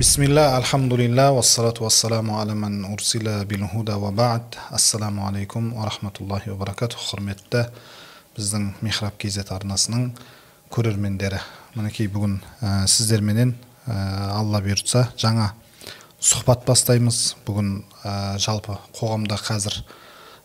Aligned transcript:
бисмилля 0.00 0.56
альхамдулилля 0.56 1.30
уассалату 1.30 1.84
вассаламу 1.84 2.40
аля 2.40 2.54
ман 2.54 2.86
урсила 2.86 3.44
бил 3.44 3.68
худа 3.68 3.98
ва 3.98 4.10
баъд 4.10 4.56
ассаламу 4.70 5.26
алейкум 5.28 5.74
баракату 5.74 6.96
құрметті 6.96 7.66
біздің 8.34 8.70
михраб 8.80 9.18
кз 9.20 9.44
арнасының 9.44 10.14
көрермендері 10.72 11.42
мінекей 11.74 12.08
бүгін 12.08 12.40
ә, 12.62 12.86
сіздерменен 12.88 13.52
ә, 13.86 14.38
алла 14.38 14.62
бұйыртса 14.64 15.10
жаңа 15.20 15.52
сұхбат 16.18 16.64
бастаймыз 16.64 17.36
бүгін 17.44 17.84
ә, 18.02 18.38
жалпы 18.38 18.78
қоғамда 18.96 19.36
қазір 19.36 19.82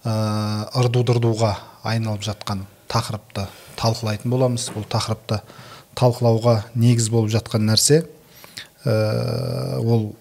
ә, 0.03 0.67
ырду 0.75 1.05
дырдуға 1.07 1.53
айналып 1.83 2.27
жатқан 2.27 2.65
тақырыпты 2.91 3.47
талқылайтын 3.79 4.35
боламыз 4.35 4.67
бұл 4.75 4.83
тақырыпты 4.83 5.39
талқылауға 5.95 6.57
негіз 6.75 7.07
болып 7.07 7.31
жатқан 7.37 7.71
нәрсе 7.71 8.03
ә, 8.85 9.81
ол 9.81 10.13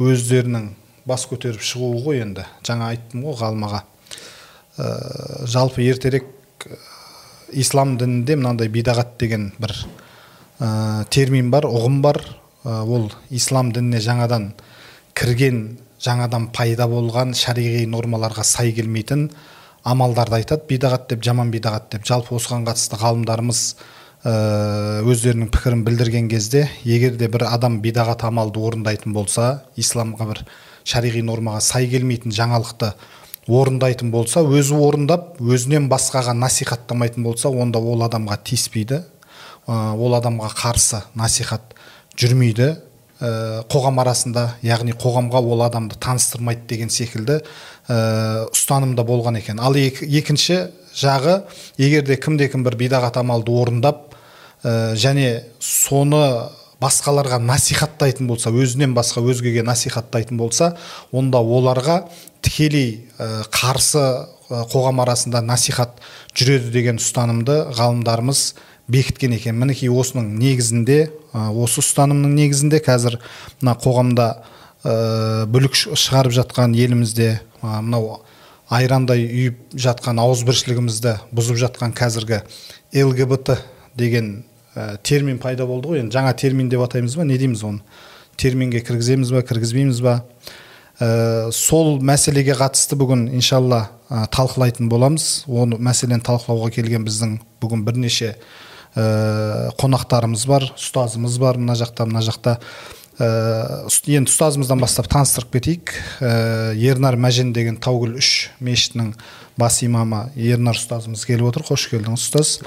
өздерінің 0.00 0.70
бас 1.08 1.26
көтеріп 1.28 1.62
шығуы 1.64 2.02
ғой 2.04 2.22
енді. 2.24 2.44
Жаңа 2.66 2.92
айттым 2.94 3.24
ғой 3.26 3.38
ғалымаға. 3.40 3.82
Ә, 4.76 4.88
жалпы 5.50 5.84
ертерек 5.84 6.28
ә, 6.66 6.76
ислам 7.52 7.96
дінінде 8.00 8.36
мынандай 8.38 8.70
бидағат 8.72 9.16
деген 9.20 9.50
бір 9.58 9.74
ә, 10.60 11.04
термин 11.10 11.50
бар 11.50 11.68
ұғым 11.68 12.00
бар. 12.04 12.20
Ә, 12.64 12.82
ол 12.84 13.10
ислам 13.30 13.72
дініне 13.72 14.02
жаңадан 14.04 14.52
кірген 15.16 15.78
жаңадан 16.00 16.50
пайда 16.56 16.86
болған 16.88 17.34
шариғи 17.36 17.86
нормаларға 17.90 18.44
сай 18.46 18.72
келмейтін 18.76 19.28
амалдарды 19.84 20.40
айтады. 20.40 20.68
Бидағат 20.68 21.08
деп 21.12 21.24
жаман 21.24 21.52
бидағат 21.52 21.90
деп. 21.92 22.06
Жалпы 22.08 22.36
осыған 22.36 22.68
қатысты 22.68 23.00
ғалымдарымыз 23.00 23.64
өздерінің 24.24 25.48
пікірін 25.48 25.84
білдірген 25.86 26.28
кезде 26.28 26.66
егер 26.84 27.14
де 27.16 27.28
бір 27.32 27.46
адам 27.48 27.78
бидағат 27.80 28.26
амалды 28.28 28.60
орындайтын 28.60 29.14
болса 29.16 29.62
исламға 29.80 30.26
бір 30.28 30.42
шариғи 30.84 31.22
нормаға 31.24 31.62
сай 31.64 31.88
келмейтін 31.88 32.34
жаңалықты 32.36 32.92
орындайтын 33.48 34.10
болса 34.12 34.42
өзі 34.44 34.76
орындап 34.76 35.40
өзінен 35.40 35.88
басқаға 35.90 36.34
насихаттамайтын 36.36 37.24
болса 37.24 37.48
онда 37.48 37.80
ол 37.80 38.04
адамға 38.04 38.36
тиіспейді. 38.44 39.00
Ол 39.66 40.14
адамға 40.18 40.52
қарсы 40.58 41.02
насихат 41.14 41.74
жүрмейді. 42.20 42.74
Қоғам 43.20 44.00
арасында 44.00 44.46
яғни 44.64 44.94
қоғамға 44.96 45.40
ол 45.40 45.64
адамды 45.64 45.96
таныстырмайды 46.00 46.68
деген 46.68 46.92
секілді 46.92 47.40
ұстанымда 47.88 49.04
болған 49.04 49.40
екен. 49.40 49.60
Ал 49.60 49.76
екінші 49.76 50.70
жағы 50.96 51.42
егер 51.78 52.06
де 52.06 52.16
кімде 52.16 52.48
кім 52.48 52.64
бір 52.64 52.78
бидағат 52.80 53.18
амалды 53.20 53.52
орындап 53.52 54.09
және 54.62 55.44
соны 55.60 56.50
басқаларға 56.80 57.38
насихаттайтын 57.44 58.28
болса 58.28 58.50
өзінен 58.50 58.94
басқа 58.96 59.22
өзгеге 59.24 59.62
насихаттайтын 59.66 60.38
болса 60.40 60.74
онда 61.12 61.38
оларға 61.38 62.02
тікелей 62.42 63.06
қарсы 63.52 64.04
қоғам 64.50 65.02
арасында 65.04 65.42
насихат 65.44 66.00
жүреді 66.34 66.72
деген 66.74 66.98
ұстанымды 66.98 67.60
ғалымдарымыз 67.76 68.54
бекіткен 68.90 69.36
екен. 69.36 69.54
Мінекей 69.60 69.92
осының 69.92 70.32
негізінде 70.40 71.10
осы 71.32 71.84
ұстанымның 71.84 72.34
негізінде 72.34 72.80
қазір 72.82 73.20
мына 73.60 73.76
қоғамда 73.78 74.28
бүлік 75.52 75.76
шығарып 75.76 76.34
жатқан 76.40 76.74
елімізде 76.74 77.36
мынау 77.62 78.22
айрандай 78.72 79.26
үйіп 79.28 79.76
жатқан 79.76 80.18
ауызбіршілігімізді 80.24 81.16
бұзып 81.36 81.60
жатқан 81.60 81.94
қазіргі 81.94 82.42
лгбт 82.94 83.52
деген 83.98 84.40
ә, 84.74 84.96
термин 85.02 85.38
пайда 85.38 85.66
болды 85.66 85.90
ғой. 85.90 86.02
Енді 86.04 86.16
жаңа 86.16 86.34
термин 86.38 86.68
деп 86.70 86.82
атаймыз 86.84 87.16
ба 87.18 87.24
не 87.24 87.38
дейміз 87.38 87.64
оны? 87.66 87.80
Терминге 88.40 88.80
кіргіземіз 88.80 89.32
ба 89.34 89.42
кіргізбейміз 89.42 90.00
ба? 90.04 90.20
Ә, 91.00 91.50
сол 91.52 91.98
мәселеге 92.04 92.54
қатысты 92.58 92.96
бүгін 93.00 93.28
иншалла 93.34 93.88
ә, 94.08 94.26
талқылайтын 94.32 94.88
боламыз. 94.92 95.44
Оны 95.48 95.78
мәселені 95.80 96.24
талқылауға 96.26 96.74
келген 96.76 97.06
біздің 97.08 97.38
бүгін 97.62 97.84
бірнеше 97.86 98.34
ә, 98.94 99.70
қонақтарымыз 99.80 100.46
бар 100.48 100.70
ұстазымыз 100.76 101.38
бар 101.40 101.60
мына 101.60 101.76
жақта 101.80 102.06
мына 102.08 102.24
жақта. 102.26 102.58
Ә, 103.20 103.88
енді 104.12 104.30
ұстазымыздан 104.32 104.80
бастап 104.80 105.10
таныстырып 105.12 105.56
кетейік. 105.58 105.96
Ә, 106.20 106.72
ернар 106.76 107.16
мәжен 107.20 107.54
деген 107.56 107.80
таугүл 107.80 108.16
үш 108.20 108.50
мешітінің 108.60 109.14
бас 109.60 109.82
имамы. 109.84 110.30
Ернар 110.36 110.78
ұстазымыз 110.78 111.26
келіп 111.28 111.50
отыр. 111.50 111.66
Қош 111.68 111.88
келдіңіз 111.92 112.28
ұстаз. 112.28 112.58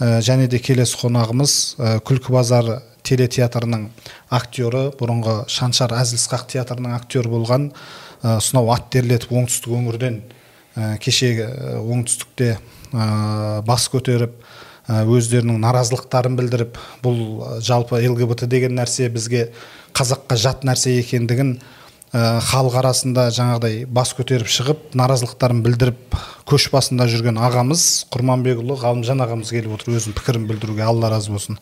Және 0.00 0.48
де 0.52 0.58
келесі 0.60 0.98
қонағымыз 1.00 1.52
ә, 1.78 1.92
күлкі 2.04 2.34
базары 2.34 2.80
телетеатрының 3.06 3.88
актері 4.34 4.90
бұрынғы 4.98 5.36
шаншар 5.52 5.94
әзілсқақ 5.96 6.46
театрының 6.52 6.96
актері 6.98 7.32
болған 7.32 7.70
ә, 8.22 8.38
сонау 8.40 8.72
ат 8.74 8.90
терлетіп 8.92 9.32
оңтүстік 9.32 9.72
өңірден 9.78 10.20
кешегі 11.00 11.46
оңтүстікте 11.80 12.58
бас 13.64 13.86
көтеріп 13.88 14.34
өздерінің 14.86 15.62
наразылықтарын 15.64 16.36
білдіріп 16.36 16.76
бұл 17.02 17.22
жалпы 17.64 18.02
лгбт 18.04 18.44
деген 18.50 18.76
нәрсе 18.76 19.08
бізге 19.10 19.48
қазаққа 19.96 20.36
жат 20.36 20.66
нәрсе 20.68 20.98
екендігін 21.00 21.56
халық 22.14 22.76
арасында 22.80 23.26
жаңағыдай 23.34 23.84
бас 23.90 24.12
көтеріп 24.16 24.48
шығып 24.48 24.94
наразылықтарын 24.96 25.62
білдіріп 25.64 26.14
көш 26.46 26.68
басында 26.70 27.08
жүрген 27.10 27.40
ағамыз 27.42 28.06
құрманбекұлы 28.14 28.76
ғалымжан 28.78 29.24
ағамыз 29.24 29.50
келіп 29.50 29.74
отыр 29.74 29.96
өзінің 29.98 30.14
пікірін 30.16 30.46
білдіруге 30.46 30.84
алла 30.86 31.10
разы 31.10 31.34
болсын. 31.34 31.58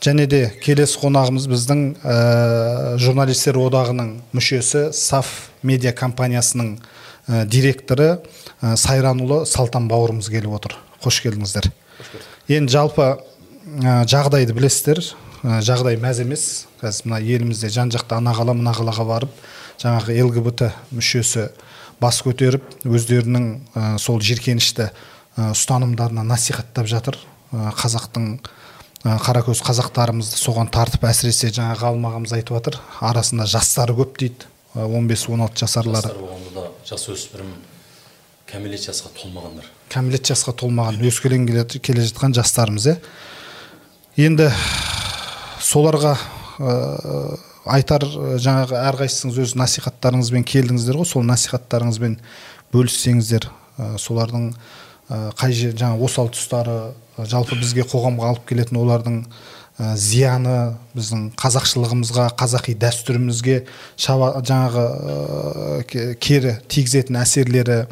Және 0.00 0.28
де 0.30 0.40
келесі 0.62 1.00
қонағымыз 1.02 1.48
біздің 1.50 1.82
ә, 1.98 2.96
журналистер 3.02 3.58
одағының 3.58 4.12
мүшесі 4.36 4.92
саф 4.94 5.50
медиа 5.66 5.92
компаниясының 5.96 6.76
ә, 6.76 7.44
директоры 7.44 8.20
ә, 8.62 8.76
сайранұлы 8.78 9.42
салтан 9.50 9.88
бауырымыз 9.90 10.30
келіп 10.30 10.56
отыр. 10.60 10.76
Қош 11.02 11.20
келдіңіздер. 11.24 11.72
Енді 12.48 12.76
жалпы 12.76 13.08
ә, 13.82 14.04
жағдайды 14.06 14.54
білесіздер. 14.54 15.02
Ә, 15.42 15.58
жағдай 15.64 15.98
мәз 15.98 16.22
емес. 16.22 16.66
Қазір 16.82 17.10
мына 17.10 17.22
елімізде 17.24 17.72
жан 17.72 17.90
жақта 17.90 18.20
ана 18.20 18.36
қала 18.36 18.54
мына 18.54 18.76
қалаға 18.76 19.08
барып 19.08 19.44
жаңағы 19.82 20.16
лгбт 20.26 20.66
мүшесі 20.94 21.48
бас 22.00 22.20
көтеріп 22.24 22.64
өздерінің 22.84 23.46
ә, 23.74 23.84
сол 24.00 24.20
жиіркенішті 24.20 24.88
ә, 24.88 25.50
ұстанымдарына 25.52 26.24
насихаттап 26.26 26.88
жатыр. 26.90 27.18
Ә, 27.52 27.70
қазақтың 27.76 28.28
ә, 29.04 29.16
қаракөз 29.24 29.62
қазақтарымызды 29.64 30.40
соған 30.40 30.70
тартып 30.72 31.06
әсіресе 31.08 31.52
жаңа 31.54 31.78
ғалым 31.80 32.08
ағамыз 32.10 32.36
айтып 32.36 32.58
жатыр. 32.58 32.80
Арасында 33.00 33.48
жастары 33.48 33.96
көп 33.96 34.18
дейді. 34.20 34.50
Он 34.76 35.08
бес 35.08 35.24
он 35.28 35.40
алты 35.40 35.64
жасарлары. 35.64 36.10
Жастар 36.10 36.20
болғанда 36.20 36.52
да 36.54 36.66
жасөспірім 36.90 37.54
кәмелет 38.50 38.84
жасқа 38.84 39.12
толмағандар. 39.16 39.70
Кәмелет 39.92 40.28
жасқа 40.28 40.52
толмаған 40.60 41.00
өскелең 41.08 41.46
келе 41.48 42.04
жатқан 42.04 42.36
жастарымыз 42.36 42.90
иә 42.92 42.98
енді 44.28 44.50
соларға 45.60 46.14
ә, 46.58 46.76
айтар 47.66 48.04
жаңағы 48.06 48.78
әрқайсыңыз 48.80 49.40
өз 49.42 49.54
насихаттарыңызбен 49.58 50.46
келдіңіздер 50.46 51.00
ғой. 51.00 51.08
Сол 51.08 51.26
насихаттарыңызбен 51.26 52.16
бөліссеңіздер 52.74 53.48
ә, 53.48 53.96
солардың 54.00 54.48
ә, 54.52 55.20
қай 55.38 55.54
жер 55.56 55.76
жаңағы 55.76 56.08
осал 56.08 56.30
тұстары 56.34 56.78
жалпы 57.16 57.58
бізге 57.60 57.86
қоғамға 57.88 58.32
алып 58.32 58.46
келетін 58.50 58.80
олардың 58.82 59.22
ә, 59.78 59.94
зияны 60.00 60.76
біздің 60.96 61.30
қазақшылығымызға 61.40 62.28
қазақи 62.38 62.76
дәстүрімізге 62.80 63.62
шаба, 63.96 64.34
жаңағы 64.40 64.84
ә, 64.84 66.14
кері 66.20 66.56
тигізетін 66.68 67.20
әсерлері 67.22 67.82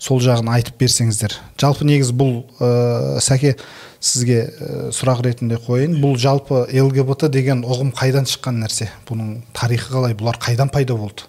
сол 0.00 0.20
жағын 0.24 0.52
айтып 0.56 0.80
берсеңіздер. 0.80 1.36
Жалпы 1.60 1.88
негізі 1.88 2.16
бұл 2.16 2.34
ә, 2.60 3.20
сәке 3.24 3.56
сізге 4.00 4.48
сұрақ 4.96 5.20
ретінде 5.26 5.58
қояйын. 5.60 5.98
Бұл 6.00 6.16
жалпы 6.20 6.64
лгбт 6.72 7.28
деген 7.32 7.62
ұғым 7.68 7.92
қайдан 7.96 8.26
шыққан 8.28 8.62
нәрсе? 8.64 8.88
Бұның 9.08 9.42
тарихы 9.56 9.92
қалай? 9.92 10.16
Бұлар 10.16 10.40
қайдан 10.40 10.72
пайда 10.72 10.96
болды? 10.96 11.28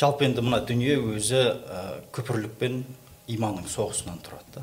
Жалпы 0.00 0.24
енді 0.24 0.40
мына 0.46 0.62
дүние 0.64 0.94
өзі 0.96 1.40
ә, 1.60 1.80
күпірлік 2.14 2.54
пен 2.56 2.84
иманның 3.28 3.66
соғысынан 3.68 4.22
тұрады 4.24 4.54
да. 4.54 4.62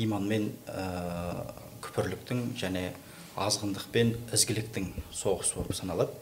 Иман 0.00 0.24
мен 0.30 0.46
ә, 0.64 1.44
күпірліктің 1.84 2.54
және 2.56 2.92
азғындық 3.36 3.90
пен 3.92 4.14
ізгіліктің 4.32 4.88
соғысы 5.12 5.58
болып 5.58 5.76
саналады. 5.76 6.14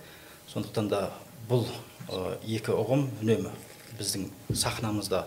Сондықтан 0.50 0.90
да 0.90 1.04
бұл 1.46 1.68
ә, 2.08 2.40
екі 2.42 2.74
ұғым 2.74 3.06
үнемі 3.20 3.52
біздің 4.00 4.26
сахнамызда 4.50 5.26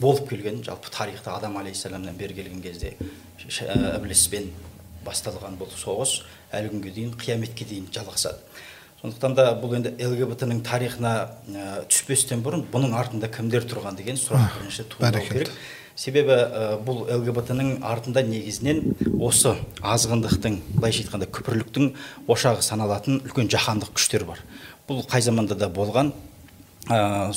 болып 0.00 0.28
келген 0.28 0.62
жалпы 0.64 0.90
тарихта 0.90 1.36
адам 1.36 1.56
алейхисаламнан 1.60 2.16
бері 2.16 2.34
келген 2.34 2.62
кезде 2.62 2.96
ібліспен 3.46 4.50
басталған 5.06 5.56
бұл 5.60 5.70
соғыс 5.72 6.20
әлі 6.52 6.72
күнге 6.74 6.92
дейін 6.94 7.14
қияметке 7.18 7.64
дейін 7.68 7.88
жалғасады. 7.94 8.40
Сондықтан 9.00 9.34
да 9.34 9.46
бұл 9.56 9.78
енді 9.78 9.94
лгбт 9.96 10.42
ның 10.44 10.58
тарихына 10.66 11.12
ә, 11.48 11.68
түспестен 11.88 12.42
бұрын 12.44 12.66
бұның 12.72 12.92
артында 12.98 13.30
кімдер 13.32 13.64
тұрған 13.64 13.96
деген 13.96 14.18
сұрақ 14.20 14.58
бірінші 14.58 14.84
туындау 14.92 15.24
керек. 15.24 15.52
Себебі 15.96 16.36
ә, 16.36 16.74
бұл 16.84 17.06
лгбт 17.08 17.54
ның 17.56 17.70
артында 17.86 18.20
негізінен 18.28 18.82
осы 19.16 19.54
азғындықтың 19.80 20.58
былайша 20.74 21.06
айтқанда 21.06 21.30
күпірліктің 21.32 21.94
ошағы 22.28 22.66
саналатын 22.66 23.22
үлкен 23.24 23.48
жаһандық 23.48 23.94
күштер 23.96 24.26
бар. 24.28 24.44
Бұл 24.88 25.00
қай 25.08 25.24
заманда 25.24 25.56
да 25.56 25.70
болған 25.72 26.12
ә, 26.92 27.32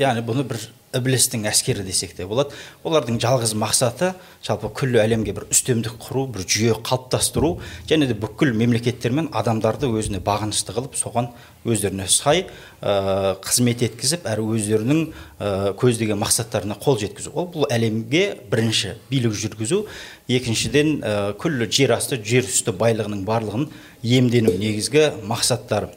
яғни 0.00 0.24
бұны 0.24 0.48
бір 0.48 0.62
іблістің 0.94 1.46
әскері 1.50 1.84
десек 1.86 2.14
те 2.16 2.26
болады. 2.26 2.54
Олардың 2.84 3.18
жалғыз 3.22 3.54
мақсаты 3.58 4.12
жалпы 4.44 4.70
күллі 4.74 5.00
әлемге 5.02 5.34
бір 5.36 5.46
үстемдік 5.50 5.96
құру 6.02 6.26
бір 6.34 6.46
жүйе 6.46 6.76
қалыптастыру 6.84 7.58
және 7.88 8.08
де 8.10 8.16
бүкіл 8.18 8.54
мемлекеттер 8.56 9.14
мен 9.14 9.30
адамдарды 9.32 9.90
өзіне 9.90 10.20
бағынышты 10.24 10.74
қылып 10.76 10.98
соған 10.98 11.30
өздеріне 11.64 12.06
сай 12.08 12.44
ә, 12.82 13.36
қызмет 13.44 13.82
еткізіп 13.86 14.26
әрі 14.28 14.44
өздерінің 14.56 15.00
ә, 15.40 15.72
көздеген 15.80 16.20
мақсаттарына 16.20 16.76
қол 16.82 16.98
жеткізу. 17.00 17.32
Ол 17.32 17.48
бұл 17.54 17.68
әлемге 17.72 18.24
бірінші 18.52 18.98
билік 19.10 19.34
жүргізу. 19.40 19.84
Екіншіден 20.28 20.98
ә, 21.00 21.14
күллі 21.40 21.70
жер 21.72 21.96
асты 21.96 22.20
жер 22.20 22.44
үсті 22.44 22.76
байлығының 22.76 23.24
барлығын 23.28 23.68
иемдену 24.04 24.52
негізгі 24.60 25.10
мақсаттары. 25.24 25.90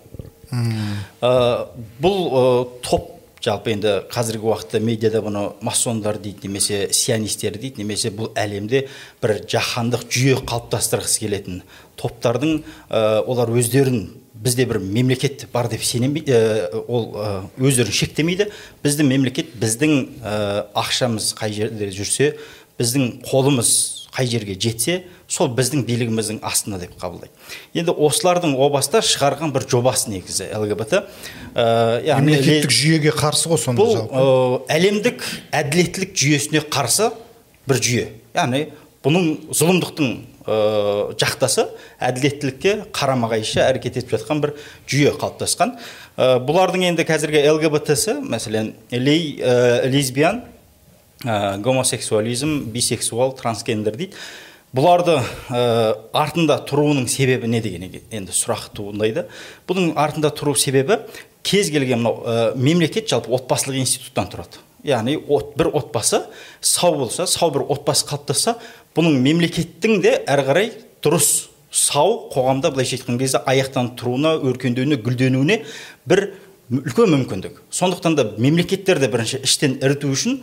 Ә, 0.48 1.32
бұл 2.00 2.20
ә, 2.32 2.44
топ 2.88 3.17
жалпы 3.48 3.72
енді 3.74 3.94
қазіргі 4.12 4.50
уақытта 4.52 4.82
медиада 4.84 5.24
бұны 5.24 5.44
масондар 5.64 6.20
дейді 6.20 6.48
немесе 6.48 6.88
сионистер 6.92 7.58
дейді 7.58 7.84
немесе 7.84 8.12
бұл 8.12 8.34
әлемде 8.38 8.86
бір 9.24 9.38
жаһандық 9.48 10.08
жүйе 10.12 10.38
қалыптастырғысы 10.44 11.24
келетін 11.24 11.62
топтардың 11.98 12.62
ә, 12.90 13.24
олар 13.24 13.52
өздерін 13.56 14.10
бізде 14.38 14.66
бір 14.70 14.80
мемлекет 14.84 15.48
бар 15.54 15.70
деп 15.72 15.84
сенемейді 15.84 16.34
ә, 16.34 16.84
ол 16.88 17.10
өздерін 17.58 17.96
шектемейді. 17.96 18.50
Біздің 18.84 19.10
мемлекет 19.10 19.56
біздің 19.58 19.96
ә, 20.22 20.36
ақшамыз 20.78 21.32
қай 21.38 21.56
жерде 21.56 21.90
жүрсе 21.96 22.34
біздің 22.78 23.22
қолымыз 23.26 23.72
қай 24.14 24.30
жерге 24.30 24.58
жетсе 24.60 25.04
сол 25.28 25.50
біздің 25.52 25.84
билігіміздің 25.88 26.40
астында 26.46 26.80
деп 26.80 26.94
қабылдайды. 27.02 27.34
Енді 27.76 27.92
осылардың 27.92 28.56
о 28.56 28.70
баста 28.72 29.02
шығарған 29.04 29.52
бір 29.56 29.66
жобасы 29.68 30.12
негізі 30.14 30.48
лгбт 30.56 30.96
ә, 30.96 31.04
яғни 32.08 32.32
мемлекеттік 32.32 32.72
жүйеге 32.72 33.12
қарсы 33.18 33.52
ғой 33.52 33.60
сонда 33.60 33.84
бұл 33.84 34.00
ә, 34.08 34.24
әлемдік 34.78 35.26
әділеттілік 35.52 36.16
жүйесіне 36.16 36.64
қарсы 36.72 37.12
бір 37.68 37.84
жүйе. 37.84 38.08
Яғни 38.38 38.64
бұның 39.04 39.52
зұлымдықтың 39.52 40.16
ә, 40.48 40.58
жақтасы 41.20 41.68
әділеттілікке 42.00 42.78
қарама 42.96 43.28
қайшы 43.36 43.60
әрекет 43.68 44.00
етіп 44.00 44.16
жатқан 44.16 44.42
бір 44.46 44.56
жүйе 44.88 45.12
қалыптасқан. 45.20 45.76
Ә, 46.16 46.38
бұлардың 46.48 46.88
енді 46.94 47.04
қазіргі 47.08 47.44
лгбтсі 47.60 48.22
мәселен 48.24 48.74
лей, 48.96 49.36
ә, 49.44 49.84
лесбиян 49.92 50.46
ә, 51.26 51.58
гомосексуализм 51.60 52.62
бисексуал 52.72 53.36
трансгендер 53.36 54.00
дейді. 54.00 54.16
Бұларды 54.76 55.16
ә, 55.50 55.96
артында 56.18 56.60
тұруының 56.68 57.08
себебі 57.12 57.48
не 57.52 57.62
деген 57.64 57.88
енді 57.88 58.36
сұрақ 58.36 58.70
туындайды 58.76 59.26
бұның 59.70 59.94
артында 60.00 60.32
тұру 60.36 60.56
себебі 60.60 61.00
кез 61.48 61.72
келген 61.72 62.02
мынау 62.02 62.24
ә, 62.24 62.56
мемлекет 62.56 63.08
жалпы 63.10 63.32
отбасылық 63.38 63.80
институттан 63.80 64.28
тұрады. 64.32 64.64
Яғни 64.88 65.18
от, 65.18 65.54
бір 65.58 65.72
отбасы 65.76 66.24
сау 66.62 66.98
болса 67.00 67.28
сау 67.28 67.52
бір 67.56 67.66
отбасы 67.72 68.08
қалыптасса 68.10 68.58
бұның 68.98 69.22
мемлекеттің 69.24 70.02
де 70.04 70.18
әрі 70.28 70.48
қарай 70.50 70.74
дұрыс 71.04 71.48
сау 71.72 72.28
қоғамда 72.34 72.72
былайша 72.74 72.98
айтқан 73.00 73.20
кезде 73.22 73.42
аяқтан 73.48 73.94
тұруына 74.00 74.36
өркендеуіне 74.50 75.00
гүлденуіне 75.04 75.62
бір 76.08 76.28
үлкен 76.72 77.14
мүмкіндік. 77.14 77.62
Сондықтан 77.72 78.16
да 78.16 78.26
мемлекеттер 78.38 79.00
де 79.00 79.08
бірінші 79.12 79.40
іштен 79.44 79.78
іріту 79.82 80.12
үшін 80.12 80.42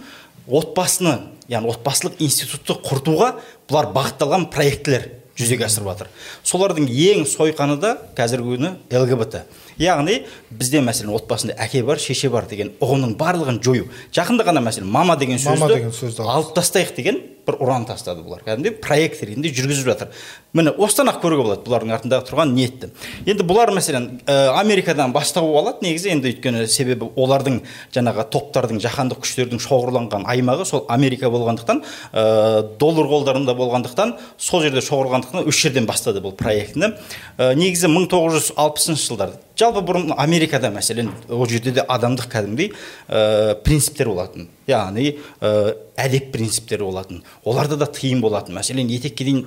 отбасыны 0.48 1.18
яғни 1.50 1.72
отбасылық 1.72 2.20
институтты 2.24 2.76
құртуға 2.84 3.34
бұлар 3.68 3.90
бағытталған 3.94 4.48
проектілер 4.54 5.08
жүзеге 5.38 5.66
асырып 5.66 5.90
жатыр. 5.90 6.10
Солардың 6.46 6.86
ең 6.88 7.24
сойқаны 7.28 7.76
да 7.82 7.96
қазіргі 8.16 8.54
күні 8.54 8.70
лгбт 8.94 9.40
яғни 9.80 10.20
бізде 10.50 10.82
мәселен 10.84 11.14
отбасында 11.16 11.58
әке 11.64 11.82
бар 11.86 11.98
шеше 12.02 12.30
бар 12.30 12.48
деген 12.50 12.72
ұғымның 12.80 13.16
барлығын 13.20 13.60
жою. 13.64 13.88
Жақында 14.14 14.46
ғана 14.46 14.62
мәселен 14.64 14.90
мама 14.90 15.16
деген 15.20 15.40
Мама 15.44 15.66
сөзді 15.66 15.74
деген 15.74 15.94
сөзді 15.94 16.22
алып 16.22 16.44
алып 16.44 16.58
тастайық 16.58 16.96
деген 16.96 17.20
бір 17.44 17.58
ұран 17.60 17.84
тастады 17.84 18.22
бұлар. 18.24 18.40
Кәдімгідей 18.44 18.72
проект 18.80 19.20
ретінде 19.24 19.50
жүргізіп 19.52 19.88
жатыр. 19.90 20.08
Міне 20.56 20.72
осыдан 20.80 21.10
ақ 21.12 21.20
көруге 21.20 21.44
болады 21.44 21.64
бұлардың 21.66 21.92
артында 21.92 22.20
тұрған 22.24 22.54
ниетті. 22.56 22.88
Енді 23.28 23.44
бұлар 23.44 23.72
мәселен 23.76 24.06
ә, 24.24 24.54
америкадан 24.60 25.12
бастау 25.12 25.52
алады. 25.58 25.84
Негізі 25.84 26.14
енді 26.14 26.32
өйткені 26.32 26.64
себебі 26.72 27.10
олардың 27.20 27.60
жаңағы 27.94 28.26
топтардың 28.32 28.80
жаһандық 28.84 29.20
күштердің 29.24 29.60
шоғырланған 29.60 30.24
аймағы 30.24 30.64
сол 30.68 30.86
америка 30.88 31.28
болғандықтан 31.28 31.84
ә, 32.12 32.76
доллар 32.80 33.10
қолдарында 33.12 33.56
болғандықтан 33.60 34.16
сол 34.38 34.64
жерде 34.64 34.80
шоғырланғандықтан 34.80 35.44
осы 35.44 35.68
жерден 35.68 35.90
бастады 35.90 36.24
бұл 36.24 36.36
проектіні. 36.38 36.94
Ә, 37.36 37.52
негізі 37.58 37.92
1960 37.92 39.04
жылдар 39.04 39.36
жалпы 39.58 39.82
бұрын 39.86 40.14
америкада 40.18 40.70
мәселен 40.74 41.10
ол 41.28 41.46
жерде 41.50 41.74
де 41.76 41.84
адамдық 41.86 42.30
кәдімгідей 42.32 42.72
ә, 43.08 43.54
принциптер 43.64 44.10
болатын. 44.10 44.48
Яғни 44.66 45.14
ә, 45.40 45.76
әдеп 45.96 46.32
принциптері 46.34 46.86
болатын. 46.88 47.22
Оларда 47.44 47.78
да 47.78 47.86
тыйым 47.86 48.24
болатын. 48.24 48.56
Мәселен 48.58 48.90
етекке 48.90 49.24
дейін 49.24 49.46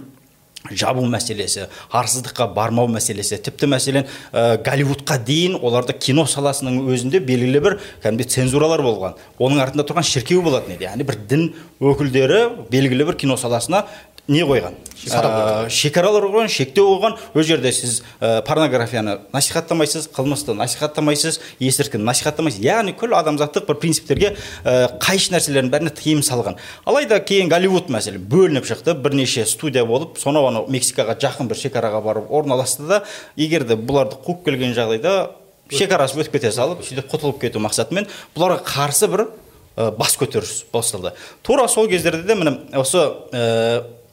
жабу 0.71 1.03
мәселесі 1.07 1.67
арсыздыққа 1.95 2.47
бармау 2.55 2.89
мәселесі 2.91 3.37
тіпті 3.43 3.69
мәселен 3.71 4.07
ә, 4.33 4.57
голливудқа 4.63 5.19
дейін 5.23 5.55
оларда 5.61 5.93
кино 5.93 6.25
саласының 6.27 6.81
өзінде 6.91 7.21
белгілі 7.23 7.61
бір 7.63 7.77
кәдімгідей 8.03 8.31
цензуралар 8.33 8.83
болған. 8.83 9.15
Оның 9.39 9.61
артында 9.63 9.85
тұрған 9.87 10.07
шіркеу 10.07 10.41
болатын 10.43 10.75
еді. 10.75 10.87
Яғни 10.89 11.07
бір 11.07 11.19
дін 11.29 11.45
өкілдері 11.79 12.41
белгілі 12.71 13.07
бір 13.11 13.19
кино 13.21 13.37
саласына 13.39 13.85
не 14.27 14.43
қойған. 14.43 14.75
Ә, 15.07 15.69
шекаралар 15.69 16.25
қойған 16.25 16.49
шектеу 16.51 16.87
қойған. 16.97 17.15
Ол 17.33 17.43
жерде 17.45 17.71
сіз 17.71 18.01
ә, 18.19 18.41
порнографияны 18.43 19.19
насихаттамайсыз 19.31 20.09
қылмысты 20.15 20.55
насихаттамайсыз 20.57 21.39
есірткіні 21.63 22.03
насихаттамайсыз. 22.03 22.59
Яғни 22.65 22.95
күллі 22.97 23.15
адамзаттық 23.21 23.69
бір 23.69 23.79
принциптерге 23.79 24.33
ә, 24.65 24.89
қайшы 24.99 25.31
нәрселердің 25.35 25.71
бәріне 25.71 25.93
тыйым 25.95 26.23
салған. 26.25 26.57
Алайда 26.83 27.21
кейін 27.23 27.47
голливуд 27.47 27.91
мәселе 27.93 28.19
бөлініп 28.19 28.67
шықты. 28.67 28.97
Бірнеше 28.99 29.45
студия 29.45 29.85
болып 29.85 30.19
сонау 30.19 30.49
анау 30.49 30.67
мексикаға 30.67 31.15
жақын 31.21 31.47
бір 31.47 31.61
шекараға 31.61 32.03
барып 32.03 32.31
орналасты 32.31 32.87
да 32.89 33.03
егер 33.37 33.63
де 33.63 33.77
бұларды 33.79 34.19
қуып 34.25 34.43
келген 34.49 34.75
жағдайда 34.75 35.29
шекарасын 35.71 36.23
өтіп 36.23 36.39
кете 36.39 36.51
салып 36.51 36.83
сөйтіп 36.83 37.11
құтылып 37.11 37.41
кету 37.45 37.61
мақсатымен 37.63 38.09
бұларға 38.35 38.63
қарсы 38.65 39.07
бір 39.11 39.27
ә, 39.75 39.91
бас 39.95 40.17
көтеріс 40.19 40.65
басталды. 40.73 41.13
Тура 41.43 41.67
сол 41.67 41.87
кездерде 41.87 42.23
де 42.23 42.35
міне 42.35 42.57
осы 42.73 43.03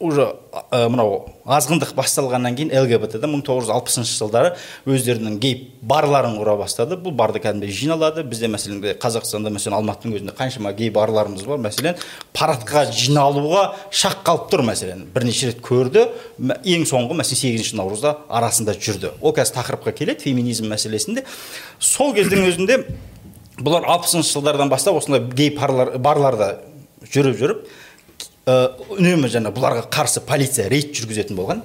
уже 0.04 0.26
ә, 0.52 0.84
мынау 0.92 1.24
азғындық 1.44 1.94
басталғаннан 1.96 2.56
кейін 2.58 2.72
лгбт 2.84 3.16
да 3.20 3.28
мың 3.30 3.42
тоғыз 3.46 3.68
жүз 3.68 3.72
алпысыншы 3.74 4.16
жылдары 4.18 4.52
өздерінің 4.88 5.38
гей 5.40 5.54
барларын 5.82 6.36
құра 6.38 6.56
бастады. 6.60 6.98
Бұл 7.00 7.14
барды 7.16 7.40
кәдімгідей 7.44 7.72
жиналады. 7.74 8.24
Бізде 8.28 8.50
мәселен 8.52 8.82
қазақстанда 9.00 9.52
мәселен 9.54 9.78
алматының 9.78 10.18
өзінде 10.18 10.34
қаншама 10.36 10.74
гей 10.76 10.92
барларымыз 10.94 11.46
бар. 11.48 11.62
Мәселен 11.64 11.96
парадқа 12.36 12.86
жиналуға 12.92 13.64
шақ 13.90 14.22
қалып 14.26 14.50
тұр 14.52 14.64
мәселен. 14.68 15.06
Бірнеше 15.14 15.52
рет 15.52 15.62
көрді. 15.64 16.06
Ең 16.64 16.86
соңғы 16.88 17.18
мәселен 17.20 17.42
сегізінші 17.44 17.80
наурызда 17.80 18.18
арасында 18.28 18.76
жүрді. 18.76 19.14
Ол 19.20 19.34
қазір 19.36 19.58
тақырыпқа 19.60 19.96
келеді 19.96 20.28
феминизм 20.28 20.68
мәселесінде. 20.72 21.24
Сол 21.80 22.14
кездің 22.16 22.48
өзінде 22.48 22.80
бұлар 23.60 23.86
алпысыншы 23.86 24.32
жылдардан 24.32 24.70
бастап 24.72 24.96
осындай 24.98 25.22
гей 25.36 25.52
парлар, 25.54 25.94
барларда 25.98 26.56
жүріп 27.12 27.38
жүріп 27.38 27.66
үнемі 28.44 29.30
жаңа 29.32 29.52
бұларға 29.54 29.86
қарсы 29.92 30.20
полиция 30.26 30.66
рейд 30.68 30.92
жүргізетін 30.96 31.38
болған. 31.38 31.62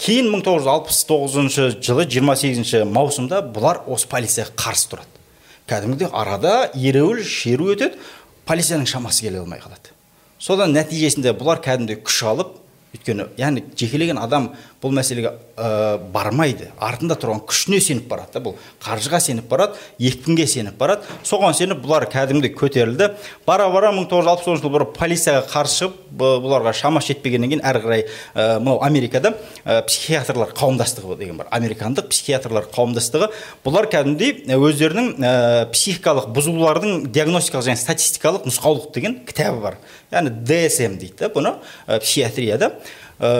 Кейін 0.00 0.30
1969 0.32 1.82
жылы 1.84 2.06
28 2.08 2.86
маусымда 2.88 3.42
бұлар 3.52 3.82
осы 3.86 4.08
полицияға 4.08 4.54
қарсы 4.56 4.88
тұрады. 4.94 5.20
Кәдімгідей 5.68 6.08
арада 6.08 6.70
ереуіл 6.74 7.20
шеру 7.22 7.68
өтеді 7.74 8.00
полицияның 8.48 8.88
шамасы 8.88 9.26
келе 9.26 9.42
алмай 9.42 9.60
қалады. 9.60 9.92
Содан 10.40 10.72
нәтижесінде 10.74 11.36
бұлар 11.36 11.60
кәдімгідей 11.62 12.00
күш 12.02 12.22
алып 12.32 12.56
өйткені 12.92 13.28
яғни 13.40 13.62
жекелеген 13.78 14.18
адам 14.20 14.50
бұл 14.82 14.92
мәселеге 14.92 15.30
ә, 15.56 15.98
бармайды. 16.12 16.68
Артында 16.82 17.16
тұрған 17.16 17.40
күшіне 17.48 17.78
сеніп 17.80 18.08
барады 18.10 18.34
да 18.34 18.42
бұл 18.44 18.56
қаржыға 18.82 19.20
сеніп 19.22 19.46
барады 19.48 19.78
екпінге 20.02 20.46
сеніп 20.50 20.76
барады. 20.76 21.06
Соған 21.24 21.54
сеніп 21.56 21.80
бұлар 21.84 22.04
кәдімгідей 22.12 22.52
көтерілді. 22.58 23.12
Бара 23.46 23.68
бара 23.72 23.92
мың 23.94 24.08
тоғыз 24.10 24.26
жүз 24.26 24.32
алпыс 24.32 24.48
тоғызыншы 24.48 24.66
жылы 24.66 24.88
полицияға 24.98 25.46
қарсы 25.52 25.78
шығып 25.80 25.96
бұ- 26.18 26.34
бұларға 26.44 26.74
шамасы 26.76 27.12
жетпегеннен 27.14 27.54
кейін 27.54 27.64
әрі 27.64 27.82
қарай 27.86 28.04
ә, 28.34 28.58
мынау 28.58 28.82
америкада 28.84 29.36
ә, 29.64 29.80
психиатрлар 29.86 30.52
қауымдастығы 30.52 31.18
деген 31.22 31.38
бар. 31.40 31.48
Американдық 31.54 32.10
психиатрлар 32.12 32.68
қауымдастығы 32.74 33.30
бұлар 33.64 33.88
кәдімгідей 33.92 34.58
өздерінің 34.58 35.14
ә, 35.22 35.32
психикалық 35.72 36.28
бұзылулардың 36.34 37.08
диагностикалық 37.12 37.70
және 37.70 37.80
статистикалық 37.80 38.48
нұсқаулық 38.50 38.92
деген 38.92 39.20
кітабы 39.26 39.62
бар. 39.62 39.78
Яғни 40.12 40.34
dsm 40.46 40.98
дейді 41.00 41.24
да 41.24 41.30
бұны 41.32 41.54
психиатрияда 41.88 42.72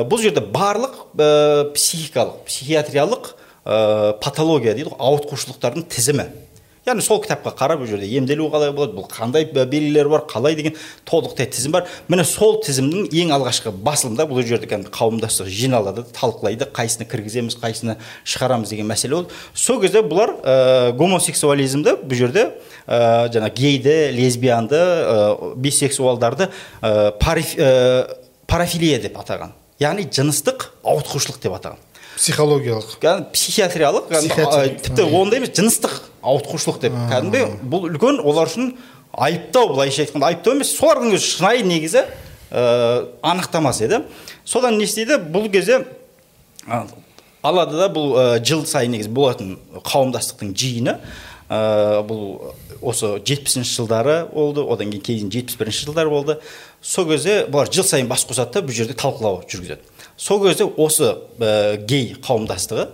бұл 0.09 0.23
жерде 0.23 0.45
барлық 0.45 1.03
психикалық 1.77 2.45
психиатриялық 2.49 3.35
патология 4.23 4.75
дейді 4.75 4.91
ғой 4.93 4.99
ауытқушылықтардың 5.11 5.87
тізімі 5.93 6.27
яғни 6.87 7.03
сол 7.05 7.21
кітапқа 7.23 7.53
қарап 7.55 7.83
бұл 7.83 7.91
жерде 7.93 8.09
емделу 8.19 8.49
қалай 8.51 8.73
болады 8.75 8.97
бұл 8.97 9.07
қандай 9.07 9.45
белгілері 9.47 10.11
бар 10.11 10.25
қалай 10.31 10.57
деген 10.59 10.75
толықтай 11.07 11.47
тізім 11.47 11.77
бар 11.77 11.87
міне 12.11 12.25
сол 12.27 12.59
тізімнің 12.65 13.13
ең 13.23 13.31
алғашқы 13.37 13.71
басылымда 13.87 14.27
бұл 14.27 14.43
жерде 14.43 14.67
кәдімгі 14.67 14.91
қауымдастық 14.97 15.47
жиналады 15.47 16.03
талқылайды 16.11 16.67
қайсыны 16.75 17.07
кіргіземіз 17.07 17.59
қайсыны 17.63 17.99
шығарамыз 18.27 18.75
деген 18.75 18.91
мәселе 18.91 19.21
болды 19.21 19.31
сол 19.55 19.79
кезде 19.81 20.03
бұлар 20.03 20.35
ә, 20.43 20.93
гомосексуализмді 20.99 22.01
бұл 22.03 22.19
жерде 22.19 22.49
ә, 22.87 23.29
жаңа 23.33 23.51
гейді 23.55 23.95
лесбиянды 24.17 24.79
ә, 24.79 25.55
бисексуалдарды 25.57 26.49
ә, 26.81 27.13
париф, 27.21 27.55
ә, 27.57 28.07
парафилия 28.47 29.01
деп 29.03 29.19
атаған. 29.21 29.53
Яғни 29.83 30.07
жыныстық 30.11 30.69
ауытқушылық 30.85 31.41
деп 31.43 31.57
атаған. 31.59 31.81
Психологиялық. 32.17 32.99
Психиатриялық 33.33 34.11
тіпті 34.85 35.07
ондай 35.17 35.41
емес 35.41 35.55
жыныстық 35.57 35.95
ауытқушылық 36.23 36.83
деп. 36.85 36.99
Кәдімгі 37.11 37.47
бұл 37.73 37.89
үлкен 37.89 38.21
олар 38.21 38.51
үшін 38.51 38.75
айыптау 39.17 39.73
былайша 39.73 40.05
айтқанда 40.05 40.29
айыптау 40.29 40.55
емес 40.59 40.75
солардың 40.77 41.17
өзі 41.17 41.31
шынайы 41.39 41.65
негізі 41.67 42.05
ә, 42.53 43.09
анықтамасы 43.25 43.89
еді. 43.89 44.03
Содан 44.45 44.77
не 44.79 44.85
істейді? 44.85 45.19
Бұл 45.33 45.49
кезде 45.51 45.87
алады 47.43 47.81
да 47.81 47.89
бұл 47.91 48.13
ә, 48.15 48.27
жыл 48.45 48.67
сайын 48.69 48.93
негізі 48.95 49.11
болатын 49.11 49.57
қауымдастықтың 49.83 50.53
жиыны 50.55 50.99
ә, 51.53 52.01
бұл 52.09 52.55
осы 52.81 53.19
жетпісінші 53.29 53.77
жылдары 53.77 54.17
болды 54.33 54.65
одан 54.65 54.91
кейін 54.91 55.05
кейін 55.05 55.33
жетпіс 55.35 55.59
бірінші 55.61 55.87
жылдары 55.91 56.11
болды. 56.13 56.39
Сол 56.81 57.07
кезде 57.11 57.43
бұлар 57.53 57.71
жыл 57.73 57.85
сайын 57.87 58.09
бас 58.11 58.25
қосады 58.27 58.57
да 58.57 58.65
бұл 58.65 58.77
жерде 58.77 58.97
талқылау 58.97 59.43
жүргізеді. 59.45 59.85
Сол 60.17 60.43
кезде 60.47 60.65
осы 60.65 61.13
ә, 61.39 61.77
гей 61.77 62.15
қауымдастығы 62.25 62.89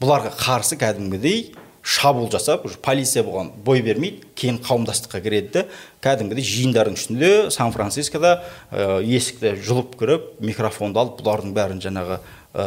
бұларға 0.00 0.32
қарсы 0.40 0.78
кәдімгідей 0.80 1.50
шабуыл 1.82 2.30
жасап 2.32 2.64
уже 2.68 2.78
полиция 2.80 3.24
бұған 3.24 3.52
бой 3.64 3.82
бермейді 3.84 4.32
кейін 4.36 4.60
қауымдастыққа 4.64 5.20
кіреді 5.24 5.52
де 5.54 5.66
кәдімгідей 6.04 6.44
жиындардың 6.44 6.96
ішінде 6.96 7.30
сан 7.52 7.72
францискода 7.72 8.42
ә, 8.70 9.00
есікті 9.00 9.54
жұлып 9.64 9.96
кіріп 10.00 10.32
микрофонды 10.44 11.00
алып 11.00 11.20
бұлардың 11.22 11.54
бәрін 11.56 11.80
жаңағы 11.84 12.20
ә, 12.52 12.66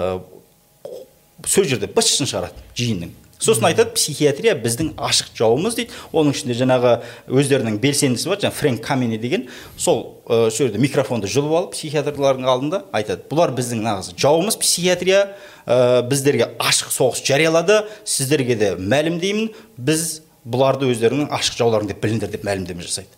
сол 1.46 1.70
жерде 1.70 1.90
быт 1.90 2.10
шығарады 2.10 2.66
жиынның. 2.78 3.14
Сосын 3.44 3.68
айтады 3.68 3.94
психиатрия 3.98 4.56
біздің 4.56 4.94
ашық 4.96 5.34
жауымыз 5.38 5.76
дейді. 5.78 5.92
Оның 6.16 6.34
ішінде 6.36 6.56
жаңағы 6.58 6.94
өздерінің 7.28 7.80
белсендісі 7.84 8.32
бар 8.32 8.42
жаңағы 8.42 8.60
фрэнк 8.60 8.84
камени 8.86 9.20
деген. 9.20 9.48
Сол 9.78 10.24
ә, 10.26 10.50
сол 10.50 10.68
жерде 10.68 10.82
микрофонды 10.82 11.28
жұлып 11.28 11.56
алып 11.60 11.76
психиатрлардың 11.76 12.48
алдында 12.48 12.84
айтады 12.96 13.28
бұлар 13.30 13.54
біздің 13.58 13.84
нағыз 13.84 14.14
жауымыз 14.16 14.58
психиатрия 14.62 15.24
ә, 15.68 16.02
біздерге 16.08 16.54
ашық 16.58 16.94
соғыс 16.96 17.24
жариялады 17.28 17.84
сіздерге 18.06 18.56
де 18.56 18.74
мәлімдеймін 18.80 19.52
біз 19.78 20.22
бұларды 20.44 20.90
өздерінің 20.92 21.32
ашық 21.34 21.60
жауларың 21.60 21.92
деп 21.92 22.04
біліңдер 22.04 22.32
деп 22.32 22.48
мәлімдеме 22.48 22.84
жасайды. 22.84 23.12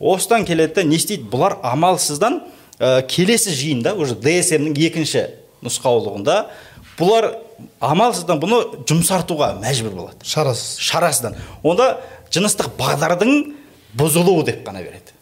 Осыдан 0.00 0.44
келеді 0.46 0.80
да 0.80 0.84
не 0.86 0.98
істейді? 0.98 1.28
Бұлар 1.30 1.58
амалсыздан 1.62 2.42
ә, 2.78 3.02
келесі 3.06 3.54
жиында 3.54 3.94
уже 3.94 4.16
дсмнің 4.18 4.74
екінші 4.88 5.28
нұсқаулығында 5.64 6.38
бұлар 6.98 7.30
амалсыздан 7.80 8.40
бұны 8.42 8.60
жұмсартуға 8.88 9.54
мәжбүр 9.62 9.94
болады. 9.96 10.26
Шарасыз. 10.26 10.78
Шарасыздан. 10.82 11.36
Онда 11.62 12.00
жыныстық 12.34 12.74
бағдардың 12.78 13.54
бұзылуы 13.98 14.44
деп 14.48 14.64
қана 14.66 14.82
береді. 14.84 15.14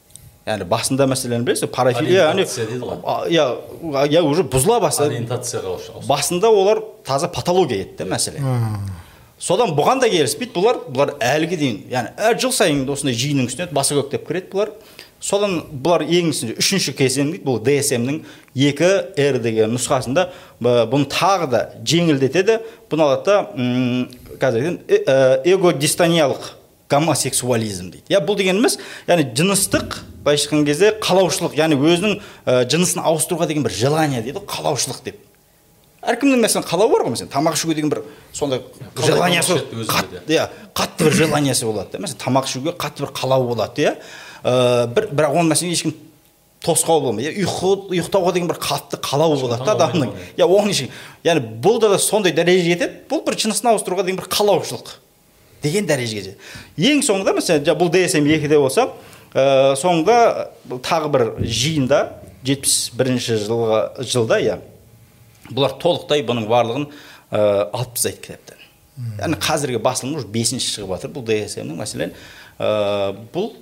Яғни 0.46 0.66
басында 0.66 1.06
мәселені 1.06 1.46
білесіз 1.46 1.70
парафилия 1.70 2.32
яғни 2.32 2.42
иә 3.30 3.44
иә 4.10 4.22
уже 4.26 4.42
бұзыла 4.42 4.80
бастады. 4.82 5.14
Ориентацияға 5.14 6.02
басында 6.08 6.50
олар 6.50 6.80
таза 7.06 7.28
патология 7.28 7.84
еді 7.84 8.00
да 8.00 8.08
мәселе. 8.10 8.42
Содан 9.38 9.76
бұған 9.78 10.02
да 10.02 10.08
келіспейді 10.10 10.54
бұлар 10.56 10.80
бұлар 10.88 11.14
әліге 11.22 11.60
дейін 11.60 11.78
яғни 11.90 12.10
әр 12.18 12.40
жыл 12.42 12.52
сайын 12.54 12.82
осындай 12.90 13.14
жиынның 13.14 13.52
үстіне 13.52 13.68
баса 13.70 13.94
көктеп 13.94 14.26
кіреді 14.26 14.50
бұлар. 14.50 14.74
Содан 15.22 15.60
бұлар 15.70 16.04
ең 16.04 16.32
үшінші, 16.32 16.94
кезең 16.98 17.32
дейді 17.36 17.46
бұл 17.46 17.60
dsmнің 17.62 18.22
екі 18.68 18.90
р 19.22 19.38
деген 19.42 19.76
нұсқасында 19.76 20.28
бұны 20.60 21.06
тағы 21.12 21.50
да 21.52 21.62
жеңілдетеді. 21.86 22.58
Бұны 22.90 23.06
алады 23.06 23.24
да 23.30 23.36
қазір 24.42 24.80
э- 24.88 25.04
э, 25.06 25.54
эгодистониялық 25.54 26.58
гомосексуализм 26.92 27.90
дейді. 27.92 28.04
Иә 28.10 28.20
бұл 28.26 28.36
дегеніміз 28.36 28.78
яғни 29.08 29.28
жыныстық 29.32 30.00
былайша 30.24 30.48
айтқан 30.48 30.64
кезде 30.66 30.92
қалаушылық 31.02 31.56
яғни 31.56 31.78
өзінің 31.78 32.18
ә, 32.46 32.64
жынысын 32.68 33.02
ауыстыруға 33.02 33.48
деген 33.48 33.64
бір 33.64 33.72
желание 33.76 34.22
дейді 34.22 34.40
ғой 34.40 34.48
қалаушылық 34.50 35.00
деп. 35.06 35.20
Әркімнің 36.02 36.42
мәселен 36.42 36.66
қалауы 36.66 36.92
бар 36.92 37.06
ғой 37.06 37.14
мәселен 37.14 37.30
тамақ 37.32 37.56
ішуге 37.56 37.76
деген 37.78 37.90
бір 37.92 38.02
сондай 38.34 38.60
желаниясы 38.98 39.60
иә 40.26 40.48
қатты 40.74 41.06
бір 41.06 41.16
желаниясы 41.22 41.66
болады 41.66 41.92
да. 41.92 42.02
Мәселен 42.04 42.20
тамақ 42.24 42.50
ішуге 42.50 42.74
қатты 42.76 43.06
бір 43.06 43.14
қалауы 43.16 43.48
болады 43.54 43.86
иә. 43.86 43.96
Ә, 44.42 44.86
бір 44.94 45.08
бірақ 45.12 45.36
оны 45.38 45.52
мәселен 45.54 45.72
ешкім 45.74 45.94
тосқауыл 46.62 47.08
болмайды. 47.08 47.32
Иә 47.32 47.44
ұйқы 47.44 47.70
ұйықтауға 47.92 48.32
деген 48.34 48.50
бір 48.50 48.58
қатты 48.62 48.98
қалауы 49.02 49.38
болады 49.40 49.64
да 49.66 49.74
адамның. 49.74 50.12
иә 50.36 50.46
оған 50.46 50.70
ешкім 50.70 50.90
яғни 51.24 51.60
бұл 51.62 51.80
да 51.82 51.98
сондай 51.98 52.32
дәрежеге 52.32 52.76
жетеді 52.76 53.06
бұл 53.10 53.24
бір 53.26 53.38
жынысын 53.38 53.72
ауыстыруға 53.72 54.04
деген 54.06 54.20
бір 54.20 54.28
қалаушылық 54.30 54.92
деген 55.62 55.86
дәрежеге 55.86 56.34
жетеді 56.76 56.92
ең 56.92 57.02
соңында 57.06 57.34
мәселен 57.38 57.78
бұл 57.78 57.90
dsm 57.90 58.26
екіде 58.36 58.58
болса 58.58 58.88
ә, 59.34 59.74
соңында 59.78 60.50
тағы 60.86 61.10
бір 61.14 61.26
жиында 61.40 62.02
жетпіс 62.46 62.76
бірінші 62.98 63.38
жылға 63.42 63.82
жылда 64.02 64.38
иә 64.42 64.58
бұлар 65.50 65.76
толықтай 65.82 66.22
бұның 66.26 66.46
барлығын 66.50 66.86
ә, 66.86 67.70
алып 67.72 67.94
тастайды 67.96 68.22
кітаптан 68.26 68.62
яғни 69.18 69.38
қазіргі 69.42 69.82
басылым 69.82 70.18
уже 70.18 70.30
бесінші 70.30 70.74
шығып 70.76 70.96
жатыр 70.96 71.14
бұл 71.14 71.26
dsmнің 71.26 71.78
мәселен 71.78 72.14
ә, 72.58 73.14
бұл 73.34 73.52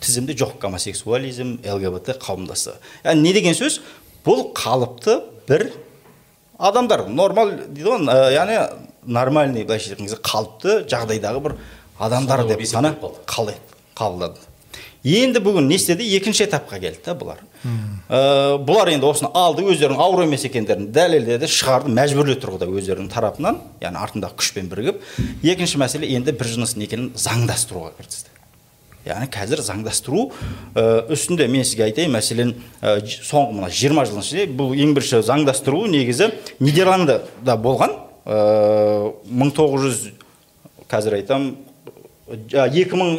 тізімде 0.00 0.34
жоқ 0.34 0.58
гомосексуализм 0.62 1.58
лгбт 1.64 2.14
қауымдастығы. 2.22 2.78
Яғни 3.04 3.22
не 3.22 3.32
деген 3.36 3.56
сөз? 3.56 3.80
Бұл 4.24 4.50
қалыпты 4.56 5.20
бір 5.48 5.70
адамдар. 6.58 7.06
Нормаль 7.08 7.56
дейді 7.68 7.88
ғой 7.88 8.06
ә, 8.08 8.30
яғни 8.34 8.58
нормальный 9.06 9.64
былайша 9.64 9.92
айтқан 9.92 10.08
кезде 10.08 10.20
қалыпты 10.24 10.78
жағдайдағы 10.88 11.42
бір 11.44 11.58
адамдар 11.98 12.46
деп 12.48 12.60
ол 12.60 12.64
қана 12.64 12.94
есептеліп 12.94 13.20
қалай 13.28 13.60
қабылдады. 13.96 14.46
Енді 15.04 15.40
бүгін 15.40 15.68
не 15.68 15.78
істеді? 15.80 16.04
Екінші 16.16 16.44
етапқа 16.44 16.80
келді 16.80 17.00
да 17.06 17.14
бұлар. 17.16 17.38
Ә, 18.08 18.58
бұлар 18.60 18.92
енді 18.92 19.08
осыны 19.08 19.30
алды 19.36 19.64
өздерінің 19.64 20.00
ауру 20.00 20.26
емес 20.26 20.44
екендерін 20.48 20.90
дәлелдеді 20.92 21.48
шығарды 21.48 21.92
мәжбүрлі 21.96 22.36
тұрғыда 22.42 22.68
өздерінің 22.68 23.08
тарапынан 23.12 23.62
яғни 23.80 24.02
артындағы 24.04 24.36
күшпен 24.42 24.68
бірігіп. 24.72 25.00
Екінші 25.40 25.80
мәселе 25.80 26.12
енді 26.12 26.36
бір 26.36 26.52
жыныс 26.52 26.76
некені 26.76 27.14
заңдастыруға 27.16 27.94
кірісті 27.96 28.39
яғни 29.06 29.28
қазір 29.32 29.62
заңдастыру 29.64 30.26
үстінде 31.10 31.46
мен 31.48 31.64
сізге 31.64 31.86
айтайын 31.88 32.12
мәселен 32.12 32.52
соңғы 32.82 33.56
мына 33.56 33.70
жиырма 33.72 34.04
жылдың 34.08 34.26
ішінде 34.26 34.46
бұл 34.58 34.74
ең 34.76 34.92
бірінші 34.96 35.22
заңдастыру 35.26 35.86
негізі 35.90 36.30
нидерландыда 36.60 37.56
болған. 37.56 37.96
Мың 38.26 39.54
тоғыз 39.56 39.86
жүз 39.86 40.02
қазір 40.90 41.20
айтамын 41.20 41.54
екі 42.30 42.98
мың 42.98 43.16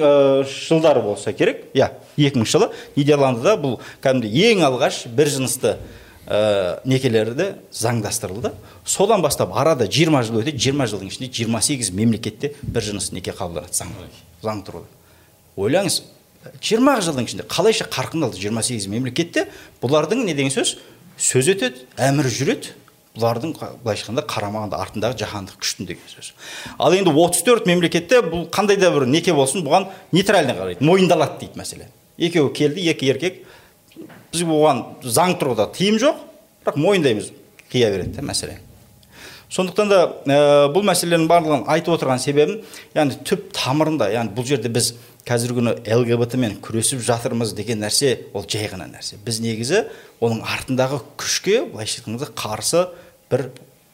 жылдары 0.48 1.02
болса 1.04 1.34
керек. 1.34 1.66
Иә 1.74 1.92
екі 2.18 2.40
мың 2.40 2.48
жылы 2.48 2.70
нидерландыда 2.96 3.58
бұл 3.60 3.80
кәдімгідей 4.04 4.54
ең 4.54 4.64
алғаш 4.70 5.04
бір 5.12 5.34
жынысты 5.34 5.76
ә, 6.28 6.80
некелерді 6.86 7.56
заңдастырылды. 7.76 8.54
Содан 8.86 9.22
бастап 9.22 9.56
арада 9.58 9.88
20 9.88 10.24
жыл 10.30 10.42
өтеді. 10.44 10.58
20 10.72 10.94
жылдың 10.94 11.12
ішінде 11.12 11.32
28 11.34 11.92
мемлекетте 11.92 12.54
бір 12.62 12.92
жыныс 12.92 13.12
неке 13.12 13.36
қабылданады. 13.36 13.76
Заң 13.76 13.96
заң 14.44 14.66
тұрғыда. 14.68 15.01
Ойлаңыз 15.60 16.02
20 16.62 17.02
жылдың 17.06 17.28
ішінде 17.28 17.46
қалайша 17.50 17.86
қарқын 17.92 18.26
алды 18.26 18.40
28 18.42 18.88
мемлекетте? 18.90 19.48
Бұлардың 19.82 20.24
не 20.26 20.34
деген 20.34 20.54
сөз? 20.54 20.78
Сөз 21.22 21.52
өтеді 21.54 21.86
әмір 22.02 22.30
жүреді. 22.34 22.74
Бұлардың 23.12 23.54
былайша 23.84 24.08
айтқанда 24.08 24.24
қарамағында 24.32 24.80
артындағы 24.80 25.20
жаһандық 25.20 25.60
күштің 25.62 25.90
деген 25.90 26.08
сөз. 26.10 26.32
Ал 26.80 26.96
енді 26.96 27.12
34 27.12 27.68
мемлекетте 27.68 28.22
бұл 28.24 28.48
қандай 28.50 28.80
да 28.80 28.90
бір 28.96 29.06
неке 29.06 29.36
болсын 29.36 29.66
бұған 29.66 29.90
нейтральный 30.16 30.56
қарайды 30.56 30.88
мойындалады 30.88 31.42
дейді 31.44 31.60
мәселе. 31.60 31.90
Екеуі 32.18 32.54
келді 32.56 32.88
екі 32.90 33.12
еркек. 33.12 33.44
Біз 34.32 34.48
оған 34.48 34.84
заң 35.04 35.36
тұрғыда 35.42 35.68
тыйым 35.76 36.00
жоқ 36.00 36.24
бірақ 36.64 36.80
мойындаймыз 36.80 37.32
қия 37.70 37.92
береді 37.92 38.16
да 38.16 38.26
мәселе. 38.26 38.62
Сондықтан 39.52 39.90
да 39.92 40.02
ә, 40.24 40.36
бұл 40.72 40.86
мәселенің 40.88 41.28
барлығын 41.28 41.66
айтып 41.74 41.98
отырған 41.98 42.22
себебім 42.24 42.62
яғни 42.96 43.18
түп 43.28 43.50
тамырында 43.58 44.08
яғни 44.14 44.32
бұл 44.38 44.48
жерде 44.48 44.72
біз 44.72 44.94
қазіргі 45.28 45.60
күні 45.60 45.74
лгбт 45.86 46.36
мен 46.40 46.58
күресіп 46.64 47.02
жатырмыз 47.06 47.54
деген 47.58 47.82
нәрсе 47.84 48.18
ол 48.34 48.46
жай 48.50 48.70
ғана 48.72 48.88
нәрсе. 48.90 49.20
Біз 49.26 49.40
негізі 49.44 49.86
оның 50.22 50.42
артындағы 50.46 51.02
күшке 51.20 51.62
былайша 51.70 52.02
айтқанда 52.02 52.32
қарсы 52.38 52.88
бір 53.32 53.50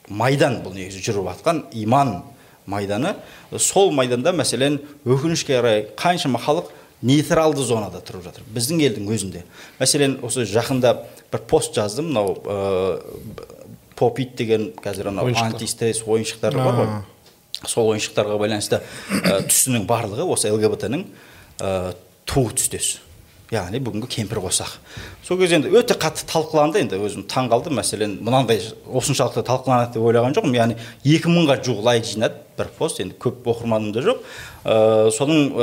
майдан 0.08 0.62
бұл 0.64 0.78
негізі 0.78 1.04
жүріп 1.04 1.28
жатқан 1.34 1.66
иман 1.74 2.22
майданы. 2.66 3.16
Сол 3.58 3.92
майданда 3.92 4.34
мәселен 4.36 4.80
өкінішке 5.06 5.58
қарай 5.60 5.86
қаншама 6.00 6.40
халық 6.44 6.72
нейтралды 7.02 7.64
зонада 7.64 8.02
тұрып 8.02 8.26
жатыр. 8.26 8.48
Біздің 8.56 8.82
елдің 8.88 9.12
өзінде. 9.14 9.44
Мәселен 9.80 10.18
осы 10.26 10.48
жақында 10.50 10.96
бір 11.32 11.44
пост 11.50 11.76
жаздым 11.76 12.10
мынау 12.10 13.04
попит 13.98 14.36
деген 14.36 14.72
қазір 14.84 15.12
анау 15.12 15.30
антистресс 15.44 16.04
ойыншықтар 16.06 16.58
бар 16.58 16.76
ғой. 16.80 16.90
Сол 17.66 17.92
ойыншықтарға 17.94 18.38
байланысты 18.38 18.82
ә, 18.82 19.42
түсінің 19.48 19.88
барлығы 19.90 20.28
осы 20.30 20.52
лгбт 20.54 20.88
ның 20.92 21.06
ә, 21.60 21.94
ту 22.28 22.48
түстес. 22.54 22.98
Яғни 23.48 23.80
бүгінгі 23.80 24.10
кемпір 24.12 24.42
қосақ. 24.44 24.74
Сол 25.24 25.38
кезде 25.40 25.56
енді 25.56 25.70
өте 25.80 25.96
қатты 25.96 26.26
талқыланды 26.28 26.82
енді 26.84 26.98
өзім 27.00 27.24
таң 27.32 27.48
қалдым 27.48 27.78
мәселен 27.80 28.18
мынандай 28.20 28.60
осыншалықты 28.92 29.46
талқыланады 29.48 29.96
деп 29.96 30.04
ойлаған 30.04 30.36
жоқпын. 30.36 30.58
Яғни 30.58 30.76
екі 31.08 31.32
мыңға 31.32 31.56
жуық 31.64 31.80
лайк 31.88 32.04
жинады 32.10 32.42
бір 32.60 32.74
пост. 32.76 33.00
Енді 33.00 33.16
көп 33.16 33.48
оқырманым 33.48 33.94
да 33.96 34.04
жоқ. 34.04 34.20
Ә, 34.68 35.08
соның 35.16 35.56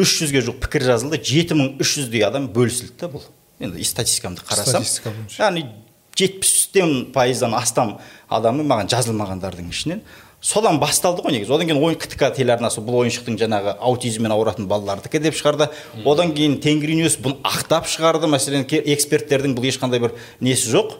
үш 0.00 0.16
жүзге 0.22 0.46
жуық 0.48 0.62
пікір 0.64 0.88
жазылды. 0.88 1.20
Жеті 1.20 1.60
мың 1.60 1.74
үш 1.76 1.98
жүздей 1.98 2.24
адам 2.24 2.48
бөлісілді 2.56 2.96
да 3.04 3.12
бұл. 3.12 3.28
Енді 3.60 3.84
статистикамды 3.84 4.40
қарасам. 4.40 4.88
Яғни 5.36 5.68
жетпістен 6.16 7.10
пайыздан 7.12 7.52
астам 7.52 7.98
адамы 8.32 8.64
маған 8.64 8.88
жазылмағандардың 8.96 9.68
ішінен. 9.68 10.00
Содан 10.46 10.78
басталды 10.78 11.24
ғой 11.24 11.34
негізі. 11.34 11.50
Одан 11.56 11.66
кейін 11.66 11.82
ойын 11.82 11.98
ктк 11.98 12.28
телеарнасы 12.36 12.82
бұл 12.84 13.00
ойыншықтың 13.02 13.38
жаңағы 13.40 13.74
аутизммен 13.82 14.34
ауыратын 14.34 14.68
балалардікі 14.70 15.18
деп 15.24 15.34
шығарды. 15.34 15.70
Одан 16.06 16.34
кейін 16.36 16.60
тенгриньюс 16.62 17.18
бұны 17.18 17.40
ақтап 17.42 17.88
шығарды. 17.90 18.30
Мәселен 18.30 18.66
эксперттердің 18.68 19.56
бұл 19.56 19.66
ешқандай 19.66 20.02
бір 20.04 20.14
несі 20.40 20.70
жоқ. 20.70 20.94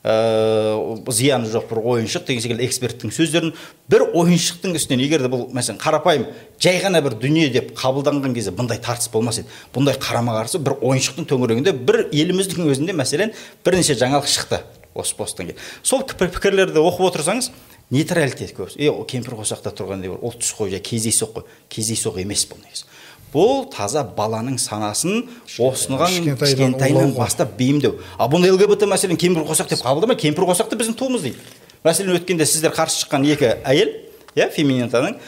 Ыыы 0.00 1.12
зияны 1.12 1.48
жоқ 1.52 1.66
бір 1.68 1.80
ойыншық 1.94 2.24
деген 2.28 2.44
секілді 2.44 2.64
эксперттің 2.64 3.12
сөздерін. 3.12 3.54
Бір 3.88 4.06
ойыншықтың 4.16 4.76
үстінен 4.76 5.02
егер 5.04 5.24
де 5.24 5.28
бұл 5.28 5.48
мәселен 5.52 5.80
қарапайым 5.80 6.24
жай 6.60 6.80
ғана 6.80 7.02
бір 7.04 7.18
дүние 7.20 7.50
деп 7.52 7.74
қабылданған 7.76 8.32
кезде 8.32 8.52
бұндай 8.56 8.80
тартыс 8.80 9.10
болмас 9.12 9.42
еді. 9.42 9.52
Бұндай 9.76 10.00
қарама 10.00 10.38
қарсы 10.38 10.56
бір 10.56 10.78
ойыншықтың 10.80 11.28
төңірегінде 11.28 11.76
бір 11.76 12.06
еліміздің 12.16 12.72
өзінде 12.72 12.96
мәселен 12.96 13.34
бірнеше 13.64 13.98
жаңалық 14.00 14.24
шықты 14.24 14.62
осы 14.94 15.14
посттан 15.16 15.52
кейін. 15.52 15.60
Сол 15.82 16.00
пікір- 16.00 16.32
пікірлерді 16.32 16.80
оқып 16.80 17.10
отырсаңыз 17.12 17.50
нейтралитет 17.90 18.54
көп 18.56 18.76
е 18.78 18.90
кемпір 19.10 19.36
қосақта 19.40 19.72
тұрғандай 19.74 20.12
бір 20.12 20.22
ол 20.22 20.34
түс 20.38 20.52
қой 20.54 20.70
жай 20.70 20.82
кездейсоқ 20.84 21.32
қой. 21.34 21.44
Кездейсоқ 21.70 22.20
емес 22.22 22.46
бұл 22.50 22.62
негізі. 22.62 22.86
Бұл 23.30 23.66
таза 23.70 24.02
баланың 24.04 24.58
санасын 24.58 25.26
осыған 25.58 26.34
кішкентайынан 26.38 27.12
бастап 27.14 27.56
бейімдеу. 27.58 27.98
Ал 28.18 28.30
бұны 28.30 28.50
лгбт 28.54 28.86
мәселен 28.90 29.18
кемпір 29.18 29.46
қосақ 29.46 29.70
деп 29.70 29.82
қабылдамай 29.82 30.18
кемпір 30.18 30.48
қосақ 30.50 30.70
та 30.70 30.78
біздің 30.78 30.98
туымыз 30.98 31.26
дейді. 31.26 31.38
Мәселен 31.84 32.18
өткенде 32.18 32.46
сіздер 32.46 32.74
қарсы 32.74 33.04
шыққан 33.04 33.26
екі 33.30 33.54
әйел 33.62 33.94
иә 34.34 34.50
феминитаның 34.54 35.20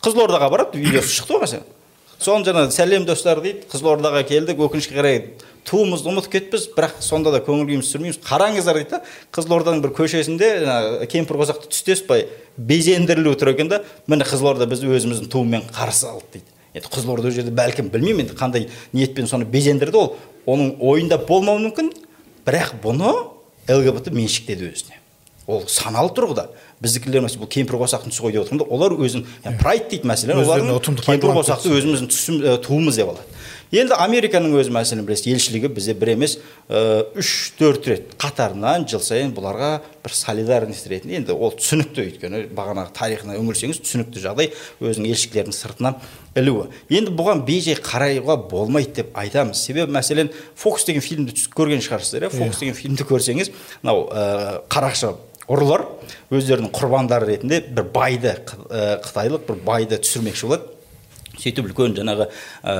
қызылордаға 0.00 0.48
барады 0.52 0.80
видеосы 0.80 1.20
шықты 1.20 1.36
ғой 1.36 1.44
мәселен. 1.44 1.68
Соны 2.20 2.44
жаңағы 2.44 2.74
сәлем 2.74 3.06
достар 3.08 3.40
дейді 3.40 3.66
қызылордаға 3.72 4.22
келдік 4.28 4.60
өкінішке 4.66 4.96
қарай 4.98 5.22
туымызды 5.64 6.10
ұмытып 6.10 6.34
кетіппіз 6.34 6.66
бірақ 6.76 6.98
сонда 7.04 7.32
да 7.32 7.40
көңіл 7.44 7.66
күйімізді 7.68 7.88
түсірмейміз. 7.88 8.20
Қараңыздар 8.24 8.78
дейді 8.80 8.90
да 8.92 9.00
қызылорданың 9.32 9.82
бір 9.84 9.92
көшесінде 9.96 10.50
жаңағы 10.64 11.08
кемпір 11.12 11.40
қосақты 11.40 11.70
түстеспай 11.72 12.26
безендірілу 12.56 13.34
тұр 13.40 13.52
екен 13.54 13.70
да 13.72 13.82
міне 14.06 14.26
қызылорда 14.28 14.68
бізді 14.68 14.92
өзіміздің 14.96 15.30
туымен 15.32 15.66
қарсы 15.72 16.08
алды 16.10 16.38
дейді. 16.38 16.48
Енді 16.74 16.92
қызылорда 16.92 17.28
ол 17.28 17.34
жерде 17.34 17.54
бәлкім 17.56 17.90
білмеймін 17.92 18.26
енді 18.28 18.38
қандай 18.38 18.68
ниетпен 18.92 19.28
соны 19.28 19.44
безендірді 19.44 20.00
ол. 20.00 20.16
Оның 20.46 20.76
ойында 20.80 21.18
болмауы 21.28 21.64
мүмкін. 21.68 21.92
Бірақ 22.46 22.76
бұны 22.82 23.12
лгбт 23.68 24.10
меншіктеді 24.14 24.70
өзіне. 24.70 25.00
Ол 25.46 25.64
саналы 25.68 26.12
тұрғыда. 26.16 26.48
Біздікілер 26.80 27.24
мәселе 27.26 27.42
бұл 27.42 27.50
кемпір 27.52 27.80
қосақтың 27.82 28.14
түсі 28.14 28.24
ғой 28.24 28.36
деп 28.36 28.46
отырғанда 28.46 28.68
олар 28.72 28.94
өзін 28.96 29.26
прайд 29.60 29.90
дейді 29.92 30.08
мәселен 30.08 30.40
олардың 30.40 31.00
кемпір 31.04 31.34
қосақты 31.36 31.74
өзіміздің 31.76 32.08
түсім, 32.08 32.40
туымыз 32.64 32.96
деп 33.00 33.12
алады 33.12 33.26
енді 33.70 33.94
американың 34.00 34.56
өзі 34.58 34.72
мәселен 34.74 35.04
білесіз 35.06 35.28
елшілігі 35.34 35.70
бізде 35.76 35.94
бір 35.94 36.14
емес 36.16 36.38
үш 36.70 37.52
төрт 37.58 37.86
рет 37.86 38.16
қатарынан 38.18 38.86
жыл 38.90 39.02
сайын 39.04 39.30
бұларға 39.36 39.70
бір 40.02 40.16
солидарность 40.16 40.88
ретінде 40.90 41.20
енді 41.20 41.36
ол 41.36 41.54
түсінікті 41.54 42.06
өйткені 42.06 42.42
бағанағы 42.56 42.94
тарихына 42.96 43.38
үңілсеңіз 43.38 43.78
түсінікті 43.84 44.24
жағдай 44.24 44.50
өзінің 44.82 45.12
елшілердің 45.14 45.54
сыртынан 45.54 46.00
ілуі 46.34 46.66
енді 46.90 47.14
бұған 47.14 47.44
бейжай 47.46 47.78
қарауға 47.78 48.40
болмайды 48.50 49.04
деп 49.04 49.14
айтамыз 49.18 49.62
себебі 49.62 49.94
мәселен 49.94 50.32
фокус 50.58 50.88
деген 50.88 51.04
фильмді 51.06 51.38
көрген 51.54 51.82
шығарсыздар 51.86 52.26
иә 52.26 52.34
фокус 52.34 52.62
деген 52.64 52.78
фильмді 52.78 53.06
көрсеңіз 53.06 53.52
мынау 53.82 54.08
ә, 54.10 54.62
қарақшы 54.70 55.14
ұрылар 55.50 55.86
өздерінің 56.30 56.70
құрбандары 56.74 57.32
ретінде 57.32 57.60
бір 57.66 57.88
байды 57.94 58.34
Қы- 58.46 59.00
қытайлық 59.04 59.46
бір 59.48 59.58
байды 59.66 59.98
түсірмекші 59.98 60.46
болады. 60.46 60.76
Сөйтіп 61.40 61.70
үлкен 61.70 61.94
жаңағы 61.96 62.26
ә, 62.62 62.74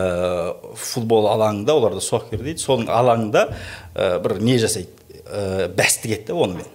футбол 0.76 1.28
алаңында 1.30 1.74
оларда 1.74 2.02
соккер 2.04 2.42
дейді 2.44 2.60
соның 2.60 2.90
алаңында 2.92 3.46
ә, 3.94 4.18
бір 4.20 4.38
не 4.44 4.58
жасайды 4.60 4.90
ә, 5.24 5.68
бәс 5.74 6.00
тігеді 6.02 6.28
да 6.28 6.36
онымен. 6.44 6.68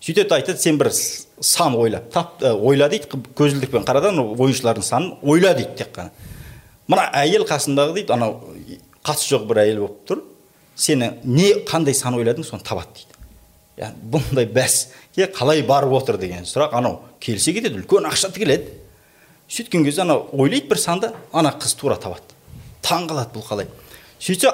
Сөйтеді 0.00 0.34
айтады 0.36 0.62
сен 0.62 0.78
бір 0.80 0.90
сан 0.94 1.76
ойлап 1.76 2.10
тап 2.12 2.42
ә, 2.42 2.54
ойла 2.54 2.88
дейді 2.88 3.20
көзілдірікпен 3.36 3.84
қара 3.84 4.00
да 4.04 4.14
анау 4.14 4.34
ойыншылардың 4.38 4.86
санын 4.86 5.14
ойла 5.22 5.54
дейді 5.54 5.76
тек 5.82 5.92
қана. 5.96 6.10
Мына 6.88 7.08
әйел 7.20 7.44
қасындағы 7.48 7.98
дейді 8.00 8.14
анау 8.16 8.38
қатысы 9.04 9.34
жоқ 9.34 9.46
бір 9.50 9.62
әйел 9.64 9.82
болып 9.84 10.04
тұр. 10.08 10.22
Сені 10.76 11.12
не 11.24 11.52
қандай 11.68 11.94
сан 11.94 12.16
ойладың 12.16 12.46
соны 12.46 12.64
табады 12.64 12.96
дейді. 12.96 13.13
Яғни 13.78 14.10
бұндай 14.14 14.46
бәске 14.54 15.28
қалай 15.34 15.62
барып 15.66 15.94
отыр 15.98 16.18
деген 16.20 16.46
сұрақ 16.46 16.76
анау 16.78 17.00
келсе 17.20 17.54
кетеді 17.56 17.80
үлкен 17.80 18.06
ақша 18.08 18.30
тігіледі. 18.34 18.70
Сөйткен 19.48 19.84
кезде 19.84 20.02
анау 20.02 20.28
ойлайды 20.32 20.68
бір 20.70 20.80
санды 20.80 21.10
ана 21.32 21.54
қыз 21.58 21.74
тура 21.78 21.96
табады. 22.00 22.22
Таң 22.82 23.08
қалады 23.10 23.34
бұл 23.34 23.46
қалай. 23.48 23.68
Сөйтсе 24.24 24.50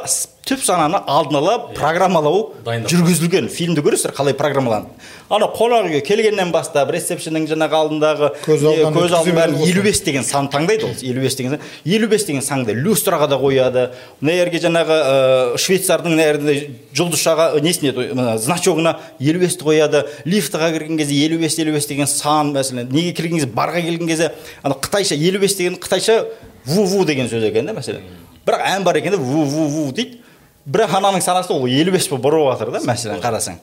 түп 0.51 0.65
сананы 0.67 0.99
алдын 1.07 1.37
ала 1.39 1.53
программалау 1.77 2.57
Дайындап. 2.67 2.91
жүргізілген 2.91 3.47
фильмді 3.55 3.85
көресіздер 3.87 4.11
қалай 4.17 4.35
программаланды? 4.35 4.89
Ана 5.31 5.47
қонақ 5.47 5.87
үйге 5.87 6.01
келгеннен 6.03 6.51
бастап 6.51 6.91
ресепшннің 6.91 7.45
жаңағы 7.47 7.77
алдындағы 7.79 8.31
Көз 8.43 8.65
алдын 8.67 9.37
бәрін 9.37 9.61
елу 9.69 9.85
бес 9.85 10.01
деген 10.03 10.25
сан 10.27 10.49
таңдайды 10.51 10.89
ол 10.89 10.97
елу 11.07 11.23
бес 11.23 11.37
деген 11.39 11.53
сан. 11.55 11.61
елу 11.85 12.09
бес 12.11 12.25
деген 12.25 12.43
санды 12.43 12.75
люстраға 12.75 13.29
да 13.29 13.39
қояды. 13.39 13.91
Мына 14.21 14.35
жерге 14.41 14.59
жаңағы 14.59 14.97
ә, 14.97 15.57
швейцардың 15.57 16.17
мына 16.17 16.27
жерде 16.33 16.71
жұлдызшаға 16.93 17.61
несіне 17.63 17.93
мына 18.11 18.39
значогына 18.39 18.97
елу 19.21 19.39
бесті 19.39 19.63
қояды. 19.63 20.03
Лифтіға 20.27 20.73
кірген 20.73 20.99
кезде 20.99 21.15
елу 21.15 21.39
бес 21.39 21.59
елу 21.63 21.77
бес 21.77 21.87
деген 21.87 22.11
сан 22.11 22.51
мәселен. 22.57 22.91
Неге 22.91 23.13
келген 23.13 23.39
кезде 23.39 23.55
барға 23.55 23.85
келген 23.87 24.09
кезде 24.09 24.33
ана 24.65 24.75
қытайша 24.75 25.15
елу 25.15 25.39
бес 25.39 25.55
деген 25.55 25.79
қытайша 25.79 26.25
ву 26.67 26.85
ву 26.87 27.05
деген 27.05 27.31
сөз 27.31 27.47
екен 27.47 27.67
да 27.67 27.73
мәселен. 27.79 28.03
Бірақ 28.47 28.65
ән 28.71 28.85
бар 28.85 28.97
екен 29.01 29.13
да 29.13 29.19
ву 29.19 29.45
ву 29.45 29.67
ву 29.69 29.93
дейді. 29.93 30.21
Бірақ 30.67 30.97
ананың 30.99 31.23
санасы 31.25 31.53
ол 31.53 31.67
елу 31.67 31.93
бес 31.93 32.09
болып 32.09 32.25
бұрып 32.27 32.51
жатыр 32.53 32.73
да 32.75 32.81
мәселен 32.85 33.21
қарасаң. 33.23 33.57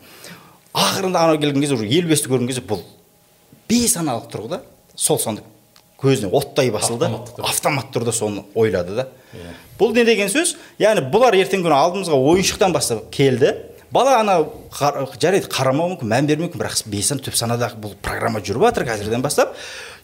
Ақырында 0.73 1.23
анау 1.23 1.37
келген 1.39 1.61
кезде 1.61 1.75
уже 1.75 1.85
елу 1.87 2.09
бесті 2.09 2.29
көрген 2.29 2.47
кезде 2.47 2.61
бұл 2.67 2.81
бейсаналық 3.69 4.27
тұрғыда 4.33 4.59
сол 4.95 5.19
санды 5.19 5.43
көзіне 6.01 6.29
оттай 6.33 6.69
басылды. 6.71 7.09
Автоматты 7.41 7.99
түрде. 7.99 8.11
соны 8.11 8.43
ойлады 8.55 8.95
да. 8.95 9.07
Бұл 9.79 9.93
не 9.93 10.03
деген 10.05 10.29
сөз? 10.29 10.55
Яғни 10.79 11.05
бұлар 11.11 11.33
ертеңгі 11.37 11.65
күні 11.65 11.77
алдымызға 11.77 12.17
ойыншықтан 12.17 12.73
бастап 12.73 13.09
келді. 13.11 13.55
Бала 13.91 14.19
ана 14.19 14.39
қар- 14.71 15.05
жарайды 15.19 15.47
қарамауы 15.47 15.95
мүмкін 15.95 16.09
мән 16.11 16.25
бермеуі 16.27 16.49
мүмкін 16.49 16.59
бірақ 16.61 16.81
бейсан 16.91 17.19
түп 17.23 17.35
санада 17.39 17.71
бұл 17.79 17.93
программа 18.01 18.41
жүріп 18.41 18.65
жатыр 18.67 18.85
қазірден 18.89 19.21
бастап. 19.21 19.55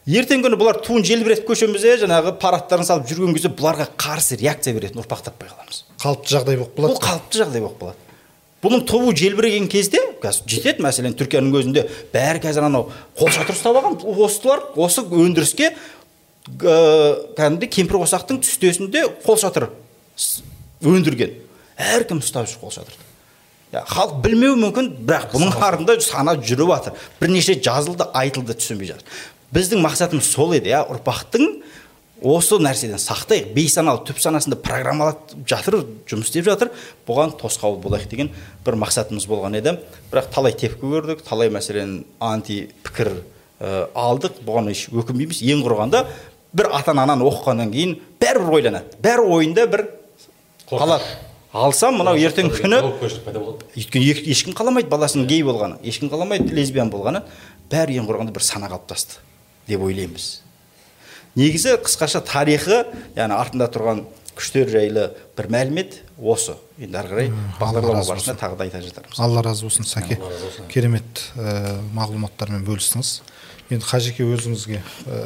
Ертеңгі 0.03 0.49
күні 0.49 0.57
бұлар 0.59 0.79
туын 0.83 1.05
желбіретіп 1.07 1.47
көшемізде 1.47 1.95
жаңағы 2.01 2.33
парадтарын 2.41 2.87
салып 2.87 3.07
жүрген 3.07 3.37
кезде 3.37 3.51
бұларға 3.55 3.87
қарсы 3.95 4.35
реакция 4.41 4.73
беретін 4.75 4.99
ұрпақ 4.99 5.21
таппай 5.29 5.47
қаламыз 5.47 5.83
қалыпты 6.03 6.33
жағдай 6.33 6.59
болып 6.59 6.73
бұл 6.75 6.89
қалады 6.89 7.05
қалыпты 7.05 7.39
жағдай 7.39 7.63
болып 7.63 7.77
қалады. 7.79 7.99
Бұның 8.63 8.83
туы 8.87 9.13
желбіреген 9.15 9.69
кезде 9.71 10.01
қазір 10.23 10.51
жетеді 10.51 10.83
мәселен 10.83 11.15
түркияның 11.19 11.55
өзінде 11.59 11.85
бәрі 12.13 12.43
қазір 12.43 12.67
анау 12.67 12.89
қолшатыр 13.19 13.55
ұстап 13.55 13.79
алған 13.79 13.97
осылар 14.23 14.61
осы 14.79 15.03
өндіріске 15.03 15.71
ә, 15.71 16.75
кәдімгідей 17.35 17.71
кемпір 17.75 17.99
қосақтың 18.03 18.39
түстесінде 18.43 19.03
қолшатыр 19.25 19.67
өндірген. 20.83 21.35
Әркім 21.75 22.23
ұстап 22.23 22.47
жүр 22.51 22.63
қолшатырды. 22.63 23.09
Халық 23.73 24.19
білмеуі 24.21 24.59
мүмкін 24.61 24.89
бірақ 25.01 25.31
бұның 25.33 25.55
артында 25.65 25.95
сана 26.05 26.35
жүріп 26.37 26.69
жатыр. 26.69 26.97
Бірнеше 27.19 27.55
жазылды 27.57 28.05
айтылды 28.13 28.53
түсінбей 28.59 28.91
жатыр. 28.91 29.07
Біздің 29.53 29.83
мақсатымыз 29.85 30.27
сол 30.33 30.53
еді 30.57 30.71
иә. 30.73 30.83
Ұрпақтың 30.89 31.61
осы 32.23 32.55
нәрседен 32.63 32.99
сақтайық. 33.01 33.51
Бейсаналы 33.55 34.03
түп 34.07 34.21
санасында 34.23 34.57
программалап 34.63 35.33
жатыр 35.49 35.81
жұмыс 36.09 36.29
істеп 36.31 36.47
жатыр. 36.47 36.71
Бұған 37.07 37.35
тосқауыл 37.39 37.81
болайық 37.83 38.07
деген 38.11 38.31
бір 38.65 38.77
мақсатымыз 38.83 39.27
болған 39.27 39.57
еді. 39.59 39.75
Бірақ 40.11 40.29
талай 40.33 40.55
тепкі 40.55 40.87
көрдік 40.93 41.25
талай 41.27 41.51
мәселен 41.53 42.03
анти 42.23 42.69
пікір 42.85 43.11
ә, 43.59 43.89
алдық. 43.93 44.39
Бұған 44.47 44.71
еш 44.71 44.87
өкінбейміз 44.93 45.43
ең 45.43 45.65
құрығанда 45.67 46.05
бір 46.55 46.71
ата 46.71 46.95
ананы 46.95 47.27
оқығаннан 47.27 47.73
кейін 47.73 47.97
бәрібір 48.23 48.57
ойланады. 48.59 48.97
Бәрі 49.03 49.27
ойында 49.35 49.67
бір 49.67 49.85
қалады. 50.71 51.03
Алсам 51.53 51.99
мынау 51.99 52.17
ертеңгі 52.17 52.55
күні 52.63 52.79
өйткені 53.77 54.07
еш- 54.09 54.23
ешкім 54.25 54.55
қаламайды 54.57 54.89
баласының 54.89 55.27
гей 55.29 55.43
болғаны 55.45 55.77
ешкім 55.85 56.09
қаламайды 56.09 56.49
лесбиян 56.55 56.89
болғаны. 56.89 57.21
Бәрі 57.69 57.99
ең 57.99 58.07
құрығанда 58.09 58.33
бір 58.33 58.41
сана 58.47 58.71
қалыптасты 58.71 59.19
деп 59.67 59.83
ойлаймыз. 59.85 60.41
Негізі 61.35 61.77
қысқаша 61.81 62.21
тарихы 62.25 62.83
яғни 63.15 63.37
артында 63.37 63.69
тұрған 63.73 64.03
күштер 64.37 64.69
жайлы 64.69 65.07
бір 65.37 65.49
мәлімет 65.53 65.99
осы. 66.17 66.55
Енді 66.77 66.97
ары 66.99 67.09
қарай 67.09 67.31
бағдарлама 67.59 68.03
барысында 68.05 68.37
тағы 68.41 68.57
да 68.57 68.67
айта 68.67 68.81
жатармыз. 68.81 69.19
Алла 69.21 69.43
разы 69.45 69.65
болсын 69.65 69.85
сәке. 69.87 70.19
Керемет 70.73 71.25
ә, 71.37 71.79
мағлұматтармен 71.93 72.65
бөлістіңіз. 72.67 73.11
Енді 73.73 73.89
қажеке 73.89 74.25
өзіңізге 74.25 74.81
ә, 74.81 75.19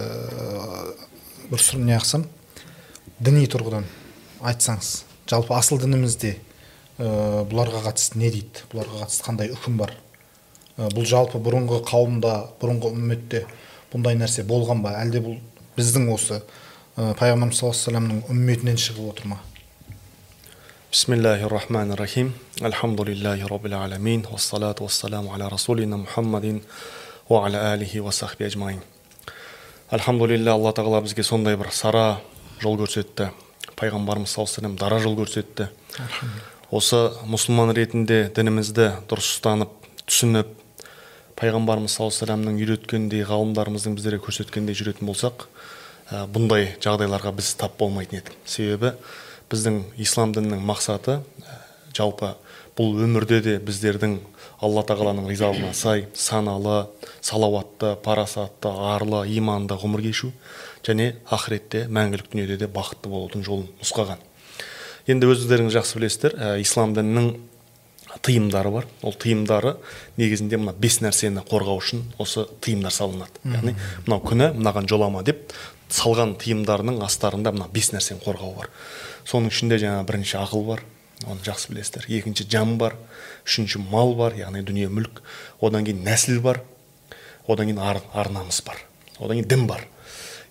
бір 1.51 1.63
сұр 1.63 1.83
не 1.83 1.95
қылсам 1.99 2.27
діни 3.19 3.47
тұрғыдан 3.51 3.87
айтсаңыз. 4.43 4.91
Жалпы 5.27 5.55
асыл 5.55 5.79
дінімізде 5.83 6.35
ә, 6.99 7.45
бұларға 7.47 7.85
қатысты 7.87 8.19
не 8.19 8.31
дейді? 8.31 8.67
Бұларға 8.71 9.05
қатысты 9.05 9.27
қандай 9.27 9.51
үкім 9.55 9.79
бар? 9.79 9.95
Ә, 10.77 10.91
бұл 10.91 11.07
жалпы 11.07 11.39
бұрынғы 11.39 11.81
қауымда 11.87 12.35
бұрынғы 12.61 12.91
үмметте 12.91 13.45
бұндай 13.93 14.17
нәрсе 14.19 14.43
болған 14.47 14.81
ба? 14.83 14.95
Әлде 15.01 15.21
бұл 15.23 15.37
біздің 15.77 16.09
осы 16.13 16.41
ә, 16.97 17.13
пайғамбарымыз 17.19 17.59
саллаллаху 17.59 18.05
алейхи 18.07 18.33
үмметінен 18.33 18.81
шығып 18.81 19.11
отыр 19.11 19.31
ма? 19.33 19.39
Бисмиллахи 20.91 21.49
рахмани 21.51 21.95
рахим 21.95 22.33
алхамдулиллахи 22.61 23.47
роббил 23.47 23.75
уассалату 24.31 24.83
уассаламу 24.83 25.33
аля 25.33 25.49
расулина 25.49 25.97
мухаммадин 25.97 26.61
уа 27.29 27.45
аля 27.45 27.75
уа 27.99 28.11
ажмаин 28.45 28.81
альхамдулилля 29.89 30.51
алла 30.51 30.73
тағала 30.73 31.01
бізге 31.01 31.23
сондай 31.23 31.55
бір 31.55 31.71
сара 31.71 32.19
жол 32.61 32.77
көрсетті. 32.79 33.31
Пайғамбарымыз 33.77 34.33
саллаллаху 34.33 34.65
алейхи 34.65 34.79
дара 34.79 34.99
жол 34.99 35.15
көрсетті. 35.19 35.69
Осы 36.71 37.11
мұсылман 37.29 37.71
ретінде 37.77 38.25
дінімізді 38.35 38.89
дұрыс 39.07 39.29
ұстанып 39.37 39.71
түсініп 40.03 40.49
пайғамбарымыз 41.37 41.93
саллаллаху 41.93 42.15
вассаламның 42.17 42.57
үйреткендей 42.57 43.21
ғалымдарымыздың 43.29 43.97
біздерге 43.97 44.23
көрсеткендей 44.25 44.77
жүретін 44.77 45.05
болсақ 45.05 45.45
ә, 46.09 46.25
бұндай 46.33 46.71
жағдайларға 46.81 47.35
біз 47.37 47.51
тап 47.59 47.77
болмайтын 47.77 48.23
едік. 48.23 48.33
Себебі 48.45 48.95
біздің 49.51 49.83
ислам 50.01 50.33
дінінің 50.33 50.63
мақсаты 50.65 51.19
ә, 51.21 51.59
жалпы 51.93 52.33
бұл 52.77 52.97
өмірде 53.05 53.41
де 53.45 53.55
біздердің 53.61 54.17
алла 54.65 54.81
тағаланың 54.89 55.29
ризалығына 55.29 55.75
сай 55.77 56.07
саналы 56.17 56.87
салауатты 57.21 57.93
парасатты 58.05 58.69
арлы 58.69 59.23
иманды 59.37 59.77
ғұмыр 59.77 60.01
кешу 60.07 60.31
және 60.85 61.11
ақыретте 61.29 61.85
мәңгілік 61.85 62.31
дүниеде 62.33 62.57
де 62.63 62.71
бақытты 62.71 63.13
болудың 63.13 63.45
жолын 63.45 63.69
нұсқаған. 63.83 64.25
Енді 65.07 65.29
өздеріңіз 65.31 65.77
жақсы 65.77 65.99
білесіздер 65.99 66.33
ә, 66.37 66.55
ислам 66.61 66.97
дінінің 66.97 67.31
тыйымдары 68.23 68.71
бар. 68.71 68.87
Ол 69.01 69.13
тыйымдары 69.13 69.75
негізінде 70.17 70.59
мына 70.61 70.73
бес 70.73 70.99
нәрсені 71.03 71.43
қорғау 71.47 71.81
үшін 71.81 72.03
осы 72.21 72.45
тыйымдар 72.63 72.93
салынады. 72.93 73.41
Яғни 73.43 73.75
мынау 74.05 74.21
күнә 74.23 74.51
мынаған 74.57 74.87
жолама 74.89 75.23
деп 75.27 75.53
салған 75.89 76.35
тыйымдарының 76.41 77.01
астарында 77.05 77.53
мына 77.55 77.67
бес 77.73 77.91
нәрсені 77.93 78.23
қорғау 78.23 78.55
бар. 78.57 78.71
Соның 79.27 79.51
ішінде 79.51 79.79
жаңа 79.81 80.05
бірінші 80.07 80.39
ақыл 80.41 80.65
бар. 80.67 80.83
Оны 81.25 81.43
жақсы 81.45 81.71
білесіздер. 81.71 82.07
Екінші 82.07 82.47
жан 82.51 82.77
бар. 82.77 82.95
Үшінші 83.45 83.81
мал 83.89 84.13
бар. 84.15 84.35
Яғни 84.37 84.63
дүние 84.63 84.89
мүлік. 84.91 85.23
Одан 85.61 85.87
кейін 85.87 86.03
нәсіл 86.05 86.41
бар. 86.45 86.61
Одан 87.47 87.71
кейін 87.71 87.81
ар, 87.81 88.01
ар 88.13 88.29
намыс 88.31 88.61
бар. 88.61 88.83
Одан 89.19 89.39
кейін 89.39 89.49
дін 89.49 89.67
бар. 89.67 89.87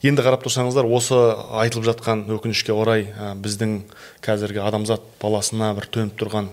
Енді 0.05 0.23
қарап 0.23 0.43
тұрсаңыздар 0.45 0.87
осы 0.93 1.17
айтылып 1.61 1.87
жатқан 1.89 2.27
өкінішке 2.37 2.75
орай 2.75 3.09
ә, 3.17 3.33
біздің 3.41 3.79
қазіргі 4.25 4.61
адамзат 4.63 5.07
баласына 5.23 5.71
бір 5.79 5.89
төніп 5.89 6.19
тұрған 6.21 6.51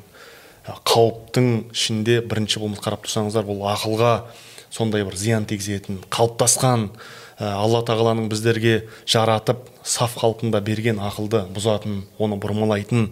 қауіптің 0.64 1.50
ішінде 1.74 2.22
бірінші 2.24 2.62
бұл 2.64 2.78
қарап 2.80 3.04
тұрсаңыздар 3.04 3.44
бұл 3.48 3.66
ақылға 3.74 4.14
сондай 4.72 5.04
бір 5.04 5.18
зиян 5.20 5.46
тигізетін 5.50 6.00
қалыптасқан 6.14 6.88
ә, 7.38 7.50
алла 7.52 7.84
тағаланың 7.86 8.30
біздерге 8.32 8.88
жаратып 9.04 9.68
саф 9.84 10.16
қалпында 10.22 10.64
берген 10.64 11.02
ақылды 11.04 11.44
бұзатын 11.54 12.04
оны 12.18 12.40
бұрмалайтын 12.42 13.10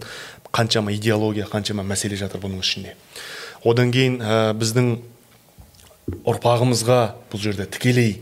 қаншама 0.52 0.96
идеология 0.96 1.48
қаншама 1.52 1.84
мәселе 1.88 2.18
жатыр 2.20 2.42
бұның 2.44 2.64
ішінде. 2.64 2.96
Одан 3.68 3.92
кейін 3.92 4.20
ә, 4.24 4.40
біздің 4.58 4.96
ұрпағымызға 6.28 7.02
бұл 7.32 7.44
жерде 7.44 7.68
тікелей 7.72 8.22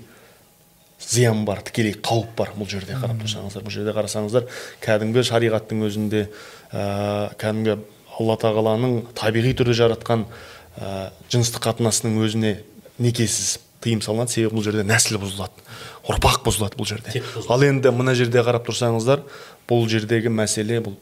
зиян 1.00 1.46
бар 1.46 1.62
тікелей 1.66 1.96
қауіп 1.96 2.34
бар 2.38 2.52
бұл 2.58 2.70
жерде 2.70 2.98
қарап 3.00 3.22
тұрсаңыздар. 3.24 3.64
Бұл 3.66 3.78
жерде 3.78 3.96
қарасаңыздар 3.96 4.50
кәдімгі 4.84 5.24
шариғаттың 5.30 5.86
өзінде 5.88 6.26
ә, 6.74 7.32
кәдімгі 7.40 7.80
алла 8.20 8.38
тағаланың 8.40 9.00
табиғи 9.18 9.56
түрде 9.60 9.76
жаратқан 9.80 10.26
ә, 10.78 11.10
жыныстық 11.32 11.66
қатынасының 11.70 12.20
өзіне 12.26 12.54
некесіз 13.00 13.58
тыйым 13.84 14.02
салынады. 14.04 14.34
Себебі 14.36 14.58
бұл 14.58 14.66
жерде 14.68 14.84
нәсіл 14.88 15.20
бұзылады 15.22 15.64
ұрпақ 16.10 16.44
бұзылады 16.46 16.80
бұл 16.80 16.90
жерде. 16.90 17.24
Ал 17.50 17.64
енді 17.64 17.94
мына 17.96 18.16
жерде 18.18 18.44
қарап 18.44 18.68
тұрсаңыздар 18.68 19.24
бұл 19.70 19.88
жердегі 19.92 20.32
мәселе 20.34 20.82
бұл 20.84 20.98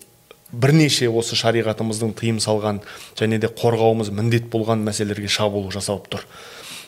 бірнеше 0.52 1.10
осы 1.10 1.36
шариғатымыздың 1.40 2.14
тыйым 2.18 2.40
салған 2.44 2.82
және 3.20 3.40
де 3.42 3.50
қорғауымыз 3.52 4.14
міндет 4.16 4.48
болған 4.52 4.86
мәселелерге 4.88 5.28
шабуыл 5.32 5.72
жасалып 5.76 6.08
тұр. 6.14 6.24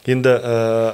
Енді 0.07 0.35
ә, 0.37 0.93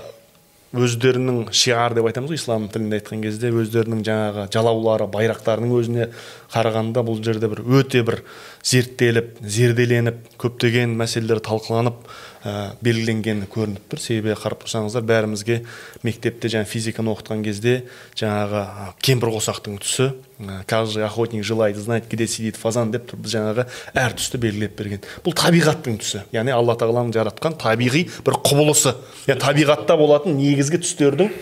өздерінің 0.75 1.53
шиар 1.55 1.95
деп 1.95 2.07
айтамыз 2.09 2.33
ғой 2.33 2.39
ислам 2.39 2.67
тілінде 2.71 2.99
айтқан 2.99 3.21
кезде 3.23 3.51
өздерінің 3.55 4.01
жаңағы 4.07 4.45
жалаулары 4.53 5.07
байрақтарының 5.13 5.73
өзіне 5.79 6.07
қарағанда 6.53 7.03
бұл 7.07 7.21
жерде 7.23 7.49
бір 7.51 7.61
өте 7.79 8.03
бір 8.07 8.21
зерттеліп 8.65 9.39
зерделеніп 9.41 10.19
көптеген 10.41 10.97
мәселелер 10.99 11.39
талқыланып 11.45 12.03
ә, 12.45 12.75
белгіленгені 12.85 13.47
көрініп 13.49 13.87
тұр. 13.89 14.01
Себебі 14.01 14.35
қарап 14.37 14.61
тұрсаңыздар 14.63 15.03
бәрімізге 15.05 15.63
мектепте 16.05 16.51
жаңа 16.53 16.69
физиканы 16.69 17.11
оқытқан 17.15 17.41
кезде 17.45 17.75
жаңағы 18.19 18.61
кемпір 19.05 19.33
қосақтың 19.33 19.79
түсі 19.81 20.11
ә, 20.39 20.61
каждый 20.67 21.05
охотник 21.05 21.43
желает 21.43 21.77
знать 21.77 22.05
где 22.09 22.27
сидит 22.27 22.55
фазан 22.55 22.91
деп 22.93 23.09
тұр 23.09 23.23
біз 23.25 23.35
жаңағы 23.35 23.65
әр 23.93 24.15
түсті 24.19 24.41
белгілеп 24.41 24.77
берген. 24.77 25.01
Бұл 25.25 25.33
табиғаттың 25.37 25.97
түсі. 26.03 26.25
Яғни 26.35 26.53
алла 26.53 26.77
тағаланың 26.77 27.15
жаратқан 27.15 27.57
табиғи 27.61 28.05
бір 28.25 28.37
құбылысы. 28.45 28.93
Иә 29.25 29.39
табиғатта 29.41 29.97
болатын 29.97 30.37
негізгі 30.37 30.83
түстердің 30.85 31.33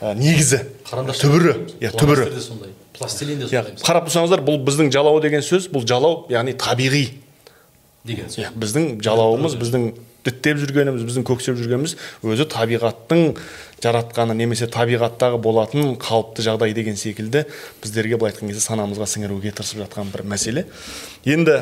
ә, 0.00 0.14
негізі. 0.14 0.62
Қарандаш 0.86 1.24
түбірі. 1.24 1.56
Иә 1.82 1.92
түбірі. 1.98 2.28
пластилин 2.92 3.38
де 3.40 3.46
иә 3.46 3.64
сондай. 3.64 3.82
қарап 3.82 4.06
тұрсаңыздар 4.06 4.42
бұл 4.44 4.60
біздің 4.62 4.92
жалау 4.92 5.20
деген 5.24 5.42
сөз 5.42 5.70
бұл 5.72 5.86
жалау 5.88 6.26
яғни 6.30 6.52
табиғи. 6.54 7.06
Деген 8.04 8.28
сөз. 8.28 8.44
Иә 8.44 8.50
біздің 8.52 9.00
жалауымыз 9.02 9.56
біздің 9.58 9.86
діттеп 10.26 10.62
жүргеніміз 10.62 11.04
біздің 11.08 11.26
көксеп 11.26 11.58
жүргеніміз 11.58 11.96
өзі 12.22 12.46
табиғаттың 12.52 13.36
жаратқаны 13.82 14.36
немесе 14.38 14.68
табиғаттағы 14.70 15.40
болатын 15.42 15.96
қалыпты 16.00 16.44
жағдай 16.46 16.74
деген 16.76 16.94
секілді 16.98 17.44
біздерге 17.82 18.18
былай 18.20 18.30
айтқан 18.30 18.52
кезде 18.52 18.62
санамызға 18.62 19.08
сіңіруге 19.10 19.50
тырысып 19.56 19.82
жатқан 19.82 20.12
бір 20.12 20.22
мәселе. 20.30 20.64
Енді 21.26 21.56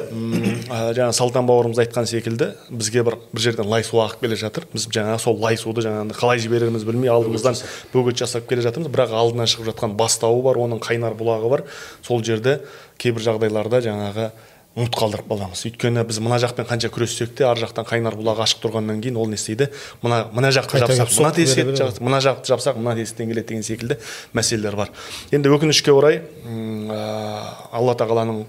ә, 0.69 0.93
жаңа 0.97 1.15
салтан 1.17 1.49
бауырымыз 1.49 1.81
айтқан 1.81 2.09
секілді 2.11 2.51
бізге 2.69 3.07
бір 3.09 3.17
бір 3.33 3.45
жерден 3.47 3.71
лай 3.73 3.85
су 3.89 4.03
ағып 4.05 4.27
келе 4.27 4.37
жатыр. 4.37 4.69
Біз 4.75 4.87
жаңағы 4.93 5.23
сол 5.25 5.41
лай 5.41 5.57
суды 5.61 5.87
жаңағыдай 5.87 6.21
қалай 6.21 6.45
жіберерімізді 6.45 6.91
білмей 6.93 7.13
алдымыздан 7.15 7.57
бөгет 7.95 8.21
жасап 8.21 8.49
келе 8.51 8.67
жатырмыз. 8.69 8.93
Бірақ 8.93 9.17
алдынан 9.17 9.49
шығып 9.49 9.73
жатқан 9.73 9.97
бастауы 9.97 10.45
бар 10.45 10.61
оның 10.61 10.85
қайнар 10.85 11.17
бұлағы 11.17 11.53
бар. 11.57 11.65
Сол 12.05 12.25
жерде 12.25 12.61
кейбір 13.01 13.25
жағдайларда 13.31 13.81
жаңағы 13.89 14.31
ұмыт 14.79 14.95
қалдырып 14.95 15.27
қаламыз 15.27 15.65
өйткені 15.67 16.05
біз 16.07 16.21
мына 16.23 16.37
жақпен 16.39 16.67
қанша 16.69 16.89
күрессек 16.95 17.33
те 17.35 17.43
ар 17.49 17.59
жақтан 17.59 17.83
қайнар 17.89 18.15
бұлағы 18.15 18.45
ашық 18.45 18.61
тұрғаннан 18.63 19.01
кейін 19.03 19.17
ол 19.19 19.27
не 19.27 19.35
істейді? 19.35 19.67
Мына 20.01 20.21
мына 20.31 20.53
жақты 20.55 20.79
жапсақ 20.79 21.11
мына 21.19 21.75
жап- 21.75 21.99
мына 21.99 22.21
жақты 22.23 22.53
жапсақ 22.53 22.79
мына 22.79 22.95
тесіктен 22.95 23.33
келеді 23.33 23.49
деген 23.49 23.67
секілді 23.67 23.99
мәселелер 24.33 24.77
бар. 24.79 24.93
Енді 25.35 25.51
өкінішке 25.51 25.91
орай 25.91 26.21
ә, 26.47 27.43
алла 27.75 27.97
тағаланың 27.99 28.45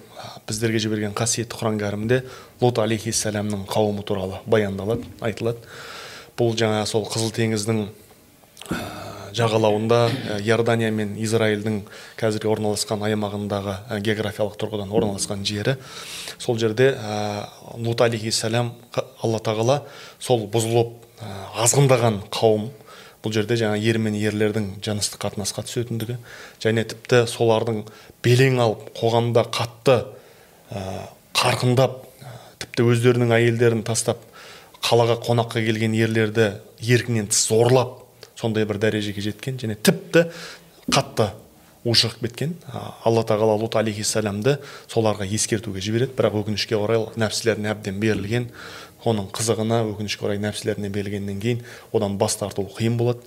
біздерге 0.45 0.77
жіберген 0.85 1.17
қасиетті 1.17 1.57
құран 1.57 1.81
кәрімде 1.81 2.21
лут 2.61 2.77
алейхиссаламның 2.85 3.65
қауымы 3.65 4.05
туралы 4.05 4.43
баяндалады 4.45 5.09
айтылады. 5.25 5.57
Бұл 6.37 6.53
жаңа 6.53 6.85
сол 6.85 7.09
қызыл 7.09 7.33
теңіздің 7.33 7.87
жағалауында 9.37 9.99
ә, 10.09 10.39
иордания 10.45 10.91
мен 10.91 11.13
израильдің 11.21 11.81
қазіргі 12.19 12.49
орналасқан 12.51 13.05
аймағындағы 13.07 13.77
ә, 13.89 13.99
географиялық 14.03 14.57
тұрғыдан 14.61 14.91
орналасқан 14.91 15.45
жері. 15.47 15.77
Сол 16.37 16.59
жерде 16.59 16.91
ә, 16.95 17.47
лут 17.77 18.01
алейхиссалам 18.01 18.73
қа- 18.93 19.05
алла 19.23 19.39
тағала 19.39 19.81
сол 20.19 20.47
бұзылып 20.51 20.97
азғындаған 21.61 22.23
қауым 22.33 22.71
бұл 23.21 23.33
жерде 23.35 23.53
жаңа 23.59 23.77
ер 23.77 23.99
мен 24.01 24.15
ерлердің 24.17 24.79
жыныстық 24.81 25.21
қатынасқа 25.21 25.61
түсетіндігі 25.67 26.15
және 26.63 26.87
тіпті 26.89 27.27
солардың 27.29 27.83
белең 28.25 28.57
алып 28.63 28.87
қоғамда 28.97 29.43
қатты 29.53 29.99
қарқындап 31.37 31.99
тіпті 32.63 32.87
өздерінің 32.89 33.35
әйелдерін 33.37 33.85
тастап 33.85 34.25
қалаға 34.81 35.19
қонаққа 35.21 35.61
келген 35.61 35.93
ерлерді 35.93 36.55
еркінен 36.81 37.29
тыс 37.29 37.45
зорлап 37.51 38.00
сондай 38.41 38.65
бір 38.65 38.81
дәрежеге 38.81 39.21
жеткен 39.29 39.61
және 39.61 39.77
тіпті 39.77 40.27
қатты 40.89 41.31
ушығып 41.87 42.27
кеткен 42.27 42.53
алла 43.05 43.23
тағала 43.25 43.55
лут 43.57 43.75
алейхиссаламды 43.79 44.57
соларға 44.91 45.25
ескертуге 45.25 45.81
жібереді. 45.81 46.13
Бірақ 46.17 46.41
өкінішке 46.43 46.77
орай 46.77 47.01
нәпсілеріне 47.17 47.71
әбден 47.73 47.97
берілген 48.01 48.49
оның 49.01 49.31
қызығына 49.33 49.81
өкінішке 49.89 50.27
орай 50.27 50.41
нәпсілеріне 50.43 50.91
берілгеннен 50.93 51.39
кейін 51.41 51.63
одан 51.91 52.19
бас 52.21 52.37
тарту 52.37 52.67
қиын 52.77 52.99
болады. 52.99 53.25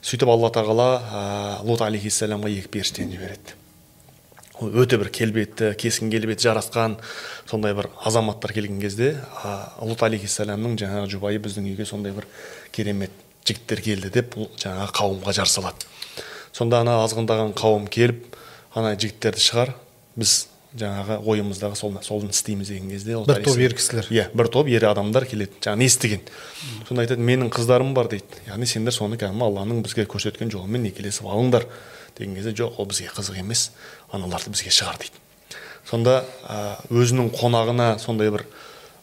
Сөйтіп 0.00 0.30
алла 0.32 0.48
тағала 0.54 0.86
ә, 1.00 1.24
лут 1.68 1.84
алейхиссаламға 1.84 2.52
екі 2.54 2.72
періштені 2.72 3.18
жібереді. 3.18 3.58
Өте 4.62 4.96
бір 4.96 5.10
келбетті 5.12 5.72
кескін 5.76 6.10
келбеті 6.12 6.46
жарасқан 6.48 6.96
сондай 7.50 7.74
бір 7.76 7.90
азаматтар 8.06 8.54
келген 8.56 8.80
кезде 8.80 9.16
а, 9.42 9.74
лут 9.82 10.00
алейхисаламның 10.06 10.78
жаңағы 10.80 11.12
жұбайы 11.12 11.42
біздің 11.44 11.68
үйге 11.72 11.88
сондай 11.88 12.14
бір 12.16 12.28
керемет 12.72 13.12
жігіттер 13.46 13.82
келді 13.82 14.12
деп 14.14 14.36
ол 14.38 14.50
жаңағы 14.60 14.92
қауымға 14.96 15.34
жар 15.36 15.50
салады. 15.50 15.86
Сонда 16.52 16.82
ана 16.84 17.00
азғындаған 17.04 17.54
қауым 17.58 17.88
келіп 17.92 18.36
ана 18.74 18.94
жігіттерді 18.96 19.42
шығар 19.42 19.74
біз 20.16 20.46
жаңағы 20.78 21.18
ойымыздағы 21.28 21.76
сол 21.76 21.96
соны 22.00 22.30
істейміз 22.32 22.70
деген 22.72 22.90
кезде 22.90 23.18
Бір 23.28 23.42
топ 23.44 23.58
ер 23.60 23.74
кісілер. 23.76 24.06
иә 24.08 24.28
бір 24.32 24.48
топ 24.48 24.68
ер 24.68 24.86
адамдар 24.88 25.26
келеді 25.28 25.52
жаңағы 25.60 25.84
естіген 25.84 26.20
сонда 26.88 27.02
айтады 27.04 27.20
менің 27.20 27.50
қыздарым 27.52 27.92
бар 27.92 28.08
дейді. 28.08 28.40
Яғни 28.48 28.66
сендер 28.66 28.92
соны 28.96 29.18
кәдімгі 29.20 29.44
алланың 29.44 29.82
бізге 29.84 30.06
көрсеткен 30.08 30.48
жолымен 30.48 30.82
некелесіп 30.88 31.28
алыңдар 31.28 31.66
деген 32.16 32.34
кезде 32.36 32.54
жоқ 32.62 32.78
ол 32.80 32.88
бізге 32.88 33.10
қызық 33.12 33.38
емес 33.40 33.70
аналарды 34.12 34.48
бізге 34.48 34.72
шығар 34.72 34.96
дейді. 34.96 35.20
Сонда 35.84 36.24
өзінің 36.88 37.32
қонағына 37.36 37.98
сондай 38.00 38.30
бір 38.32 38.46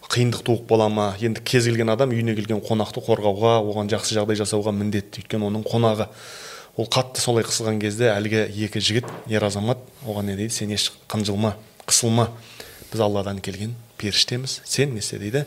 қиындық 0.10 0.42
туып 0.46 0.66
бола 0.70 0.90
ма? 0.90 1.12
Енді 1.22 1.42
кез 1.46 1.68
келген 1.70 1.92
адам 1.94 2.14
үйіне 2.16 2.34
келген 2.38 2.64
қонақты 2.66 3.04
қорғауға 3.06 3.60
оған 3.62 3.92
жақсы 3.94 4.18
жағдай 4.18 4.40
жасауға 4.40 4.74
міндетті. 4.74 5.22
Өйткені 5.22 5.46
оның 5.52 5.66
қонағы 5.70 6.10
ол 6.80 6.90
қатты 6.90 7.22
солай 7.22 7.46
қысылған 7.46 7.78
кезде 7.84 8.10
әлгі 8.16 8.48
екі 8.66 8.82
жігіт 8.82 9.10
ер 9.30 9.46
азамат 9.46 9.84
оған 10.08 10.32
не 10.32 10.38
дейді? 10.40 10.56
Сен 10.56 10.74
еш 10.74 10.90
қынжылма 11.12 11.54
қысылма. 11.86 12.30
Біз 12.90 13.06
алладан 13.06 13.38
келген 13.38 13.76
періштеміз. 14.02 14.62
Сен 14.66 14.98
не 14.98 15.02
дейді. 15.02 15.46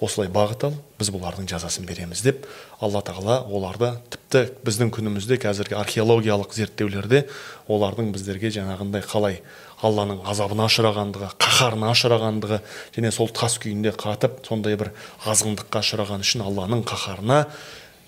Осылай 0.00 0.30
бағыт 0.32 0.62
ал 0.64 0.76
біз 0.96 1.10
бұлардың 1.12 1.44
жазасын 1.50 1.84
береміз 1.84 2.22
деп 2.24 2.46
алла 2.80 3.02
тағала 3.04 3.42
оларды 3.52 3.90
тіпті 4.08 4.46
біздің 4.64 4.88
күнімізде 4.96 5.36
қазіргі 5.42 5.76
археологиялық 5.76 6.54
зерттеулерде 6.56 7.26
олардың 7.68 8.08
біздерге 8.14 8.48
жаңағындай 8.54 9.04
қалай 9.04 9.42
алланың 9.86 10.24
азабына 10.28 10.66
ұшырағандығы 10.70 11.30
қаһарына 11.40 11.92
ұшырағандығы 11.94 12.58
және 12.96 13.12
сол 13.14 13.30
тас 13.34 13.58
күйінде 13.62 13.94
қатып 14.00 14.42
сондай 14.46 14.76
бір 14.80 14.92
азғындыққа 15.24 15.84
ұшыраған 15.84 16.26
үшін 16.26 16.44
алланың 16.44 16.84
қаһарына 16.88 17.44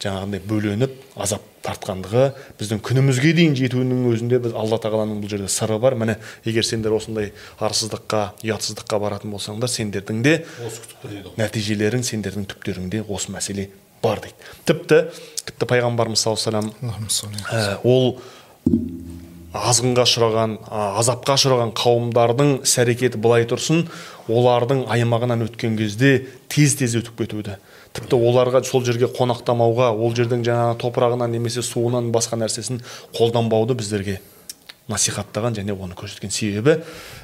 жаңағындай 0.03 0.43
бөленіп 0.51 0.95
азап 1.23 1.45
тартқандығы 1.63 2.25
біздің 2.59 2.81
күнімізге 2.83 3.33
дейін 3.39 3.55
жетуінің 3.59 4.03
өзінде 4.11 4.41
біз 4.43 4.57
алла 4.59 4.79
тағаланың 4.83 5.21
бұл 5.23 5.31
жерде 5.31 5.49
сыры 5.53 5.79
бар. 5.83 5.95
Міне 5.99 6.17
егер 6.45 6.67
сендер 6.67 6.97
осындай 6.97 7.31
арсыздыққа 7.63 8.23
ұятсыздыққа 8.43 8.99
баратын 9.03 9.35
болсаңдар 9.35 9.71
сендердің 9.71 10.23
де 10.27 10.35
нәтижелерің 11.39 12.03
сендердің 12.09 12.49
түптеріңде 12.51 13.05
осы 13.07 13.35
мәселе 13.35 13.69
бар 14.03 14.25
дейді. 14.25 14.51
Тіпті 14.67 15.03
тіпті 15.47 15.71
пайғамбарымыз 15.71 16.27
саллаллаху 16.27 16.75
алейхи 16.83 17.53
ә, 17.55 17.79
ол 17.87 18.19
азғынға 19.53 20.07
ұшыраған 20.09 20.57
азапқа 20.73 21.37
ұшыраған 21.37 21.73
қауымдардың 21.77 22.53
іс 22.65 22.73
әрекеті 22.81 23.21
былай 23.21 23.45
тұрсын 23.51 23.85
олардың 24.33 24.87
аймағынан 24.93 25.45
өткен 25.49 25.77
кезде 25.77 26.15
тез 26.49 26.79
тез 26.81 26.97
өтіп 27.03 27.21
кетуді. 27.21 27.59
Тіпті 27.93 28.17
оларға 28.17 28.63
сол 28.65 28.85
жерге 28.87 29.11
қонақтамауға 29.13 29.93
ол 29.93 30.17
жердің 30.17 30.47
жаңағы 30.49 30.79
топырағынан 30.81 31.37
немесе 31.37 31.65
суынан 31.67 32.09
басқа 32.15 32.41
нәрсесін 32.41 32.81
қолданбауды 33.13 33.77
біздерге 33.77 34.21
насихаттаған 34.93 35.57
және 35.59 35.75
оны 35.75 35.97
көрсеткен 35.99 36.33
себебі 36.33 36.79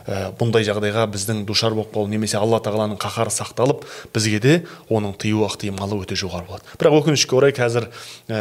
ә, 0.06 0.32
бұндай 0.40 0.66
жағдайға 0.66 1.06
біздің 1.12 1.44
душар 1.48 1.76
болып 1.76 1.92
қалу 1.94 2.10
немесе 2.10 2.40
алла 2.40 2.60
тағаланың 2.64 2.98
қаһары 3.00 3.32
сақталып 3.34 3.84
бізге 4.14 4.40
де 4.40 4.54
оның 4.88 5.14
тыю 5.20 5.44
ықтималы 5.46 6.00
өте 6.02 6.18
жоғары 6.18 6.48
болады 6.48 6.78
бірақ 6.80 6.98
өкінішке 7.02 7.38
орай 7.38 7.54
қазір 7.56 7.88
ә, 8.28 8.40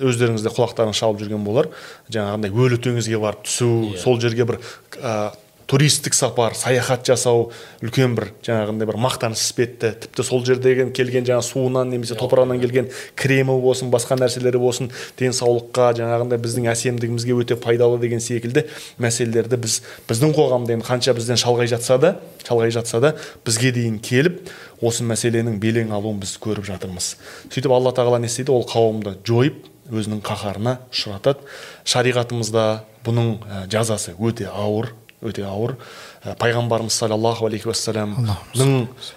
өздеріңіз 0.00 0.44
де 0.44 0.52
құлақтарың 0.52 0.96
шалып 0.96 1.22
жүрген 1.22 1.44
болар. 1.44 1.68
Жаңағындай 2.12 2.52
өлі 2.52 2.78
теңізге 2.82 3.20
барып 3.22 3.46
түсу 3.46 3.96
сол 4.00 4.20
жерге 4.22 4.46
бір 4.48 4.60
ә, 5.00 5.32
туристік 5.72 6.12
сапар 6.12 6.52
саяхат 6.58 7.06
жасау 7.08 7.46
үлкен 7.80 8.12
бір 8.18 8.28
жаңағындай 8.44 8.90
бір 8.90 8.98
мақтаныш 9.00 9.40
іспетті 9.40 9.94
тіпті 10.04 10.26
сол 10.28 10.44
жердегі 10.44 10.90
келген 10.92 11.24
жаңағы 11.24 11.46
суынан 11.48 11.88
немесе 11.94 12.18
топырағынан 12.20 12.60
келген 12.60 12.90
кремі 13.16 13.56
болсын 13.62 13.88
басқа 13.92 14.18
нәрселері 14.20 14.60
болсын 14.60 14.90
денсаулыққа 15.16 15.94
жаңағындай 15.96 16.42
біздің 16.44 16.68
әсемдігімізге 16.74 17.38
өте 17.40 17.56
пайдалы 17.56 17.96
деген 18.04 18.20
секілді 18.20 18.66
мәселелерді 19.00 19.62
біз 19.64 19.80
біздің 20.10 20.36
қоғамда 20.36 20.76
енді 20.76 20.88
қанша 20.90 21.16
бізден 21.16 21.40
шалғай 21.40 21.72
жатса 21.72 21.96
да 21.96 22.12
шалғай 22.44 22.76
жатса 22.76 23.00
да 23.00 23.16
бізге 23.46 23.72
дейін 23.72 23.96
келіп 24.04 24.52
осы 24.82 25.06
мәселенің 25.06 25.60
белең 25.62 25.92
алуын 25.94 26.20
біз 26.22 26.34
көріп 26.42 26.66
жатырмыз. 26.66 27.14
Сөйтіп 27.48 27.72
алла 27.72 27.92
тағала 27.94 28.18
не 28.20 28.26
істейді? 28.30 28.50
Ол 28.52 28.66
қауымды 28.66 29.14
жойып 29.26 29.62
өзінің 29.92 30.22
қаһарына 30.26 30.78
ұшыратады. 30.90 31.46
Шариғатымызда 31.86 32.66
бұның 33.06 33.30
ә, 33.46 33.62
жазасы 33.70 34.16
өте 34.18 34.48
ауыр. 34.50 34.92
Өте 35.22 35.44
ауыр. 35.46 35.76
Ә, 36.22 36.34
пайғамбарымыз 36.38 36.94
саллаллаху 36.94 37.46
алейхи 37.48 37.68
уассаламның 37.70 38.72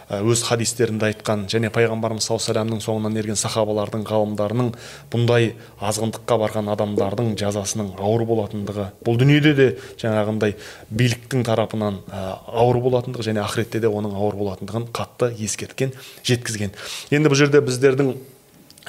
ә, 0.09 0.19
өз 0.21 0.43
хадистерінде 0.47 1.09
айтқан 1.11 1.45
және 1.51 1.71
пайғамбарымыз 1.73 2.27
саллаллаху 2.27 2.61
алейхи 2.61 2.85
соңынан 2.85 3.17
ерген 3.19 3.39
сахабалардың 3.39 4.05
ғалымдарының 4.09 4.71
бұндай 5.13 5.51
азғындыққа 5.81 6.39
барған 6.43 6.71
адамдардың 6.75 7.33
жазасының 7.41 7.93
ауыр 7.99 8.25
болатындығы 8.29 8.87
бұл 9.05 9.19
дүниеде 9.21 9.53
де 9.57 9.67
жаңағындай 10.01 10.55
биліктің 10.89 11.45
тарапынан 11.45 11.99
ә, 12.09 12.23
ауыр 12.53 12.81
болатындығы 12.85 13.29
және 13.31 13.43
ақыретте 13.45 13.81
де 13.83 13.91
оның 13.91 14.15
ауыр 14.17 14.39
болатындығын 14.41 14.89
қатты 14.95 15.33
ескерткен 15.45 15.93
жеткізген. 16.25 16.73
Енді 17.13 17.31
бұл 17.31 17.39
жерде 17.39 17.61
біздердің 17.65 18.15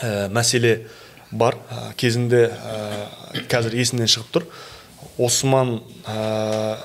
ә, 0.01 0.29
мәселе 0.33 0.87
бар. 1.31 1.57
Ә, 1.71 1.93
кезінде 1.99 2.47
ә, 2.51 3.43
қазір 3.51 3.77
есімнен 3.81 4.11
шығып 4.11 4.33
тұр. 4.35 4.47
Осман 5.23 5.81
ә, 6.07 6.77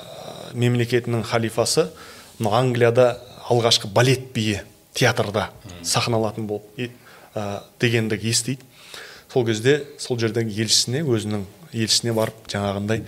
мемлекетінің 0.53 1.23
халифасы 1.27 1.89
мына 2.39 2.59
англияда 2.59 3.07
алғашқы 3.49 3.89
балет 3.91 4.31
биі 4.35 4.61
театрда 4.93 5.49
сахналатын 5.83 6.47
болып 6.47 6.91
ә, 7.35 7.61
дегенді 7.79 8.19
естиді. 8.21 8.61
Сол 9.31 9.45
кезде 9.47 9.81
сол 9.99 10.19
жердегі 10.19 10.51
елшісіне 10.63 11.05
өзінің 11.07 11.45
елшісіне 11.71 12.13
барып 12.13 12.47
жаңағындай 12.51 13.05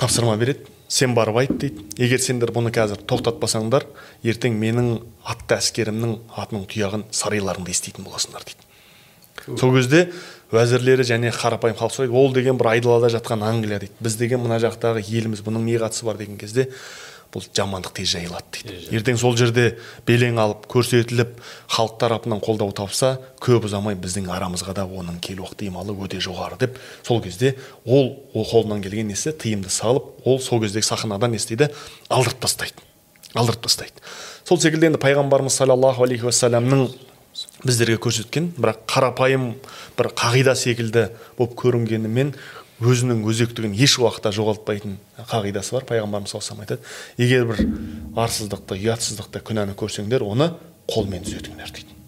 тапсырма 0.00 0.36
береді. 0.40 0.66
Сен 0.90 1.14
барып 1.14 1.36
айт 1.42 1.52
дейді. 1.60 1.84
Егер 2.02 2.18
сендер 2.18 2.50
бұны 2.50 2.72
қазір 2.74 3.04
тоқтатпасаңдар 3.06 3.84
ертең 4.26 4.56
менің 4.58 4.88
атты 5.22 5.54
әскерімнің 5.60 6.16
атының 6.40 6.64
тұяғын 6.72 7.04
сарайларыңда 7.14 7.70
еститін 7.70 8.08
боласыңдар 8.08 8.48
дейді. 8.48 8.66
Сол 9.60 9.76
кезде 9.76 10.08
уәзірлері 10.50 11.06
және 11.06 11.30
қарапайым 11.34 11.78
халық 11.78 11.94
сұрайды 11.94 12.16
ол 12.16 12.34
деген 12.34 12.58
бір 12.58 12.72
айдалада 12.74 13.10
жатқан 13.14 13.44
англия 13.46 13.78
дейді. 13.78 13.94
Біз 14.00 14.16
деген 14.18 14.42
мына 14.42 14.58
жақтағы 14.62 15.04
еліміз 15.06 15.44
бұның 15.46 15.64
не 15.68 15.78
қатысы 15.78 16.04
бар? 16.04 16.18
деген 16.18 16.38
кезде 16.38 16.68
бұл 17.30 17.44
жамандық 17.54 17.94
тез 17.94 18.10
жайылады 18.10 18.50
дейді. 18.56 18.78
Ертең 18.96 19.18
сол 19.20 19.36
жерде 19.38 19.76
белең 20.06 20.40
алып 20.42 20.66
көрсетіліп 20.70 21.36
халық 21.70 21.94
тарапынан 22.02 22.42
қолдау 22.42 22.72
тапса 22.74 23.12
көп 23.42 23.68
ұзамай 23.68 23.94
біздің 23.94 24.26
арамызға 24.34 24.74
да 24.80 24.86
оның 24.86 25.20
келу 25.22 25.46
ықтималы 25.46 25.94
өте 25.94 26.18
жоғары 26.22 26.58
деп 26.58 26.80
сол 27.06 27.22
кезде 27.22 27.54
ол 27.84 28.16
ол 28.34 28.46
қолынан 28.50 28.82
келген 28.82 29.12
несі? 29.12 29.30
Тыйымды 29.30 29.70
салып 29.70 30.26
ол 30.26 30.40
сол 30.42 30.62
кездегі 30.64 30.86
сахнадан 30.86 31.30
не 31.30 31.38
істейді 31.38 31.70
алдырып 32.08 32.42
тастайды. 32.42 32.82
Алдырып 33.34 33.62
тастайды. 33.62 34.02
Сол 34.42 34.58
секілді 34.58 34.90
енді 34.90 34.98
пайғамбарымыз 34.98 35.54
саллаллаху 35.54 36.02
алейхи 36.02 36.26
уассаламның 36.26 36.88
біздерге 37.64 37.98
көрсеткен 38.00 38.50
бірақ 38.56 38.82
қарапайым 38.90 39.52
бір 39.98 40.10
қағида 40.16 40.54
секілді 40.56 41.08
болып 41.38 41.56
көрінгенімен 41.60 42.34
өзінің 42.80 43.20
өзектігін 43.28 43.74
еш 43.76 43.98
уақытта 44.00 44.32
жоғалтпайтын 44.32 44.96
қағидасы 45.28 45.76
бар. 45.76 45.84
Пайғамбарымыз 45.90 46.32
саллаллаху 46.32 46.64
алейхи 46.64 46.78
айтады 46.78 47.24
егер 47.24 47.44
бір 47.50 47.58
арсыздықты 48.24 48.78
ұятсыздықты 48.80 49.42
күнәні 49.44 49.76
көрсеңдер 49.76 50.24
оны 50.24 50.54
қолмен 50.88 51.26
түзетіңдер 51.26 51.74
дейді. 51.76 51.98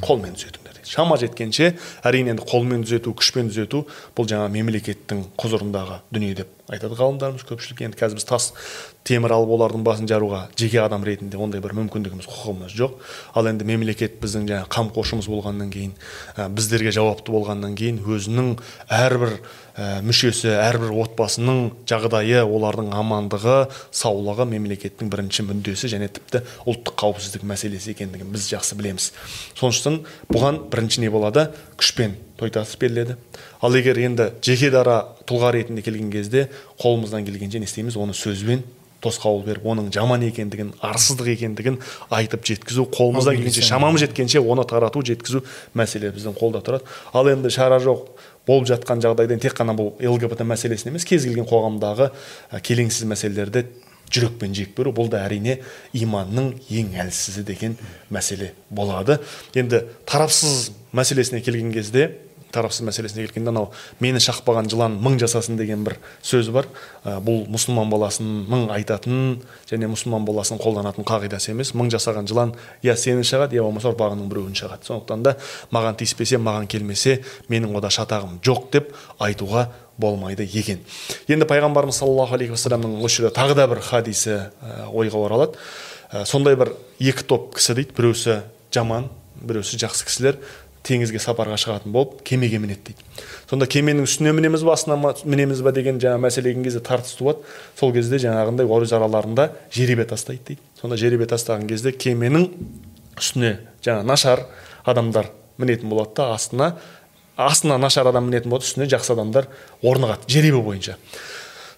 Қолмен 0.00 0.32
түзетіңдер 0.38 0.78
дейді. 0.78 0.88
Шама 0.88 1.18
жеткенше 1.20 1.74
әрине 2.04 2.32
енді 2.32 2.46
қолмен 2.48 2.86
түзету 2.88 3.12
күшпен 3.20 3.52
түзету 3.52 3.84
бұл 4.16 4.28
жаңа 4.32 4.48
мемлекеттің 4.56 5.26
құзырындағы 5.40 6.00
дүние 6.12 6.40
деп 6.40 6.63
айтады 6.72 6.96
ғалымдарымыз 6.96 7.44
көпшілік 7.44 7.82
енді 7.84 7.98
қазір 8.00 8.16
біз 8.16 8.24
тас 8.24 8.46
темір 9.04 9.34
алып 9.36 9.50
олардың 9.58 9.82
басын 9.84 10.08
жаруға 10.08 10.46
жеке 10.56 10.80
адам 10.80 11.04
ретінде 11.04 11.36
ондай 11.36 11.60
бір 11.60 11.74
мүмкіндігіміз 11.76 12.24
құқығымыз 12.24 12.72
жоқ. 12.78 12.94
Ал 13.36 13.50
енді 13.50 13.66
мемлекет 13.68 14.16
біздің 14.22 14.46
жаңағы 14.48 14.70
қамқоршымыз 14.72 15.28
болғаннан 15.28 15.68
кейін 15.74 15.92
ә, 16.38 16.48
біздерге 16.48 16.94
жауапты 16.96 17.34
болғаннан 17.34 17.76
кейін 17.76 18.00
өзінің 18.00 18.50
әрбір 18.88 19.36
ә, 19.76 20.00
мүшесі 20.08 20.54
әрбір 20.56 20.96
отбасының 21.04 21.62
жағдайы 21.84 22.46
олардың 22.48 22.94
амандығы 22.96 23.58
саулығы 23.92 24.48
мемлекеттің 24.56 25.12
бірінші 25.12 25.44
мүддесі 25.50 25.92
және 25.92 26.08
тіпті 26.16 26.46
ұлттық 26.64 26.96
қауіпсіздік 27.04 27.44
мәселесі 27.44 27.92
екендігін 27.92 28.32
біз 28.32 28.48
жақсы 28.54 28.80
білеміз. 28.80 29.12
Сондықтан 29.60 30.00
бұған 30.32 30.64
бірінші 30.72 31.04
не 31.04 31.12
болады? 31.12 31.50
Күшпен 31.76 32.16
тойтарыс 32.38 32.76
беріледі. 32.80 33.16
Ал 33.62 33.74
егер 33.76 33.98
енді 34.00 34.30
жеке 34.42 34.70
дара 34.74 35.02
тұлға 35.28 35.52
ретінде 35.54 35.84
келген 35.86 36.10
кезде 36.12 36.48
қолымыздан 36.80 37.26
келгенше 37.26 37.60
не 37.60 37.68
істейміз? 37.68 37.96
Оны 37.96 38.16
сөзбен 38.16 38.64
тосқауыл 39.04 39.44
беріп 39.44 39.66
оның 39.68 39.90
жаман 39.92 40.24
екендігін 40.24 40.72
арсыздық 40.84 41.28
екендігін 41.34 41.78
айтып 42.14 42.44
жеткізу 42.48 42.86
қолымыздан 42.94 43.36
келгенше 43.36 43.64
шамамыз 43.66 44.04
жеткенше 44.04 44.40
оны 44.40 44.64
тарату 44.68 45.02
жеткізу 45.04 45.44
мәселе 45.76 46.12
біздің 46.14 46.36
қолда 46.38 46.62
тұрады. 46.64 46.88
Ал 47.12 47.28
енді 47.28 47.52
шара 47.52 47.80
жоқ 47.84 48.06
болып 48.46 48.68
жатқан 48.70 49.02
жағдайда 49.04 49.38
тек 49.40 49.56
қана 49.56 49.76
бұл 49.76 49.94
лгбт 50.00 50.44
мәселесін 50.44 50.92
емес 50.92 51.04
кез 51.08 51.26
келген 51.28 51.48
қоғамдағы 51.48 52.10
ә, 52.10 52.60
келеңсіз 52.60 53.08
мәселелерді 53.08 53.66
жүрекпен 54.12 54.54
жек 54.56 54.74
беру 54.76 54.92
бұл 54.94 55.08
да 55.12 55.24
әрине 55.24 55.58
иманның 55.96 56.52
ең 56.68 56.92
әлсізі 57.04 57.44
деген 57.48 57.78
мәселе 58.12 58.52
болады. 58.70 59.18
Енді 59.56 59.84
тарапсыз 60.06 60.70
мәселесіне 60.92 61.40
келген 61.44 61.72
кезде 61.74 62.10
тарапсыз 62.54 62.84
мәселесіне 62.86 63.26
келгенде 63.26 63.50
анау 63.50 63.70
мені 64.00 64.22
шақпаған 64.22 64.70
жылан 64.72 64.96
мың 65.02 65.18
жасасын 65.22 65.58
деген 65.58 65.84
бір 65.84 65.98
сөз 66.22 66.50
бар. 66.54 66.68
Ә, 67.04 67.18
бұл 67.24 67.44
мұсылман 67.50 67.90
баласының 67.92 68.68
айтатын 68.74 69.40
және 69.70 69.90
мұсылман 69.92 70.24
баласының 70.28 70.62
қолданатын 70.62 71.06
қағидасы 71.08 71.52
емес. 71.52 71.74
Мың 71.74 71.90
жасаған 71.94 72.28
жылан 72.30 72.54
я 72.82 72.96
сені 72.96 73.26
шағады 73.26 73.58
я 73.58 73.64
болмаса 73.66 73.90
ұрпағыңның 73.92 74.30
біреуін 74.30 74.58
шағады 74.58 74.88
сондықтан 74.88 75.24
да 75.26 75.36
маған 75.74 75.98
тиіспесе 76.00 76.38
маған 76.38 76.68
келмесе 76.70 77.20
менің 77.50 77.76
ода 77.76 77.90
шатағым 77.92 78.38
жоқ 78.44 78.70
деп 78.72 78.94
айтуға 79.18 79.68
болмайды 79.98 80.46
екен. 80.46 80.80
Енді 81.28 81.46
пайғамбарымыз 81.50 82.00
саллаллаху 82.00 82.34
алейхи 82.34 82.54
уассаламның 82.56 83.02
осы 83.04 83.20
жерде 83.22 83.34
тағы 83.36 83.54
да 83.58 83.68
бір 83.70 83.82
хадисі 83.84 84.32
ә, 84.34 84.88
ойға 84.90 85.20
оралады. 85.28 85.60
Ә, 86.10 86.24
сондай 86.26 86.56
бір 86.58 86.72
екі 86.98 87.26
топ 87.28 87.54
кісі 87.54 87.76
дейді. 87.78 87.94
Біреусі 87.94 88.40
жаман 88.74 89.06
біреусі 89.44 89.78
жақсы 89.78 90.06
кісілер. 90.08 90.38
Теңізге 90.84 91.20
сапарға 91.22 91.56
шығатын 91.60 91.92
болып 91.94 92.18
кемеге 92.26 92.58
мінеді 92.60 92.90
дейді. 92.90 93.04
Сонда 93.48 93.66
кеменің 93.70 94.04
үстіне 94.04 94.34
мінеміз 94.36 94.64
ба 94.66 94.74
астына 94.76 94.98
мінеміз 95.24 95.62
ба 95.64 95.72
деген 95.72 96.00
жаңағы 96.02 96.24
мәселе 96.26 96.50
келген 96.50 96.66
кезде 96.66 96.82
тартыс 96.84 97.16
туады 97.18 97.44
сол 97.78 97.94
кезде 97.96 98.20
жаңағындай 98.20 98.68
өз 98.68 98.92
араларында 98.92 99.48
жеребе 99.72 100.04
тастайды 100.04 100.42
дейді. 100.50 100.60
Сонда 100.80 100.98
жеребе 101.00 101.28
тастаған 101.30 101.64
кезде 101.70 101.92
кеменің 101.92 102.50
үстіне 103.16 103.56
жаңа 103.84 104.04
нашар 104.04 104.44
адамдар 104.84 105.30
мінетін 105.58 105.88
болады 105.88 106.18
да 106.18 106.34
астына 106.34 106.74
астына 107.36 107.78
нашар 107.78 108.10
адам 108.10 108.28
мінетін 108.28 108.52
болады 108.52 108.68
үстіне 108.68 108.90
жақсы 108.92 109.14
адамдар 109.16 109.48
орнығады 109.82 110.28
жеребе 110.28 110.60
бойынша. 110.62 110.98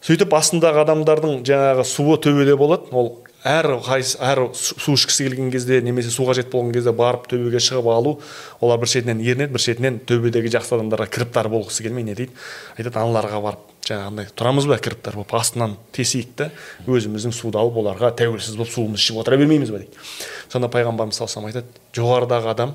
Сөйтіп 0.07 0.35
астындағы 0.39 0.85
адамдардың 0.85 1.41
жаңағы 1.47 1.85
суы 1.89 2.17
төбеде 2.23 2.55
болады. 2.59 2.87
Ол 2.95 3.09
әр 3.47 3.67
қайсы 3.83 4.19
әр 4.23 4.45
су 4.55 4.95
ішкісі 4.95 5.27
келген 5.27 5.51
кезде 5.51 5.81
немесе 5.83 6.13
су 6.15 6.27
қажет 6.29 6.51
болған 6.53 6.73
кезде 6.75 6.93
барып 6.95 7.27
төбеге 7.31 7.59
шығып 7.63 7.89
алу 7.91 8.17
олар 8.61 8.79
бір 8.83 8.91
шетінен 8.93 9.23
ерінеді 9.23 9.55
бір 9.55 9.65
шетінен 9.65 9.99
төбедегі 10.07 10.53
жақсы 10.55 10.77
адамдарға 10.79 11.09
кіріптар 11.11 11.51
болғысы 11.51 11.87
келмей 11.87 12.07
не 12.07 12.15
дейді? 12.15 12.35
Айтады 12.79 13.03
аналарға 13.03 13.43
барып 13.45 13.73
жаңағындай 13.87 14.31
тұрамыз 14.39 14.67
ба 14.71 14.79
кіріптар 14.83 15.19
болып 15.19 15.35
астынан 15.39 15.77
тесейік 15.95 16.35
та 16.39 16.51
өзіміздің 16.87 17.35
суды 17.35 17.59
алып 17.59 17.79
оларға 17.83 18.13
тәуелсіз 18.19 18.59
болып 18.59 18.73
суымызды 18.75 19.03
ішіп 19.03 19.23
отыра 19.23 19.39
бермейміз 19.39 19.71
ба 19.75 19.83
дейді. 19.83 20.07
Сонда 20.51 20.71
пайғамбарымыз 20.75 21.19
саллаллаху 21.19 21.53
айтады 21.53 21.99
жоғарыдағы 21.99 22.51
адам 22.51 22.75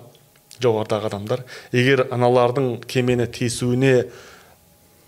жоғарыдағы 0.62 1.10
адамдар 1.10 1.44
егер 1.76 2.06
аналардың 2.12 2.78
кемені 2.88 3.28
тесуіне 3.28 4.06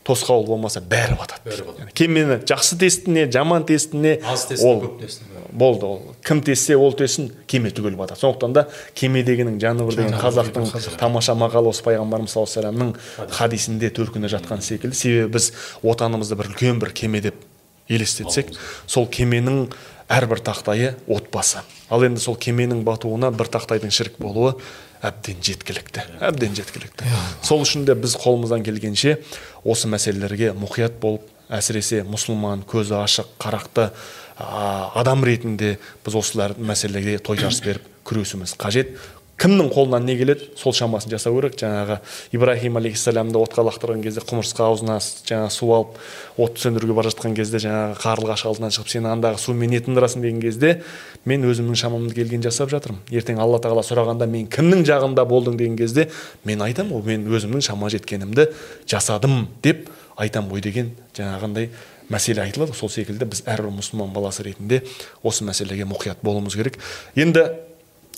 тосқауыл 0.03 0.45
болмаса 0.47 0.81
бәрі 0.81 1.15
батады. 1.19 1.45
Бәрі 1.47 1.65
батады. 1.67 1.91
Кемені 1.95 2.39
жақсы 2.43 2.77
тесті 2.79 3.11
не 3.11 3.25
жаман 3.31 3.65
тесті 3.67 3.97
не 3.97 4.13
аз 4.19 4.45
ол 4.59 4.81
көп 4.83 5.05
болды 5.53 5.85
ол 5.85 6.01
кім 6.25 6.41
тессе 6.43 6.75
ол 6.75 6.93
тессін 6.97 7.31
кеме 7.47 7.71
түгел 7.71 7.95
батады. 7.95 8.19
Сондықтан 8.19 8.53
да 8.53 8.67
кемедегінің 8.99 9.59
жаны 9.61 9.87
бір 9.87 9.99
деген 10.01 10.19
қазақтың 10.19 10.97
тамаша 10.99 11.37
мақалы 11.39 11.71
осы 11.71 11.85
пайғамбарымыз 11.87 12.35
саллаллаху 12.35 12.59
алейхи 12.59 12.97
вассаламның 12.97 13.33
хадисінде 13.37 13.91
төркіні 13.95 14.31
жатқан 14.33 14.61
секілді. 14.65 14.97
Себебі 14.97 15.37
біз 15.37 15.51
отанымызды 15.83 16.39
бір 16.39 16.51
үлкен 16.51 16.83
бір 16.83 16.91
кеме 16.91 17.21
деп 17.21 17.39
елестетсек 17.87 18.53
сол 18.87 19.07
кеменің 19.07 19.67
әрбір 20.11 20.41
тақтайы 20.43 20.95
отбасы. 21.07 21.63
Ал 21.89 22.03
енді 22.03 22.21
сол 22.21 22.35
кеменің 22.35 22.83
батуына 22.83 23.31
бір 23.31 23.51
тақтайдың 23.53 23.93
шірік 23.93 24.19
болуы 24.19 24.55
әбден 25.03 25.43
жеткілікті 25.43 26.03
әбден 26.23 26.55
жеткілікті. 26.57 27.09
Сол 27.43 27.63
үшін 27.65 27.85
де 27.87 27.95
біз 27.95 28.15
қолымыздан 28.21 28.63
келгенше 28.65 29.17
осы 29.63 29.89
мәселелерге 29.91 30.53
мұқият 30.55 30.99
болып 31.01 31.27
әсіресе 31.53 32.03
мұсылман 32.07 32.63
көзі 32.69 32.95
ашық 33.01 33.33
қарақты 33.41 33.89
адам 34.37 35.25
ретінде 35.27 35.75
біз 36.05 36.15
осылар 36.21 36.55
мәселеге 36.57 37.19
тойтарыс 37.19 37.61
беріп 37.65 37.89
күресуіміз 38.07 38.55
қажет. 38.59 38.95
Кімнің 39.43 39.69
қолынан 39.73 40.05
не 40.07 40.15
келеді? 40.15 40.47
Сол 40.55 40.71
шамасын 40.71 41.11
жасау 41.11 41.35
керек. 41.35 41.57
Жаңағы 41.59 41.97
ибраһим 42.31 42.77
алейхисаламды 42.79 43.41
отқа 43.41 43.65
лақтырған 43.67 44.03
кезде 44.05 44.23
құмырсқа 44.23 44.69
аузына 44.69 44.95
жаңағы 45.03 45.51
су 45.51 45.71
алып 45.75 45.97
отты 46.39 46.63
сөндіруге 46.63 46.95
бара 46.95 47.11
жатқан 47.11 47.35
кезде 47.35 47.59
жаңағы 47.59 47.97
қарлығаш 47.99 48.45
алдынан 48.47 48.71
шығып 48.71 48.93
сен 48.93 49.09
андағы 49.09 49.41
сумен 49.43 49.73
не 49.73 49.81
тындырасың 49.83 50.23
деген 50.23 50.39
кезде 50.39 50.77
мен 51.25 51.43
өзімнің 51.43 51.75
шамамды 51.75 52.15
келген 52.15 52.45
жасап 52.45 52.71
жатырмын. 52.71 53.01
Ертең 53.11 53.41
алла 53.43 53.59
тағала 53.59 53.83
сұрағанда 53.83 54.29
мен 54.31 54.47
кімнің 54.47 54.85
жағында 54.87 55.27
болдың 55.27 55.59
деген 55.59 55.75
кезде 55.75 56.07
мен 56.45 56.63
айтамын 56.63 57.03
ғой 57.03 57.17
мен 57.17 57.27
өзімнің 57.27 57.67
шама 57.67 57.91
жеткенімді 57.91 58.47
жасадым 58.87 59.49
деп 59.63 59.89
айтамын 60.15 60.55
ғой 60.55 60.63
деген 60.63 60.93
жаңағындай 61.17 61.69
мәселе 62.11 62.43
айтылады 62.43 62.75
сол 62.77 62.91
секілді 62.91 63.25
біз 63.31 63.43
әрбір 63.47 63.71
мұсылман 63.75 64.11
баласы 64.13 64.43
ретінде 64.45 64.83
осы 65.23 65.45
мәселеге 65.47 65.87
мұқият 65.89 66.23
болуымыз 66.23 66.55
керек. 66.59 66.79
Енді 67.15 67.47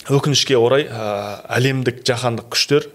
өкінішке 0.06 0.54
орай 0.54 0.86
ә, 0.86 1.06
әлемдік 1.58 2.04
жаһандық 2.06 2.52
күштер 2.54 2.86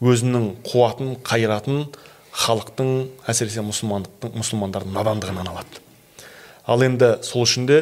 өзінің 0.00 0.44
қуатын 0.68 1.16
қайратын 1.26 1.88
халықтың 2.30 2.92
әсіресе 3.30 3.64
мұсылмандықтың 3.66 4.36
мұсылмандардың 4.38 4.94
надандығынан 4.94 5.50
алады. 5.50 5.82
Ал 6.70 6.84
енді 6.86 7.16
сол 7.26 7.42
үшін 7.42 7.66
де 7.66 7.80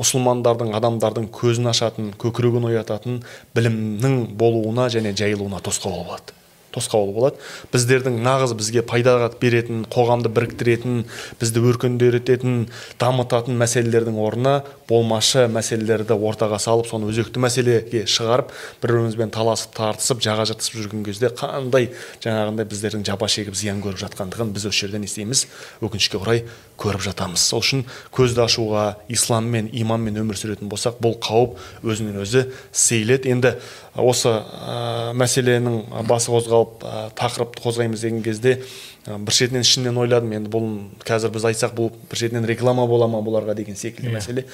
мұсылмандардың 0.00 0.72
адамдардың 0.78 1.28
көзін 1.36 1.68
ашатын 1.70 2.12
көкірегін 2.20 2.70
оятатын 2.70 3.20
білімнің 3.54 4.22
болуына 4.40 4.88
және 4.92 5.12
жайылуына 5.12 5.60
тосқауыл 5.60 6.06
болады. 6.08 6.32
Тосқауыл 6.74 7.12
болады. 7.16 7.40
Біздердің 7.72 8.18
нағыз 8.24 8.54
бізге 8.58 8.82
пайда 8.86 9.30
беретін 9.40 9.84
қоғамды 9.92 10.32
біріктіретін 10.32 11.04
бізді 11.40 11.62
өркендететін 11.72 12.66
дамытатын 13.00 13.58
мәселелердің 13.60 14.18
орнына 14.22 14.54
болмашы 14.88 15.46
мәселелерді 15.52 16.16
ортаға 16.16 16.58
салып 16.62 16.88
соны 16.90 17.10
өзекті 17.12 17.42
мәселеге 17.42 18.04
шығарып 18.10 18.52
бір 18.82 18.92
бірімізбен 18.92 19.32
таласып 19.34 19.74
тартысып 19.76 20.22
жаға 20.24 20.46
жыртысып 20.50 20.78
жүрген 20.80 21.04
кезде 21.06 21.30
қандай 21.36 21.90
жаңағындай 22.24 22.68
біздердің 22.68 23.06
жапа 23.08 23.28
шегіп 23.30 23.56
зиян 23.58 23.82
көріп 23.84 24.02
жатқандығын 24.02 24.52
біз 24.54 24.66
осы 24.68 24.86
жерден 24.86 25.06
естиміз. 25.06 25.46
Өкінішке 25.82 26.20
орай 26.20 26.44
көріп 26.80 27.04
жатамыз. 27.06 27.42
Сол 27.42 27.62
үшін 27.62 27.84
көзді 28.14 28.44
ашуға 28.46 28.86
исламмен 29.12 29.70
иманмен 29.72 30.20
өмір 30.22 30.38
сүретін 30.38 30.70
болсақ 30.72 31.00
бұл 31.02 31.16
қауіп 31.22 31.58
өзінен 31.86 32.22
өзі 32.22 32.46
сейіледі. 32.72 33.32
Енді 33.32 33.54
осы 33.98 34.30
ә, 34.32 35.12
мәселенің 35.18 36.06
басы 36.08 36.32
қозғалып 36.32 36.84
ә, 36.86 37.02
тақырыпты 37.18 37.64
қозғаймыз 37.64 38.04
деген 38.06 38.22
кезде 38.24 38.56
бір 39.06 39.34
шетінен 39.34 39.64
ішімнен 39.66 39.96
ойладым. 39.98 40.30
Енді 40.36 40.50
бұл 40.52 40.66
қазір 41.02 41.32
біз 41.34 41.46
айтсақ 41.50 41.74
бұл 41.74 41.90
бір 42.10 42.20
шетінен 42.20 42.46
реклама 42.46 42.86
бола 42.86 43.08
ма 43.10 43.18
бұларға 43.24 43.56
деген 43.58 43.74
секілді 43.74 44.12
yeah. 44.12 44.14
мәселе. 44.14 44.44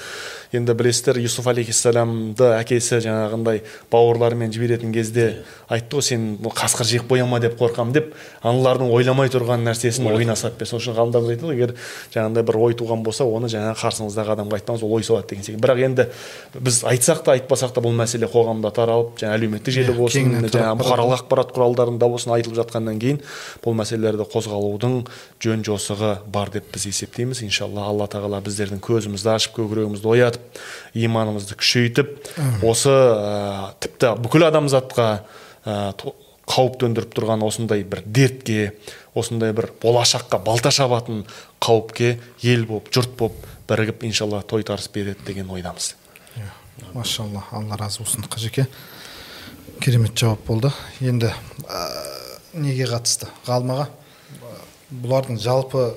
Енді 0.57 0.73
білесіздер 0.73 1.19
юсуф 1.21 1.51
алейхисаламды 1.53 2.49
әкесі 2.57 3.03
жаңағындай 3.05 3.61
бауырларымен 3.93 4.53
жіберетін 4.55 4.95
кезде 4.95 5.43
айтты 5.69 5.99
ғой 5.99 6.07
сен 6.07 6.25
қасқыр 6.41 6.89
жеп 6.89 7.11
қоя 7.11 7.27
ма? 7.29 7.43
деп 7.45 7.59
қорқамын 7.61 7.93
деп 7.93 8.15
аналардың 8.41 8.89
ойламай 8.89 9.29
тұрған 9.29 9.67
нәрсесін 9.69 10.09
ойына 10.09 10.37
салып 10.39 10.65
сол 10.65 10.81
үшін 10.81 10.97
ғалымдарымыз 10.97 11.35
айтады 11.35 11.53
егер 11.53 11.75
жаңағындай 12.15 12.47
бір 12.49 12.59
ой 12.65 12.77
туған 12.79 13.05
болса 13.05 13.27
оны 13.29 13.51
жаңағы 13.53 13.77
қарсыңыздағы 13.83 14.33
адамға 14.35 14.59
айтпаңыз 14.59 14.85
ол 14.87 14.97
ой 14.97 15.05
салады 15.05 15.29
деген 15.35 15.45
секілді. 15.45 15.63
Бірақ 15.67 15.85
енді 15.85 16.09
біз 16.57 16.81
айтсақ 16.89 17.23
та 17.27 17.37
айтпасақ 17.37 17.77
та 17.77 17.85
бұл 17.85 17.95
мәселе 18.01 18.31
қоғамда 18.33 18.73
таралып 18.75 19.21
жаңағы 19.21 19.39
әлеуметтік 19.39 19.77
желі 19.77 19.95
болсын 19.99 20.49
жаңағы 20.49 20.81
бұқаралық 20.83 21.23
ақпарат 21.23 21.55
құралдарында 21.55 22.09
болсын 22.09 22.35
айтылып 22.39 22.59
жатқаннан 22.63 22.99
кейін 23.03 23.21
бұл 23.65 23.77
мәселелерді 23.79 24.27
қозғалудың 24.39 24.95
жөн 25.45 25.67
жосығы 25.67 26.13
бар 26.33 26.55
деп 26.55 26.71
біз 26.73 26.87
есептейміз. 26.89 27.43
Иншалла 27.45 27.89
алла 27.91 28.07
тағала 28.09 28.41
біздердің 28.47 28.81
көзімізді 28.85 29.35
ашып 29.35 29.59
көкірегімізді 29.59 30.09
оятып 30.15 30.63
иманымызды 30.95 31.59
күшейтіп 31.59 32.15
осы 32.65 32.95
ә, 32.95 33.75
тіпті 33.83 34.15
бүкіл 34.23 34.49
адамзатқа 34.49 35.09
ә, 35.67 35.77
қауіп 36.49 36.79
төндіріп 36.81 37.13
тұрған 37.17 37.45
осындай 37.45 37.85
бір 37.85 38.03
дертке 38.07 38.73
осындай 39.19 39.53
бір 39.57 39.71
болашаққа 39.83 40.41
балта 40.45 40.73
шабатын 40.73 41.25
қауіпке 41.65 42.17
ел 42.47 42.65
болып 42.69 42.89
жұрт 42.95 43.15
болып 43.19 43.47
бірігіп 43.69 44.07
иншалла 44.09 44.41
тойтарыс 44.49 44.89
береді 44.95 45.27
деген 45.27 45.51
ойдамыз. 45.51 45.95
Машалла 46.95 47.45
алла 47.53 47.77
разы 47.77 48.03
болсын 48.03 48.25
қажеке. 48.31 48.67
Керемет 49.81 50.17
жауап 50.19 50.45
болды. 50.47 50.73
Енді 51.01 51.33
ә, 51.67 51.83
неге 52.55 52.89
қатысты? 52.89 53.29
Ғалым 53.47 53.87
бұлардың 54.93 55.39
жалпы 55.43 55.91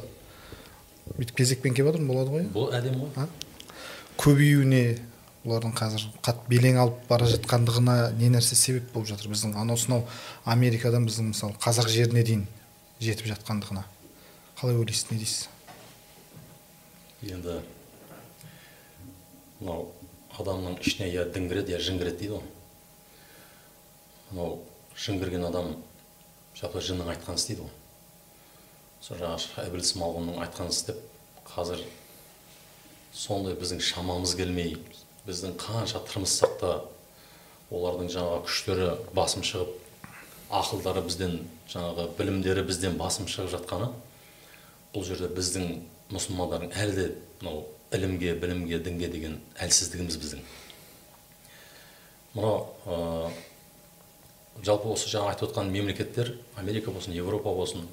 бүйтіп 1.16 1.38
кезекпен 1.38 1.76
келіп 1.76 1.92
жатырмын 1.92 2.12
болады 2.12 2.34
ғой. 2.34 2.46
Бұл 2.52 2.74
әдемі 2.76 3.08
ғой. 3.08 3.30
Көбеюіне 4.22 4.84
бұлардың 5.46 5.74
қазір 5.78 6.06
қат 6.26 6.44
белең 6.50 6.78
алып 6.84 7.00
бара 7.10 7.28
жатқандығына 7.32 7.96
не 8.20 8.30
нәрсе 8.34 8.56
себеп 8.60 8.92
болып 8.94 9.10
жатыр? 9.10 9.32
Біздің 9.32 9.56
анау 9.58 9.80
сонау 9.80 10.06
америкадан 10.46 11.08
біздің 11.08 11.32
мысалы 11.32 11.58
қазақ 11.64 11.90
жеріне 11.90 12.24
дейін 12.28 12.46
жетіп 13.02 13.32
жатқандығына. 13.32 13.84
Қалай 14.60 14.78
ойлайсыз 14.78 15.10
не 15.12 15.18
дейсіз? 15.18 15.48
Енді 17.26 17.60
мынау 19.62 19.90
адамның 20.38 20.80
ішіне 20.82 21.10
я 21.10 21.26
дін 21.26 21.50
кіреді 21.50 21.74
я 21.74 21.80
жын 21.82 21.98
кіреді 22.02 22.18
дейді 22.22 22.34
ғой. 22.36 22.48
Мынау 24.32 24.60
жын 24.98 25.22
кірген 25.22 25.46
адам 25.50 25.76
жалпы 26.58 26.82
жынның 26.86 27.10
айтқанын 27.16 27.42
істейді 27.42 27.66
ғой. 27.66 27.81
Сол 29.02 29.18
жаңағы 29.18 29.66
ібіліс 29.70 29.96
малғұнның 29.98 30.42
айтқанын 30.46 30.74
істеп 30.74 31.00
қазір 31.50 31.82
сондай 33.18 33.56
біздің 33.58 33.82
шамамыз 33.82 34.36
келмей 34.38 34.76
біздің 35.26 35.56
қанша 35.62 36.04
тырмыссақ 36.06 36.58
та 36.62 36.74
олардың 37.74 38.12
жаңағы 38.14 38.44
күштері 38.46 38.90
басым 39.18 39.42
шығып 39.48 39.72
ақылдары 40.62 41.02
бізден 41.08 41.38
жаңағы 41.72 42.08
білімдері 42.20 42.66
бізден 42.68 42.98
басым 43.00 43.26
шығып 43.32 43.56
жатқаны 43.56 43.90
бұл 44.94 45.06
жерде 45.08 45.32
біздің 45.34 45.80
мұсылмандардың 46.12 46.76
әлі 46.84 46.98
де 46.98 47.08
мынау 47.42 47.64
ілімге 47.96 48.36
білімге 48.40 48.80
дінге 48.84 49.08
деген 49.12 49.40
әлсіздігіміз 49.64 50.18
біздің. 50.22 50.44
Мынау 52.36 53.32
жалпы 54.62 54.92
осы 54.94 55.10
жаңа 55.12 55.32
айтып 55.32 55.50
отқан 55.50 55.72
мемлекеттер 55.72 56.36
америка 56.60 56.92
болсын 56.92 57.16
еуропа 57.16 57.54
болсын 57.56 57.88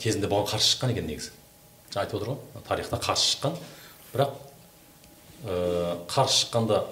кезінде 0.00 0.30
бұған 0.30 0.48
қарсы 0.50 0.74
шыққан 0.74 0.94
екен 0.94 1.08
негізі 1.08 1.30
жаңа 1.90 2.04
айтып 2.04 2.18
отыр 2.18 2.32
ғой 2.32 2.64
тарихта 2.68 2.98
қарсы 3.02 3.30
шыққан 3.34 3.56
бірақ 4.14 4.34
ә, 5.44 5.96
қарсы 6.10 6.44
шыққанда 6.44 6.82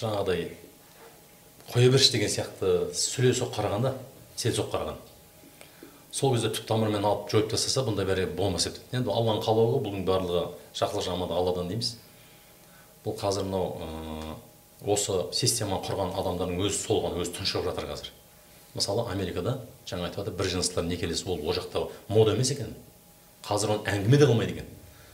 жаңағыдай 0.00 0.46
қоя 1.72 1.90
берші 1.90 2.12
деген 2.16 2.32
сияқты 2.32 2.72
сүлесоқ 2.98 3.54
қарағанда 3.56 3.94
селсоқ 4.36 4.72
қараған 4.72 4.98
сол 6.14 6.34
кезде 6.34 6.50
түп 6.54 6.66
тамырымен 6.68 7.04
алып 7.04 7.30
жойып 7.32 7.48
тастаса 7.50 7.82
бұндай 7.86 8.06
бәрі 8.06 8.26
болмас 8.38 8.68
еді 8.68 8.82
енді 8.94 9.10
алланың 9.10 9.42
қалауы 9.42 9.76
ғой 9.76 9.86
бұның 9.88 10.04
барлығы 10.08 10.44
жақсылық 10.78 11.06
жамандық 11.08 11.40
алладан 11.40 11.70
дейміз 11.72 11.94
бұл 13.04 13.16
қазір 13.18 13.48
мынау 13.48 14.36
осы 14.94 15.16
системаны 15.34 15.82
құрған 15.86 16.14
адамдардың 16.20 16.60
өзі 16.66 16.78
солған 16.84 17.18
өзі 17.22 17.34
тұншығып 17.38 17.70
жатыр 17.70 17.88
қазір 17.90 18.12
мысалы 18.74 19.06
америкада 19.10 19.58
жаңа 19.86 20.08
айтып 20.08 20.24
жатыр 20.24 20.36
бір 20.38 20.50
жыныстылар 20.54 20.86
некелесу 20.88 21.30
ол 21.30 21.40
ол 21.46 21.54
жақта 21.54 21.86
мода 22.08 22.34
емес 22.34 22.50
екен. 22.50 22.74
Қазір 23.46 23.76
оны 23.76 23.90
әңгіме 23.90 24.18
де 24.18 24.26
қылмайды 24.26 24.56
екен. 24.56 24.66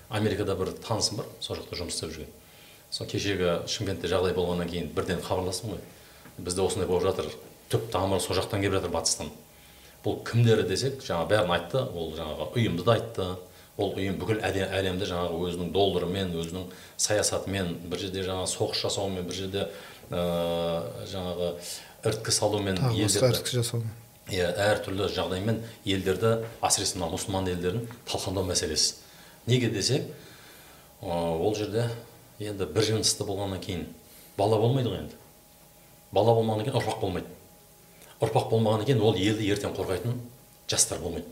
Америкада 0.09 0.57
бір 0.57 0.73
танысым 0.87 1.21
бар 1.21 1.27
сол 1.41 1.57
жақта 1.59 1.77
жұмыс 1.77 1.99
істеп 1.99 2.15
жүрген. 2.15 2.33
Сол 2.91 3.07
кешегі 3.07 3.59
шымкентте 3.69 4.09
жағдай 4.09 4.35
болғаннан 4.35 4.71
кейін 4.71 4.91
бірден 4.95 5.21
хабарластым 5.23 5.75
ғой. 5.75 5.85
Бізде 6.39 6.63
осындай 6.63 6.89
болып 6.89 7.05
жатыр 7.11 7.29
түп 7.71 7.91
тамыры 7.93 8.21
сол 8.21 8.39
жақтан 8.39 8.65
келіп 8.65 8.79
жатыр 8.79 8.95
батыстан. 8.95 9.31
Бұл 10.05 10.23
кімдер 10.25 10.65
десек 10.67 11.05
жаңа 11.05 11.29
бәрін 11.29 11.53
айтты 11.55 11.85
ол 11.85 12.15
жаңағы 12.17 12.51
ұйымды 12.57 12.87
да 12.87 12.97
айтты. 12.97 13.29
Ол 13.81 13.95
ұйым 13.97 14.19
бүкіл 14.21 14.43
әлемді 14.45 15.07
жаңағы 15.09 15.39
өзінің 15.47 15.71
долларымен 15.73 16.35
өзінің 16.37 16.67
саясатымен 17.01 17.71
бір 17.89 18.03
жерде 18.03 18.25
жаңағы 18.27 18.51
соғыс 18.51 18.83
жасаумен 18.83 19.25
бір 19.29 19.39
жерде 19.39 19.63
ә, 20.11 20.25
жаңағы 21.09 21.53
іріткі 22.05 22.33
салумен 22.33 22.79
іріткі 22.97 23.61
жасаумен 23.61 23.91
иә 24.31 24.51
әртүрлі 24.55 25.09
жағдаймен 25.11 25.59
елдерді 25.85 26.45
әсіресе 26.63 26.99
мына 26.99 27.11
мұсылман 27.13 27.49
елдерін 27.51 27.89
талқандау 28.09 28.47
мәселесі. 28.47 28.95
Неге 29.47 29.71
десек 29.75 30.07
ол 31.03 31.55
жерде 31.59 31.89
енді 32.39 32.69
бір 32.71 32.87
жынысты 32.87 33.27
болғаннан 33.27 33.61
кейін 33.65 33.87
бала 34.39 34.59
болмайды 34.61 34.93
ғой 34.93 35.03
енді. 35.03 35.19
Бала 36.13 36.35
болмағаннан 36.35 36.69
кейін 36.69 36.79
ұрпақ 36.81 37.01
болмайды. 37.03 37.27
Ұрпақ 38.21 38.51
болмағаннан 38.51 38.87
кейін 38.87 39.03
ол 39.03 39.19
елді 39.19 39.51
ертең 39.51 39.75
қорғайтын 39.77 40.17
жастар 40.71 41.03
болмайды. 41.03 41.27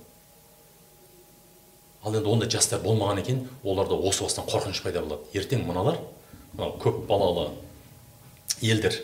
Ал 2.03 2.15
енді 2.15 2.31
ондай 2.31 2.51
жастар 2.51 2.83
болмағаннан 2.83 3.27
кейін 3.27 3.45
оларда 3.63 3.95
осы 3.95 4.27
бастан 4.27 4.47
қорқыныш 4.51 4.83
пайда 4.83 5.03
болады. 5.03 5.23
Ертең 5.35 5.67
мыналар 5.67 6.01
мынау 6.55 6.77
көп 6.83 7.07
балалы 7.07 7.51
елдер 8.61 8.95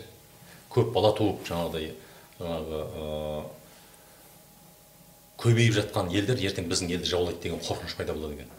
көп 0.75 0.91
бала 0.95 1.11
туып 1.15 1.45
жаңағыдай 1.47 1.93
жаңағы 2.39 2.79
көбейіп 5.41 5.75
жатқан 5.79 6.11
елдер 6.15 6.39
ертең 6.39 6.69
біздің 6.71 6.93
елді 6.95 7.09
жаулайды 7.09 7.41
деген 7.43 7.63
қорқыныш 7.63 7.95
пайда 7.97 8.13
болады 8.15 8.39
екен. 8.39 8.49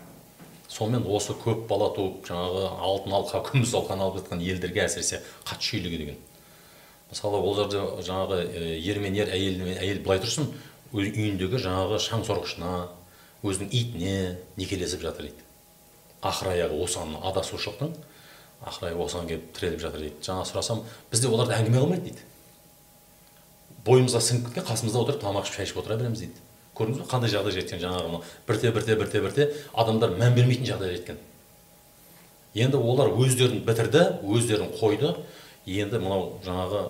Сонымен 0.69 1.07
осы 1.09 1.37
көп 1.41 1.67
бала 1.71 1.91
туып 1.95 2.27
жаңағы 2.29 2.65
алтын 2.89 3.17
алқа 3.17 3.43
күміс 3.51 3.75
алқаны 3.79 4.05
алып 4.07 4.21
жатқан 4.21 4.43
елдерге 4.45 4.85
әсіресе 4.85 5.23
қатты 5.45 5.71
шүйлігі 5.71 6.01
деген. 6.03 6.19
Мысалы 7.11 7.39
ол 7.39 7.55
жерде 7.57 7.85
жаңағы 8.03 8.41
ер 8.83 9.01
мен 9.01 9.17
ер 9.17 9.31
әйел 9.33 9.61
мен 9.63 9.79
әйел 9.79 10.03
былай 10.05 10.21
тұрсын 10.25 10.51
үйіндегі 10.93 11.61
жаңағы 11.63 12.01
шаң 12.03 12.25
сорғышына 12.27 12.73
өзінің 13.47 13.71
итіне 13.71 14.17
некелесіп 14.59 15.05
жатыр 15.07 15.29
дейді 15.29 15.45
ақыр 16.27 16.53
аяғы 16.55 16.81
осыған 16.83 17.17
адасушылықтың 17.31 17.95
ақыр 18.65 18.89
аяғы 18.91 19.05
осыған 19.05 19.29
келіп 19.31 19.53
тіреліп 19.57 19.81
жатыр 19.83 20.01
дейді. 20.07 20.23
Жаңа 20.25 20.47
сұрасам 20.49 20.83
бізде 21.11 21.29
оларды 21.29 21.57
әңгіме 21.57 21.83
қылмайды 21.83 22.09
дейді. 22.09 22.25
Бойымызға 23.87 24.23
сіңіп 24.25 24.49
кеткен 24.49 24.67
қасымызда 24.67 25.03
отырып 25.05 25.23
тамақ 25.23 25.47
ішіп 25.47 25.59
шай 25.61 25.69
ішіп 25.69 25.81
отыра 25.83 25.97
береміз 26.01 26.25
дейді. 26.25 26.41
Көрдіңіз 26.77 27.03
бе 27.03 27.09
қандай 27.11 27.31
жағдай 27.33 27.55
жеткен 27.57 27.81
жаңағы 27.81 28.21
бірте 28.49 28.73
бірте 28.73 28.97
бірте 28.97 29.21
бірте 29.23 29.47
адамдар 29.73 30.17
мән 30.19 30.35
бермейтін 30.35 30.67
жағдайға 30.73 30.97
жеткен. 30.97 31.21
Енді 32.57 32.81
олар 32.81 33.13
өздерін 33.15 33.63
бітірді 33.65 34.03
өздерін 34.25 34.73
қойды. 34.81 35.15
Енді 35.67 35.99
мынау 36.03 36.37
жаңағы 36.45 36.83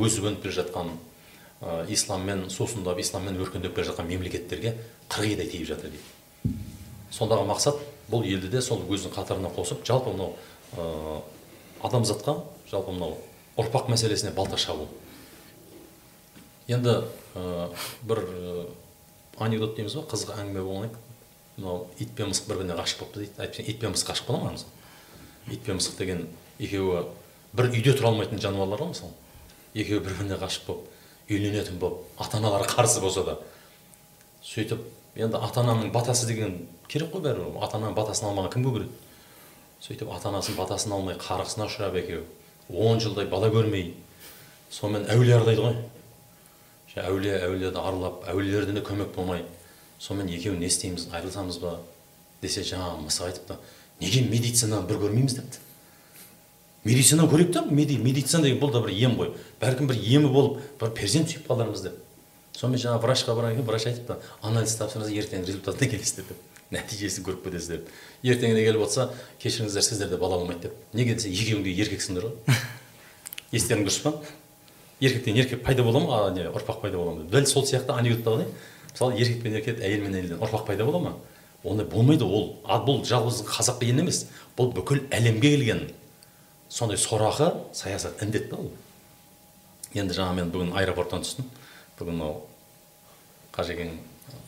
өсіп 0.00 0.28
өніп 0.30 0.42
келе 0.42 0.54
жатқан 0.58 0.92
исламмен 1.88 2.48
сусындап 2.50 2.98
исламмен 3.00 3.40
өркендеп 3.40 3.74
келе 3.74 3.88
жатқан 3.88 4.08
мемлекеттерге 4.08 4.76
қырғидай 5.08 5.50
тиіп 5.50 5.68
жатыр 5.68 5.92
дейді. 5.94 6.56
Сондағы 7.12 7.46
мақсат 7.48 7.78
бұл 8.10 8.24
елді 8.26 8.50
де 8.52 8.62
сол 8.62 8.82
өзінің 8.88 9.14
қатарына 9.14 9.52
қосып 9.54 9.84
жалпы 9.86 10.12
мынау 10.12 10.34
ә, 10.76 11.22
адамзатқа 11.84 12.36
жалпы 12.70 12.92
мынау 12.94 13.18
ұрпақ 13.60 13.88
мәселесіне 13.92 14.32
балта 14.34 14.56
шабу. 14.58 14.88
Енді 16.68 17.02
ә, 17.34 17.68
бір 18.02 18.22
ә, 18.24 18.66
анекдот 19.38 19.76
дейміз 19.76 19.98
ба 19.98 20.06
қызық 20.10 20.34
әңгіме 20.38 20.64
болған 20.64 20.94
мынау 21.56 21.86
ит 21.98 22.14
пен 22.16 22.32
мысық 22.32 22.48
бір 22.48 22.62
біріне 22.62 22.78
ғашық 22.78 23.04
болыпты 23.04 23.24
дейді. 23.24 23.36
Әйтпесе 23.38 23.68
ит 23.70 23.80
пен 23.80 23.94
мысық 23.94 24.10
ғашық 24.10 24.26
бола 24.26 24.50
ма 24.50 25.52
ит 25.52 25.62
пен 25.62 25.78
мысық 25.78 25.98
деген 25.98 26.26
екеуі 26.58 27.04
бір 27.52 27.70
үйде 27.70 27.94
тұра 27.94 28.10
алмайтын 28.10 28.40
жануарлар 28.42 28.82
ғой 28.82 28.94
мысалы. 28.94 29.12
Екеуі 29.74 30.00
бір 30.00 30.18
біріне 30.18 30.38
ғашық 30.40 30.66
болып 30.66 30.90
үйленетін 31.28 31.78
болып 31.78 32.02
ата 32.18 32.38
аналары 32.38 32.66
қарсы 32.68 33.00
болса 33.00 33.24
да. 33.24 33.38
Сөйтіп 34.42 34.82
енді 35.14 35.38
ата 35.38 35.62
ананың 35.62 35.92
батасы 35.92 36.26
деген 36.26 36.66
керек 36.88 37.12
қой 37.14 37.22
бәрібір. 37.22 37.60
Ата 37.62 37.78
ананың 37.78 37.94
батасын 37.94 38.28
алмаған 38.28 38.52
кім 38.52 38.66
көгереді 38.66 38.90
сөйтіп 39.84 40.08
ата 40.14 40.30
анасының 40.30 40.56
батасын 40.56 40.94
алмай 40.96 41.16
қарғысына 41.20 41.66
ұшырап 41.68 41.98
екеуі. 42.00 42.22
Он 42.72 43.00
жылдай 43.04 43.26
бала 43.28 43.50
көрмей 43.52 43.90
сонымен 44.72 45.04
әулие 45.12 45.36
аралайды 45.36 45.60
ғой. 45.60 45.76
Әулие 46.94 47.34
әулиеді 47.42 47.80
аралап 47.80 48.24
әулиелерден 48.30 48.78
де 48.78 48.84
көмек 48.86 49.12
болмай 49.16 49.42
сонымен 49.98 50.30
екеуі 50.32 50.56
не 50.56 50.70
істейміз 50.70 51.08
айырылысамыз 51.10 51.58
ба? 51.60 51.74
Десе 52.40 52.64
жаңағы 52.64 53.02
мысық 53.04 53.28
айтыпты 53.28 53.58
неге 54.00 54.22
медицинаны 54.30 54.86
бір 54.88 55.02
көрмейміз? 55.02 55.36
депті. 55.36 55.58
Медицина 56.84 57.28
көрейік 57.28 57.52
та 57.52 57.62
медицина 57.68 58.42
деген 58.44 58.62
бұл 58.62 58.72
да 58.72 58.80
бір 58.80 58.94
ем 58.94 59.18
ғой. 59.18 59.34
Бәлкім 59.60 59.90
бір 59.90 60.00
емі 60.00 60.32
болып 60.32 60.62
бір 60.80 60.94
перзент 60.96 61.28
сүйіп 61.28 61.48
қалармыз 61.50 61.84
деп 61.84 62.00
сонымен 62.54 62.80
жаңағы 62.80 63.02
врачқа 63.02 63.34
барған 63.34 63.56
кейін 63.56 63.66
врач 63.66 63.86
айтыпты 63.90 64.16
анализ 64.42 64.76
тапсырыңыз 64.78 65.10
ертең 65.18 65.44
результатына 65.44 65.90
келесіздер 65.90 66.28
деп. 66.28 66.53
нәтижесін 66.74 67.26
көріп 67.26 67.44
кетесіздер 67.44 67.82
ертеңіне 68.24 68.64
келіп 68.64 68.86
отырса 68.86 69.10
кешіріңіздер 69.42 69.84
сіздерде 69.84 70.16
бала 70.16 70.38
болмайды 70.38 70.68
деп. 70.68 70.78
Неге 70.92 71.14
десе 71.18 71.28
екеуің 71.28 71.64
де 71.64 71.74
еркексіңдер 71.84 72.28
ғой. 72.28 72.60
Естерің 73.56 73.84
дұрыс 73.84 74.00
па? 74.02 74.14
Еркектен 75.00 75.36
еркек 75.36 75.62
пайда 75.64 75.84
бола 75.84 76.00
ма? 76.00 76.22
Не 76.34 76.48
ұрпақ 76.48 76.80
пайда 76.80 76.96
бола 76.96 77.18
ма? 77.18 77.26
Дәл 77.30 77.46
сол 77.46 77.66
сияқты 77.68 77.92
анекдоттағыдай 77.98 78.48
мысалы 78.92 79.18
еркек 79.20 79.42
пен 79.42 79.58
еркек 79.58 79.82
әйел 79.82 80.06
мен 80.06 80.16
әйелден 80.16 80.40
ұрпақ 80.40 80.64
пайда 80.70 80.86
бола 80.88 81.02
ма? 81.02 81.14
Ондай 81.64 81.86
болмайды 81.86 82.24
ол. 82.24 82.56
Бұл 82.64 83.04
жалғыз 83.08 83.42
қазаққа 83.48 83.88
ел 83.88 84.00
емес. 84.04 84.24
Бұл 84.56 84.72
бүкіл 84.76 85.04
әлемге 85.14 85.54
келген 85.56 85.84
сондай 86.68 86.98
сорақы 87.00 87.52
саясат 87.72 88.22
індет 88.22 88.50
та 88.50 88.56
ол? 88.60 88.70
Енді 89.94 90.16
жаңа 90.16 90.40
мен 90.40 90.50
бүгін 90.52 90.74
аэропорттан 90.76 91.24
түстім. 91.24 91.48
Бүгін 91.98 92.18
мынау 92.18 92.42
қажекең 93.54 93.94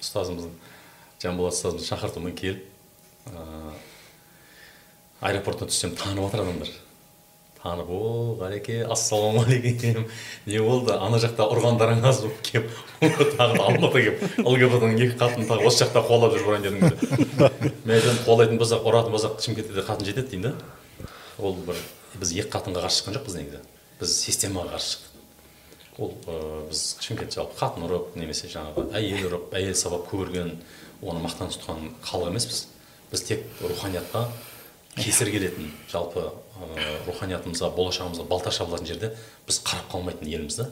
ұстазымыз 0.00 0.48
жанболат 1.22 1.56
ұстазымыз 1.56 1.86
шақыртумен 1.88 2.34
келіп 2.36 2.64
аэропорттан 5.20 5.70
түссем 5.70 5.94
танып 5.96 6.28
жатыр 6.28 6.44
адамдар. 6.44 6.68
Танып 7.62 7.88
о 7.90 8.00
ғалеке 8.38 8.82
ассалаумағалейкум 8.84 10.04
не 10.46 10.60
болды? 10.60 10.92
Ана 10.92 11.18
жақта 11.18 11.48
ұрғандарың 11.50 12.04
аз 12.06 12.20
болып 12.22 12.42
келіп 12.46 12.68
тағы 13.38 13.56
да 13.56 13.64
алматыға 13.64 14.04
келіп 14.04 14.38
лгбт 14.44 14.84
ның 14.84 15.00
екі 15.00 15.16
қатын 15.18 15.48
тағы 15.48 15.66
осы 15.66 15.82
жақта 15.84 16.04
қуалап 16.06 16.36
жүріп 16.36 16.52
ұрайын 16.52 16.78
мен 16.78 17.96
айтамын 17.96 18.22
қуалайтын 18.28 18.60
болсақ 18.60 18.86
ұратын 18.86 19.16
болсақ 19.16 19.40
шымкентте 19.42 19.74
де 19.74 19.86
қатын 19.88 20.10
жетеді 20.12 20.36
деймін 20.36 20.52
да. 20.52 21.08
Ол 21.40 21.56
бір 21.66 21.80
біз 22.20 22.36
екі 22.36 22.52
қатынға 22.52 22.86
қарсы 22.86 23.02
шыққан 23.02 23.18
жоқпыз 23.18 23.38
негізі. 23.40 23.64
Біз 24.00 24.16
системаға 24.20 24.76
қарсы 24.76 24.94
шықтық. 24.94 25.16
Ол 25.96 26.12
ә, 26.28 26.68
біз 26.68 26.86
шымкент 27.00 27.34
жалпы 27.34 27.56
қатын 27.56 27.88
ұрып 27.88 28.16
немесе 28.20 28.50
жаңағы 28.52 28.90
әйел 28.96 29.30
ұрып 29.30 29.54
әйел 29.56 29.74
сабап 29.74 30.06
көгерген 30.10 30.58
оны 31.02 31.22
мақтан 31.24 31.52
тұтқан 31.52 31.90
халық 32.04 32.32
емеспіз. 32.32 32.66
Біз 33.12 33.22
тек 33.26 33.46
руханиятқа 33.60 34.26
кесір 34.96 35.30
келетін 35.30 35.70
жалпы 35.92 36.22
ә, 36.24 36.84
руханиятымызға 37.06 37.68
болашағымызға 37.76 38.24
балта 38.30 38.50
шабылатын 38.54 38.88
жерде 38.88 39.10
біз 39.46 39.58
қарап 39.66 39.90
қалмайтын 39.92 40.30
елміз 40.30 40.56
да. 40.56 40.68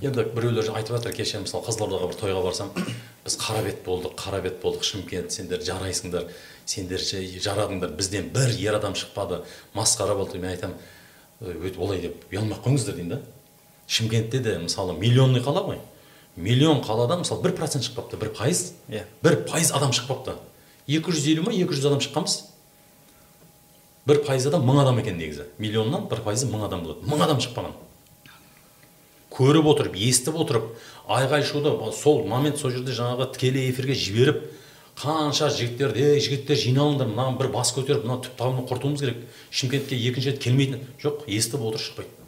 Енді 0.00 0.24
біреулер 0.32 0.70
айтып 0.78 0.96
жатыр 0.96 1.12
кеше 1.12 1.42
мысалы 1.44 1.66
қызылордаға 1.66 2.08
бір 2.08 2.18
тойға 2.22 2.44
барсам 2.46 2.70
біз 3.26 3.36
қара 3.40 3.60
бет 3.66 3.82
болдық 3.84 4.16
қара 4.16 4.40
бет 4.40 4.62
болдық 4.62 4.86
шымкент 4.88 5.32
сендер 5.36 5.60
жарайсыңдар 5.66 6.30
сендер 6.64 7.04
жарадыңдар 7.04 7.92
бізден 7.98 8.32
бір 8.32 8.56
ер 8.56 8.80
адам 8.80 8.96
шықпады 8.96 9.42
масқара 9.76 10.16
болды 10.16 10.40
мен 10.40 10.54
айтамын 10.54 10.80
«Ой, 11.40 11.72
олай 11.76 12.02
деп 12.04 12.26
ұялмай 12.28 12.58
ақ 12.58 12.66
қойыңыздар 12.66 12.96
деймін 12.98 13.14
да. 13.14 13.20
Шымкентте 13.88 14.42
де 14.44 14.58
мысалы 14.60 14.92
миллионный 14.98 15.40
қала 15.40 15.62
ғой. 15.64 15.78
Миллион 16.40 16.80
қаладан 16.84 17.22
мысалы 17.24 17.42
бір 17.44 17.54
процент 17.56 17.84
шықпапты 17.84 18.18
бір 18.20 18.32
пайыз. 18.36 18.72
Иә. 18.88 19.04
бір 19.22 19.42
пайыз 19.48 19.72
адам 19.76 19.92
шықпапты 19.92 20.36
екі 20.88 21.12
жүз 21.12 21.28
елу 21.34 21.44
ма 21.46 21.52
екі 21.54 21.76
жүз 21.76 21.86
адам 21.90 22.00
шыққанбыз. 22.02 22.36
Бір 24.08 24.22
пайыз 24.26 24.46
адам 24.48 24.64
мың 24.66 24.80
адам 24.82 24.98
екен 25.02 25.18
негізі. 25.20 25.46
Миллионнан 25.58 26.08
бір 26.10 26.22
пайызы 26.24 26.48
мың 26.50 26.64
адам 26.66 26.84
болады. 26.86 27.06
Мың 27.06 27.24
адам 27.26 27.42
шықпаған. 27.42 27.76
Көріп 29.30 29.68
отырып 29.70 29.98
естіп 30.00 30.40
отырып 30.42 30.72
айғай 31.06 31.44
шуды 31.46 31.70
сол 31.94 32.24
момент 32.26 32.58
сол 32.58 32.72
жерде 32.74 32.96
жаңағы 32.96 33.30
тікелей 33.36 33.70
эфирге 33.70 33.94
жіберіп 33.94 34.40
қанша 34.98 35.48
жігіттер 35.54 35.94
ей 35.96 36.20
жігіттер 36.20 36.58
жиналыңдар 36.58 37.08
мынаны 37.08 37.38
бір 37.38 37.52
бас 37.54 37.70
көтеріп 37.76 38.04
мына 38.04 38.18
түп 38.24 38.34
табынан 38.36 38.66
құртуымыз 38.68 39.04
керек. 39.04 39.22
Шымкентке 39.50 39.96
екінші 39.96 40.32
рет 40.32 40.42
келмейтін 40.42 40.82
жоқ 41.00 41.24
естіп 41.30 41.62
отыр 41.62 41.80
шықпайды. 41.80 42.19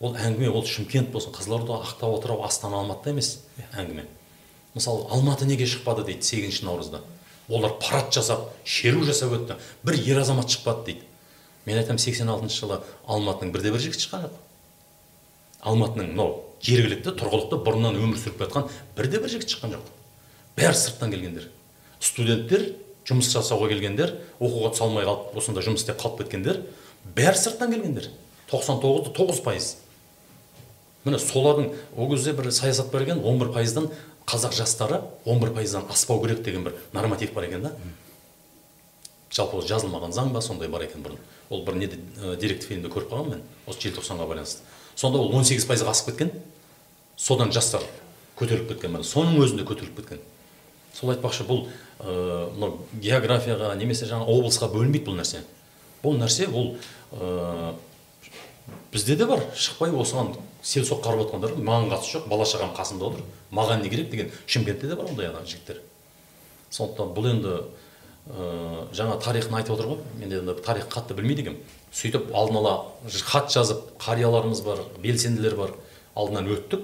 Ол 0.00 0.16
әңгіме 0.16 0.50
ол 0.50 0.64
шымкент 0.66 1.12
болсын 1.12 1.34
қызылорда 1.34 1.80
ақтау 1.82 2.18
атырау 2.18 2.44
астана 2.46 2.80
алматыда 2.82 3.14
емес 3.16 3.38
әңгіме. 3.72 4.06
Мысалы 4.74 5.06
алматы 5.10 5.46
неге 5.46 5.66
шықпады 5.66 6.04
дейді 6.06 6.22
сегізінші 6.22 6.66
наурызда. 6.66 7.00
Олар 7.48 7.78
парад 7.80 8.12
жасап 8.14 8.52
шеру 8.64 9.04
жасап 9.04 9.32
өтті. 9.34 9.56
Бір 9.82 9.98
ер 9.98 10.20
азамат 10.22 10.50
шықпады 10.52 10.84
дейді. 10.84 11.08
Мен 11.66 11.78
айтамын 11.80 11.98
сексен 11.98 12.28
алтыншы 12.30 12.62
жылы 12.62 12.82
алматының 13.06 13.52
бірде 13.52 13.72
бір 13.74 13.82
жігіті 13.88 14.06
шыққан. 14.06 14.28
Жоқ 14.28 14.44
алматының 15.62 16.12
мынау 16.12 16.34
жергілікті 16.62 17.14
тұрғылықты 17.18 17.58
бұрыннан 17.66 17.98
өмір 17.98 18.18
сүріп 18.20 18.44
жатқан 18.44 18.68
бірде 18.96 19.20
бір 19.22 19.32
жігіт 19.32 19.50
шыққан 19.54 19.74
жоқ. 19.74 19.88
Бәрі 20.58 20.78
сырттан 20.78 21.12
келгендер. 21.14 21.48
Студенттер 21.98 22.64
жұмыс 23.08 23.30
жасауға 23.34 23.70
келгендер 23.72 24.14
оқуға 24.38 24.72
түсе 24.74 24.86
алмай 24.86 25.06
қалып 25.08 25.36
осында 25.38 25.64
жұмыс 25.66 25.82
істеп 25.82 25.98
қалып 26.00 26.22
кеткендер 26.22 26.62
бәрі 27.16 27.42
сырттан 27.42 27.74
келгендер. 27.74 28.10
тоқсан 28.50 28.80
тоғыз 28.82 29.12
тоғыз 29.16 29.42
пайыз. 29.42 29.76
Міне 31.08 31.18
солардың 31.22 31.72
ол 31.96 32.10
кезде 32.12 32.32
бір 32.36 32.52
саясат 32.52 32.92
бар 32.92 33.06
екен 33.06 33.24
он 33.24 33.40
бір 33.40 33.52
пайыздан 33.56 33.88
қазақ 34.28 34.52
жастары 34.52 35.00
он 35.24 35.40
бір 35.40 35.54
пайыздан 35.56 35.88
аспау 35.88 36.20
керек 36.22 36.42
деген 36.42 36.64
бір 36.64 36.76
норматив 36.92 37.32
бар 37.34 37.48
екен 37.48 37.62
да. 37.62 37.72
Жалпы 39.32 39.58
ол 39.58 39.64
жазылмаған 39.64 40.12
заң 40.12 40.32
ба 40.32 40.40
сондай 40.42 40.68
бар 40.68 40.84
екен 40.86 41.02
бұрын? 41.04 41.18
Ол 41.50 41.64
бір 41.64 41.76
неде 41.76 41.98
ә, 42.20 42.36
деректі 42.36 42.68
фильмде 42.68 42.88
көріп 42.92 43.10
қалғанмын 43.12 43.38
мен 43.38 43.42
осы 43.66 43.88
желтоқсанға 43.88 44.26
байланысты. 44.28 44.62
Сонда 44.96 45.18
ол 45.18 45.34
он 45.36 45.44
сегіз 45.44 45.66
пайызға 45.68 45.92
асып 45.92 46.10
кеткен 46.12 46.32
содан 47.16 47.52
жастар 47.52 47.84
көтеріліп 48.38 48.72
кеткен 48.72 48.96
міне 48.96 49.04
соның 49.04 49.36
өзінде 49.44 49.66
көтеріліп 49.68 50.00
кеткен. 50.00 50.20
Сол 50.94 51.12
айтпақшы 51.12 51.44
бұл 51.48 51.66
ә, 52.00 52.50
мынау 52.56 52.80
географияға 52.94 53.74
немесе 53.76 54.08
жаңа 54.08 54.26
облысқа 54.26 54.70
бөлінбейді 54.72 55.06
бұл 55.10 55.20
нәрсе. 55.20 55.44
Бұл 56.02 56.16
нәрсе 56.18 56.48
ол 56.48 56.76
ә, 57.12 57.74
бізде 58.92 59.16
де 59.16 59.28
бар 59.28 59.44
шықпай 59.54 59.92
осыған 59.92 60.32
селсоқ 60.62 61.02
қарап 61.04 61.26
отқандар 61.26 61.54
маған 61.56 61.90
қатысы 61.92 62.18
жоқ 62.18 62.28
бала 62.28 62.46
шағам 62.48 62.74
қасымда 62.76 63.10
отыр 63.10 63.22
маған 63.52 63.82
не 63.82 63.90
керек 63.90 64.10
деген 64.10 64.30
шымкентте 64.46 64.88
де 64.88 64.96
бар 64.96 65.06
ондай 65.06 65.28
ана 65.28 65.44
жігіттер. 65.46 65.80
Сондықтан 66.70 67.12
бұл 67.14 67.28
енді 67.30 67.52
ә, 68.28 68.88
жаңа 68.92 69.18
тарихын 69.22 69.54
айтып 69.60 69.76
отыр 69.76 69.86
ғой 69.92 69.98
мен 70.18 70.32
енді 70.40 70.54
тарих 70.64 70.88
қатты 70.92 71.14
білмейді 71.14 71.46
екенмін. 71.46 71.62
Сөйтіп 71.92 72.32
алдын 72.34 72.58
ала 72.60 72.74
хат 73.24 73.52
жазып 73.54 73.84
қарияларымыз 74.02 74.62
бар 74.64 74.82
белсенділер 75.00 75.56
бар 75.56 75.76
алдынан 76.14 76.50
өттік. 76.52 76.82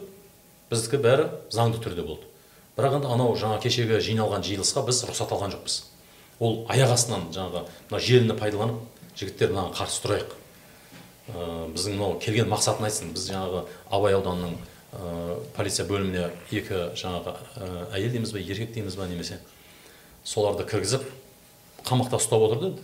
Біздікі 0.71 1.03
бәрі 1.05 1.29
заңды 1.53 1.83
түрде 1.85 2.07
болды. 2.07 2.25
Бірақ 2.79 2.97
енді 3.01 3.11
анау 3.13 3.37
жаңа 3.37 3.61
кешегі 3.63 4.01
жиналған 4.01 4.43
жиылысқа 4.47 4.87
біз 4.87 5.05
рұқсат 5.11 5.35
алған 5.35 5.53
жоқпыз. 5.53 5.83
Ол 6.41 6.65
аяқ 6.73 6.95
астынан 6.97 7.29
жаңағы 7.35 7.67
мына 7.91 8.01
желіні 8.01 8.39
пайдаланып 8.41 8.81
жігіттер 9.19 9.53
мынаған 9.53 9.77
қарсы 9.77 10.03
тұрайық. 10.03 10.33
Біздің 11.29 11.97
мынау 11.97 12.19
келген 12.21 12.49
мақсатын 12.53 12.89
айтсын. 12.89 13.13
Біз 13.17 13.29
жаңағы 13.31 13.65
абай 13.91 14.17
ауданының 14.19 14.57
ә, 14.93 15.39
полиция 15.57 15.87
бөліміне 15.89 16.31
екі 16.53 16.91
жаңағы 17.01 17.35
ә, 17.35 17.69
әйел 17.97 18.13
дейміз 18.15 18.35
ба 18.35 18.43
еркек 18.43 18.75
дейміз 18.75 18.97
ба 19.01 19.09
немесе? 19.09 19.41
Соларды 20.25 20.67
кіргізіп 20.69 21.07
қамақта 21.85 22.21
ұстап 22.21 22.45
отырды 22.49 22.75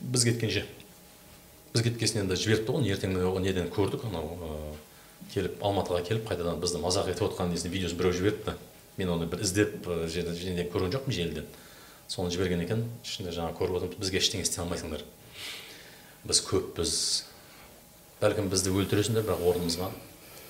біз 0.00 0.24
кеткенше 0.24 0.64
біз 1.74 1.84
кеткесін 1.86 2.24
енді 2.24 2.36
жіберіпті 2.40 2.72
ғой 2.74 2.90
ертең 2.96 3.14
неден 3.44 3.68
көрдік 3.72 4.08
анау 4.08 4.74
келіп 5.30 5.62
алматыға 5.62 6.02
келіп 6.08 6.26
қайтадан 6.28 6.58
бізді 6.60 6.80
мазақ 6.82 7.12
етіп 7.12 7.28
отқан 7.28 7.52
несін 7.52 7.70
видеосын 7.70 7.98
біреу 7.98 8.16
жіберіпті. 8.16 8.56
Мен 8.98 9.12
оны 9.14 9.28
бір 9.30 9.44
іздеп 9.44 9.86
ә, 9.86 10.08
жерде 10.10 10.34
жерде 10.34 10.64
көрген 10.66 10.90
жоқпын 10.96 11.14
желіден. 11.14 11.46
Соны 12.10 12.32
жіберген 12.34 12.64
екен 12.64 12.82
ішінде 13.04 13.30
жаңағы 13.36 13.54
көріп 13.60 13.76
отырмыз 13.78 14.00
бізге 14.02 14.18
ештеңе 14.18 14.42
істей 14.42 14.64
алмайсыңдар. 14.64 15.04
Біз 16.26 16.42
көппіз. 16.48 16.94
Бәлкім 18.20 18.50
бізді 18.52 18.72
өлтіресіңдер 18.76 19.24
бірақ 19.24 19.44
орнымызға 19.48 19.88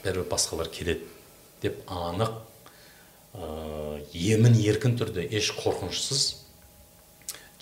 бәрібір 0.03 0.27
басқалар 0.31 0.71
келеді 0.75 1.07
деп 1.62 1.83
анық 1.87 2.33
ә, 3.35 4.01
емін 4.11 4.57
еркін 4.59 4.97
түрде 4.99 5.27
еш 5.31 5.53
қорқынышсыз 5.61 6.25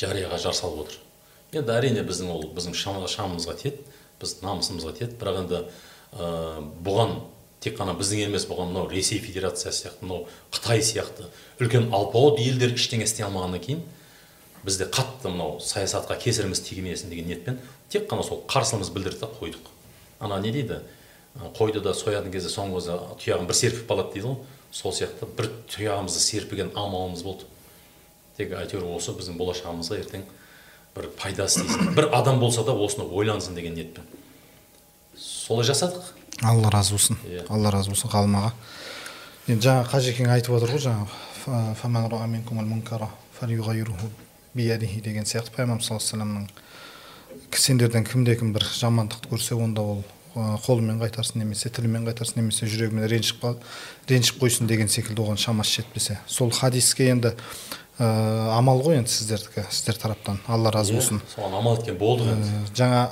жарияға 0.00 0.38
жар 0.40 0.56
салып 0.56 0.86
отыр. 0.86 1.00
Енді 1.52 1.74
әрине 1.74 2.04
біздің 2.08 2.30
ол 2.32 2.46
біздің 2.56 2.76
шам- 2.78 3.04
шамымызға 3.04 3.56
тиеді 3.60 3.84
біз 4.20 4.38
намысымызға 4.44 4.94
тиеді. 4.96 5.18
Бірақ 5.20 5.42
енді 5.42 5.60
ә, 6.16 6.62
бұған 6.84 7.18
тек 7.60 7.76
қана 7.78 7.96
біздің 7.98 8.28
емес 8.28 8.46
бұған 8.48 8.72
мынау 8.72 8.88
ресей 8.88 9.18
федерациясы 9.18 9.84
сияқты 9.88 10.06
мынау 10.06 10.28
қытай 10.54 10.80
сияқты 10.80 11.26
үлкен 11.58 11.90
алпауыт 11.92 12.38
елдер 12.40 12.76
ештеңе 12.76 13.04
істей 13.08 13.26
алмағаннан 13.26 13.60
кейін 13.64 13.82
бізде 14.64 14.86
қатты 14.86 15.32
мынау 15.32 15.58
саясатқа 15.60 16.16
кесіріміз 16.22 16.62
тигмесін 16.68 17.10
деген 17.10 17.26
ниетпен 17.26 17.58
тек 17.90 18.06
қана 18.10 18.22
сол 18.22 18.44
қарсылығымызды 18.46 18.94
білдірдік 18.94 19.20
та 19.20 19.30
қойдық. 19.40 19.74
Ана 20.20 20.40
не 20.40 20.52
дейді? 20.52 20.80
Қойды 21.58 21.80
да 21.80 21.94
соятын 21.94 22.32
кезде 22.32 22.50
соңғы 22.50 22.80
кезде 22.80 22.96
тұяғын 23.22 23.46
бір 23.46 23.58
серпіп 23.58 23.90
қалады 23.90 24.12
дейді 24.14 24.26
ғой. 24.26 24.36
Сол 24.72 24.92
сияқты 24.92 25.28
бір 25.38 25.50
тұяғымызды 25.70 26.22
серпіген 26.24 26.72
амалымыз 26.74 27.22
болды. 27.22 27.46
Тек 28.36 28.52
әйтеуір 28.58 28.88
осы 28.96 29.14
біздің 29.16 29.38
болашағымызға 29.38 30.00
ертең 30.02 30.24
бір 30.96 31.08
пайдасы 31.18 31.62
тисін 31.62 31.94
бір 31.94 32.10
адам 32.16 32.40
болса 32.40 32.64
да 32.66 32.72
осыны 32.74 33.06
ойлансын 33.06 33.54
деген 33.54 33.74
ниетпен. 33.74 34.04
Солай 35.16 35.66
жасадық. 35.66 36.02
Алла 36.42 36.70
разы 36.70 36.92
болсын. 36.94 37.18
Иә. 37.26 37.46
алла 37.48 37.70
разы 37.70 37.90
болсын 37.90 38.10
ғалым 38.10 38.36
аға 38.38 38.52
енді 39.48 39.64
жаңа 39.64 39.86
қажекең 39.88 40.30
айтып 40.34 40.54
отыр 40.58 40.74
ғой 40.74 40.82
жаңағы 40.84 41.08
деген 45.00 45.24
сияқты. 45.24 45.54
Пайғамбар 45.54 45.82
саллаллаху 45.82 46.04
алейхи 46.04 46.18
вассаламның 46.18 46.48
сендерден 47.52 48.04
кімде 48.04 48.36
кім 48.38 48.52
бір 48.54 48.64
жамандықты 48.64 49.30
көрсе 49.30 49.56
онда 49.58 49.82
ол 49.82 50.02
ә, 50.34 50.56
қолымен 50.64 51.00
қайтарсын 51.02 51.42
немесе 51.42 51.70
тілімен 51.74 52.06
қайтарсын 52.08 52.40
немесе 52.40 52.68
жүрегімен 52.70 53.08
ренжіп 53.10 53.44
ренжіп 54.08 54.40
қойсын 54.42 54.68
деген 54.70 54.88
секілді 54.88 55.24
оған 55.24 55.40
шамасы 55.40 55.80
жетпесе. 55.80 56.18
Сол 56.26 56.50
хадиске 56.50 57.10
енді 57.10 57.34
ә, 57.98 58.06
амал 58.56 58.82
ғой 58.84 59.00
енді 59.00 59.10
сіздердікі 59.10 59.66
сіздер 59.70 59.98
тараптан. 59.98 60.40
Алла 60.46 60.72
разы 60.72 60.94
болсын. 60.94 61.22
соған 61.34 61.58
амал 61.58 61.78
еткен 61.78 61.98
болдық 61.98 62.32
енді. 62.36 62.48
Ә, 62.48 62.74
жаңа 62.78 63.04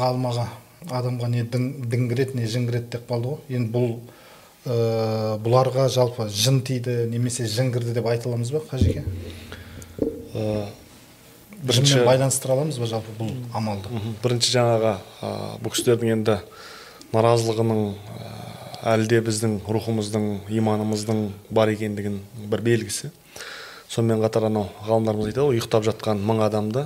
ғалым 0.00 0.28
аға 0.30 0.48
адамға 0.90 1.28
не 1.32 1.44
дін, 1.44 1.70
дін 1.88 2.08
кіреді 2.10 2.38
не 2.38 2.46
жын 2.46 2.68
кіреді 2.68 2.96
деп 2.96 3.10
қалды 3.10 3.34
ғой. 3.34 3.42
Енді 3.48 3.72
бұл 3.74 3.90
ә, 4.64 5.36
бұларға 5.44 5.88
жалпы 5.92 6.28
жын 6.32 6.62
тиді 6.64 7.04
немесе 7.12 7.46
жын 7.46 7.72
кірді 7.74 7.94
деп 7.98 8.08
айта 8.08 8.30
аламыз 8.30 8.52
ба 8.54 8.64
қажеке? 8.70 9.04
Жынмен 11.64 12.04
байланыстыра 12.04 12.52
аламыз 12.52 12.76
ба 12.76 12.86
жалпы 12.88 13.14
бұл 13.16 13.30
амалды? 13.56 13.88
Бірінші 14.20 14.52
жаңағы 14.52 14.90
ә, 15.24 15.28
бұл 15.64 15.72
кісілердің 15.72 16.10
енді 16.12 16.34
наразылығының 17.14 17.80
ә, 17.88 18.32
әлі 18.92 19.08
де 19.08 19.20
біздің 19.24 19.54
рухымыздың 19.64 20.26
иманымыздың 20.60 21.22
бар 21.48 21.72
екендігін 21.72 22.20
бір 22.52 22.64
белгісі. 22.68 23.14
Сонымен 23.88 24.20
қатар 24.26 24.50
анау 24.50 24.68
ғалымдарымыз 24.84 25.30
айтады 25.30 25.46
ғой 25.46 25.56
ұйықтап 25.56 25.88
жатқан 25.88 26.20
мың 26.20 26.44
адамды 26.44 26.84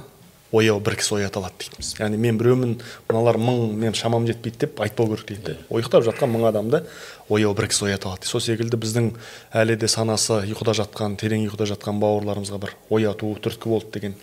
ояу 0.52 0.78
бір 0.80 0.96
кісі 0.96 1.18
оята 1.18 1.42
алады 1.42 1.66
дейді 1.66 1.84
яғни 1.98 2.16
мен 2.20 2.38
біреумін 2.40 2.78
мыналар 3.08 3.36
мың 3.36 3.74
мен 3.76 3.96
шамам 3.98 4.24
жетпейді 4.28 4.64
деп 4.64 4.80
айтпау 4.80 5.10
керек 5.10 5.26
дейді 5.28 5.42
да 5.44 5.56
ұйықтап 5.68 6.06
жатқан 6.06 6.32
мың 6.32 6.46
адамды 6.48 6.84
ояу 7.28 7.52
бір 7.54 7.68
кісі 7.68 7.84
оята 7.90 8.08
алады. 8.08 8.30
Сол 8.30 8.40
секілді 8.40 8.80
біздің 8.80 9.10
әлі 9.52 9.76
де 9.76 9.90
санасы 9.92 10.40
ұйқыда 10.46 10.72
жатқан 10.80 11.18
терең 11.20 11.44
ұйқыда 11.48 11.68
жатқан 11.74 12.00
бауырларымызға 12.00 12.62
бір 12.62 12.76
ояту 12.88 13.34
түрткі 13.44 13.74
болды 13.74 13.92
деген 13.98 14.16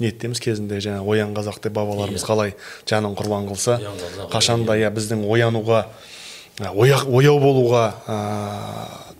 ниеттеміз 0.00 0.40
кезінде 0.40 0.78
жаңа 0.84 1.02
оян 1.06 1.34
қазақ 1.34 1.60
деп 1.64 1.74
бабаларымыз 1.78 2.22
қалай 2.26 2.54
жанын 2.86 3.16
құрбан 3.18 3.48
қылса 3.50 3.78
қашанда 4.32 4.76
иә 4.78 4.90
біздің 4.94 5.24
оянуға 5.26 5.84
оя- 6.60 7.04
ояу 7.06 7.38
болуға 7.42 7.84
ә, 8.06 8.18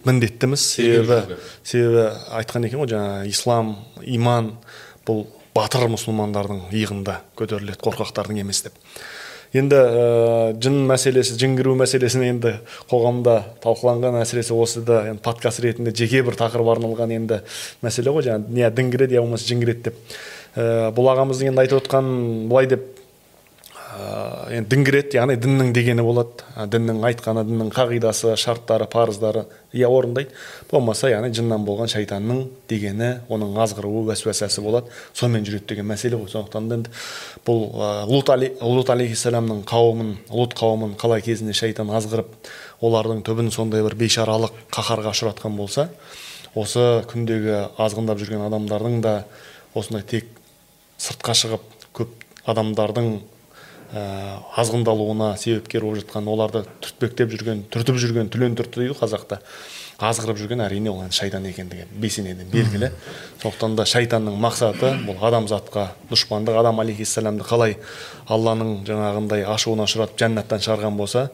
міндеттіміз. 0.06 0.60
Себебі 0.76 1.06
керек. 1.26 1.38
себебі 1.64 2.04
айтқан 2.38 2.66
екен 2.66 2.80
ғой 2.82 2.90
жаңағы 2.94 3.28
ислам 3.28 3.76
иман 4.06 4.52
бұл 5.06 5.26
батыр 5.54 5.88
мұсылмандардың 5.90 6.68
иығында 6.70 7.18
көтеріледі 7.38 7.80
қорқақтардың 7.82 8.38
емес 8.44 8.62
деп. 8.62 8.72
Енді 9.56 9.76
ә, 9.80 10.60
жын 10.62 10.74
мәселесі 10.86 11.38
жын 11.40 11.54
кіру 11.56 11.72
мәселесін 11.80 12.22
енді 12.28 12.56
қоғамда 12.90 13.38
талқыланған 13.64 14.18
әсіресе 14.22 14.52
осы 14.54 14.82
да 14.84 15.06
енді 15.08 15.22
подкаст 15.24 15.60
ретінде 15.64 15.90
жеке 15.96 16.22
бір 16.22 16.36
тақырып 16.36 16.68
арналған 16.76 17.14
енді 17.16 17.40
мәселе 17.82 18.12
ғой 18.12 18.26
жаңағы 18.28 18.52
не 18.58 18.70
дін 18.70 18.90
кіреді 18.92 19.14
я 19.16 19.22
болмаса 19.24 19.48
жын 19.48 19.62
кіреді 19.64 19.88
деп. 19.88 19.94
Ә, 20.58 20.92
бұл 20.94 21.12
ағамыздың 21.14 21.52
енді 21.52 21.62
айтып 21.64 21.84
отқан 21.84 22.08
былай 22.50 22.68
деп 22.70 22.86
ә, 23.94 24.58
енді 24.58 24.78
кіреді 24.86 25.18
яғни 25.18 25.36
діннің 25.38 25.72
дегені 25.76 26.04
болады. 26.04 26.44
Діннің 26.72 27.00
айтқаны 27.08 27.44
діннің 27.46 27.70
қағидасы 27.74 28.34
шарттары 28.38 28.88
парыздары 28.90 29.46
иә 29.72 29.88
орындайды. 29.90 30.34
Болмаса 30.70 31.10
яғни 31.12 31.30
жыннан 31.36 31.64
болған 31.66 31.90
шайтанның 31.92 32.44
дегені 32.70 33.10
оның 33.30 33.58
азғыруы 33.64 34.04
уәсуәсәсі 34.06 34.64
болады. 34.64 34.90
Сонымен 35.14 35.46
жүреді 35.46 35.74
деген 35.74 35.88
мәселе 35.90 36.18
ғой. 36.18 36.30
Сондықтан 36.32 36.68
да 36.68 36.80
енді 36.80 36.94
бұл 37.46 37.68
ә, 37.74 37.90
лут, 38.10 38.32
лут 38.62 38.90
алейхисаламның 38.94 39.62
қауымын 39.68 40.16
лут 40.30 40.56
қауымын 40.58 40.96
қалай 41.00 41.22
кезінде 41.24 41.54
шайтан 41.56 41.92
азғырып 41.94 42.34
олардың 42.82 43.22
түбін 43.26 43.52
сондай 43.54 43.82
бір 43.86 43.98
бейшаралық 43.98 44.54
қаһарға 44.74 45.14
ұшыратқан 45.14 45.56
болса 45.58 45.88
осы 46.54 47.02
күндегі 47.10 47.64
азғындап 47.78 48.20
жүрген 48.22 48.44
адамдардың 48.46 49.00
да 49.02 49.14
осындай 49.74 50.06
тек 50.06 50.37
сыртқа 50.98 51.34
шығып 51.38 51.66
көп 51.96 52.14
адамдардың 52.48 53.10
ә, 53.94 54.02
азғындалуына 54.60 55.32
себепкер 55.40 55.86
болып 55.86 56.02
жатқан 56.02 56.28
оларды 56.28 56.64
түртпектеп 56.84 57.32
жүрген 57.34 57.64
түртіп 57.72 58.00
жүрген 58.02 58.32
түлен 58.32 58.56
түртті 58.58 58.84
дейді 58.84 58.96
қазақта. 58.98 59.40
Азғырып 59.98 60.38
жүрген 60.38 60.60
әрине 60.62 60.92
ол 60.92 61.00
енді 61.02 61.16
шайтан 61.16 61.46
екендігі 61.48 61.88
бесенеден 61.98 62.50
белгілі. 62.52 62.92
Сондықтан 63.42 63.74
да 63.78 63.86
шайтанның 63.88 64.36
мақсаты 64.38 64.92
бұл 65.08 65.18
адамзатқа 65.26 65.88
дұшпандық 66.12 66.60
адам 66.60 66.78
алейхисаламды 66.84 67.46
қалай 67.48 67.78
алланың 68.30 68.84
жаңағындай 68.86 69.42
ашуына 69.48 69.88
ұшыратып 69.88 70.22
жәннаттан 70.22 70.62
шығарған 70.62 71.00
болса 71.00 71.30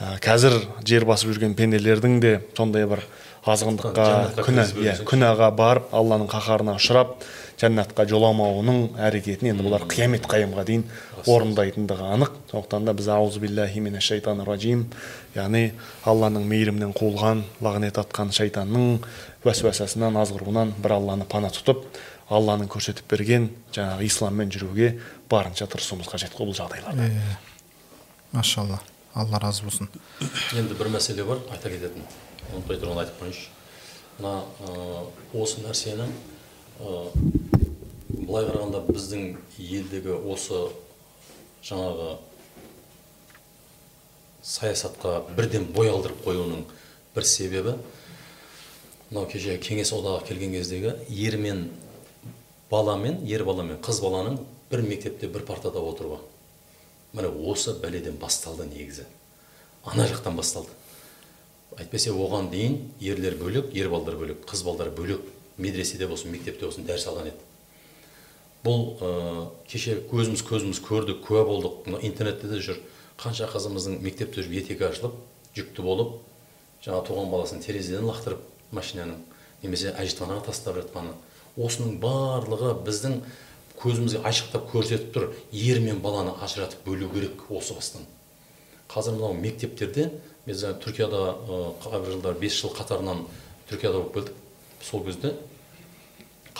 ә, 0.00 0.16
қазір 0.24 0.58
жер 0.82 1.06
басып 1.06 1.36
жүрген 1.36 1.54
пенделердің 1.54 2.18
де 2.24 2.34
сондай 2.56 2.88
бір 2.90 3.04
азғындыққа 3.46 4.42
күнә 4.42 4.66
иә 4.82 4.96
күнәға 5.08 5.52
барып 5.56 5.94
алланың 5.96 6.28
қаһарына 6.32 6.74
ұшырап 6.80 7.14
жәннатқа 7.60 8.06
жоламауының 8.08 8.96
әрекетін 9.08 9.50
енді 9.52 9.64
бұлар 9.66 9.84
қиямет 9.90 10.24
қайымға 10.30 10.64
дейін 10.68 10.84
орындайтындығы 11.28 12.06
анық 12.14 12.38
сондықтан 12.52 12.88
да 12.88 12.94
біз 12.96 13.10
ражим 14.48 14.86
яғни 15.34 15.72
алланың 16.08 16.46
мейірімінен 16.48 16.94
қуылған 16.96 17.44
лағнет 17.60 18.00
атқан 18.00 18.32
шайтанның 18.32 19.02
уәсуәсасынан 19.44 20.16
азғыруынан 20.22 20.72
бір 20.80 20.96
алланы 20.96 21.26
пана 21.28 21.52
тұтып 21.52 21.84
алланың 22.30 22.70
көрсетіп 22.70 23.10
берген 23.10 23.50
жаңағы 23.74 24.08
исламмен 24.08 24.50
жүруге 24.54 24.90
барынша 25.30 25.68
тырысуымыз 25.70 26.10
қажет 26.10 26.34
қой 26.36 26.48
бұл 26.48 26.56
жағдайларда 26.56 27.10
машалла 28.32 28.80
алла 29.14 29.40
разы 29.42 29.64
болсын 29.66 29.90
енді 30.56 30.76
бір 30.78 30.92
мәселе 30.96 31.26
бар 31.26 31.42
айта 31.50 31.72
кететін 31.72 32.06
ұмытпай 32.54 32.78
тұрған 32.82 33.02
айтып 33.04 33.22
қояйыншы 33.22 33.48
мына 34.20 34.34
осы 35.34 35.64
нәрсені 35.64 36.06
былай 36.80 38.48
қарағанда 38.48 38.82
біздің 38.88 39.36
елдегі 39.58 40.16
осы 40.32 40.66
жаңағы 41.66 42.14
саясатқа 44.42 45.18
бірден 45.36 45.68
бой 45.74 45.90
алдырып 45.92 46.24
қоюының 46.24 46.64
бір 47.14 47.26
себебі 47.26 47.76
мынау 49.10 49.26
кеше 49.28 49.58
кеңес 49.60 49.92
одағы 49.92 50.26
келген 50.28 50.56
кездегі 50.56 50.94
ер 51.08 51.36
мен 51.36 51.68
бала 52.70 52.96
мен 52.96 53.20
ер 53.26 53.44
бала 53.44 53.64
мен 53.66 53.80
қыз 53.82 54.00
баланың 54.00 54.38
бір 54.70 54.82
мектепте 54.86 55.28
бір 55.28 55.42
партада 55.46 55.82
отыруы. 55.82 56.20
Міне 57.12 57.28
осы 57.50 57.74
бәледен 57.74 58.18
басталды 58.20 58.68
негізі. 58.70 59.06
Ана 59.84 60.06
жақтан 60.06 60.36
басталды. 60.38 60.70
Әйтпесе 61.76 62.12
оған 62.14 62.50
дейін 62.52 62.78
ерлер 63.00 63.34
бөлек 63.40 63.74
ер 63.74 63.90
балдар 63.90 64.14
бөлек 64.20 64.46
қыз 64.46 64.62
балдар 64.64 64.92
бөлек. 64.94 65.24
Медреседе 65.60 66.08
болсын 66.08 66.32
мектепте 66.32 66.66
болсын 66.66 66.86
дәріс 66.88 67.06
алған 67.10 67.30
еді. 67.30 67.46
Бұл 68.64 68.82
ә, 69.00 69.10
кеше 69.68 70.00
көзіміз 70.10 70.42
көзіміз 70.48 70.80
көрдік 70.84 71.22
куә 71.24 71.44
болдық. 71.48 71.86
Мына 71.86 72.02
интернетте 72.04 72.48
де 72.50 72.60
жүр. 72.60 72.80
Қанша 73.20 73.48
қызымыздың 73.52 74.00
мектепте 74.04 74.42
жүріп 74.42 74.58
етегі 74.64 74.88
ашылып 74.88 75.16
жүкті 75.56 75.84
болып 75.84 76.18
жаңа 76.84 77.02
туған 77.04 77.28
баласын 77.32 77.60
терезеден 77.60 78.06
лақтырып 78.08 78.40
машинаның 78.72 79.18
немесе 79.62 79.92
әжетханаға 79.92 80.46
тастап 80.46 80.78
жатқаны. 80.80 81.12
Осының 81.60 81.98
барлығы 82.00 82.74
біздің 82.86 83.18
көзімізге 83.80 84.22
айшықтап 84.24 84.70
көрсетіп 84.72 85.12
тұр. 85.12 85.28
Ер 85.52 85.80
мен 85.84 86.00
баланы 86.00 86.32
ажыратып 86.40 86.84
бөлу 86.86 87.10
керек 87.12 87.44
осы 87.50 87.74
бастан. 87.76 88.06
Қазір 88.88 89.18
мынау 89.18 89.36
мектептерде 89.36 90.10
мен 90.46 90.56
түркияда 90.56 91.20
қай 91.84 92.04
жылдар 92.08 92.38
бес 92.40 92.56
жыл 92.56 92.72
қатарынан 92.76 93.26
түркияда 93.68 94.00
болып 94.00 94.14
келдік. 94.14 94.34
Сол 94.82 95.04
кезде 95.04 95.34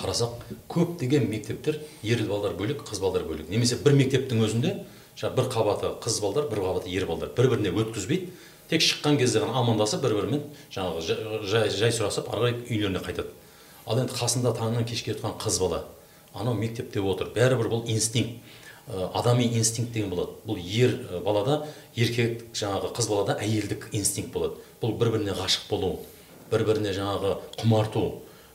қарасақ 0.00 0.44
көптеген 0.72 1.28
мектептер 1.30 1.80
ер 2.02 2.22
балдар 2.28 2.56
бөлек 2.58 2.82
қыз 2.88 3.00
балдар 3.00 3.24
бөлек. 3.28 3.50
Немесе 3.52 3.76
бір 3.76 3.94
мектептің 4.00 4.42
өзінде 4.46 4.74
жаңағы 5.20 5.36
бір 5.36 5.50
қабаты 5.52 5.92
қыз 6.00 6.20
балдар 6.24 6.48
бір 6.48 6.62
қабаты 6.64 6.88
ер 6.90 7.06
балдар. 7.06 7.30
Бір 7.36 7.50
біріне 7.52 7.74
өткізбейді. 7.74 8.30
Тек 8.70 8.84
шыққан 8.86 9.18
кезде 9.18 9.42
ғана 9.42 9.58
амандасып 9.60 10.02
бір 10.04 10.14
бірімен 10.20 10.44
жаңағы 10.70 11.44
жай, 11.44 11.70
жай 11.70 11.90
сұрасып 11.90 12.30
ары 12.30 12.40
қарай 12.40 12.58
үйлеріне 12.70 13.02
қайтады. 13.02 13.34
Ал 13.86 13.98
енді 13.98 14.14
қасында 14.14 14.54
таңнан 14.54 14.86
кешке 14.86 15.12
жатқан 15.16 15.34
қыз 15.42 15.58
бала 15.60 15.84
анау 16.34 16.54
мектепте 16.54 17.02
отыр. 17.02 17.32
Бәрібір 17.34 17.66
бұл 17.72 17.82
инстинкт 17.90 18.38
адами 19.14 19.44
инстинкт 19.58 19.92
деген 19.92 20.10
болады. 20.10 20.38
Бұл 20.46 20.62
ер 20.62 20.96
балада 21.24 21.64
еркек 21.96 22.46
жаңағы 22.54 22.94
қыз 22.94 23.10
балада 23.10 23.36
әйелдік 23.42 23.88
инстинкт 23.92 24.32
болады. 24.32 24.62
Бұл 24.80 24.94
бір 24.98 25.10
біріне 25.16 25.34
ғашық 25.34 25.66
болу 25.70 25.96
бір 26.52 26.64
біріне 26.66 26.94
жаңағы 26.94 27.36
құмарту 27.58 28.04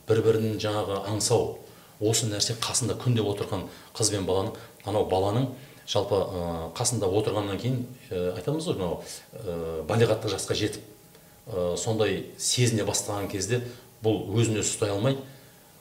бір 0.09 0.21
бірін 0.25 0.57
жаңағы 0.61 1.01
аңсау 1.11 1.57
осы 1.99 2.27
нәрсе 2.29 2.57
қасында 2.61 2.97
күнде 2.99 3.23
отырған 3.25 3.67
қыз 3.95 4.11
бен 4.13 4.25
баланың 4.27 4.57
анау 4.85 5.07
баланың 5.09 5.47
жалпы 5.89 6.19
қасында 6.77 7.07
отырғаннан 7.07 7.61
кейін 7.61 7.81
айтамыз 8.35 8.67
ғой 8.69 8.79
мынау 8.79 9.85
балиғаттық 9.89 10.33
жасқа 10.33 10.57
жетіп 10.57 10.93
сондай 11.77 12.23
сезіне 12.37 12.85
бастаған 12.85 13.29
кезде 13.31 13.61
бұл 14.03 14.23
өзін 14.37 14.61
өзі 14.61 14.73
ұстай 14.73 14.93
алмай 14.93 15.17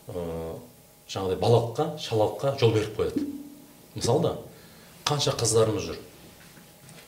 жаңағыдай 0.08 1.38
балалыққа 1.40 1.86
шалалыққа 2.00 2.56
жол 2.60 2.74
беріп 2.74 2.98
қояды. 2.98 3.24
Мысалы 3.94 4.22
да 4.24 4.34
қанша 5.08 5.36
қыздарымыз 5.36 5.88
жүр. 5.88 6.00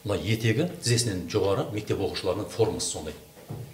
Мына 0.05 0.21
етегі 0.21 0.71
тізесінен 0.85 1.27
жоғары 1.33 1.69
мектеп 1.73 2.01
оқушыларының 2.01 2.49
формасы 2.53 2.93
сондай. 2.93 3.17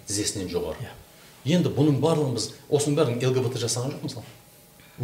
Тізесінен 0.07 0.51
жоғары. 0.51 0.83
Yeah 0.83 1.02
енді 1.45 1.71
бұның 1.75 1.99
барлығын 2.03 2.37
біз 2.37 2.49
осының 2.69 2.97
бәрін 2.99 3.21
лгбт 3.23 3.59
жасаған 3.61 3.97
жоқ 3.97 4.07
мысалы 4.07 4.25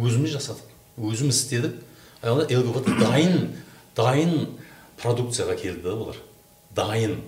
өзіміз 0.00 0.36
жасадық 0.36 0.70
өзіміз 1.00 1.36
істедік. 1.36 1.74
Лгбт 2.22 2.88
дайын 3.00 3.50
дайын 3.96 4.48
продукцияға 5.00 5.56
келді 5.56 5.82
да 5.84 5.94
бұлар. 5.96 6.18
Дайын. 6.76 7.20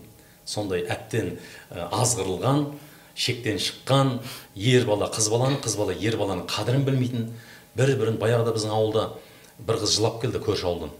Сондай 0.44 0.82
әбден 0.90 1.36
азғырылған 1.70 2.66
шектен 3.14 3.60
шыққан 3.62 4.18
ер 4.56 4.86
бала 4.88 5.08
қыз 5.12 5.30
баланы 5.30 5.60
қыз 5.62 5.76
бала 5.78 5.94
ер 5.94 6.16
баланың 6.18 6.48
қадірін 6.50 6.84
білмейтін 6.84 7.28
бір 7.78 7.94
бірін 8.00 8.18
баяғыда 8.20 8.52
біздің 8.56 8.74
ауылда 8.74 9.06
бір 9.62 9.80
қыз 9.84 9.96
жылап 9.96 10.20
келді 10.22 10.42
көрші 10.42 10.66
ауылдан. 10.66 10.92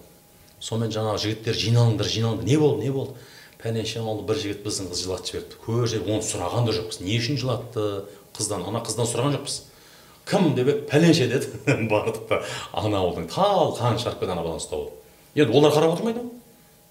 Сонымен 0.62 0.94
жаңағы 0.94 1.22
жігіттер 1.24 1.58
жиналыңдар 1.58 2.06
жиналыңдар. 2.06 2.46
Не 2.46 2.56
болды 2.56 2.84
не 2.86 2.92
болды? 2.94 3.18
Пәленше 3.62 4.00
ауылда 4.02 4.26
бір 4.26 4.40
жігіт 4.42 4.64
біздің 4.66 4.88
қызды 4.90 5.06
жылатып 5.06 5.28
жіберіпті. 5.30 5.58
Көп 5.62 5.86
жер 5.90 6.06
оны 6.08 6.24
сұраған 6.26 6.66
да 6.66 6.74
жоқпыз. 6.74 6.98
Не 7.04 7.18
үшін 7.20 7.38
жылатты? 7.38 7.84
Қыздан 8.34 8.64
ана 8.66 8.82
қыздан 8.82 9.06
сұраған 9.06 9.36
жоқпыз. 9.36 9.58
Кім 10.26 10.54
деп 10.56 10.70
еді 10.72 10.86
пәленше 10.90 11.28
деді. 11.30 11.50
Бардық 11.92 12.26
та 12.28 12.42
ана 12.72 13.02
ауылдың 13.02 13.28
талқанын 13.30 14.02
шығарып 14.02 14.22
келді 14.22 14.34
ана 14.34 14.42
баланы 14.42 14.62
ұстап 14.62 14.78
алып 14.80 14.98
енді 15.38 15.56
олар 15.58 15.72
қарап 15.74 15.94
отырмайды 15.96 16.22
ғой 16.22 16.30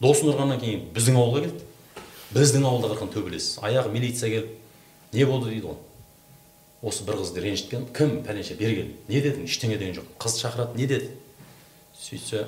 досын 0.01 0.32
ұрғаннан 0.32 0.61
кейін 0.61 0.88
біздің 0.95 1.19
ауылға 1.19 1.43
келді. 1.45 1.67
Біздің 2.32 2.65
ауылда 2.67 2.89
қырқын 2.93 3.11
төбелес 3.13 3.51
аяғы 3.61 3.91
милиция 3.93 4.32
келіп 4.32 5.13
не 5.13 5.26
болды? 5.28 5.51
дейді 5.51 5.67
ғой. 5.67 5.78
Осы 6.82 7.05
бір 7.05 7.19
қызды 7.22 7.43
ренжіткен 7.43 7.86
кім? 7.93 8.17
Пәленше 8.26 8.55
бері 8.57 8.80
кел 8.80 8.89
не 9.11 9.22
дедің? 9.22 9.45
Ештеңе 9.45 9.78
деген 9.78 9.99
жоқ 9.99 10.09
қыз 10.24 10.39
шақырады. 10.41 10.80
Не 10.80 10.88
деді? 10.89 11.11
Сөйтсе 11.99 12.47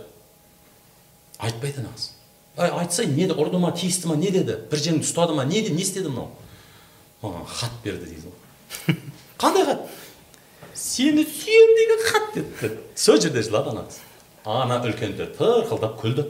айтпайды 1.37 1.83
ана 1.83 1.93
қыз 1.93 2.12
айтсай 2.57 3.07
не 3.09 3.27
ұрды 3.31 3.59
ма 3.59 3.71
тиісті 3.75 4.09
ма 4.11 4.15
не 4.19 4.29
деді? 4.31 4.59
Бір 4.69 4.81
жеріңді 4.81 5.07
ұстады 5.07 5.35
ма 5.37 5.45
не, 5.45 5.61
не 5.69 5.81
істеді 5.81 6.11
мынау? 6.11 6.29
Маған 7.23 7.47
хат 7.49 7.79
берді 7.83 8.09
дейді 8.11 8.29
ғой. 8.29 8.97
Қандай 9.41 9.65
хат? 9.65 9.87
Сені 10.75 11.25
сүйемін 11.25 11.79
деген 11.79 12.05
хат 12.09 12.29
деді. 12.35 12.71
Сол 12.95 13.19
жерде 13.21 13.41
жылады 13.45 13.73
ана 13.73 13.85
ана 14.45 14.79
үлкендер 14.85 15.33
тырқылдап 15.37 15.97
күлді. 16.01 16.27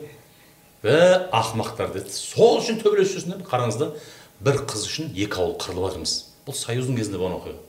Бә 0.84 1.28
ақымақтар 1.34 1.94
деді. 1.98 2.14
Сол 2.14 2.62
үшін 2.62 2.80
төбелесіп 2.84 3.20
жүрсіңдер 3.20 3.44
қараңыздар 3.50 3.94
бір 4.44 4.64
қыз 4.70 4.88
үшін 4.88 5.12
екі 5.16 5.42
ауыл 5.42 5.58
қырылып 5.60 5.90
жатырмыз. 5.90 6.18
Бұл 6.48 6.60
союздың 6.60 7.00
кезінде 7.00 7.20
болған 7.20 7.40
оқиға 7.42 7.62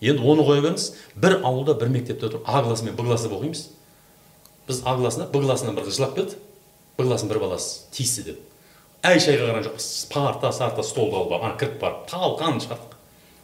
енді 0.00 0.24
оны 0.24 0.44
қоя 0.44 0.62
беріңіз. 0.64 0.86
Бір 1.16 1.38
ауылда 1.44 1.74
бір 1.80 1.90
мектепте 1.92 2.28
отырып 2.28 2.48
а 2.48 2.62
классы 2.64 2.84
мен 2.84 2.96
б 2.96 3.04
класс 3.04 3.26
деп 3.26 3.34
оқимыз. 3.36 3.66
Біз 4.68 4.82
а 4.84 4.96
классында 4.96 5.26
б 5.28 5.42
классынан 5.44 5.76
бір 5.76 5.88
қыз 5.88 5.98
жылап 5.98 6.14
келді. 6.16 6.38
Б 7.00 7.08
классының 7.08 7.32
бір 7.32 7.40
баласы 7.42 7.88
тиісті 7.94 8.26
деп. 8.28 8.40
Әй 9.00 9.20
шайға 9.20 9.46
қараған 9.48 9.66
жоқпыз 9.66 9.88
парта 10.12 10.52
сарта 10.52 10.84
столды 10.84 11.16
алып 11.16 11.32
ана 11.38 11.56
кіріп 11.56 11.78
барып 11.80 12.06
талқан 12.10 12.60
шығардық. 12.60 12.96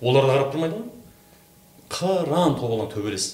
Олар 0.04 0.26
да 0.28 0.34
қарап 0.34 0.52
тұрмайды 0.52 0.76
ғой. 0.76 0.88
Қыран 1.88 2.58
тобылан 2.60 2.90
төбелес. 2.92 3.28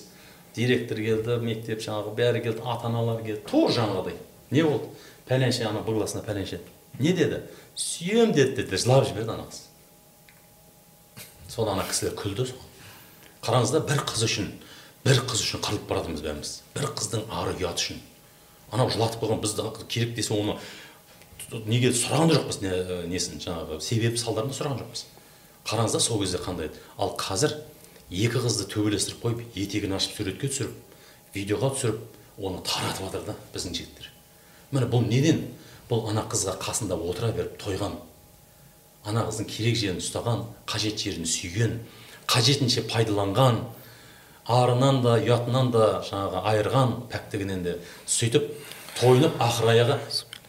Директор 0.54 1.00
келді 1.02 1.38
мектеп 1.42 1.82
жаңағы 1.82 2.14
бәрі 2.14 2.42
келді 2.44 2.62
ата 2.62 2.86
аналар 2.86 3.24
келді. 3.24 3.42
Тоже 3.50 3.80
жаңағыдай. 3.80 4.18
Не 4.52 4.62
болды? 4.62 4.92
Пәленше 5.26 5.66
ана 5.66 5.82
б 5.82 5.90
классына 5.96 6.22
пәленше. 6.22 6.60
Не 7.00 7.12
деді? 7.16 7.42
Сүйем 7.74 8.32
деді 8.36 8.62
деді. 8.62 8.78
Жылап 8.78 9.08
жіберді 9.08 9.34
ана 9.34 9.48
қыз. 9.48 9.64
Соны 11.50 11.74
ана 11.74 11.88
кісілер 11.88 12.14
күлді 12.16 12.52
қараңыз 13.42 13.72
да 13.74 13.80
бір 13.82 14.04
қыз 14.06 14.22
үшін 14.22 14.52
бір 15.02 15.18
қыз 15.26 15.42
үшін 15.42 15.62
қырылып 15.64 15.88
бара 15.88 16.04
жатырмыз 16.04 16.22
бәріміз. 16.22 16.50
Бір 16.76 16.84
қыздың 16.94 17.24
ары 17.26 17.56
ұяты 17.58 17.82
үшін. 17.82 18.02
Анау 18.72 18.90
жылатып 18.90 19.22
қойған 19.22 19.42
бізді 19.42 19.68
керек 19.88 20.14
десе 20.16 20.34
оны 20.34 20.56
неге 21.66 21.92
сұраған 21.92 22.30
да 22.32 22.38
жоқпыз? 22.38 22.60
Не, 22.62 22.72
несін 23.12 23.40
жаңағы 23.42 23.80
себеп 23.84 24.18
салдарын 24.18 24.52
да 24.52 24.56
сұраған 24.56 24.80
жоқпыз. 24.82 25.04
Қараңыз 25.68 25.96
да 25.96 26.00
сол 26.00 26.20
кезде 26.22 26.40
қандай 26.42 26.70
еді? 26.70 26.80
Ал 26.96 27.12
қазір 27.20 27.58
екі 28.10 28.40
қызды 28.40 28.68
төбелестіріп 28.72 29.22
қойып 29.22 29.58
етегін 29.60 29.96
ашып 29.98 30.16
суретке 30.16 30.48
түсіріп 30.48 31.36
видеоға 31.36 31.72
түсіріп 31.76 32.40
оны 32.40 32.62
таратып 32.64 33.04
жатыр 33.06 33.26
да 33.28 33.36
біздің 33.52 33.76
жігіттер. 33.76 34.08
Міне 34.72 34.88
бұл 34.88 35.04
неден? 35.06 35.44
Бұл 35.90 36.08
ана 36.08 36.24
қызға 36.30 36.56
қасында 36.62 36.96
отыра 36.96 37.32
беріп 37.36 37.58
тойған 37.60 37.98
ана 39.04 39.26
қыздың 39.28 39.48
керек 39.50 39.76
жерін 39.76 40.00
ұстаған 40.00 40.44
қажет 40.70 41.00
жерін 41.02 41.26
сүйген 41.28 41.78
қажетінше 42.30 42.86
пайдаланған 42.88 43.58
арынан 44.46 45.02
да 45.04 45.16
ұятынан 45.20 45.70
да 45.72 45.86
жаңағы 46.08 46.42
айырған 46.50 46.94
пәктігінен 47.12 47.62
де 47.62 47.76
сөйтіп 48.06 48.48
тойынып 48.98 49.38
ақыр 49.42 49.70
аяғы 49.72 49.98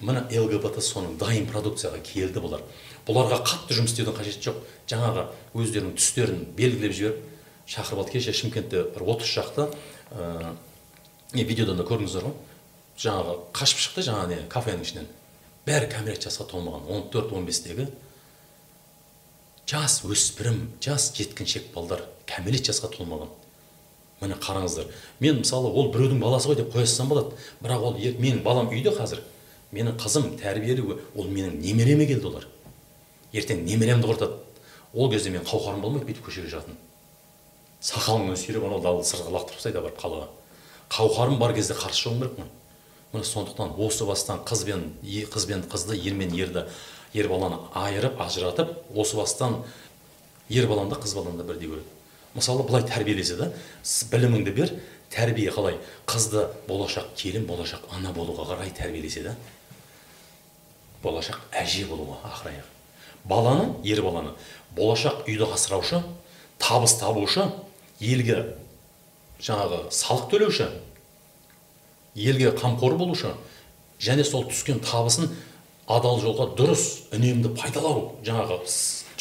міне 0.01 0.23
лгбт 0.39 0.79
соның 0.83 1.17
дайын 1.21 1.45
продукцияға 1.47 2.01
келді 2.03 2.41
бұлар. 2.43 2.63
Бұларға 3.07 3.41
қатты 3.43 3.77
жұмыс 3.77 3.93
істеудің 3.93 4.17
қажеті 4.17 4.47
жоқ. 4.47 4.61
Жаңағы 4.89 5.27
өздерінің 5.59 5.95
түстерін 5.99 6.45
белгілеп 6.57 6.95
жіберіп 6.95 7.33
шақырып 7.67 8.03
алды 8.03 8.15
кеше 8.15 8.33
шымкентте 8.33 8.83
бір 8.95 9.05
отыз 9.13 9.27
шақты 9.27 9.67
ә, 10.11 10.55
видеодан 11.33 11.77
да 11.77 11.85
көрдіңіздер 11.87 12.27
ғой. 12.27 12.35
Жаңағы 12.99 13.37
қашып 13.55 13.83
шықты 13.85 14.07
жаңағы 14.07 14.33
не 14.33 14.39
кафенің 14.51 14.83
ішінен. 14.87 15.07
Бәрі 15.67 15.87
кәмелет 15.91 16.25
жасқа 16.25 16.47
толмаған. 16.51 16.87
он 16.89 17.09
төрт 17.09 17.31
он 17.31 17.45
бестегі 17.45 17.87
жас 19.67 20.03
өспірім 20.03 20.73
жас 20.81 21.13
жеткіншек 21.15 21.73
балдар 21.73 22.03
кәмелет 22.27 22.67
жасқа 22.67 22.91
толмаған. 22.91 23.29
Міне 24.24 24.39
қараңыздар. 24.39 24.88
Мен 25.19 25.41
мысалы 25.41 25.69
ол 25.69 25.91
біреудің 25.93 26.24
баласы 26.24 26.49
ғой 26.49 26.57
деп 26.61 26.71
қоя 26.74 26.88
салсам 26.88 27.11
болады. 27.11 27.36
Бірақ 27.61 27.84
ол 27.84 27.99
менің 27.99 28.41
балам 28.43 28.71
үйде 28.71 28.95
қазір. 28.95 29.21
Менің 29.76 29.99
қызым 29.99 30.34
тәрбиелі 30.39 30.97
ол 31.15 31.28
менің 31.28 31.59
немереме 31.59 32.07
келді 32.07 32.32
олар. 32.32 32.47
Ертең 33.34 33.65
немеремді 33.67 34.09
құртады. 34.09 34.39
Ол 34.93 35.11
кезде 35.11 35.30
мен 35.30 35.43
қауқарым 35.43 35.82
болмайды 35.82 36.07
бүйтіп 36.07 36.28
көшеге 36.30 36.49
жататын 36.53 36.78
сақалыңнан 37.84 38.38
сүйреп 38.39 38.63
анау 38.63 38.80
далды 38.84 39.03
сырға 39.07 39.32
лақтырып 39.34 39.59
тастайды 39.59 39.82
барып 39.84 39.97
қалаға. 39.99 40.28
Қауқарым 40.93 41.39
бар 41.39 41.53
кезде 41.55 41.76
қарсы 41.76 42.05
шығуым 42.05 42.21
керек 42.21 42.38
қой 42.38 42.47
міне 43.13 43.26
сондықтан 43.28 43.74
осы 43.78 44.05
бастан 44.07 44.39
қыз 44.47 44.63
бен 44.65 44.86
қыз 45.03 45.47
бен 45.49 45.65
қызды 45.67 45.97
ер 45.99 46.15
мен 46.15 46.32
ерді 46.32 46.63
ер 47.13 47.28
баланы 47.28 47.59
айырып 47.74 48.21
ажыратып 48.24 48.71
осы 48.95 49.17
бастан 49.17 49.59
ер 50.49 50.67
баланы 50.67 50.95
да 50.95 50.95
қыз 50.95 51.15
баланы 51.15 51.38
да 51.38 51.43
бірдей 51.43 51.67
көреді. 51.67 51.84
Мысалы 52.36 52.65
былай 52.67 52.86
тәрбиелесе 52.88 53.38
да 53.38 53.51
біліміңді 54.11 54.53
бер 54.55 54.73
тәрбие 55.13 55.51
қалай? 55.53 55.77
Қызды 56.09 56.47
болашақ 56.67 57.13
келін 57.17 57.45
болашақ 57.45 57.86
ана 57.93 58.13
болуға 58.15 58.47
қарай 58.53 58.73
тәрбиелесе 58.73 59.23
да 59.27 59.36
болашақ 61.03 61.39
әже 61.51 61.86
болуға 61.89 62.19
ақыр 62.31 62.63
баланы 63.25 63.69
ер 63.84 64.01
баланы 64.03 64.34
болашақ 64.75 65.27
үйді 65.27 65.47
асыраушы 65.53 66.01
табыс 66.59 66.97
табушы 66.99 67.45
елге 67.99 68.55
жаңағы 69.43 69.88
салық 69.91 70.29
төлеуші 70.31 70.67
елге 72.15 72.53
қамқор 72.57 72.97
болушы 72.99 73.34
және 73.99 74.25
сол 74.27 74.47
түскен 74.49 74.81
табысын 74.84 75.31
адал 75.88 76.19
жолға 76.23 76.49
дұрыс 76.57 76.86
үнемді 77.15 77.53
пайдалау 77.59 78.13
жаңағы 78.25 78.59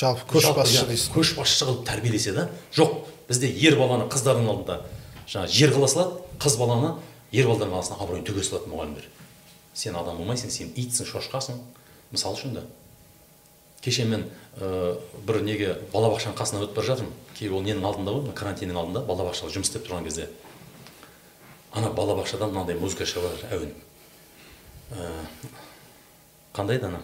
жалпы 0.02 0.26
көшбасшы 0.34 0.86
дейсіз. 0.90 1.08
көшбасшы 1.14 1.68
қылып 1.68 1.86
тәрбиелесе 1.86 2.34
да 2.36 2.48
жоқ 2.74 3.06
бізде 3.28 3.48
ер 3.48 3.78
баланы 3.78 4.10
қыздардың 4.10 4.50
алдында 4.50 4.80
жаңағы 5.28 5.54
жер 5.54 5.72
қыла 5.72 5.88
салады 5.88 6.38
қыз 6.42 6.58
баланы 6.58 6.94
ер 7.32 7.48
балдардың 7.48 7.78
алдына 7.78 7.98
абыройын 8.02 8.26
төге 8.26 8.44
салады 8.44 8.68
мұғалімдер. 8.68 9.06
Сен 9.74 9.96
адам 9.96 10.18
болмайсың 10.20 10.50
сен 10.52 10.72
итсің 10.76 11.08
шошқасың. 11.08 11.60
Мысалы 12.12 12.36
үшін 12.36 12.54
да. 12.58 12.64
Кеше 13.80 14.04
мен 14.04 14.26
ә, 14.60 14.98
бір 15.24 15.40
неге 15.46 15.78
балабақшаның 15.94 16.36
қасынан 16.36 16.66
өтіп 16.66 16.76
бара 16.76 16.90
жатырмын. 16.90 17.14
Кейбір 17.38 17.56
ол 17.56 17.64
ненің 17.64 17.86
алдында 17.88 18.12
ғой 18.18 18.34
карантиннің 18.36 18.76
алдында 18.82 19.04
балабақшада 19.08 19.54
жұмыс 19.54 19.70
істеп 19.70 19.86
тұрған 19.86 20.04
кезде. 20.04 20.28
Ана 21.72 21.88
балабақшадан 21.96 22.52
мынандай 22.52 22.76
музыка 22.76 23.08
шығып 23.08 23.32
жатыр 23.32 23.56
әуен. 23.56 23.72
Ә, 24.92 25.08
қандай 26.52 26.76
еді 26.76 26.90
ана? 26.90 27.00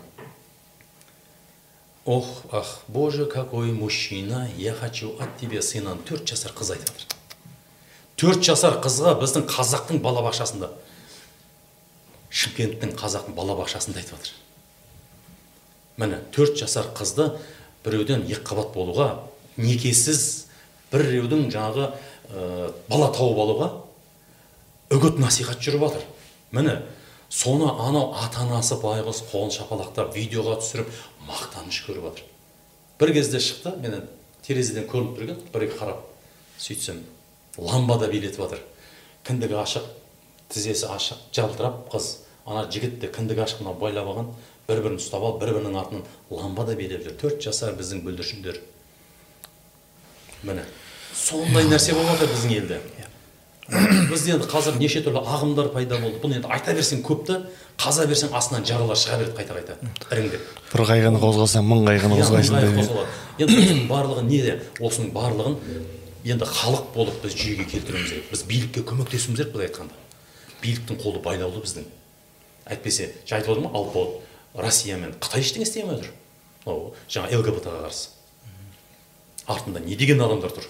Ох 2.08 2.44
ах 2.50 2.80
боже 2.88 3.26
какой 3.26 3.70
мужчина! 3.70 4.48
Я 4.56 4.72
хочу 4.72 5.14
от 5.20 5.36
тебя 5.36 5.60
сына 5.60 5.94
төрт 6.08 6.24
жасар 6.24 6.54
қыз 6.56 6.70
айтып 6.72 6.96
жатыр 7.02 7.18
төрт 8.16 8.40
жасар 8.48 8.78
қызға 8.80 9.12
біздің 9.20 9.44
қазақтың 9.44 10.00
балабақшасында 10.00 10.70
шымкенттің 12.32 12.94
қазақтың 12.96 13.36
балабақшасында 13.36 14.00
айтып 14.00 14.16
жатыр 14.16 14.32
міне 16.00 16.22
төрт 16.32 16.56
жасар 16.56 16.88
қызды 16.96 17.28
біреуден 17.84 18.24
екі 18.24 18.40
қабат 18.40 18.72
болуға 18.72 19.10
некесіз 19.60 20.46
біреудің 20.88 21.50
жаңағы 21.52 21.90
ә, 21.92 22.72
бала 22.88 23.12
тауып 23.12 23.42
алуға 23.44 23.72
үгіт 24.96 25.20
насихат 25.20 25.60
жүріп 25.60 25.84
жатыр 25.90 26.08
міне 26.56 26.80
соны 27.28 27.68
анау 27.68 28.14
ата 28.16 28.46
анасы 28.46 28.78
байғұс 28.80 29.26
қолын 29.28 29.52
шапалақтап 29.52 30.14
видеоға 30.16 30.56
түсіріп 30.62 30.88
мақтаныш 31.28 31.82
көріп 31.86 32.08
жатыр 32.08 32.26
бір 33.00 33.14
кезде 33.14 33.40
шықты 33.42 33.76
мен 33.82 34.02
терезеден 34.42 34.88
көрініп 34.90 35.16
тұр 35.18 35.28
екен 35.28 35.42
бір 35.54 35.68
екі 35.68 35.78
қарап 35.78 36.04
сөйтсем 36.58 37.04
ламбада 37.58 38.08
билетіп 38.10 38.42
жатыр 38.44 38.62
кіндігі 39.28 39.60
ашық 39.62 39.88
тізесі 40.52 40.88
ашық 40.94 41.26
жалтырап 41.36 41.88
қыз 41.92 42.12
ана 42.46 42.64
жігіт 42.72 43.00
те 43.02 43.12
кіндігі 43.12 43.44
ашық 43.44 43.62
мынау 43.62 43.76
байлап 43.80 44.08
алған 44.08 44.32
бір 44.68 44.82
бірін 44.84 44.98
ұстап 45.00 45.24
алып 45.24 45.40
бір 45.40 45.54
бірінің 45.56 45.76
артынан 45.80 46.02
ламбада 46.28 46.74
билеп 46.76 47.04
жүр. 47.06 47.14
Төрт 47.20 47.40
жасар 47.40 47.72
біздің 47.78 48.02
бүлдіршіндер. 48.04 48.58
Міне 50.44 50.64
сондай 51.16 51.64
нәрсе 51.70 51.94
болып 51.96 52.18
жатыр 52.18 52.34
біздің 52.34 52.52
елде. 52.58 52.80
Бізде 53.68 54.32
енді 54.32 54.48
қазір 54.48 54.78
неше 54.80 55.02
түрлі 55.04 55.20
ағымдар 55.28 55.68
пайда 55.74 55.98
болды. 56.00 56.16
Бұны 56.22 56.38
енді 56.38 56.48
айта 56.48 56.72
берсең 56.72 57.02
көп 57.04 57.26
та 57.28 57.42
қаза 57.76 58.06
берсең 58.08 58.32
астынан 58.32 58.64
жаралар 58.64 58.96
шыға 58.96 59.18
береді 59.20 59.36
қайта 59.36 59.52
қайта 59.58 59.76
іріңдеп 60.08 60.42
бір 60.72 60.84
қайғыны 60.88 61.20
қозғасаң 61.20 61.68
мың 61.68 61.84
қайғыны 61.84 62.16
қозғайсың 62.22 62.54
енді 63.44 63.86
барлығы 63.90 64.24
неде 64.24 64.56
осының 64.80 65.12
барлығын 65.12 65.58
енді 66.24 66.48
халық 66.48 66.88
болып 66.94 67.20
біз 67.22 67.36
жүйеге 67.36 67.68
келтіруіміз 67.70 68.10
керек 68.10 68.32
біз 68.32 68.42
билікке 68.48 68.82
көмектесуіміз 68.88 69.38
керек 69.38 69.52
былай 69.52 69.68
айтқанда. 69.68 69.94
Биліктің 70.62 70.98
қолы 70.98 71.22
байлаулы 71.22 71.62
біздің. 71.62 71.84
Әйтпесе 72.66 73.12
жаңа 73.28 73.38
айтып 73.38 73.52
отырмын 73.54 73.70
ғой 73.70 73.78
алпауыт 73.84 74.58
россия 74.64 74.98
мен 74.98 75.14
қытай 75.22 75.44
ештеңе 75.44 75.68
істей 75.68 75.84
алмай 75.84 76.00
отыр. 76.00 76.10
Мынау 76.66 76.94
жаңа 77.08 77.38
лгбт 77.38 77.68
ға 77.68 77.84
қарсы. 77.86 78.10
Артында 79.46 79.80
не 79.80 79.96
деген 79.96 80.20
адамдар 80.20 80.52
тұр? 80.52 80.66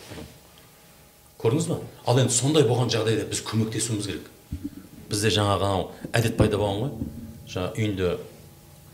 Көрдіңіз 1.39 1.68
ба 1.70 1.78
ал 2.07 2.18
енді 2.18 2.34
сондай 2.34 2.66
болған 2.66 2.91
жағдайда 2.93 3.28
біз 3.30 3.43
көмектесуіміз 3.47 4.09
керек. 4.11 4.26
Бізде 5.09 5.30
жаңағы 5.32 5.64
анау 5.68 5.86
әдет 6.12 6.36
пайда 6.36 6.59
болған 6.59 6.82
ғой. 6.82 6.91
Жаңағы 7.49 7.78
үйінде 7.78 8.11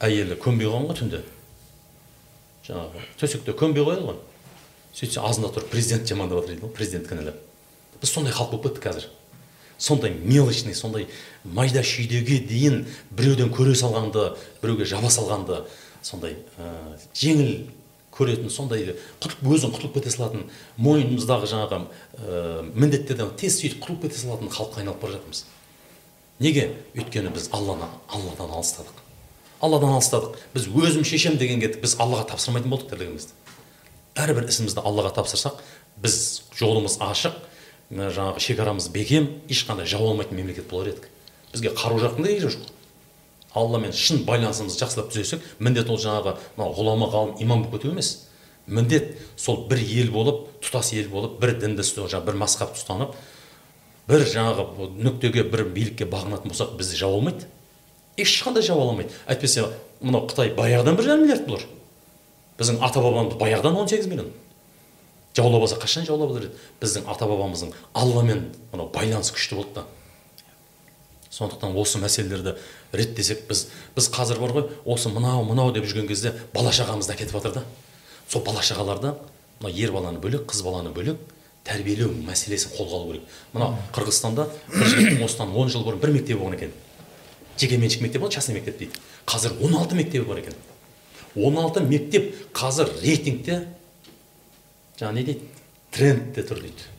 әйелі 0.05 0.37
көнбей 0.43 0.69
қалған 0.69 0.89
ғой 0.91 0.99
түнде. 1.01 1.23
Жаңағы 2.69 3.05
төсекте 3.21 3.57
көнбей 3.57 3.87
қояды 3.87 4.09
ғой. 4.11 4.21
Сөйтсе 4.95 5.25
азында 5.25 5.51
тұрып 5.57 5.73
президент 5.73 6.09
жамандап 6.09 6.43
жатыр 6.43 6.55
дейді 6.55 6.67
ғой 6.67 6.75
президент 6.77 7.09
кінәлап. 7.09 7.41
Біз 8.01 8.13
сондай 8.13 8.35
халық 8.37 8.53
болып 8.53 8.69
кеттік 8.69 8.85
қазір. 8.85 9.09
Сондай 9.79 10.13
мелочный 10.15 10.75
сондай 10.75 11.09
майда 11.45 11.83
шүйдеге 11.83 12.45
дейін 12.47 12.85
біреуден 13.11 13.51
көре 13.53 13.75
салғанды 13.75 14.37
біреуге 14.63 14.87
жаба 14.87 15.11
салғанды 15.11 15.65
сондай 16.03 16.37
ә, 16.59 16.95
жеңіл 17.17 17.67
көретін 18.15 18.51
сондай 18.53 18.95
құтылып 19.21 19.51
өзің 19.57 19.75
құтылып 19.75 19.99
кете 19.99 20.13
салатын 20.15 20.47
мойнымыздағы 20.79 21.49
жаңағы 21.51 21.81
ә, 21.81 22.63
міндеттерден 22.75 23.33
тез 23.41 23.59
сөйтіп 23.61 23.83
құтылып 23.83 24.07
кете 24.07 24.21
салатын 24.21 24.53
халыққа 24.55 24.83
айналып 24.83 25.03
бара 25.03 25.17
жатырмыз. 25.17 25.45
Неге? 26.39 26.69
Өйткені 26.95 27.33
біз 27.35 27.49
алланы 27.55 27.89
алладан 28.09 28.55
алыстадық. 28.55 29.03
Алладан 29.61 29.97
алыстадық. 29.97 30.39
Біз 30.55 30.69
өзім 30.69 31.07
шешем 31.07 31.39
деген 31.39 31.63
кеттік 31.63 31.83
біз 31.83 31.97
аллаға 32.03 32.29
тапсырмайтын 32.33 32.71
болдық 32.71 32.91
тірлігімізді. 32.91 33.35
Әрбір 34.15 34.49
ісімізді 34.51 34.83
аллаға 34.83 35.15
тапсырсақ 35.19 35.63
біз 36.03 36.17
жолымыз 36.59 36.99
ашық 37.03 37.39
жаңағы 37.91 38.43
шекарамыз 38.43 38.89
бекем 38.95 39.29
ешқандай 39.49 39.87
жау 39.87 40.11
алмайтын 40.11 40.39
мемлекет 40.39 40.69
болар 40.71 40.93
едік. 40.95 41.09
Бізге 41.53 41.75
қару 41.75 42.01
жарақтың 42.03 42.27
да 42.27 42.33
керегі 42.33 42.51
жоқ. 42.57 42.71
Алламен 43.55 43.93
шын 43.95 44.25
байланысымызды 44.27 44.85
жақсылап 44.85 45.13
түзесек 45.13 45.45
міндет 45.59 45.91
ол 45.91 46.01
жаңағы 46.01 46.37
мынау 46.57 46.75
ғұлама 46.79 47.11
ғалым 47.13 47.43
имам 47.43 47.63
болып 47.65 47.81
кету 47.83 47.93
емес. 47.93 48.27
Міндет 48.67 49.17
сол 49.37 49.67
бір 49.69 49.83
ел 49.85 50.11
болып 50.13 50.47
тұтас 50.65 50.93
ел 50.97 51.09
болып 51.13 51.39
бір 51.41 51.57
дінді 51.61 51.85
жаңағы 51.85 52.25
бір 52.27 52.39
мазхабты 52.41 52.81
ұстанып 52.81 53.15
бір 54.09 54.27
жаңағы 54.29 54.91
нүктеге 55.05 55.45
бір 55.49 55.67
билікке 55.75 56.09
бағынатын 56.09 56.53
болсақ 56.53 56.75
бізді 56.79 56.99
жау 56.99 57.19
алмайды. 57.19 57.47
Ешқандай 58.17 58.63
жау 58.63 58.81
ала 58.81 58.93
алмайды. 58.93 59.13
Әйтпесе 59.27 59.69
мынау 60.01 60.27
қытай 60.29 60.55
баяғыдан 60.57 60.97
бір 60.97 61.09
жарым 61.09 61.27
миллиард 61.27 61.47
бұлар 61.49 61.67
біздің 62.59 62.81
ата 62.87 63.03
бабамыз 63.03 63.39
баяғыдан 63.41 63.77
18 63.83 64.07
миллион. 64.07 64.31
Жаулап 65.35 65.65
алса 65.67 65.79
қашан 65.83 66.07
жаулап 66.07 66.31
алар 66.31 66.47
еді? 66.47 66.61
Біздің 66.81 67.09
ата 67.11 67.27
бабамыздың 67.27 67.73
алламен 67.99 68.45
мынау 68.73 68.91
байланыс 68.95 69.33
күшті 69.35 69.59
болды 69.59 69.81
да. 69.81 69.85
Сондықтан 71.35 71.75
осы 71.75 71.99
мәселелерді 71.99 72.55
реттесек 72.93 73.47
біз 73.49 73.67
біз 73.97 74.09
қазір 74.15 74.39
бар 74.39 74.55
ғой 74.55 74.69
осы 74.85 75.11
мынау 75.11 75.43
мынау 75.45 75.73
деп 75.75 75.89
жүрген 75.89 76.07
кезде 76.07 76.33
бала 76.55 76.71
шағамыз 76.71 77.09
да 77.11 77.17
кетіп 77.19 77.35
жатыр 77.35 77.59
да. 77.59 77.65
Сол 78.29 78.45
бала 78.47 78.63
шағаларды 78.63 79.15
мына 79.61 79.75
ер 79.75 79.93
баланы 79.93 80.21
бөлек 80.23 80.47
қыз 80.51 80.63
баланы 80.63 80.93
бөлек 80.95 81.19
тәрбиелеу 81.65 82.13
мәселесін 82.27 82.75
қолға 82.77 83.01
алу 83.01 83.13
керек. 83.13 83.29
Мына 83.55 83.71
қырғызстанда 83.97 84.47
бір 84.69 84.91
жігіттің 84.93 85.25
осыдан 85.25 85.55
он 85.57 85.73
жыл 85.73 85.85
бұрын 85.87 86.03
бір 86.03 86.13
мектебі 86.19 86.41
болған 86.43 86.59
екен. 86.59 86.73
Жекеменшік 87.59 88.03
мектеп 88.05 88.21
болады 88.21 88.37
частный 88.37 88.59
мектеп 88.59 88.79
дейді. 88.79 89.01
Қазір 89.27 89.57
16 89.59 89.97
мектебі 89.97 90.29
бар 90.29 90.43
екен. 90.43 90.55
16 91.35 91.89
мектеп 91.89 92.35
қазір 92.55 92.91
рейтингте 93.03 93.63
жаңағы 95.01 95.15
не 95.15 95.25
дейді? 95.31 95.49
Трендте 95.95 96.45
тұр 96.45 96.61
дейді. 96.61 96.91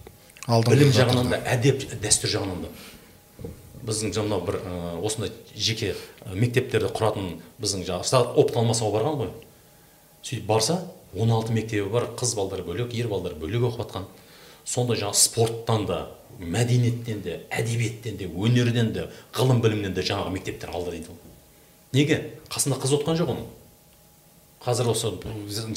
Білім 0.48 0.92
жағынан 0.96 1.30
да 1.30 1.42
әдеп 1.54 1.86
дәстүр 2.02 2.34
жағынан 2.34 2.66
да. 2.66 2.74
Біздің 3.86 4.14
жаңа 4.16 4.28
мынау 4.28 4.46
бір 4.48 4.58
осындай 5.06 5.32
жеке 5.56 5.96
мектептерді 6.32 6.92
құратын 6.96 7.32
біздің 7.62 7.86
жаңағы 7.88 8.36
опыт 8.40 8.60
алмасуға 8.62 8.94
барған 8.98 9.20
ғой. 9.20 9.32
Сөйтіп 10.24 10.46
барса 10.50 10.80
16 11.16 11.54
мектебі 11.56 11.90
бар 11.92 12.10
қыз 12.18 12.36
балдар 12.38 12.64
бөлек 12.66 12.94
ер 12.96 13.10
балдар 13.12 13.36
бөлек 13.40 13.68
оқып 13.70 13.86
жатқан. 13.86 14.08
Сондай 14.66 14.98
жаңағы 15.00 15.20
спорттан 15.20 15.86
да 15.86 16.00
мәдениеттен 16.40 17.22
де 17.24 17.42
әдебиеттен 17.54 18.18
де 18.18 18.28
өнерден 18.28 18.92
де 18.94 19.10
ғылым 19.36 19.62
білімнен 19.62 19.94
де 19.94 20.02
жаңағы 20.02 20.34
мектептер 20.34 20.74
алды 20.74 20.98
дейді 20.98 21.16
неге? 21.94 22.20
Қасында 22.52 22.80
қыз 22.82 22.98
отқан 22.98 23.20
жоқ 23.20 23.32
оның. 23.36 23.46
Қазір 24.66 24.90
осы 24.92 25.14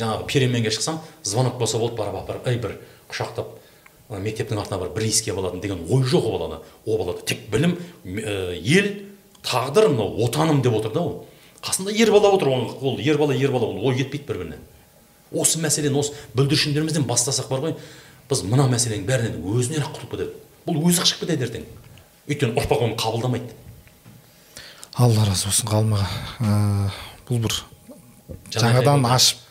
жаңағы 0.00 0.26
переменге 0.26 0.72
шықсам 0.72 1.00
звонок 1.22 1.58
болса 1.60 1.78
болды 1.78 1.96
барып 2.00 2.22
апарып 2.22 2.48
ей 2.48 2.58
бір 2.62 2.78
құшақтап 3.10 3.57
мектептің 4.08 4.60
артына 4.62 4.78
барып 4.80 4.96
бір 4.96 5.08
иіскеп 5.08 5.36
алатын 5.38 5.60
деген 5.60 5.84
ой 5.88 6.02
жоқ 6.08 6.24
ол 6.24 6.38
балада 6.38 6.62
ол 6.86 6.98
балада 6.98 7.24
тек 7.28 7.44
білім 7.52 7.76
ә, 8.04 8.56
ел 8.56 8.88
тағдыр 9.44 9.90
мынау 9.92 10.24
отаным 10.24 10.62
деп 10.62 10.74
отыр 10.78 10.92
да 10.92 11.00
ол. 11.00 11.26
Қасында 11.62 11.92
ер 11.92 12.10
бала 12.10 12.32
отыр 12.32 12.48
ол 12.48 12.78
ол 12.80 12.98
ер 12.98 13.18
бала 13.18 13.34
ер 13.34 13.52
бала 13.52 13.66
ол 13.66 13.86
ой 13.88 13.96
кетпейді 13.96 14.26
бір 14.26 14.38
біріне 14.38 14.58
осы 15.32 15.60
мәселені 15.60 15.98
осы 16.00 16.14
бүлдіршіндерімізден 16.34 17.04
бастасақ 17.08 17.48
бар 17.50 17.60
ғой. 17.60 17.74
Біз 18.30 18.42
мына 18.44 18.68
мәселенің 18.72 19.04
бәрінен 19.08 19.42
өзінен 19.44 19.84
ақ 19.84 19.96
құтылып 19.96 20.14
кетеді. 20.14 20.32
Бұл 20.66 20.80
өзі 20.88 21.02
ақ 21.02 21.10
шығып 21.10 21.26
кетеді 21.26 21.46
ертең. 21.48 21.66
Өйткені 22.28 22.56
ұрпақ 22.60 22.84
оны 22.84 22.96
қабылдамайды. 23.00 23.52
Алла 24.96 25.24
разы 25.28 25.48
болсын 25.48 25.68
ғалымаға 25.68 26.08
Ә, 26.40 26.90
бұл 27.28 27.42
бір 27.44 27.54
жаңадан 28.52 29.04
ашып 29.08 29.44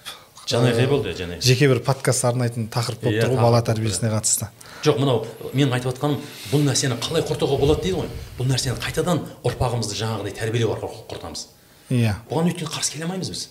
жаңа 0.48 0.72
қай 0.76 0.88
болды 0.88 1.14
жаңа 1.18 1.39
жеке 1.43 1.68
бір 1.68 1.82
подкаст 1.84 2.26
арнайтын 2.26 2.70
тақырып 2.72 3.04
болып 3.04 3.18
Иә, 3.18 3.26
тұр 3.26 3.36
ғой 3.36 3.43
бала 3.43 3.62
тәрбиесіне 3.68 4.12
қатысты. 4.14 4.48
Жоқ 4.86 5.02
мынау 5.02 5.26
менің 5.52 5.76
айтып 5.76 5.91
жатқаным 5.91 6.22
бұл 6.54 6.64
нәрсені 6.68 6.98
қалай 7.04 7.26
құртуға 7.28 7.60
болады 7.60 7.84
дейді 7.84 8.00
ғой. 8.00 8.10
Бұл 8.39 8.48
нәрсені 8.48 8.80
қайтадан 8.80 9.24
ұрпағымызды 9.43 10.00
жаңағыдай 10.00 10.36
тәрбиелеу 10.39 10.72
арқылы 10.78 11.04
құртамыз. 11.12 11.45
Иә. 11.91 12.16
Бұған 12.32 12.52
өйткені 12.54 12.72
қарсы 12.72 12.95
келе 12.95 13.08
алмаймыз 13.08 13.32
біз. 13.34 13.48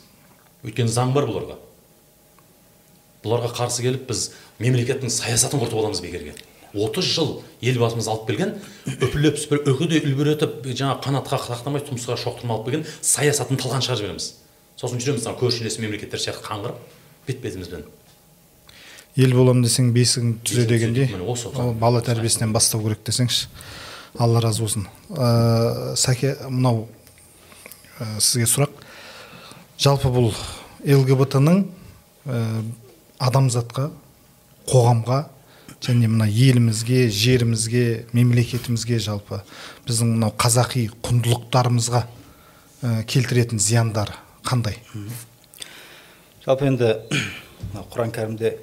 Өйткені 0.65 0.93
заң 0.93 1.13
бар 1.17 1.29
бұларға. 1.29 1.59
Бұларға 3.27 3.53
қарсы 3.61 3.85
келіп 3.85 4.09
біз 4.09 4.31
мемлекеттің 4.63 5.13
саясатын 5.13 5.61
құртып 5.61 5.83
аламыз 5.83 6.01
бекерге 6.05 6.37
отыз 6.77 7.07
жыл 7.09 7.31
елбасымыз 7.65 8.09
алып 8.11 8.27
келген 8.29 8.55
үпілеп 8.87 9.39
сүпіліп 9.41 9.71
үкідей 9.73 10.03
үлбіретіп 10.05 10.67
жаңағы 10.67 11.05
қанатқа 11.07 11.39
қақтамай 11.47 11.85
тұмсыққа 11.87 12.19
шоқтырма 12.21 12.59
алып 12.59 12.69
келген 12.69 12.85
саясатын 13.01 13.57
талқан 13.61 13.85
шығарып 13.87 14.03
жібереміз. 14.03 14.27
Сосын 14.77 15.01
жүреміз 15.01 15.27
ана 15.27 15.39
көршілес 15.41 15.81
мемлекеттер 15.81 16.21
сияқты 16.21 16.47
қаңғырып 16.47 16.79
бет 17.27 17.43
бетімізбен 17.43 17.85
ел 19.17 19.35
болам 19.37 19.63
десең 19.65 19.93
бесігін 19.97 20.39
түзе 20.45 20.67
дегендей 20.69 21.11
осы 21.25 21.49
ол 21.49 21.73
бала 21.75 22.03
тәрбиесінен 22.05 22.53
бастау 22.53 22.83
керек 22.85 23.05
десеңші 23.07 23.49
алла 24.19 24.41
разы 24.41 24.63
болсын. 24.65 24.87
Ә, 25.11 25.95
сәке 25.99 26.35
мынау 26.49 26.87
ә, 27.99 28.19
сізге 28.21 28.49
сұрақ. 28.49 28.83
Жалпы 29.81 30.11
бұл 30.13 30.33
лгбт 30.85 31.39
ның 31.43 31.65
ә, 32.25 32.43
адамзатқа 33.21 33.91
қоғамға 34.71 35.23
және 35.85 36.09
мына 36.09 36.29
елімізге 36.29 37.07
жерімізге 37.13 38.07
мемлекетімізге 38.17 38.99
жалпы 39.03 39.43
біздің 39.87 40.17
мынау 40.17 40.33
қазақи 40.41 40.89
құндылықтарымызға 41.05 42.07
ә, 42.07 43.03
келтіретін 43.05 43.61
зияндары 43.61 44.17
қандай? 44.47 44.79
Жалпы 46.47 46.69
енді 46.71 46.93
құран 47.93 48.13
кәрімде 48.15 48.57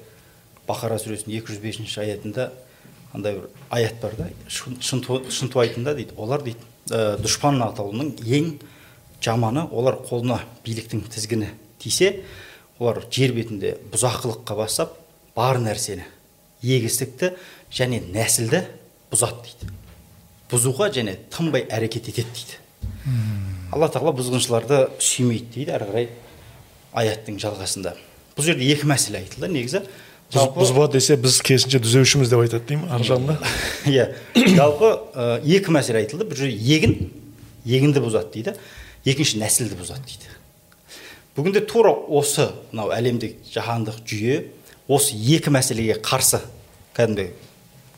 бақара 0.68 0.96
сүресінің 1.02 1.36
екі 1.38 1.52
жүз 1.52 1.60
бесінші 1.62 2.00
аятында 2.04 2.48
андай 3.14 3.36
бір 3.36 3.50
аят 3.70 4.00
бар 4.02 4.14
да 4.18 4.28
шын- 4.48 4.78
шынту- 4.80 5.22
шынтуайтында 5.30 5.94
дейді 5.98 6.16
олар 6.16 6.42
дейді 6.42 6.64
ә, 6.90 7.18
дұшпан 7.20 7.60
атаулының 7.68 8.14
ең 8.24 8.48
жаманы 9.24 9.66
олар 9.70 10.00
қолына 10.08 10.40
биліктің 10.64 11.04
тізгіні 11.12 11.50
тисе 11.78 12.22
олар 12.78 13.04
жер 13.12 13.34
бетінде 13.36 13.76
бұзақылыққа 13.92 14.56
бастап 14.58 14.96
бар 15.36 15.60
нәрсені 15.62 16.06
егістікті 16.64 17.34
және 17.74 18.00
нәсілді 18.14 18.64
бұзады 19.12 19.44
дейді. 19.44 19.72
Бұзуға 20.50 20.88
және 20.96 21.18
тынбай 21.32 21.66
әрекет 21.68 22.08
етеді 22.08 22.30
дейді. 22.32 22.58
Алла 23.74 23.88
тағала 23.92 24.12
бұзғыншыларды 24.16 24.78
сүймейді 25.02 25.50
дейді 25.54 25.74
әрі 25.74 25.88
қарай 25.90 26.08
аяттың 26.94 27.38
жалғасында. 27.42 27.94
Бұл 28.36 28.46
жерде 28.48 28.68
екі 28.70 28.86
мәселе 28.90 29.20
айтылды 29.22 29.50
негізі. 29.50 29.80
Бұз- 30.34 30.52
бұзбады 30.56 30.96
десе 30.98 31.16
біз 31.20 31.40
керісінше 31.44 31.80
түзеушіміз 31.84 32.30
деп 32.32 32.40
айтады 32.44 32.64
деймін 32.70 32.90
ар 32.94 33.02
жағында 33.06 33.36
иә. 33.90 34.06
Жалпы 34.56 34.90
ә, 35.14 35.26
екі 35.44 35.74
мәселе 35.74 36.00
айтылды. 36.04 36.26
Бір 36.30 36.46
егін 36.50 36.94
егінді 37.66 38.02
бұзады 38.04 38.32
дейді. 38.34 38.54
Екінші 39.04 39.38
нәсілді 39.42 39.76
бұзады 39.82 40.06
дейді. 40.08 40.30
Бүгінде 41.36 41.64
тура 41.66 41.90
осы 41.92 42.48
мынау 42.72 42.92
әлемдік 42.94 43.40
жаһандық 43.52 44.00
жүйе 44.06 44.44
осы 44.88 45.16
екі 45.18 45.50
мәселеге 45.54 45.98
қарсы 46.04 46.38
кәдімгі 46.96 47.28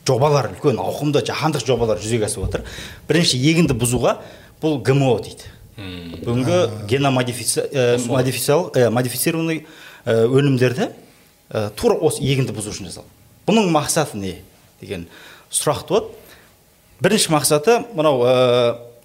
жобалар 0.07 0.49
үлкен 0.55 0.79
ауқымды 0.81 1.21
жаһандық 1.27 1.65
жобалар 1.67 2.01
жүзеге 2.01 2.25
асып 2.29 2.47
отыр. 2.47 2.63
Бірінші 3.09 3.37
егінді 3.37 3.75
бұзуға 3.77 4.17
бұл 4.61 4.79
гмо 4.81 5.17
дейді. 5.21 5.45
Бүгінгі 5.77 6.87
геномодифициал 6.89 8.71
ә, 8.73 8.89
модифицированный 8.89 9.65
ә, 10.05 10.25
өнімдерді 10.25 10.89
ә, 10.89 11.69
тура 11.77 11.99
осы 12.01 12.23
егінді 12.25 12.55
бұзу 12.57 12.73
үшін 12.73 12.89
жасалды 12.89 13.09
бұның 13.45 13.69
мақсаты 13.75 14.17
не 14.17 14.33
деген 14.81 15.05
сұрақ 15.53 15.85
туады 15.87 16.09
бірінші 17.03 17.31
мақсаты 17.35 17.77
мынау 17.93 18.25
ә, 18.25 18.33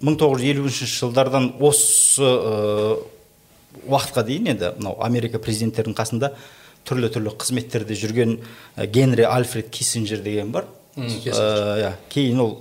1950 0.01 0.89
жылдардан 0.97 1.53
осы 1.61 2.25
ә, 2.25 2.97
уақытқа 3.85 4.25
дейін 4.25 4.53
енді 4.55 4.73
мынау 4.79 4.97
америка 5.05 5.39
президенттерінің 5.43 5.97
қасында 5.97 6.33
түрлі 6.89 7.09
түрлі 7.13 7.37
қызметтерде 7.39 7.95
жүрген 7.97 8.39
генри 8.91 9.23
альфред 9.29 9.69
киссинджер 9.71 10.21
деген 10.25 10.51
бар. 10.51 10.65
Иә 10.97 11.93
кейін 12.13 12.41
ол 12.43 12.51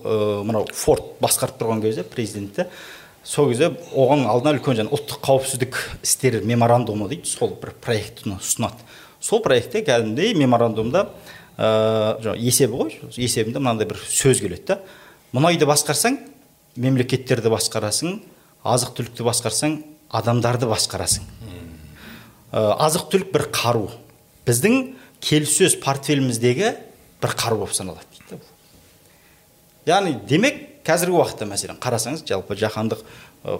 мынау 0.47 0.69
форд 0.73 1.17
басқарып 1.21 1.59
тұрған 1.61 1.83
кезде 1.83 2.05
президентті 2.05 2.69
сол 3.25 3.51
кезде 3.53 3.71
оған 3.95 4.25
алдына 4.27 4.57
үлкен 4.57 4.79
жаңағы 4.81 4.97
ұлттық 4.97 5.21
қауіпсіздік 5.27 5.79
істері 6.03 6.41
меморандумы 6.49 7.09
дейді 7.11 7.31
сол 7.31 7.55
бір 7.61 7.75
проектіні 7.83 8.39
ұсынады. 8.41 8.83
Сол 9.21 9.43
проектте 9.45 9.85
кәдімгідей 9.87 10.35
меморандумда 10.41 11.07
ә, 11.57 12.19
жаңағы 12.25 12.43
есебі 12.43 12.81
ғой 12.81 12.97
есебінде 13.15 13.63
мынандай 13.63 13.87
бір 13.87 14.01
сөз 14.03 14.43
келеді 14.43 14.73
да 14.73 14.79
мұнайды 15.33 15.69
басқарсаң 15.71 16.19
мемлекеттерді 16.75 17.53
басқарасың 17.53 18.19
азық 18.67 18.97
түлікті 18.99 19.29
басқарсаң 19.29 19.79
адамдарды 20.11 20.67
басқарасың 20.71 21.29
ә, 22.51 22.75
азық 22.83 23.07
түлік 23.13 23.31
бір 23.33 23.47
қару. 23.55 23.87
Біздің 24.43 24.97
келіссөз 25.23 25.79
портфеліміздегі 25.85 26.75
бір 27.23 27.37
қару 27.39 27.63
болып 27.63 27.77
саналады 27.77 28.03
дейді 28.19 28.43
яғни 29.87 30.17
демек 30.27 30.72
қазіргі 30.87 31.17
уақытта 31.19 31.47
мәселен 31.47 31.79
қарасаңыз 31.83 32.25
жалпы 32.27 32.57
жаһандық 32.59 33.03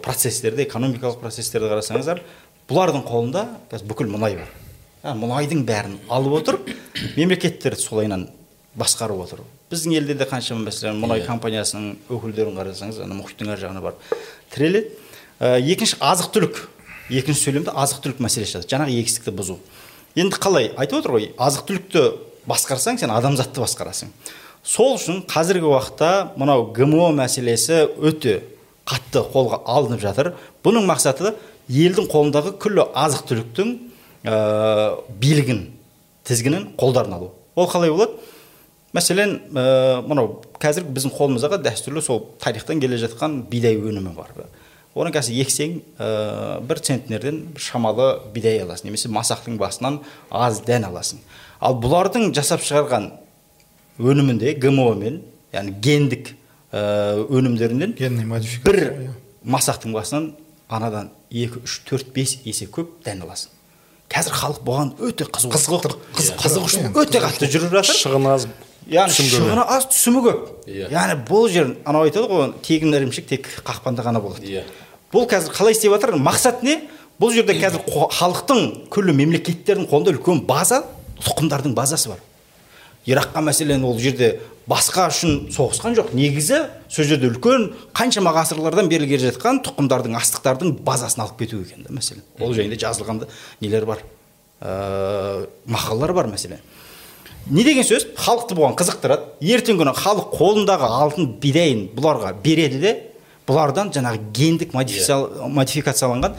процестерді 0.03 0.67
экономикалық 0.67 1.21
процестерді 1.23 1.71
қарасаңыздар 1.71 2.23
бұлардың 2.71 3.05
қолында 3.07 3.47
қазір 3.71 3.89
бүкіл 3.91 4.11
мұнай 4.11 4.37
бар. 4.39 4.51
Мұнайдың 5.19 5.65
бәрін 5.67 5.99
алып 6.11 6.37
отырып 6.41 6.69
мемлекеттер 7.17 7.77
солайынан 7.79 8.29
басқарып 8.79 9.23
отыр. 9.25 9.43
Біздің 9.71 9.97
елде 9.99 10.15
де 10.15 10.27
қаншама 10.29 10.69
мәселен 10.69 11.01
мұнай 11.03 11.23
Иә. 11.23 11.27
компаниясының 11.27 11.97
өкілдерін 12.13 12.59
қарасаңыз 12.59 13.03
ана 13.03 13.17
мұхиттың 13.19 13.51
ар 13.53 13.59
жағына 13.59 13.83
барып 13.83 13.99
тіреледі. 14.55 14.93
Ә, 15.41 15.59
екінші 15.59 15.97
азық 16.01 16.31
түлік. 16.33 16.61
Екінші 17.11 17.49
сөйлемде 17.49 17.75
азық 17.75 18.03
түлік 18.05 18.21
мәселесі 18.23 18.59
жатады 18.59 18.71
жаңағы 18.71 18.95
егістікті 19.01 19.35
бұзу. 19.37 19.59
Енді 20.15 20.39
қалай? 20.39 20.71
Айтып 20.77 21.01
отыр 21.01 21.17
ғой 21.17 21.31
азық 21.37 21.67
түлікті 21.69 22.05
басқарсаң 22.47 23.01
сен 23.01 23.11
адамзатты 23.11 23.61
басқарасың. 23.61 24.13
Сол 24.63 24.97
үшін 24.97 25.23
қазіргі 25.27 25.67
уақытта 25.67 26.33
мынау 26.39 26.69
гмо 26.75 27.11
мәселесі 27.17 27.85
өте 27.99 28.41
қатты 28.87 29.23
қолға 29.33 29.63
алынып 29.67 30.03
жатыр. 30.03 30.33
Бұның 30.63 30.87
мақсаты 30.87 31.35
елдің 31.69 32.09
қолындағы 32.11 32.55
күллі 32.63 32.87
азық 32.95 33.27
түліктің 33.31 33.73
ә, 34.27 34.99
билігін 35.19 35.65
тізгінін 36.27 36.73
қолдарына 36.79 37.19
алу. 37.19 37.33
Ол 37.57 37.69
қалай 37.71 37.91
болады? 37.91 38.19
Мәселен 38.95 39.39
ә, 39.51 40.03
мынау 40.07 40.43
қазір 40.63 40.87
біздің 40.87 41.15
қолымыздағы 41.17 41.63
дәстүрлі 41.65 42.03
сол 42.05 42.27
тарихтан 42.43 42.83
келе 42.83 42.99
жатқан 43.03 43.43
бидай 43.51 43.79
өнімі 43.81 44.15
бар. 44.15 44.35
Оны 44.95 45.11
қазір 45.15 45.41
ексең 45.43 45.79
ә, 45.99 46.61
бір 46.61 46.83
центнерден 46.85 47.43
шамалы 47.57 48.19
бидай 48.35 48.61
аласың 48.63 48.91
немесе 48.91 49.09
масақтың 49.09 49.57
басынан 49.59 50.03
аз 50.31 50.61
дән 50.67 50.91
аласың. 50.91 51.23
Ал 51.63 51.79
бұлардың 51.81 52.35
жасап 52.37 52.61
шығарған 52.67 53.09
өнімінде 53.99 54.55
гмо 54.61 54.93
мен 54.95 55.21
яғни 55.53 55.75
гендік 55.83 56.33
ә, 56.73 57.27
өнімдерінен 57.29 57.95
генный 57.99 58.25
модификация 58.25 58.73
бір 58.73 58.83
иә. 58.93 59.11
масақтың 59.45 59.93
басынан 59.93 60.33
анадан 60.69 61.11
екі 61.31 61.61
үш 61.65 61.81
төрт 61.89 62.13
бес 62.15 62.39
есе 62.45 62.67
көп 62.67 63.03
дән 63.05 63.25
аласың. 63.27 63.51
Қазір 64.13 64.37
халық 64.37 64.63
бұған 64.65 64.93
өте 65.01 65.25
қызығушылық 65.25 65.97
қызығушылық 66.17 66.93
қояды. 66.93 67.03
өте 67.03 67.21
қатты 67.21 67.49
жүріп 67.53 67.77
жатыр. 67.79 67.97
Шығыны 67.97 68.33
аз 68.33 68.47
яғни 68.89 69.29
шығыны 69.29 69.67
аз 69.69 69.87
түсімі 69.93 70.25
көп. 70.27 70.49
Иә. 70.67 70.91
яғни 70.93 71.19
бұл 71.29 71.49
жер 71.53 71.77
анау 71.85 72.09
айтады 72.09 72.29
ғой 72.29 72.53
тегін 72.65 72.97
ірімшік 72.97 73.29
тек 73.29 73.49
қақпанда 73.65 74.05
ғана 74.05 74.21
болады. 74.21 74.45
Иә. 74.45 74.65
бұл 75.13 75.29
қазір 75.29 75.53
қалай 75.53 75.73
істеп 75.73 75.93
жатыр? 75.93 76.17
Мақсат 76.17 76.63
не? 76.63 76.81
Бұл 77.21 77.33
жерде 77.33 77.55
қазір 77.55 77.85
халықтың 77.89 78.89
күллі 78.91 79.13
мемлекеттердің 79.17 79.89
қолында 79.89 80.17
үлкен 80.17 80.45
база 80.47 80.83
тұқымдардың 81.21 81.75
базасы 81.77 82.09
бар. 82.09 82.19
Иракқа 83.07 83.43
мәселен 83.43 83.85
ол 83.85 83.99
жерде 83.99 84.41
басқа 84.69 85.09
үшін 85.11 85.49
соғысқан 85.55 85.97
жоқ. 85.99 86.13
Негізі 86.15 86.63
сол 86.89 87.05
жерде 87.09 87.29
үлкен 87.33 87.73
қаншама 87.95 88.33
ғасырлардан 88.37 88.89
бері 88.91 89.09
келе 89.11 89.31
жатқан 89.31 89.63
тұқымдардың 89.67 90.15
астықтардың 90.21 90.77
базасын 90.87 91.25
алып 91.25 91.41
кету 91.43 91.63
екен 91.65 91.83
да 91.87 91.95
мәселен. 91.95 92.23
Ол 92.41 92.55
жайында 92.55 92.79
жазылған 92.79 93.25
да 93.25 93.29
нелер 93.61 93.87
бар? 93.87 94.05
Ә, 94.63 95.47
мақалалар 95.67 96.13
бар 96.15 96.31
мәселен. 96.31 96.61
Не 97.51 97.65
деген 97.67 97.83
сөз? 97.83 98.07
Халықты 98.15 98.55
бұған 98.55 98.77
қызықтырады. 98.79 99.33
Ертеңгі 99.43 99.83
күні 99.83 99.95
халық 99.99 100.29
қолындағы 100.39 100.87
алтын 100.87 101.33
бидайын 101.43 101.89
бұларға 101.97 102.37
береді 102.45 102.79
де 102.79 102.93
бұлардан 103.49 103.91
жаңағы 103.91 104.21
гендік 104.33 104.77
модификация- 104.77 105.49
модификацияланған 105.51 106.37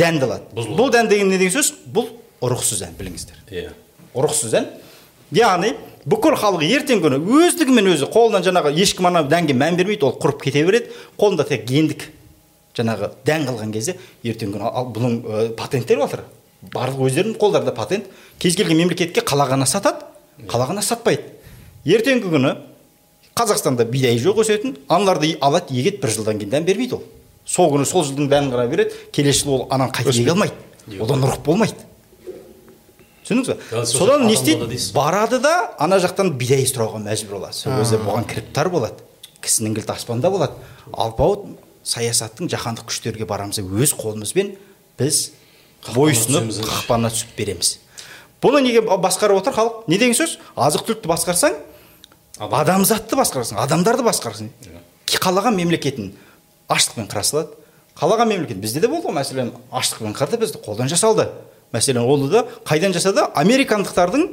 дәнді 0.00 0.24
алады. 0.24 0.42
Бұл 0.56 0.88
дән 0.90 1.10
деген 1.10 1.28
не 1.28 1.36
деген 1.36 1.52
сөз? 1.52 1.74
Бұл 1.92 2.08
ұрықсыз 2.40 2.80
дән 2.80 2.96
біліңіздер. 2.96 3.44
Иә. 3.52 3.74
Ұрықсыз 4.16 4.56
ән 4.56 4.70
яғни 5.32 5.72
бүкіл 6.08 6.36
халық 6.36 6.64
ертеңгі 6.66 7.06
күні 7.06 7.18
өздігімен 7.46 7.90
өзі 7.94 8.08
қолынан 8.12 8.44
жаңағы 8.44 8.72
ешкім 8.82 9.08
ана 9.08 9.22
дәнге 9.24 9.54
мән 9.56 9.78
бермейді 9.78 10.08
ол 10.08 10.16
құрып 10.20 10.42
кете 10.42 10.64
береді. 10.66 10.90
Қолында 11.18 11.46
тек 11.48 11.64
гендік 11.68 12.08
жаңағы 12.76 13.12
дән 13.26 13.46
қалған 13.48 13.72
кезде 13.72 13.96
ертеңгі 14.24 14.56
күні 14.56 14.68
ал 14.68 14.90
бұның 14.92 15.16
ә, 15.22 15.44
патенттері 15.56 16.02
жатыр 16.02 16.24
барлық 16.74 17.06
өздерінің 17.08 17.38
қолдарында 17.38 17.74
патент. 17.76 18.10
Кез 18.38 18.56
келген 18.56 18.76
мемлекетке 18.82 19.22
қалағана 19.22 19.66
сатады 19.66 20.04
қалағана 20.50 20.82
сатпайды. 20.82 21.22
Ертеңгі 21.84 22.32
күні 22.32 22.56
қазақстанда 23.38 23.86
бидай 23.88 24.18
жоқ 24.20 24.42
өсетін 24.44 24.76
аналарды 24.88 25.36
алады 25.40 25.74
егеді 25.74 26.02
бір 26.02 26.14
жылдан 26.16 26.38
кейін 26.42 26.52
дән 26.56 26.66
бермейді 26.66 26.98
ол. 26.98 27.06
Сол 27.46 27.72
күні 27.72 27.86
сол 27.88 28.04
жылдың 28.06 28.28
дәнін 28.30 28.52
ғана 28.54 28.68
береді. 28.70 28.98
Келесі 29.12 29.44
жылы 29.44 29.56
ол 29.60 29.66
ананы 29.70 29.92
қайта 29.94 30.14
еге 30.14 30.34
алмайды. 30.34 30.54
Одан 31.00 31.24
ұрық 31.26 31.42
болмайды. 31.44 31.74
Түсіндіңіз 33.22 33.48
ба 33.72 33.84
содан 33.86 34.26
не 34.26 34.34
істейді? 34.34 34.78
барады 34.94 35.38
да 35.42 35.72
ана 35.78 35.98
жақтан 36.02 36.34
бидай 36.38 36.64
сұрауға 36.66 37.02
мәжбүр 37.04 37.38
болады. 37.38 37.56
Сол 37.56 37.78
кезде 37.78 38.00
бұған 38.02 38.26
кіріптар 38.28 38.70
болады. 38.72 39.04
Кісінің 39.42 39.76
кілті 39.78 39.94
аспанда 39.94 40.30
болады. 40.30 40.58
Алпауыт 40.92 41.46
саясаттың 41.84 42.50
жаһандық 42.50 42.90
күштерге 42.90 43.26
барамыз 43.26 43.62
өз 43.62 43.94
қолымызбен 43.98 44.54
біз 44.98 45.30
бойұсынып 45.94 46.50
қақпанына 46.62 47.10
түсіп 47.14 47.34
береміз. 47.38 47.76
Бұны 48.42 48.62
неге 48.62 48.82
басқарып 48.82 49.38
отыр 49.38 49.54
халық? 49.54 49.86
Не 49.86 49.98
деген 49.98 50.14
сөз? 50.18 50.38
Азық 50.58 50.86
түлікті 50.86 51.10
басқарсаң 51.10 51.58
адамзатты 52.42 53.18
басқарсың 53.18 53.58
адамдарды 53.62 54.02
басқарсың 54.06 54.50
қалаған 55.12 55.54
мемлекетін 55.58 56.12
аштықпен 56.72 57.06
қыра 57.10 57.22
салады 57.26 57.58
қалаған 57.98 58.30
мемлекет 58.32 58.58
бізде 58.58 58.80
де 58.80 58.88
болды 58.88 59.06
ғой 59.06 59.18
мәселен 59.18 59.52
аштықпен 59.70 60.14
қырды 60.16 60.40
бізді 60.40 60.62
қолдан 60.64 60.88
жасалды. 60.88 61.28
Мәселен 61.72 62.04
оны 62.04 62.28
да 62.30 62.44
қайдан 62.64 62.92
жасады? 62.92 63.24
Американдықтардың 63.34 64.28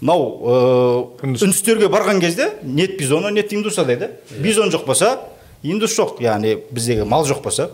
мынау 0.00 0.24
ыыы 0.44 1.28
Үндіс. 1.28 1.42
үндістерге 1.46 1.88
барған 1.88 2.20
кезде 2.20 2.52
нет 2.62 2.98
бизона 2.98 3.30
нет 3.30 3.52
индуса 3.52 3.84
дейді. 3.84 4.10
Бизон 4.38 4.70
жоқ 4.70 4.84
болса 4.86 5.18
индус 5.62 5.96
жоқ. 5.98 6.20
Яғни 6.20 6.58
біздегі 6.70 7.04
мал 7.04 7.24
жоқ 7.24 7.42
болса. 7.42 7.70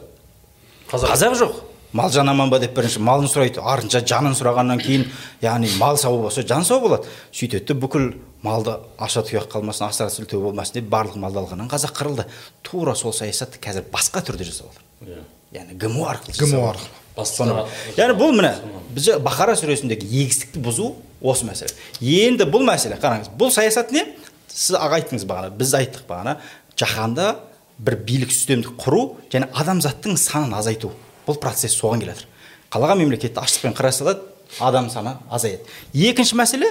Қазақ. 0.91 1.11
Қазақ 1.11 1.35
жоқ. 1.39 1.53
Мал 1.93 2.11
жан 2.11 2.29
аман 2.29 2.51
ба 2.51 2.61
деп 2.61 2.77
бірінші 2.77 3.01
малын 3.03 3.27
сұрайды. 3.27 3.59
Артынша 3.59 4.05
жанын 4.07 4.37
сұрағаннан 4.39 4.79
кейін 4.79 5.09
яғни 5.43 5.73
мал 5.81 5.97
сау 5.99 6.21
болса 6.23 6.45
жан 6.47 6.63
сау 6.65 6.79
болады. 6.81 7.09
Сөйтеді 7.33 7.67
де 7.67 7.75
бүкіл 7.75 8.13
малды 8.43 8.77
аша 8.97 9.25
тұяқ 9.27 9.49
қалмасын 9.51 9.89
асыра 9.89 10.11
сілтеу 10.11 10.39
болмасын 10.45 10.79
деп 10.79 10.87
барлық 10.93 11.19
малды 11.19 11.41
алғаннан 11.43 11.67
қазақ 11.73 11.97
қырылды. 11.99 12.29
Тура 12.63 12.95
сол 12.95 13.13
саясатты 13.13 13.59
қазір 13.59 13.91
басқа 13.91 14.23
түрде 14.23 14.47
жасап 14.47 14.71
отыр. 14.71 14.87
Иә. 15.03 15.25
Яғни 15.59 15.75
гмо 15.83 16.07
арқылы 16.13 16.39
гмо 16.39 16.69
арқылы. 16.71 17.00
Басқа 17.21 17.67
яғни 17.97 18.17
бұл 18.19 18.35
міне 18.37 18.55
біз 18.95 19.11
бақара 19.23 19.55
сүресіндегі 19.59 20.09
егістікті 20.25 20.63
бұзу 20.65 20.95
осы 21.21 21.47
мәселе. 21.47 21.75
Енді 22.01 22.49
бұл 22.51 22.65
мәселе 22.67 22.99
қараңыз 23.01 23.31
бұл 23.39 23.53
саясат 23.55 23.93
не? 23.95 24.07
Сіз 24.51 24.79
аға 24.81 24.99
айттыңыз 24.99 25.27
бағана 25.29 25.53
біз 25.55 25.75
айттық 25.79 26.09
бағана 26.09 26.39
жаһанда 26.81 27.37
бір 27.79 27.97
билік 28.07 28.33
үстемдік 28.35 28.75
құру 28.81 29.05
және 29.33 29.49
адамзаттың 29.55 30.19
санын 30.21 30.57
азайту. 30.59 30.91
Бұл 31.27 31.39
процесс 31.41 31.77
соған 31.79 32.03
келе 32.03 32.17
жатыр 32.17 32.27
қалаған 32.73 33.03
мемлекетті 33.05 33.41
аштықпен 33.41 33.77
қыра 33.77 33.93
салады 33.93 34.27
адам 34.59 34.91
саны 34.91 35.17
азаяды. 35.31 35.65
Екінші 35.95 36.37
мәселе 36.39 36.71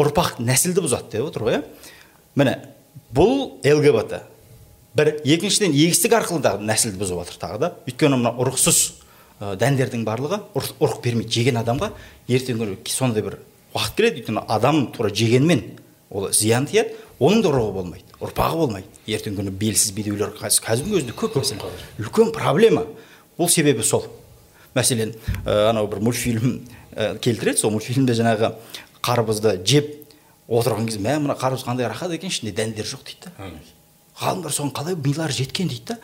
ұрпақ 0.00 0.40
нәсілді 0.42 0.84
бұзады 0.84 1.10
деп 1.12 1.28
отыр 1.28 1.46
ғой 1.46 1.58
иә? 1.58 1.62
Міне 2.38 2.56
бұл 3.14 3.60
лгбт 3.64 4.16
бір 4.94 5.12
екіншіден 5.24 5.74
егістік 5.74 6.14
арқылы 6.18 6.42
да 6.42 6.56
нәсілді 6.58 7.00
бұзып 7.00 7.22
жатыр 7.22 7.40
тағы 7.42 7.60
да. 7.62 7.72
Өйткені 7.86 8.18
мына 8.18 8.32
ұрықсыз 8.38 8.99
дәндердің 9.40 10.04
барлығы 10.04 10.40
ұрық, 10.54 11.00
бермейді. 11.04 11.32
Жеген 11.32 11.60
адамға 11.62 11.90
ертеңгі 12.28 12.60
күні 12.60 12.92
сондай 12.92 13.24
бір 13.24 13.38
уақыт 13.74 13.96
келеді 13.96 14.20
өйткені 14.20 14.44
адам 14.48 14.86
тура 14.92 15.10
жегенмен 15.10 15.62
ол 16.10 16.30
зиян 16.32 16.66
тияды 16.66 16.92
оның 17.20 17.42
да 17.42 17.48
ұрығы 17.52 17.72
болмайды 17.72 18.04
ұрпағы 18.20 18.58
болмайды. 18.60 18.86
Ертеңгі 19.06 19.40
күні 19.40 19.54
белсіз 19.56 19.94
бедеулер 19.96 20.34
қазір- 20.36 20.64
қазірдің 20.66 20.98
өзінде 21.00 21.14
көп 21.16 21.38
мәселе. 21.40 21.70
үлкен 21.98 22.32
проблема. 22.32 22.84
Бұл 23.38 23.48
себебі 23.48 23.82
сол. 23.82 24.04
Мәселен 24.74 25.14
ә, 25.46 25.70
анау 25.70 25.86
бір 25.88 26.00
мультфильм 26.00 26.60
ә, 26.94 27.18
келтіреді 27.18 27.58
сол 27.58 27.70
мультфильмде 27.70 28.12
жаңағы 28.12 28.52
қарбызды 29.02 29.56
жеп 29.64 29.96
отырған 30.48 30.86
кезде 30.86 31.00
мә 31.00 31.16
мына 31.18 31.34
қарбыз 31.38 31.64
қандай 31.64 31.88
рахат 31.88 32.12
екен 32.12 32.28
ішінде 32.28 32.52
дәндер 32.52 32.84
жоқ 32.84 33.02
дейді 33.06 33.30
да. 33.38 33.50
Ғалымдар 34.20 34.52
соған 34.52 34.72
қалай 34.74 34.96
милары 34.96 35.32
жеткен 35.32 35.68
дейді 35.68 35.94
да. 35.94 35.98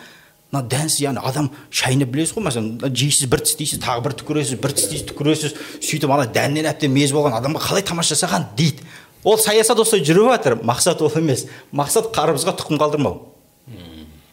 Мына 0.52 0.62
дәнсіз 0.70 1.00
яғни 1.02 1.22
адам 1.26 1.48
шайнап 1.74 2.12
білесіз 2.14 2.36
ғой 2.36 2.46
мәселен 2.46 2.94
жейсіз 2.94 3.30
бір 3.30 3.42
тістейсіз 3.42 3.80
тағы 3.82 4.04
бір 4.04 4.14
түкіресіз 4.20 4.60
бір 4.62 4.74
тістейсіз 4.78 5.06
түкіресіз. 5.10 5.56
Сөйтіп 5.82 6.12
ана 6.14 6.26
дәннен 6.30 6.68
әбден 6.70 6.94
мезі 6.94 7.16
болған 7.16 7.34
адамға 7.40 7.64
қалай 7.66 7.84
тамаша 7.86 8.14
жасаған 8.14 8.52
дейді. 8.56 8.86
Ол 9.26 9.40
саясат 9.42 9.80
осылай 9.82 10.04
жүріп 10.06 10.30
жатыр 10.30 10.58
мақсат 10.62 11.02
ол 11.02 11.10
емес. 11.18 11.48
Мақсат 11.74 12.12
қарбызға 12.14 12.54
тұқым 12.60 12.78
қалдырмау. 12.78 13.24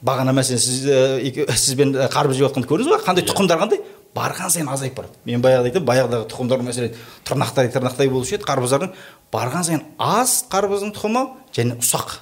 Бағана 0.03 0.35
мәселен 0.35 0.59
сіз 0.59 0.85
ә, 0.85 1.55
сізбен 1.57 1.95
қарбыз 2.13 2.37
жеп 2.37 2.49
жатқанды 2.49 2.69
көрдіңіз 2.69 2.91
ба? 2.91 2.99
Қандай 3.05 3.25
тұқымдар 3.25 3.61
қандай? 3.61 3.79
Барған 4.13 4.51
сайын 4.51 4.67
азайып 4.69 4.97
барады. 4.97 5.15
Мен 5.25 5.41
баяғыда 5.41 5.71
айтамын 5.71 5.87
баяғыдағы 5.87 6.27
тұқымдар 6.29 6.61
мәселен 6.67 6.97
тырнақтай 7.25 7.71
тырнақтай 7.73 8.11
болушы 8.11 8.35
еді 8.35 8.45
қарбыздардың. 8.45 8.91
Барған 9.33 9.65
сайын 9.65 9.85
аз 9.97 10.43
қарбыздың 10.51 10.91
тұқымы 10.93 11.23
және 11.55 11.79
ұсақ. 11.79 12.19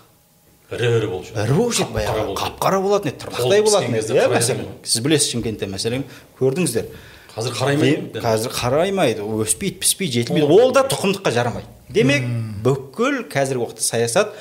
Ірі 0.72 0.90
ірі 0.98 1.08
болып 1.12 1.28
жүр 1.28 1.40
ірі 1.44 1.56
болушы 1.58 1.84
еді 1.84 1.92
Қап-қара 1.92 1.98
баяғы 1.98 2.26
болып 2.26 2.40
қап 2.40 2.60
қара 2.64 2.82
болатын 2.82 3.12
еді 3.12 3.20
тырнақтай 3.26 3.64
болатын 3.66 3.98
еді 4.00 4.16
иә 4.16 4.28
мәселен. 4.32 4.68
сіз 4.84 5.04
білесіз 5.04 5.32
шымкентте 5.34 5.68
мәселен 5.68 6.06
көрдіңіздер. 6.40 6.88
Қазір 7.36 7.56
қараймайды 7.60 8.24
қазір 8.24 8.56
қараймайды 8.56 9.28
өспейді 9.44 9.80
піспейді 9.84 10.22
жетілмейді 10.22 10.48
ол 10.48 10.74
да 10.76 10.84
тұқымдыққа 10.88 11.32
жарамайды 11.36 11.68
демек 11.92 12.26
бүкіл 12.64 13.24
қазіргі 13.32 13.66
уақытта 13.66 13.84
саясат 13.84 14.34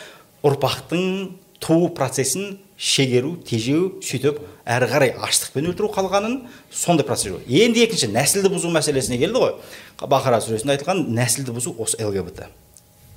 ұрпақтың 0.47 1.31
туу 1.61 1.91
процесін 1.95 2.59
шегеру 2.81 3.35
тежеу 3.47 4.01
сөйтіп 4.03 4.41
әрі 4.65 4.89
қарай 4.91 5.13
аштықпен 5.27 5.69
өлтіру 5.71 5.91
қалғанын 5.93 6.39
сондай 6.73 7.07
процесс 7.07 7.37
енді 7.47 7.85
екінші 7.85 8.09
нәсілді 8.15 8.51
бұзу 8.55 8.73
мәселесіне 8.73 9.21
келді 9.21 9.43
ғой. 9.45 9.55
Бақара 10.01 10.41
сүресінде 10.41 10.79
айтылған 10.79 11.05
нәсілді 11.13 11.55
бұзу 11.59 11.77
осы 11.77 12.01
лгбт 12.01 12.47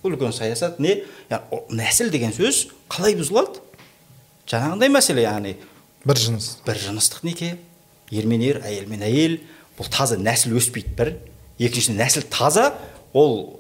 үлкен 0.04 0.34
саясат 0.36 0.80
не? 0.84 1.04
Нәсіл 1.70 2.12
деген 2.14 2.34
сөз 2.36 2.68
қалай 2.92 3.16
бұзылады? 3.18 3.62
Жаңағындай 4.50 4.92
мәселе 4.92 5.24
яғни 5.24 5.56
бір 6.06 6.20
жыныс. 6.20 6.58
бір 6.66 6.78
жыныстық 6.78 7.24
неке 7.24 7.58
ер 8.12 8.26
мен 8.28 8.42
ер 8.42 8.62
әйел 8.64 8.90
мен 8.90 9.02
әйел. 9.02 9.40
Бұл 9.78 9.90
таза 9.90 10.18
нәсіл 10.18 10.58
өспейді 10.60 10.96
бір. 10.98 11.14
Екіншіден 11.60 11.98
нәсіл 12.02 12.28
таза 12.30 12.74
ол 13.14 13.60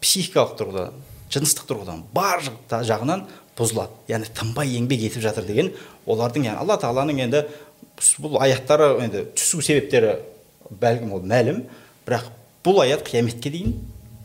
психикалық 0.00 0.56
тұрғыдан 0.58 0.96
жыныстық 1.28 1.68
тұрғыдан 1.68 2.02
бар 2.14 2.42
жағынан 2.70 3.26
бұзылады. 3.58 3.92
Яғни 4.08 4.32
тынбай 4.34 4.72
еңбек 4.78 5.04
етіп 5.10 5.22
жатыр 5.22 5.44
деген 5.44 5.72
олардың 6.06 6.48
яғни 6.48 6.62
алла 6.62 6.78
тағаланың 6.80 7.20
енді 7.26 7.44
бұл 8.22 8.38
аяттары 8.40 8.94
енді 9.04 9.26
түсу 9.36 9.60
себептері 9.62 10.16
бәлкім 10.70 11.12
ол 11.18 11.22
мәлім. 11.26 11.64
Бірақ 12.06 12.30
бұл 12.64 12.82
аят 12.86 13.04
қияметке 13.06 13.52
дейін 13.52 13.76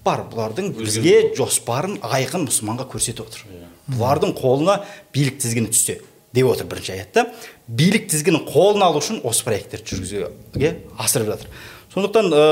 бар 0.03 0.25
бұлардың 0.31 0.73
бізге 0.77 1.33
жоспарын 1.37 1.99
айқын 2.03 2.47
мұсылманға 2.47 2.87
көрсетіп 2.91 3.23
отыр 3.23 3.45
бұлардың 3.87 4.33
қолына 4.35 4.81
билік 5.15 5.39
тізгіні 5.39 5.71
түссе 5.71 5.99
деп 6.35 6.49
отыр 6.49 6.67
бірінші 6.67 6.95
аятта 6.97 7.27
билік 7.67 8.09
тізгінін 8.11 8.43
қолына 8.49 8.89
алу 8.89 8.99
үшін 8.99 9.21
осы 9.23 9.45
проекттерді 9.47 9.93
жүргізуге 9.93 10.73
асырып 10.99 11.31
жатыр 11.33 11.49
сондықтан 11.93 12.29
ә, 12.33 12.43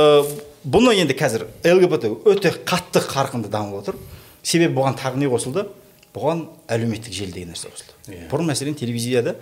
бұны 0.64 0.96
енді 1.02 1.18
қазір 1.18 1.48
лгбт 1.66 2.08
өте 2.30 2.54
қатты 2.64 3.04
қарқынды 3.04 3.52
дамып 3.52 3.82
отыр 3.82 4.00
себебі 4.44 4.78
бұған 4.78 5.00
тағы 5.02 5.20
не 5.20 5.32
қосылды 5.32 5.66
бұған 6.16 6.46
әлеуметтік 6.72 7.16
желі 7.16 7.34
деген 7.36 7.56
нәрсе 7.56 7.72
қосылды 7.72 8.28
бұрын 8.32 8.52
мәселен 8.52 8.78
телевизияда 8.78 9.36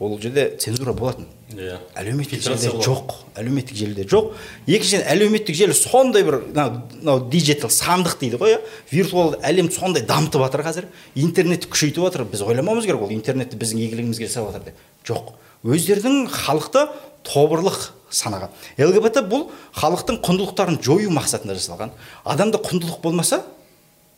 ол 0.00 0.18
жерде 0.20 0.56
цензура 0.58 0.92
болатын. 0.92 1.26
Иә. 1.54 1.78
Әлеуметтік 1.94 2.42
желіде 2.42 2.72
жоқ. 2.82 3.14
Әлеуметтік 3.38 3.76
желіде 3.78 4.04
жоқ. 4.10 4.32
Екіншіден 4.66 5.04
әлеуметтік 5.06 5.54
желі 5.54 5.76
сондай 5.78 6.24
бір 6.26 6.40
мынау 6.50 7.22
диджитал 7.30 7.70
сандық 7.70 8.18
дейді 8.18 8.40
ғой 8.40 8.56
иә? 8.56 8.60
Виртуал 8.90 9.36
әлем 9.38 9.70
сондай 9.70 10.02
дамытып 10.02 10.42
жатыр 10.42 10.64
қазір. 10.66 10.88
Интернетті 11.14 11.70
күшейтіп 11.70 12.08
жатыр 12.08 12.24
біз 12.26 12.42
ойламауымыз 12.42 12.88
керек 12.88 13.06
ол 13.06 13.14
интернетті 13.14 13.60
біздің 13.60 13.84
игілігімізге 13.86 14.26
жасап 14.26 14.50
жатыр 14.50 14.72
деп. 14.72 14.82
Жоқ. 15.06 15.30
Өздерінің 15.62 16.26
халықты 16.32 16.88
тобырлық 17.22 17.78
санаған. 18.10 18.50
Лгбт 18.78 19.22
бұл 19.30 19.46
халықтың 19.78 20.18
құндылықтарын 20.26 20.80
жою 20.82 21.14
мақсатында 21.14 21.54
жасалған. 21.54 21.94
Адамда 22.24 22.58
құндылық 22.66 23.00
болмаса 23.02 23.44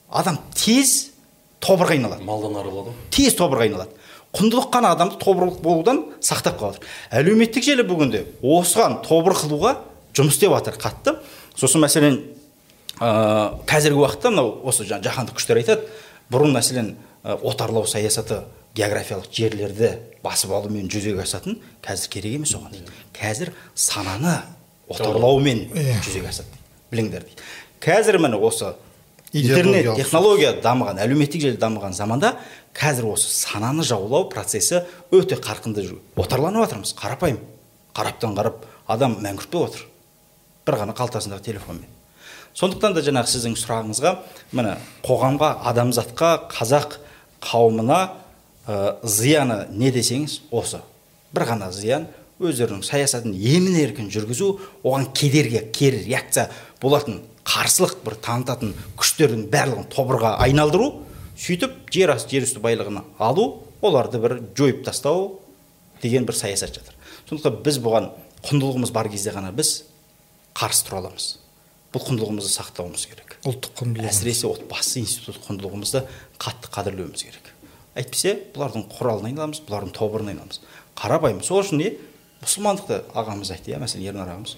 адам 0.08 0.40
тез 0.54 1.12
тобырға 1.60 1.96
айналады. 1.96 2.24
Малдан 2.24 2.56
арылады 2.58 2.90
ғой. 2.90 2.98
Тез 3.10 3.36
тобырға 3.38 3.68
айналады. 3.68 3.94
Құндылық 4.36 4.70
қана 4.72 4.92
адамды 4.94 5.18
тобырлық 5.22 5.60
болудан 5.64 6.02
сақтап 6.20 6.58
қалып 6.60 6.78
жатыр 6.78 7.20
әлеуметтік 7.20 7.64
желі 7.64 7.86
бүгінде 7.88 8.24
осыған 8.44 9.00
тобыр 9.06 9.36
қылуға 9.38 9.76
жұмыс 10.16 10.36
істеп 10.36 10.52
жатыр 10.52 10.76
қатты. 10.80 11.16
Сосын 11.56 11.80
мәселен 11.84 12.20
ә, 13.00 13.56
қазіргі 13.68 14.00
уақытта 14.02 14.30
мынау 14.32 14.60
осы 14.68 14.84
жаһандық 14.88 15.36
күштер 15.38 15.60
айтады 15.60 15.88
бұрын 16.32 16.52
мәселен 16.56 16.94
ә, 17.24 17.36
отарлау 17.40 17.86
саясаты 17.88 18.42
географиялық 18.76 19.30
жерлерді 19.32 19.94
басып 20.24 20.52
алумен 20.52 20.88
жүзеге 20.92 21.22
асатын 21.24 21.60
қазір 21.84 22.10
керек 22.12 22.36
емес 22.36 22.52
оған 22.56 22.74
дейді. 22.76 22.92
Қазір 23.16 23.52
сананы 23.74 24.38
отарлаумен 24.88 25.66
Иә. 25.72 25.96
жүзеге 26.04 26.28
асады 26.28 26.60
біліңдер 26.92 27.24
дейді. 27.24 27.46
Қазір 27.80 28.18
міне 28.20 28.36
осы 28.36 28.74
интернет 29.32 29.94
технология 29.96 30.52
дамыған 30.62 31.00
әлеуметтік 31.02 31.40
желі 31.42 31.60
дамыған 31.60 31.96
заманда 31.96 32.34
қазір 32.76 33.10
осы 33.14 33.32
сананы 33.32 33.84
жаулау 33.86 34.28
процесі 34.28 34.84
өте 35.10 35.40
қарқынды 35.40 35.86
жүру 35.86 36.00
отарланып 36.16 36.66
жатырмыз 36.66 36.94
қарапайым. 36.98 37.40
Қараптан 37.96 38.36
қарап 38.36 38.64
адам 38.86 39.18
мәңгүрт 39.24 39.52
болып 39.52 39.74
отыр. 39.74 39.86
Бір 40.66 40.82
ғана 40.82 40.96
қалтасындағы 40.96 41.48
телефонмен 41.48 41.96
сондықтан 42.56 42.94
да 42.96 43.02
жаңағы 43.04 43.28
сіздің 43.28 43.56
сұрағыңызға 43.60 44.12
міне 44.56 44.76
қоғамға 45.04 45.50
адамзатқа 45.68 46.30
қазақ 46.54 46.96
қауымына 47.44 47.98
ә, 48.66 48.96
зияны 49.04 49.66
не 49.70 49.90
десеңіз 49.92 50.38
осы. 50.50 50.80
Бір 51.36 51.50
ғана 51.50 51.68
зиян 51.72 52.06
өздерінің 52.40 52.84
саясатын 52.86 53.34
емін 53.36 53.76
еркін 53.82 54.08
жүргізу 54.12 54.54
оған 54.82 55.10
кедергі 55.16 55.66
кері 55.76 56.00
реакция 56.06 56.48
болатын 56.80 57.20
қарсылық 57.44 58.00
бір 58.06 58.16
танытатын 58.24 58.72
күштердің 58.96 59.46
барлығын 59.52 59.90
тобырға 59.92 60.36
айналдыру 60.46 60.88
сөйтіп 61.36 61.90
жер 61.92 62.12
асты 62.14 62.36
жер 62.36 62.46
үсті 62.46 62.62
байлығын 62.64 63.02
алу 63.22 63.46
оларды 63.84 64.20
бір 64.22 64.38
жойып 64.56 64.84
тастау 64.86 65.40
деген 66.02 66.26
бір 66.26 66.36
саясат 66.36 66.74
жатыр. 66.74 66.94
Сондықтан 67.28 67.60
біз 67.64 67.80
бұған 67.84 68.08
құндылығымыз 68.46 68.92
бар 68.94 69.10
кезде 69.12 69.34
ғана 69.34 69.52
біз 69.52 69.82
қарсы 70.56 70.86
тұра 70.88 71.02
аламыз. 71.02 71.36
Бұл 71.92 72.04
құндылығымызды 72.06 72.52
сақтауымыз 72.52 73.06
керек. 73.10 73.36
Ұлттық 73.46 73.76
құндылық 73.80 74.10
әсіресе 74.10 74.48
отбасы 74.48 75.00
институт 75.02 75.38
құндылығымызды 75.46 76.02
қатты 76.40 76.72
қадірлеуіміз 76.74 77.24
керек. 77.26 77.52
Әйтпесе 77.96 78.34
бұлардың 78.54 78.88
құралына 78.92 79.30
айналамыз 79.30 79.62
бұлардың 79.68 79.94
тобырына 79.96 80.34
айналамыз. 80.34 80.60
Қарапайым 80.98 81.42
сол 81.44 81.62
үшін 81.62 81.80
не? 81.80 81.92
Мұсылмандықты 82.42 83.00
ағамыз 83.16 83.52
айтты 83.54 83.72
иә 83.72 83.80
мәселен 83.80 84.10
ернар 84.10 84.34
ағамыз 84.34 84.56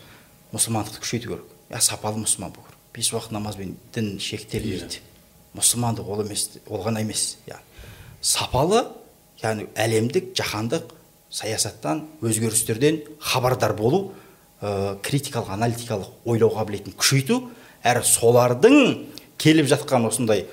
мұсылмандықты 0.54 1.02
күшейту 1.04 1.30
керек 1.30 1.52
иә 1.70 1.80
сапалы 1.84 2.24
мұсылман 2.24 2.54
болу 2.56 2.66
керек. 2.66 2.80
Бес 2.96 3.12
уақыт 3.12 3.32
намазбен 3.36 3.76
дін 3.94 4.18
шектелмейді. 4.18 4.98
Мұсылмандық 5.56 6.08
ол 6.08 6.22
емес 6.24 6.48
ол 6.68 6.82
ғана 6.84 7.02
емес 7.04 7.38
яғни. 7.46 7.64
Сапалы 8.20 8.84
яғни 9.42 9.68
әлемдік 9.78 10.32
жаһандық 10.36 10.92
саясаттан 11.30 12.06
өзгерістерден 12.24 13.02
хабардар 13.20 13.74
болу 13.76 14.12
ә, 14.60 14.96
критикалық 15.02 15.52
аналитикалық 15.54 16.08
ойлау 16.26 16.50
қабілетін 16.56 16.96
күшейту 16.98 17.42
әрі 17.84 18.04
солардың 18.04 18.78
келіп 19.38 19.68
жатқан 19.70 20.08
осындай 20.08 20.46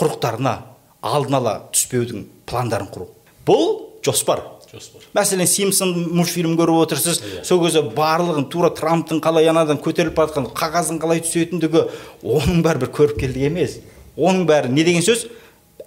құрықтарына 0.00 0.54
алдын 1.00 1.38
ала 1.40 1.54
түспеудің 1.72 2.26
пландарын 2.46 2.90
құру. 2.92 3.08
Бұл 3.46 4.00
жоспар. 4.04 4.42
Жоспар 4.70 5.02
мәселен 5.16 5.48
симпсон 5.50 5.92
мультфильм 6.14 6.54
көріп 6.58 6.84
отырсыз. 6.84 7.20
Сол 7.46 7.62
кезде 7.64 7.82
барлығын 7.96 8.46
тура 8.52 8.70
трамптың 8.74 9.20
қалай 9.24 9.50
анадан 9.50 9.80
көтеріліп 9.82 10.16
бара 10.16 10.30
жатқан 10.30 10.48
қағаздың 10.56 11.00
қалай 11.02 11.22
түсетіндігі 11.24 11.84
оның 12.22 12.62
бәрі 12.66 12.84
бір 12.84 12.92
көріпкелдік 12.98 13.48
емес. 13.50 13.78
Оның 14.16 14.46
бәрі 14.48 14.72
не 14.72 14.84
деген 14.86 15.04
сөз? 15.06 15.26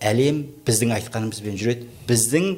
Әлем 0.04 0.44
біздің 0.68 0.94
айтқанымызбен 0.98 1.60
жүреді. 1.60 1.88
Біздің 2.10 2.50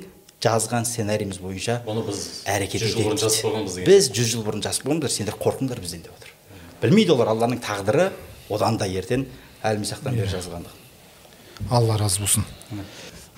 жазған 0.45 0.85
сценарийіміз 0.85 1.39
бойынша 1.41 1.79
оны 1.89 2.03
біз 2.05 2.21
әрекет 2.49 2.83
жүз 2.83 2.91
жыл 2.93 3.05
бұрын 3.07 3.21
жазып 3.21 3.45
қойғанбыз 3.47 3.77
біз 3.87 4.09
жүз 4.13 4.27
жыл 4.33 4.43
бұрын 4.45 4.61
жазып 4.61 4.85
қойғанбыз 4.85 5.15
сендер 5.17 5.37
қорқыңдар 5.41 5.81
бізден 5.81 6.03
деп 6.05 6.13
отыр. 6.13 6.33
Білмейді 6.83 7.15
олар 7.15 7.31
алланың 7.33 7.61
тағдыры 7.65 8.11
одан 8.53 8.77
да 8.77 8.85
ертең 8.85 9.25
әлмисақтан 9.65 10.19
бері 10.19 10.29
жазылғандығын 10.35 11.71
алла 11.71 11.97
разы 11.97 12.21
болсын. 12.21 12.45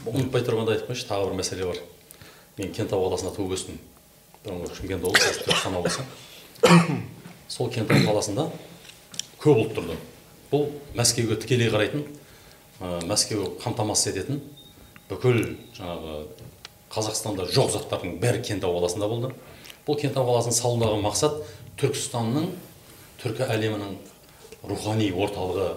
Ұмытпай 0.08 0.44
тұрғанда 0.44 0.76
айтып 0.76 0.90
қояйыншы 0.90 1.08
тағы 1.08 1.30
бір 1.30 1.40
мәселе 1.40 1.70
бар. 1.70 1.80
Мен 2.58 2.74
кентау 2.74 3.06
қаласында 3.06 3.34
туып 3.36 3.54
өстім 3.58 3.78
бұрынғы 4.46 4.76
шымкент 4.78 5.06
облысы 5.06 5.44
түркістан 5.46 5.78
облысы 5.78 6.06
сол 7.54 7.70
кентау 7.74 8.02
қаласында 8.08 8.48
көп 9.42 9.62
ұлт 9.64 9.76
тұрды 9.78 9.98
бұл 10.52 10.70
мәскеуге 10.98 11.38
тікелей 11.44 11.70
қарайтын 11.74 12.06
ә, 12.82 13.02
мәскеу 13.10 13.54
қамтамасыз 13.62 14.14
ететін 14.14 14.42
бүкіл 15.10 15.44
жаңағы 15.78 16.18
қазақстанда 16.94 17.48
жоқ 17.54 17.74
заттардың 17.76 18.18
бәрі 18.24 18.42
кентау 18.48 18.78
қаласында 18.80 19.10
болды 19.12 19.34
бұл 19.88 20.00
кентау 20.02 20.26
қаласын 20.28 20.56
салудағы 20.56 21.02
мақсат 21.04 21.42
түркістанның 21.80 22.50
түркі 23.22 23.48
әлемінің 23.54 23.98
рухани 24.68 25.12
орталығы 25.14 25.70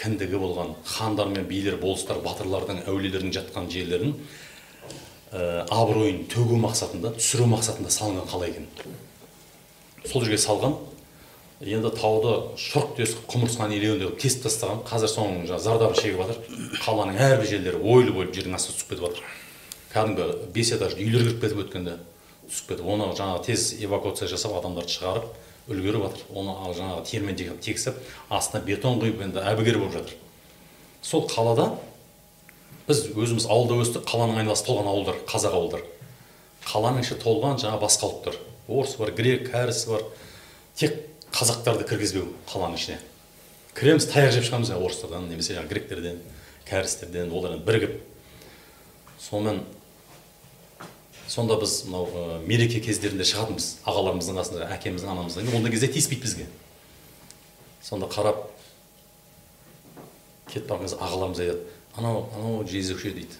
кіндігі 0.00 0.38
болған 0.40 0.74
хандар 0.86 1.28
мен 1.32 1.44
билер 1.48 1.76
болыстар 1.80 2.22
батырлардың 2.24 2.84
әулиелердің 2.88 3.34
жатқан 3.36 3.68
жерлерін 3.72 4.14
ә, 5.32 5.66
абыройын 5.70 6.24
төгу 6.30 6.58
мақсатында 6.60 7.14
түсіру 7.16 7.46
мақсатында 7.50 7.90
салынған 7.94 8.30
қала 8.30 8.48
екен. 8.48 8.66
Сол 10.06 10.24
жерге 10.24 10.38
салған. 10.40 10.78
Енді 11.60 11.90
тауды 11.92 12.30
шұрқ 12.56 12.94
тесік 12.96 13.26
құмырсқан 13.28 13.74
илеуінде 13.76 14.06
қылып 14.06 14.20
кесіп 14.22 14.46
тастаған. 14.46 14.78
Қазір 14.88 15.10
соның 15.12 15.42
жаңағы 15.50 15.64
зардабын 15.66 15.98
шегіп 15.98 16.22
жатыр. 16.22 16.38
Қаланың 16.80 17.18
әрбір 17.20 17.50
жерлері 17.50 17.82
ойылып 17.84 18.16
ойылып 18.22 18.38
жердің 18.38 18.56
астына 18.56 18.78
түсіп 18.78 18.94
кетіп 18.94 19.04
жатыр. 19.04 19.26
Кәдімгі 19.92 20.28
бес 20.54 20.72
этажды 20.72 21.04
үйлер 21.04 21.26
кіріп 21.26 21.42
кетіп 21.44 21.60
өткенде 21.66 21.98
түсіп 22.48 22.72
кетіп 22.72 22.88
оны 22.88 23.10
жаңағы 23.12 23.44
тез 23.44 23.66
эвакуация 23.76 24.30
жасап 24.32 24.56
адамдарды 24.56 24.94
шығарып 24.96 25.28
үлгеріп 25.68 26.06
жатыр. 26.06 26.24
Оны 26.32 26.56
жаңағы 26.80 27.04
термен 27.10 27.36
тек- 27.36 27.60
тегістеп 27.60 28.00
астына 28.30 28.64
бетон 28.64 28.96
құйып 29.04 29.20
енді 29.28 29.44
әбігер 29.44 29.82
болып 29.82 29.98
жатыр. 30.00 30.16
Сол 31.02 31.28
қалада 31.28 31.74
біз 32.88 33.02
өзіміз 33.12 33.48
ауылда 33.50 33.80
өстік 33.84 34.06
қаланың 34.08 34.40
айналасы 34.42 34.66
толған 34.66 34.88
ауылдар 34.90 35.20
қазақ 35.28 35.56
ауылдар 35.58 35.84
қаланың 36.66 37.04
іші 37.04 37.18
толған 37.22 37.60
жаңа 37.60 37.80
басқа 37.82 38.08
ұлттар 38.08 38.38
орыс 38.70 38.96
бар 38.98 39.12
грек 39.16 39.48
кәрісі 39.50 39.90
бар. 39.90 40.04
Тек 40.78 40.96
қазақтарды 41.34 41.86
кіргізбеу 41.88 42.28
қаланың 42.50 42.78
ішіне. 42.78 42.98
Кіреміз 43.76 44.06
таяқ 44.10 44.34
жеп 44.36 44.46
шығамыз 44.46 44.70
жаңағы 44.70 44.86
орыстардан 44.86 45.28
немесе 45.30 45.56
жаңағы 45.56 45.72
гректерден 45.74 46.22
кәрістерден 46.68 47.32
олармен 47.32 47.64
бірігіп. 47.66 47.98
Сонымен 49.20 49.62
сонда 51.28 51.58
біз 51.60 51.84
мынау 51.86 52.08
ә, 52.10 52.38
мереке 52.46 52.80
кездерінде 52.82 53.26
шығатынбыз 53.28 53.68
ағаларымыздың 53.86 54.40
қасында 54.40 54.70
әкеміздің 54.76 55.12
анамыздың 55.14 55.52
ондай 55.54 55.74
кезде 55.74 55.90
тиіспейді 55.92 56.24
бізге. 56.24 56.46
Сонда 57.82 58.10
қарап 58.10 58.48
кетіп 60.50 60.66
барған 60.70 60.88
кезде 60.88 60.98
ағаларымыз 60.98 61.44
айтады 61.44 61.79
анау 61.96 62.28
анау 62.36 62.64
жезөкше 62.68 63.12
дейді 63.14 63.38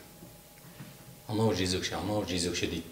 анау 1.28 1.54
жезөкше 1.54 1.94
анау 2.00 2.24
жезөкше 2.28 2.70
дейді 2.70 2.86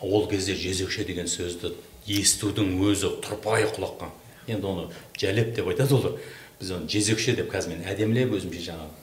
ол 0.00 0.28
кезде 0.30 0.54
жезөкше 0.54 1.04
деген 1.08 1.26
сөзді 1.30 1.74
естудің 2.06 2.76
өзі 2.86 3.10
тұрпайы 3.24 3.68
құлаққа 3.74 4.10
енді 4.48 4.66
оны 4.70 4.84
жәлеп 5.18 5.54
деп 5.56 5.70
айтады 5.72 5.96
олар 5.98 6.18
біз 6.60 6.70
оны 6.76 6.90
жезөкше 6.90 7.34
деп 7.36 7.50
қазір 7.52 7.74
мен 7.74 7.86
әдемілеп 7.90 8.36
өзімше 8.38 8.62
жаңағы 8.68 8.94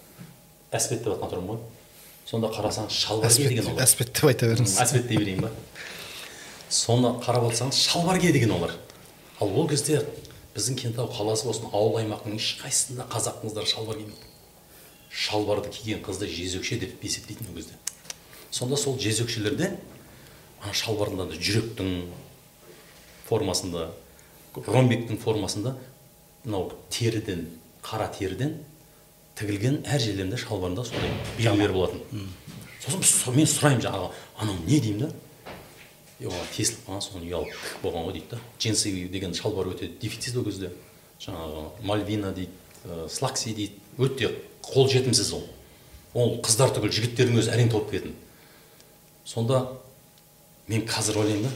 әспеттеп 0.75 1.11
жатқан 1.13 1.33
тұрмын 1.33 1.51
ғой 1.51 1.59
сонда 2.25 2.49
қарасаңыз 2.55 2.95
шалбарге 3.03 3.49
деген 3.49 3.67
олар 3.73 3.83
әспет 3.85 4.13
деп 4.15 4.29
айта 4.31 4.49
беріңіз 4.49 4.77
әспет 4.81 5.09
дей 5.11 5.19
берейін 5.21 5.45
ба 5.45 5.51
соны 6.69 7.11
қарап 7.21 7.49
отырсаңыз 7.49 7.81
шалбарге 7.85 8.31
деген 8.33 8.55
олар 8.55 8.73
ал 9.39 9.51
ол 9.51 9.67
кезде 9.69 10.01
біздің 10.55 10.79
кентау 10.79 11.11
қаласы 11.11 11.45
болсын 11.45 11.69
ауыл 11.71 11.99
аймақтың 12.01 12.39
ешқайсысында 12.39 13.05
қазақтың 13.11 13.51
қыздары 13.51 13.69
шалбар 13.69 13.99
кимейді 13.99 14.24
шалбарды 15.15 15.71
киген 15.71 16.01
қызды 16.03 16.27
жезөкше 16.27 16.79
деп 16.81 17.03
есептейтін 17.03 17.47
ол 17.49 17.55
кезде. 17.55 17.77
Сонда 18.51 18.75
сол 18.77 18.97
жезөкшелерде 18.99 19.71
ана 20.61 20.73
шалбарында 20.73 21.29
да 21.31 21.39
жүректің 21.39 22.09
формасында 23.29 23.89
ромбиктің 24.55 25.19
формасында 25.23 25.75
мынау 26.43 26.73
теріден 26.89 27.47
қара 27.83 28.09
теріден 28.11 28.57
тігілген 29.39 29.83
әр 29.85 30.03
жерлерінде 30.03 30.39
шалбарында 30.41 30.83
сондай 30.87 31.13
белгілер 31.37 31.73
болатын. 31.75 32.27
Сосын 32.83 33.35
мен 33.35 33.47
сұраймын 33.49 33.83
жаңағы 33.87 34.11
анау 34.43 34.57
не 34.67 34.79
деймін 34.79 35.07
да? 35.07 35.13
Е 36.19 36.29
оған 36.29 36.51
тесіліп 36.55 36.85
қалған 36.87 37.01
соны 37.03 37.25
ұялып 37.27 37.55
болған 37.83 38.05
ғой 38.07 38.13
дейді 38.19 38.35
да. 38.35 38.39
Джинсы 38.59 38.91
деген 39.11 39.33
шалбар 39.35 39.67
өте 39.73 39.89
дефицит 40.01 40.37
ол 40.37 40.45
кезде. 40.45 40.71
Жаңағы 41.19 41.65
мальвина 41.83 42.31
дейді 42.31 42.51
ә, 42.85 43.09
слакси 43.09 43.55
дейді 43.55 43.81
өте 43.97 44.31
қол 44.65 44.89
жетімсіз 44.91 45.33
ол. 45.37 45.45
Ол 46.15 46.37
қыздар 46.45 46.73
түгіл 46.75 46.93
жігіттердің 46.95 47.41
өзі 47.41 47.53
әрең 47.55 47.71
толып 47.73 47.91
кететін 47.91 48.15
сонда 49.25 49.65
мен 50.67 50.85
қазір 50.87 51.19
ойлаймын 51.23 51.49
да 51.49 51.51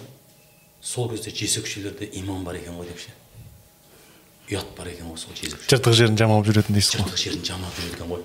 сол 0.81 1.09
кезде 1.11 1.31
жезөкшелерде 1.31 2.09
иман 2.19 2.43
бар 2.43 2.59
екен 2.59 2.77
ғой 2.77 2.89
деп 2.89 2.99
ше. 2.99 3.13
Ұят 4.49 4.73
бар 4.77 4.89
екен 4.91 5.09
ғой 5.11 5.17
сол 5.21 5.35
жезөкше 5.37 5.69
жыртық 5.69 5.95
жерін 5.97 6.17
жамап 6.17 6.45
жүретін 6.47 6.77
дейсіз 6.77 6.95
ғой. 6.95 7.05
Жыртық 7.05 7.23
жерін 7.23 7.45
жамап 7.45 7.77
жүреді 7.77 7.95
екен 7.97 8.11
ғой. 8.13 8.23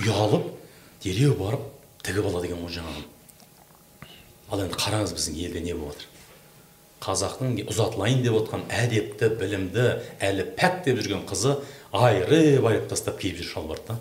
Ұялып 0.00 0.50
дереу 1.04 1.36
барып 1.38 1.68
тігіп 2.04 2.30
алады 2.30 2.50
екен 2.50 2.64
ғой 2.64 2.74
жаңағы. 2.78 3.04
Ал 4.50 4.64
енді 4.64 4.80
қараңыз 4.80 5.14
біздің 5.16 5.40
елде 5.44 5.64
не 5.64 5.74
болып 5.76 5.94
жатыр. 5.94 6.10
Қазақтың 7.04 7.56
ұзатылайын 7.68 8.22
деп 8.24 8.36
отқан 8.38 8.64
әдепті 8.72 9.28
білімді 9.36 9.88
әлі 10.24 10.46
пәк 10.56 10.84
деп 10.86 11.02
жүрген 11.02 11.26
қызы 11.28 11.58
айырып 11.94 12.66
айырып 12.68 12.90
тастап 12.90 13.18
киіп 13.22 13.40
жүр 13.40 13.50
шалбарды 13.52 13.94
да 13.94 13.98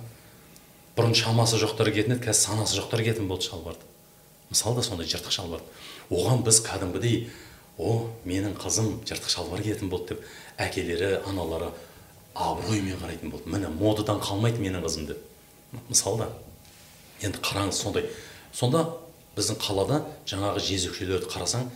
бұрын 0.98 1.16
шамасы 1.18 1.62
жоқтар 1.62 1.94
киетін 1.94 2.18
еді 2.18 2.28
қазір 2.28 2.42
санасы 2.50 2.78
жоқтар 2.80 3.06
киетін 3.06 3.30
болды 3.30 3.48
шалбарды 3.48 3.86
мысалы 4.50 4.82
да 4.82 4.86
сондай 4.86 5.08
жыртық 5.08 5.34
шалбар 5.34 5.62
оған 6.10 6.44
біз 6.46 6.62
кәдімгідей 6.66 7.28
о 7.78 8.10
менің 8.26 8.58
қызым 8.58 9.00
жыртық 9.06 9.34
шалбар 9.34 9.64
киетін 9.66 9.90
болды 9.90 10.14
деп 10.14 10.26
әкелері 10.62 11.20
аналары 11.30 11.72
абыроймен 12.36 12.98
қарайтын 12.98 13.30
болды. 13.30 13.50
Міне 13.50 13.70
модадан 13.70 14.20
қалмайды 14.22 14.62
менің 14.62 14.84
қызым 14.86 15.08
деп. 15.08 15.22
Мысалы 15.90 16.24
да. 16.24 16.30
Енді 17.22 17.42
қараңыз 17.46 17.78
сондай. 17.78 18.10
Сонда 18.54 18.88
біздің 19.38 19.60
қалада 19.62 20.02
жаңағы 20.30 20.64
жезөкшелерді 20.66 21.30
қарасаң 21.30 21.70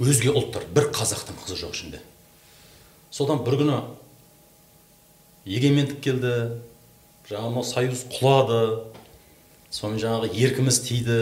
өзге 0.00 0.32
ұлттар 0.32 0.66
бір 0.72 0.90
қазақтың 0.96 1.36
қызы 1.42 1.58
жоқ 1.60 1.76
ішінде. 1.76 2.00
Содан 3.10 3.44
бір 3.44 3.58
күні 3.60 3.78
егемендік 5.46 6.00
келді 6.02 6.32
жаңағы 7.30 7.52
мынау 7.52 7.64
союз 7.66 8.04
құлады 8.10 8.60
сонымен 9.70 10.02
жаңағы 10.02 10.30
еркіміз 10.34 10.80
тиді 10.82 11.18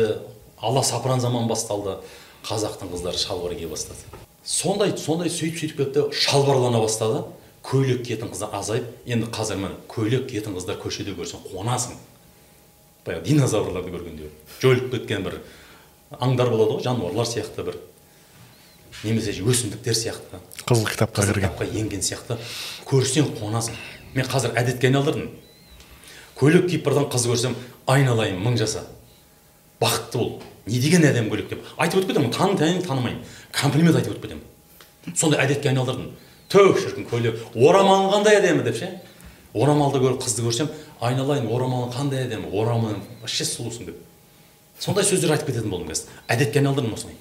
аласапыран 0.65 1.21
заман 1.21 1.49
басталды 1.49 1.99
қазақтың 2.45 2.93
қыздары 2.93 3.21
шалбар 3.21 3.55
кие 3.57 3.69
бастады. 3.69 4.01
Сондай 4.45 4.97
сондай 4.99 5.31
сөйтіп 5.33 5.61
сөйтіп 5.61 5.79
кетті 5.81 6.07
шалбарлана 6.13 6.81
бастады. 6.81 7.25
Көйлек 7.65 8.03
киетін 8.05 8.29
қыздар 8.29 8.53
азайып 8.59 8.91
енді 9.09 9.31
қазір 9.33 9.57
міне 9.57 9.79
көйлек 9.89 10.27
киетін 10.29 10.53
қыздар 10.57 10.77
көшеде 10.83 11.15
көрсең 11.17 11.47
қуанасың. 11.49 11.97
Баяғы 13.07 13.25
динозаврларды 13.31 13.93
көргенде. 13.95 14.29
Жойылып 14.61 14.93
кеткен 14.93 15.25
бір 15.25 15.39
аңдар 16.21 16.53
болады 16.53 16.77
ғой 16.77 16.85
жануарлар 16.85 17.29
сияқты 17.29 17.65
бір. 17.65 17.81
Немесе 19.05 19.33
өсімдіктер 19.33 19.97
сияқты. 19.97 20.41
Қызыл 20.69 20.85
кітапқа 20.93 21.25
кірген. 21.25 21.49
кітапқа 21.49 21.71
енген 21.73 22.05
сияқты. 22.05 22.37
Көрсең 22.85 23.33
қуанасың. 23.41 23.81
Мен 24.15 24.27
қазір 24.27 24.55
әдетке 24.59 24.89
айналдырдым. 24.89 25.31
Көйлек 26.39 26.69
киіп 26.71 26.89
жатқан 26.89 27.11
қыз 27.13 27.27
көрсем 27.31 27.57
айналайын 27.87 28.41
мың 28.43 28.59
жаса. 28.59 28.85
Бақытты 29.81 30.19
бол. 30.19 30.43
Не 30.67 30.81
деген 30.81 31.05
әдемі 31.05 31.31
көйлек 31.33 31.51
деп. 31.51 31.67
Айтып 31.77 32.01
өтіп 32.01 32.15
кетемін 32.15 32.33
таны 32.33 32.83
танымаймын. 32.83 33.21
Комплимент 33.53 33.97
айтып 33.97 34.15
өтіп 34.15 34.27
кетемін. 34.29 35.15
Сондай 35.15 35.45
әдетке 35.45 35.71
айналдырдым. 35.71 36.15
Түһ 36.49 36.79
шіркін 36.81 37.09
көйлек 37.11 37.43
орамалың 37.55 38.11
қандай 38.15 38.39
әдемі 38.41 38.65
деп 38.65 38.79
ше? 38.79 38.91
Орамалды 39.55 40.01
көр 40.01 40.17
қызды 40.23 40.47
көрсем 40.47 40.71
айналайын 41.01 41.51
орамалың 41.51 41.93
қандай 41.95 42.25
әдемі? 42.25 42.51
Орамалың 42.51 43.03
вообще 43.21 43.45
сұлусың 43.49 43.91
деп 43.91 44.01
сондай 44.81 45.05
сөздер 45.07 45.33
айтып 45.35 45.53
кететін 45.53 45.71
болдым 45.71 45.93
қазір. 45.93 46.11
Әдетке 46.29 46.61
айналдырдым 46.61 46.97
осылай 46.97 47.15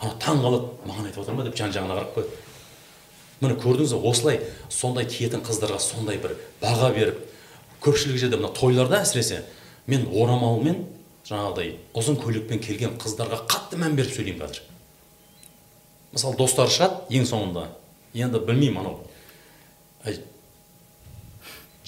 ана 0.00 0.14
таң 0.22 0.42
қалады 0.42 0.68
маған 0.86 1.08
айтып 1.08 1.22
отыр 1.22 1.34
ма 1.34 1.44
деп 1.46 1.56
жан 1.58 1.72
жағына 1.74 1.96
қарап 1.96 2.14
қояды 2.14 2.30
міне 3.40 3.54
көрдіңіз 3.60 3.94
бе 3.94 4.10
осылай 4.10 4.40
сондай 4.68 5.06
киетін 5.06 5.42
қыздарға 5.46 5.78
сондай 5.82 6.18
бір 6.22 6.36
баға 6.62 6.90
беріп 6.94 7.20
көпшілік 7.84 8.18
жерде 8.18 8.38
мына 8.40 8.50
тойларда 8.54 9.02
әсіресе 9.04 9.44
мен 9.86 10.08
орамалмен 10.10 10.84
жаңағыдай 11.28 11.74
ұзын 11.98 12.18
көйлекпен 12.22 12.62
келген 12.64 12.96
қыздарға 13.00 13.42
қатты 13.50 13.78
мән 13.80 13.96
беріп 13.98 14.14
сөйлеймін 14.16 14.42
қазір. 14.42 14.62
Мысалы 16.14 16.38
достары 16.40 16.72
шығады 16.72 17.18
ең 17.18 17.26
соңында. 17.28 17.66
Енді 18.16 18.40
білмеймін 18.48 18.80
анау. 18.80 20.14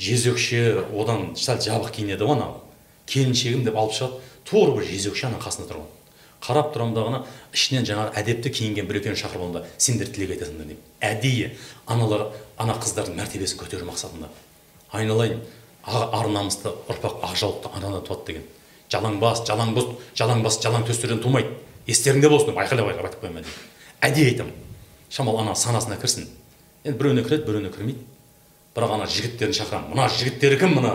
Жезөкше 0.00 0.84
одан 0.92 1.32
сәл 1.40 1.60
жабық 1.64 1.94
киінеді 1.96 2.28
ғой 2.28 2.36
анау. 2.36 2.60
Келіншегім 3.08 3.64
деп 3.64 3.80
алып 3.80 3.96
шығады. 3.96 4.20
Тура 4.44 4.76
бір 4.76 4.86
жезөкше 4.92 5.30
ана 5.30 5.40
қасында 5.40 5.72
тұрған 5.72 5.88
қарап 6.40 6.72
тұрамын 6.74 6.94
дағыны 6.96 7.20
ішінен 7.54 7.86
жаңағы 7.88 8.14
әдепті 8.20 8.52
киінген 8.56 8.88
бір 8.88 9.00
екеуін 9.00 9.18
шақырып 9.20 9.42
аламын 9.44 9.60
да 9.60 9.66
сендер 9.78 10.08
тілек 10.08 10.34
айтасыңдар 10.36 10.70
деймін. 10.70 10.84
Әдейі 11.00 11.50
аналар 11.86 12.26
ана 12.56 12.76
қыздардың 12.80 13.18
мәртебесін 13.20 13.60
көтеру 13.60 13.88
мақсатында. 13.88 14.30
Айналайын 14.92 15.42
ар 15.84 16.28
намысты 16.32 16.72
ұрпақ 16.88 17.20
ақ 17.28 17.36
жаулықты 17.36 17.74
анадан 17.76 18.04
туады 18.06 18.32
деген. 18.32 18.46
Жалаң 18.90 19.20
бас 19.20 19.44
жалаң 19.46 19.74
бұт 19.76 20.00
жалаң 20.16 20.86
төстерден 20.88 21.20
тумайды 21.22 21.52
естеріңде 21.86 22.28
болсын 22.28 22.50
деп 22.50 22.58
айқайлап 22.58 22.90
айқайлап 22.90 23.10
айтып 23.10 23.22
қоямын 23.24 23.44
әдейі 24.00 24.32
айтамын. 24.32 24.54
Шамалы 25.10 25.42
ана 25.42 25.54
санасына 25.54 25.96
кірсін. 26.00 26.28
Енді 26.84 26.98
біреуіне 26.98 27.24
кіреді 27.24 27.46
біреуіне 27.46 27.70
кірмейді. 27.74 28.04
Бірақ 28.76 28.94
ана 28.94 29.06
жігіттерін 29.10 29.54
шақырамын. 29.56 29.90
Мына 29.94 30.08
жігіттер 30.14 30.56
кім 30.60 30.76
мына 30.78 30.92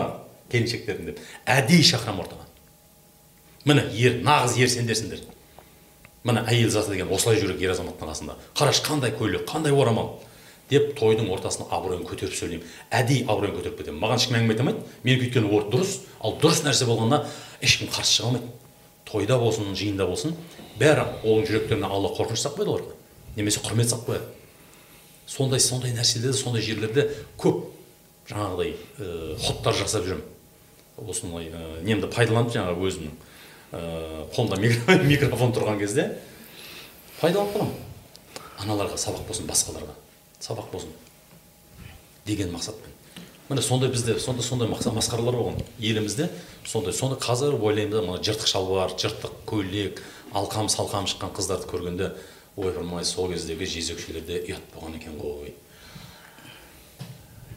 келіншектердің 0.50 1.10
деп. 1.10 1.20
Әдейі 1.46 1.84
шақырамын 1.84 2.24
ортаға. 2.24 2.46
Міне 3.68 3.84
ер 4.00 4.20
нағыз 4.24 4.56
ер 4.60 4.72
сендерсіңдер. 4.72 5.20
Міне 6.26 6.42
әйел 6.50 6.70
заты 6.74 6.94
деген 6.94 7.12
осылай 7.14 7.38
жүру 7.38 7.54
керек 7.54 7.68
ер 7.68 7.74
азаматтың 7.76 8.10
қасында. 8.10 8.36
Қарашы 8.58 8.82
қандай 8.86 9.14
көйлек 9.14 9.46
қандай 9.48 9.74
орамал? 9.74 10.18
деп 10.70 10.96
тойдың 10.98 11.28
ортасына 11.30 11.68
абыройын 11.70 12.02
көтеріп 12.08 12.34
сөйлеймін. 12.34 12.70
Әдейі 12.90 13.26
абыройын 13.30 13.54
көтеріп 13.54 13.76
кетемін. 13.78 14.00
Маған 14.02 14.18
ешкім 14.18 14.38
әңгіме 14.40 14.54
айта 14.54 14.64
алмайды. 14.64 14.80
Менікі 15.04 15.28
өйткені 15.28 15.50
ол 15.54 15.68
дұрыс. 15.70 15.92
Ал 16.18 16.34
дұрыс 16.42 16.64
нәрсе 16.66 16.88
болғанда 16.88 17.20
ешкім 17.62 17.90
қарсы 17.94 18.16
шыға 18.16 18.32
алмайды. 18.32 18.50
Тойда 19.06 19.38
болсын 19.38 19.76
жиында 19.78 20.08
болсын 20.10 20.34
бәрі 20.80 21.06
оның 21.22 21.46
жүректеріне 21.46 21.86
алла 21.86 22.10
қорқыныш 22.16 22.42
салып 22.42 22.58
қояды 22.58 22.74
оларға. 22.74 22.96
Немесе 23.36 23.62
құрмет 23.62 23.92
салып 23.92 24.10
қояды. 24.10 24.26
Сондай 25.30 25.62
сондай 25.62 25.94
нәрселерде 25.94 26.34
сондай 26.34 26.66
жерлерде 26.66 27.06
көп 27.38 27.62
жаңағыдай 28.26 28.74
ә, 28.98 29.72
жасап 29.78 30.02
жүремін 30.02 30.24
осындай 31.06 31.50
ә, 31.50 31.82
немді 31.86 32.10
пайдаланып 32.10 32.54
жаңағы 32.54 32.86
өзімнің 32.88 33.14
қолымда 33.72 34.58
микро- 34.62 35.02
микрофон 35.12 35.52
тұрған 35.56 35.78
кезде 35.80 36.10
пайдаланып 37.20 37.56
қаламын. 37.56 37.74
Аналарға 38.62 38.98
сабақ 39.00 39.26
болсын 39.28 39.48
басқаларға. 39.48 39.94
Сабақ 40.40 40.70
болсын 40.72 40.92
деген 42.26 42.52
мақсатпен. 42.54 42.92
Міне 43.48 43.62
сондай 43.62 43.90
бізде 43.90 44.18
сондай 44.18 44.42
сондай 44.46 44.68
масқаралар 44.68 45.36
болған 45.38 45.60
елімізде. 45.78 46.28
Сондай 46.66 46.92
сондай 46.92 47.18
қазір 47.22 47.54
ойлаймын 47.60 47.92
да 47.92 48.00
мына 48.02 48.22
жыртық 48.22 48.48
шалбар 48.50 48.94
жыртық 48.98 49.36
көйлек 49.46 50.00
алқам 50.34 50.66
салқам 50.72 51.06
шыққан 51.06 51.30
қыздарды 51.36 51.68
көргенде 51.70 52.08
ойпырмай 52.56 53.04
сол 53.04 53.30
кездегі 53.30 53.68
жезөкшелерде 53.70 54.40
ұят 54.48 54.66
болған 54.74 54.96
екен 54.98 55.14
ғой. 55.20 55.52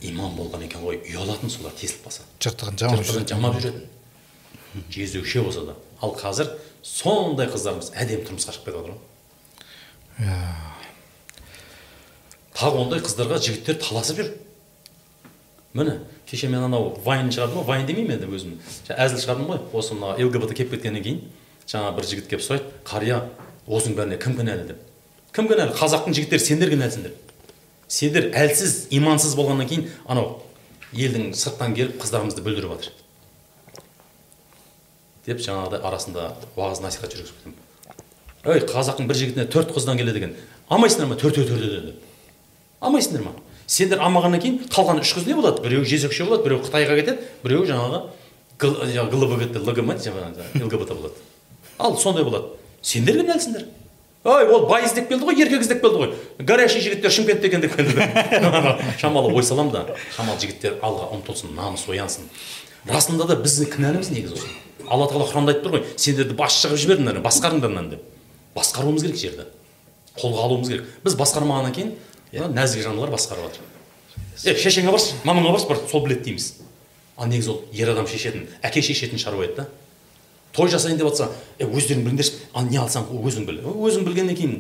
Иман 0.06 0.36
болған 0.38 0.68
екен 0.68 0.84
ғой. 0.86 1.02
Ұялатын 1.10 1.50
солар 1.52 1.74
тесіліп 1.80 2.06
қалса. 2.06 2.28
Жыртығын 2.44 2.78
жамап 2.80 3.02
жыртығын 3.02 3.28
жамап 3.34 3.58
жүретін. 3.58 3.88
Жезөкше 4.94 5.42
болса 5.44 5.66
да. 5.72 5.76
Ал 6.02 6.16
қазір 6.18 6.52
сондай 6.84 7.48
қыздарымыз 7.52 7.92
әдемі 7.96 8.28
тұрмысқа 8.28 8.56
шығып 8.56 8.66
кетіп 8.70 8.78
жатыр 8.80 8.94
ғой 8.94 9.00
тағы 12.60 12.84
ондай 12.84 13.04
қыздарға 13.04 13.40
жігіттер 13.46 13.80
таласып 13.84 14.22
жүр 14.22 14.32
міне 15.74 16.00
кеше 16.30 16.50
мен 16.50 16.66
анау 16.68 16.94
вайн 17.06 17.32
шығардым 17.32 17.62
ғой 17.62 17.68
вайн 17.70 17.88
демеймін 17.88 18.18
енді 18.18 18.28
өзім. 18.36 18.58
Әзіл 18.90 19.22
шығардым 19.24 19.48
ғой 19.50 19.60
осы 19.74 19.96
мына 19.96 20.16
лгбт 20.20 20.54
келіп 20.58 20.76
кеткеннен 20.76 21.04
кейін. 21.06 21.24
Жаңа 21.70 21.94
бір 21.96 22.10
жігіт 22.10 22.28
келіп 22.30 22.44
сұрайды 22.44 22.66
қария 22.86 23.24
осының 23.68 23.96
бәріне 23.98 24.18
кім 24.22 24.36
кінәлі? 24.38 24.68
деп. 24.70 24.84
Кім 25.34 25.48
кінәлі? 25.50 25.74
Қазақтың 25.78 26.18
жігіттері 26.18 26.46
сендер 26.46 26.74
кінәлісіңдер 26.74 27.14
сендер 27.90 28.30
әлсіз 28.38 28.88
имансыз 28.94 29.34
болғаннан 29.38 29.68
кейін 29.70 29.88
анау 30.06 30.44
елдің 30.94 31.32
сырттан 31.38 31.74
келіп 31.78 31.98
қыздарымызды 32.04 32.44
бүлдіріп 32.46 32.76
жатыр 32.76 32.99
деп 35.28 35.42
жаңағыдай 35.44 35.84
арасында 35.90 36.34
уағыз 36.56 36.82
насихат 36.84 37.16
жүргізіп 37.16 37.42
кетемін 37.44 38.56
ей 38.56 38.64
қазақтың 38.70 39.10
бір 39.10 39.20
жігітіне 39.20 39.48
төрт 39.52 39.74
қыздан 39.76 40.00
келеді 40.00 40.22
екен 40.22 40.36
алмайсыңдар 40.70 41.10
ма? 41.10 41.18
Төртеу 41.20 41.48
төртеуден 41.48 41.92
деп 41.92 42.84
алмайсыңдар 42.84 43.26
ма? 43.26 43.34
Сендер 43.70 44.00
алмағаннан 44.02 44.42
кейін 44.42 44.62
қалған 44.72 45.02
үш 45.04 45.12
қыз 45.18 45.28
не 45.28 45.36
болады? 45.38 45.62
Біреуі 45.66 45.86
жезөкше 45.90 46.26
болады 46.26 46.48
біреуі 46.48 46.64
қытайға 46.66 46.96
кетеді 47.02 47.28
біреуі 47.44 47.68
жаңағы 47.70 48.00
глбгт 48.60 49.60
лгбт 49.60 50.08
лгбт 50.64 50.94
болады 50.96 51.14
ал 51.80 51.98
сондай 51.98 52.24
болады. 52.24 52.56
Сендер 52.82 53.20
кінәлісіңдер 53.20 53.68
ой 54.24 54.48
ол 54.52 54.66
бай 54.68 54.84
іздеп 54.84 55.08
келді 55.08 55.28
ғой 55.30 55.40
еркек 55.40 55.64
іздеп 55.64 55.82
келді 55.84 56.02
ғой. 56.02 56.16
Горящий 56.40 56.82
жігіттер 56.84 57.12
шымкентте 57.12 57.48
екен 57.48 57.62
деп 57.64 57.76
келді 57.76 57.96
шамалы 59.00 59.32
ой 59.32 59.44
саламын 59.44 59.72
да 59.72 59.86
шамалы 60.16 60.40
жігіттер 60.44 60.80
алға 60.84 61.08
ұмтылсын 61.16 61.56
намыс 61.56 61.86
оянсын. 61.88 62.28
Расында 62.88 63.30
да 63.30 63.40
біздің 63.40 63.72
кінәліміз 63.76 64.12
негізі 64.12 64.40
осы. 64.40 64.52
Алла 64.90 65.08
тағала 65.10 65.28
құранда 65.30 65.54
айтып 65.54 65.66
тұр 65.66 65.76
ғой 65.78 65.84
сендерді 65.96 66.36
басшы 66.38 66.70
қылып 66.70 66.82
жібердім 66.84 67.22
басқарыңдар 67.24 67.72
мынаны 67.72 67.96
деп. 67.96 68.04
Басқаруымыз 68.56 69.06
керек 69.06 69.20
жерді. 69.22 69.46
Қолға 70.18 70.46
алуымыз 70.48 70.70
керек. 70.70 70.88
Біз 71.04 71.16
басқармағаннан 71.20 71.76
кейін 71.76 71.94
нәзік 72.56 72.84
жандылар 72.84 73.14
басқарып 73.14 73.46
жатыр. 73.50 73.64
Е 74.46 74.56
шешеңе 74.56 74.92
баршы 74.92 75.16
мамаңа 75.24 75.54
баршы 75.54 75.68
бар 75.70 75.80
сол 75.90 76.04
біледі 76.06 76.26
дейміз. 76.26 76.54
Ал 77.18 77.28
негізі 77.28 77.54
ол 77.54 77.62
ер 77.74 77.92
адам 77.94 78.08
шешетін 78.08 78.48
әке 78.64 78.82
шешетін 78.82 79.20
шаруа 79.22 79.46
еді 79.46 79.62
да. 79.62 79.68
Той 80.54 80.70
жасайын 80.72 80.98
деп 80.98 81.10
жатса 81.12 81.30
е 81.60 81.68
өздерің 81.68 82.04
біліңдерші 82.08 82.50
ал 82.54 82.66
не 82.66 82.80
алсаң 82.80 83.10
өзің 83.14 83.46
біл. 83.46 83.62
Өзің 83.62 84.06
білгеннен 84.08 84.38
кейін 84.38 84.56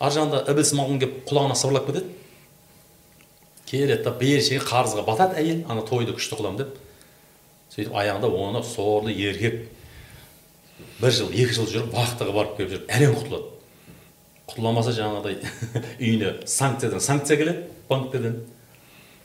ар 0.00 0.12
жағында 0.12 0.42
ібіліс 0.50 0.72
малғұн 0.76 1.00
келіп 1.00 1.22
құлағына 1.30 1.56
сыбырлап 1.56 1.86
кетеді. 1.88 2.10
Келеді 3.66 4.02
да 4.04 4.12
бершеге 4.18 4.60
қарызға 4.66 5.06
батады 5.06 5.40
әйел 5.40 5.62
ана 5.70 5.86
тойды 5.86 6.12
күшті 6.18 6.36
қыламын 6.36 6.60
деп. 6.60 6.76
Сөйтіп 7.76 7.92
аяғында 7.92 8.30
оны 8.32 8.62
сорлы 8.64 9.12
еркек 9.12 9.66
бір 10.96 11.12
жыл 11.12 11.32
екі 11.34 11.52
жыл 11.52 11.66
жүріп 11.68 11.92
вахтаға 11.92 12.32
барып 12.32 12.54
келіп 12.56 12.70
жүріп 12.72 12.92
әрең 12.96 13.16
құтылады. 13.18 13.50
Құтыла 14.48 14.70
алмаса 14.70 14.94
жаңағыдай 14.96 15.36
үйіне 16.00 16.30
санкциядан 16.48 17.02
санкция 17.04 17.36
келеді 17.36 17.66
банктерден. 17.90 18.38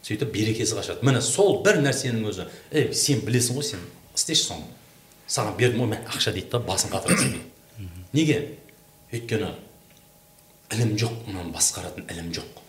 Сөйтіп 0.04 0.34
берекесі 0.34 0.76
қашады. 0.76 1.06
Міне 1.06 1.22
сол 1.24 1.62
бір 1.64 1.80
нәрсенің 1.86 2.26
өзі. 2.28 2.48
Ей 2.74 2.90
сен 2.98 3.22
білесің 3.24 3.56
ғой 3.56 3.68
сен 3.70 3.86
істеші 4.18 4.50
соны. 4.50 4.68
Саған 5.32 5.56
бердім 5.60 5.86
ғой 5.86 5.94
мә 5.94 6.02
ақша 6.12 6.34
дейді 6.36 6.52
да 6.52 6.60
басын 6.66 6.92
қатырасың 6.92 7.38
дейді 7.38 7.88
неге? 8.12 8.40
Өйткені 9.14 9.54
ілім 10.76 10.98
жоқ 11.00 11.16
мынаны 11.30 11.54
басқаратын 11.56 12.10
ілім 12.12 12.34
жоқ. 12.36 12.60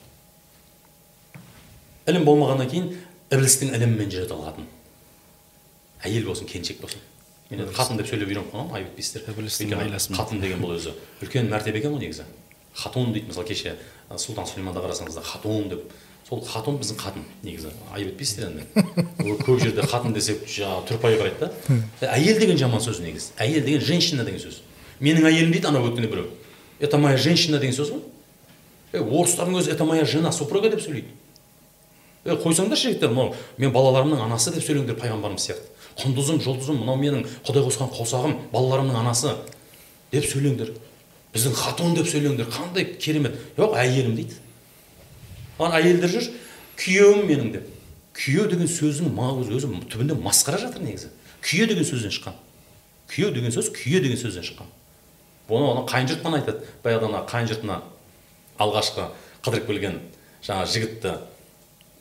Ілім 2.10 2.28
болмағаннан 2.28 2.70
кейін 2.70 2.88
іблістің 3.32 3.74
ілімімен 3.74 4.10
жүреді 4.12 4.36
ол 4.36 4.46
қатын 4.46 4.70
әйел 6.04 6.26
болсын 6.28 6.48
келіншек 6.50 6.80
болсын. 6.82 7.00
Мен 7.50 7.60
енді 7.60 7.74
қатын 7.76 7.98
деп 8.00 8.08
сөйлеп 8.08 8.30
үйреніп 8.30 8.52
қалғанмын 8.52 8.76
айып 8.78 8.92
етпейсіздер 8.92 9.22
қатын 10.16 10.40
деген 10.40 10.62
бұл 10.62 10.72
өзі. 10.78 10.94
Үлкен 11.20 11.50
мәртебе 11.52 11.82
екен 11.82 11.92
ғой 11.92 12.06
негізі. 12.06 12.24
Хатун 12.72 13.12
дейді 13.12 13.28
мысалы 13.28 13.46
кеше 13.48 13.74
сұлтан 14.08 14.48
сүлейманда 14.48 14.80
қарасаңыздар 14.80 15.26
хатун 15.26 15.68
деп. 15.68 15.82
Сол 16.28 16.40
хатун 16.46 16.78
біздің 16.80 16.96
қатын 16.96 17.26
негізі. 17.44 17.74
Айып 17.92 18.14
етпейсіздер 18.14 18.48
енді. 18.48 18.64
Көп 19.44 19.60
жерде 19.60 19.84
қатын 19.84 20.14
десек 20.16 20.46
жаңағы 20.48 20.86
тұрпайы 20.88 21.18
қарайды 21.20 21.44
да. 21.44 22.08
Әйел 22.14 22.40
деген 22.40 22.56
жаман 22.56 22.80
сөз 22.80 23.02
негізі. 23.04 23.34
Әйел 23.36 23.66
деген 23.66 23.84
женщина 23.84 24.24
деген 24.24 24.40
сөз. 24.40 24.62
Менің 25.04 25.28
әйелім 25.28 25.52
дейді 25.52 25.68
анау 25.68 25.90
өткенде 25.90 26.08
біреу. 26.08 26.30
Это 26.80 26.96
моя 26.96 27.18
женщина 27.18 27.58
деген 27.60 27.76
сөз 27.76 27.92
ғой. 27.92 28.00
Е 28.92 29.02
орыстардың 29.02 29.60
өзі 29.60 29.74
это 29.74 29.84
моя 29.84 30.04
жена 30.04 30.32
супруга 30.32 30.70
деп 30.72 30.80
сөйлейді. 30.80 31.12
Е 32.24 32.36
қойсаңдаршы 32.38 32.92
жігіттер 32.92 33.12
мынау 33.12 33.34
мен 33.58 33.72
балаларымның 33.74 34.22
анасы 34.24 34.52
деп 34.54 34.64
сөйлеңдер 34.64 34.96
пайғамбарымыз 35.00 35.46
сияқты. 35.48 35.71
Құндызым 35.98 36.40
жұлдызым 36.44 36.80
мынау 36.82 36.96
менің 37.00 37.26
құдай 37.46 37.64
қосқан 37.66 37.90
қосағым 37.92 38.36
балаларымның 38.52 38.98
анасы 39.02 39.34
деп 40.12 40.24
сөйлеңдер. 40.28 40.72
Біздің 41.32 41.54
хатун 41.56 41.94
деп 41.96 42.08
сөйлеңдер. 42.08 42.48
Қандай 42.52 42.96
керемет. 43.00 43.36
Жоқ 43.56 43.76
әйелім 43.80 44.16
дейді. 44.16 44.36
Ана 45.58 45.80
әйелдер 45.80 46.12
жүр 46.12 46.28
күйеуім 46.80 47.26
менің 47.28 47.52
деп. 47.56 47.68
Күйеу 48.16 48.48
деген 48.50 48.68
сөздің 48.68 49.16
өзі 49.48 49.70
түбінде 49.88 50.16
масқара 50.20 50.60
жатыр 50.60 50.84
негізі. 50.84 51.08
Күйе 51.42 51.66
деген 51.70 51.84
сөзден 51.88 52.12
шыққан. 52.12 52.36
Күйеу 53.08 53.32
деген 53.32 53.52
сөз 53.54 53.70
күйе 53.72 54.02
деген 54.04 54.20
сөзден 54.20 54.44
шыққан. 54.44 54.68
Бұны 55.48 55.84
жұрт 55.88 56.22
қана 56.24 56.40
айтады. 56.40 56.66
Баяғыда 56.84 57.08
ана 57.08 57.22
қайын 57.28 57.48
жұртына 57.50 57.80
алғашқы 58.60 59.08
қыдырып 59.44 59.66
келген 59.66 59.98
жаңағы 60.44 60.70
жігітті 60.74 61.14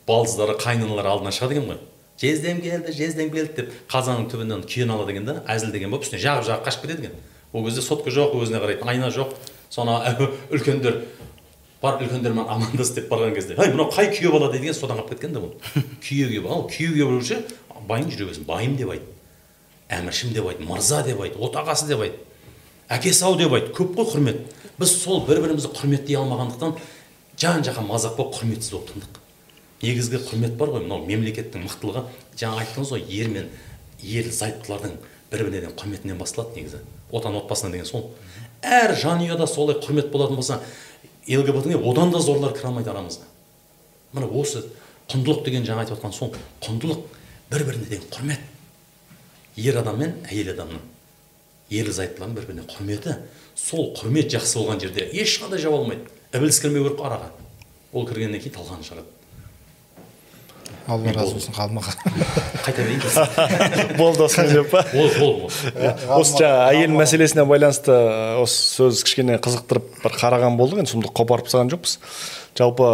балдыздары 0.06 0.56
қайнылары 0.60 1.10
алдына 1.10 1.32
шығады 1.34 1.56
екен 1.56 1.68
ғой. 1.72 1.80
Жездем 2.22 2.60
келді 2.62 2.94
жездем 2.94 3.32
келді 3.34 3.56
деп 3.56 3.72
қазанның 3.90 4.28
түбінен 4.30 4.62
күйен 4.68 4.94
алады 4.94 5.16
екен 5.16 5.26
да 5.26 5.40
әзілдеген 5.50 5.90
болып 5.90 6.06
үстіне 6.06 6.22
жағып 6.22 6.46
жағып 6.46 6.68
қашып 6.68 6.86
кетеді 6.86 7.08
екен. 7.08 7.16
Ол 7.52 7.66
кезде 7.66 7.82
сотка 7.82 8.14
жоқ 8.14 8.36
өзіне 8.38 8.62
қарайтын 8.62 8.88
айна 8.88 9.10
жоқ. 9.10 9.34
Соны 9.70 9.98
үлкендер 10.54 11.02
барып 11.82 12.06
үлкендермен 12.06 12.46
амандас 12.46 12.92
деп 12.94 13.10
барған 13.10 13.34
кезде 13.34 13.56
ей 13.58 13.72
мынау 13.72 13.90
қай 13.90 14.12
күйеу 14.14 14.32
бала? 14.36 14.52
дейді 14.52 14.74
содан 14.74 15.00
қалып 15.00 15.16
кеткен 15.16 15.34
да 15.34 15.42
бұл 15.42 15.56
күйеу 16.04 16.30
күйеу 16.30 16.52
ал 16.52 16.68
күйеу 16.70 16.94
күйеу 16.94 17.08
болушы 17.10 17.40
байың 17.88 18.12
жүре 18.12 18.28
берсін 18.28 18.46
байым 18.46 18.76
деп 18.78 18.92
айт. 18.94 19.08
Әміршім 19.90 20.32
деп 20.36 20.46
айт 20.46 20.60
мырза 20.62 21.02
деп 21.02 21.20
айт 21.20 21.34
отағасы 21.34 21.88
деп 21.90 22.04
айт. 22.06 22.20
Әкесі 22.92 23.26
ау 23.26 23.34
деп 23.40 23.52
айт 23.56 23.72
көп 23.74 23.96
қой 23.98 24.06
құрмет. 24.12 24.38
Біз 24.78 24.94
сол 25.02 25.24
бір 25.26 25.42
бірімізді 25.42 25.72
құрметтей 25.74 26.20
алмағандықтан 26.20 26.76
жан 27.40 27.66
жаққа 27.66 27.84
мазақ 27.88 28.16
болып 28.20 28.38
құрметсіз 28.38 28.76
болып 28.76 28.92
тындық. 28.92 29.21
Негізгі 29.82 30.22
құрмет 30.28 30.56
бар 30.56 30.72
ғой 30.76 30.84
мынау 30.86 31.04
мемлекеттің 31.06 31.66
мықтылығы. 31.66 32.04
Жаңа 32.38 32.62
айттыңыз 32.62 32.92
ғой 32.94 33.02
ер 33.10 33.30
мен 33.32 33.48
ерлі 34.02 34.32
зайыптылардың 34.32 34.94
бір 35.32 35.42
біріне 35.42 35.60
деген 35.60 35.74
құрметінен 35.76 36.18
басталады 36.20 36.60
негізі. 36.60 36.80
Отан 37.10 37.36
отбасына 37.36 37.72
деген 37.72 37.86
сол. 37.86 38.10
Әр 38.62 38.94
жанұяда 38.94 39.46
солай 39.50 39.80
құрмет 39.82 40.10
болатын 40.12 40.38
болса 40.38 40.60
лгбт 41.26 41.66
одан 41.74 42.10
да 42.10 42.20
зорлар 42.20 42.54
кіре 42.54 42.70
алмайды 42.70 42.90
арамызға 42.90 43.26
міне 44.12 44.28
осы 44.28 44.62
құндылық 45.10 45.44
деген 45.46 45.66
жаңа 45.66 45.84
айтып 45.84 45.98
отқан 45.98 46.12
сол 46.14 46.32
құндылық 46.62 47.02
бір 47.50 47.64
біріне 47.68 47.88
деген 47.88 48.08
құрмет. 48.12 48.40
Ер 49.56 49.78
адам 49.80 49.98
мен 50.00 50.14
әйел 50.28 50.52
адамның 50.54 50.82
ерлі 51.70 51.94
зайыптылардың 51.96 52.36
бір 52.36 52.46
біріне 52.48 52.66
құрметі. 52.68 53.16
Сол 53.56 53.92
құрмет 53.96 54.30
жақсы 54.32 54.60
болған 54.60 54.80
жерде 54.80 55.08
ешқандай 55.12 55.60
жау 55.62 55.80
алмайды. 55.80 56.06
Ібіліс 56.32 56.60
кірмеу 56.60 56.86
керек 56.86 57.02
араға. 57.04 57.32
Ол 57.92 58.06
кіргеннен 58.08 58.40
кейін 58.40 58.56
талқан 58.56 58.84
шығарады 58.86 59.21
алла 60.90 61.12
разы 61.14 61.36
болсын 61.36 61.54
қалмаға 61.56 61.92
қайта 62.64 62.84
берейін 62.84 63.96
болды 64.00 64.24
осымен 64.26 64.52
деп 64.52 64.70
па? 64.72 64.84
Болды 64.92 65.18
болды 65.20 65.94
осы 66.16 66.38
жаңағы 66.40 66.64
әйел 66.70 66.96
мәселесіне 66.96 67.44
байланысты 67.48 67.96
осы 68.42 68.62
сөз 68.78 69.02
кішкене 69.06 69.38
қызықтырып 69.42 70.02
бір 70.02 70.16
қараған 70.18 70.58
болдық. 70.60 70.82
Енді 70.82 70.94
сұмдық 70.94 71.14
қопарып 71.18 71.48
тастаған 71.48 71.72
жоқпыз. 71.72 71.96
Жалпы 72.58 72.88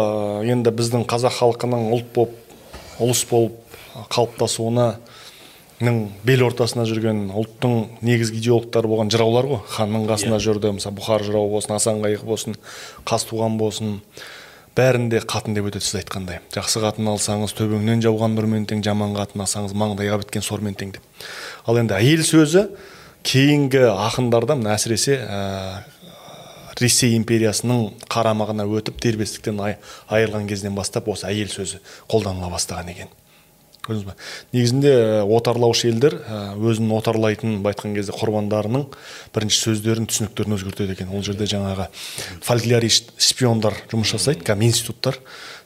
енді 0.49 0.73
біздің 0.75 1.05
қазақ 1.09 1.37
халқының 1.39 1.89
ұлт 1.97 2.11
болып 2.15 3.03
ұлыс 3.03 3.25
болып 3.29 3.77
қалыптасуына 4.13 4.89
бел 5.79 6.43
ортасында 6.43 6.83
жүрген 6.89 7.29
ұлттың 7.39 7.75
негізгі 8.03 8.41
идеологтары 8.41 8.89
болған 8.91 9.11
жыраулар 9.13 9.47
ғой. 9.47 9.61
Ханның 9.71 10.09
қасында 10.09 10.39
жүрді 10.43 10.73
мысалы 10.75 10.97
бұхар 10.97 11.23
жырауы 11.23 11.53
болсын 11.53 11.77
асан 11.77 12.01
қайғы 12.03 12.27
болсын 12.27 12.57
қазтуған 13.07 13.55
болсын. 13.59 14.01
Бәрінде 14.79 15.19
қатын 15.27 15.57
деп 15.57 15.67
өтеді 15.69 15.83
сіз 15.83 15.99
айтқандай. 16.01 16.39
Жақсы 16.55 16.81
қатын 16.83 17.11
алсаңыз 17.11 17.53
төбеңнен 17.57 18.01
жауған 18.05 18.37
нұрмен 18.37 18.65
тең 18.69 18.83
жаман 18.85 19.13
қатын 19.17 19.43
алсаңыз 19.43 19.75
маңдайға 19.75 20.21
біткен 20.23 20.45
сормен 20.45 20.77
тең 20.79 20.95
деп. 20.95 21.05
Ал 21.67 21.79
енді 21.81 21.97
әйел 21.97 22.23
сөзі 22.23 22.65
кейінгі 23.27 23.83
ақындарда 23.91 24.55
мына 24.59 24.77
әсіресе 24.77 25.19
ә, 25.19 25.39
ресей 26.79 27.17
империясының 27.17 28.05
қарамағына 28.11 28.65
өтіп 28.79 29.01
дербестіктен 29.03 29.59
айырылған 29.59 30.47
кезден 30.47 30.77
бастап 30.77 31.09
осы 31.11 31.27
әйел 31.27 31.51
сөзі 31.51 31.81
қолданыла 32.11 32.51
бастаған 32.53 32.93
екен. 32.93 33.11
Көрдіңіз 33.89 34.05
ба 34.07 34.15
негізінде 34.53 34.93
отарлаушы 35.25 35.89
елдер 35.89 36.15
өзін 36.55 36.91
отарлайтын 36.95 37.59
былай 37.59 37.73
айтқан 37.73 37.95
кезде 37.97 38.15
құрбандарының 38.15 38.85
бірінші 39.35 39.61
сөздерін 39.65 40.09
түсініктерін 40.09 40.57
өзгертеді 40.57 40.95
екен. 40.95 41.13
Ол 41.13 41.23
жерде 41.25 41.47
жаңағы 41.49 41.89
фольклорист 42.45 43.13
шпиондар 43.19 43.77
жұмыс 43.91 44.13
жасайды 44.15 44.45
кәдімгі 44.47 44.71
институттар. 44.71 45.19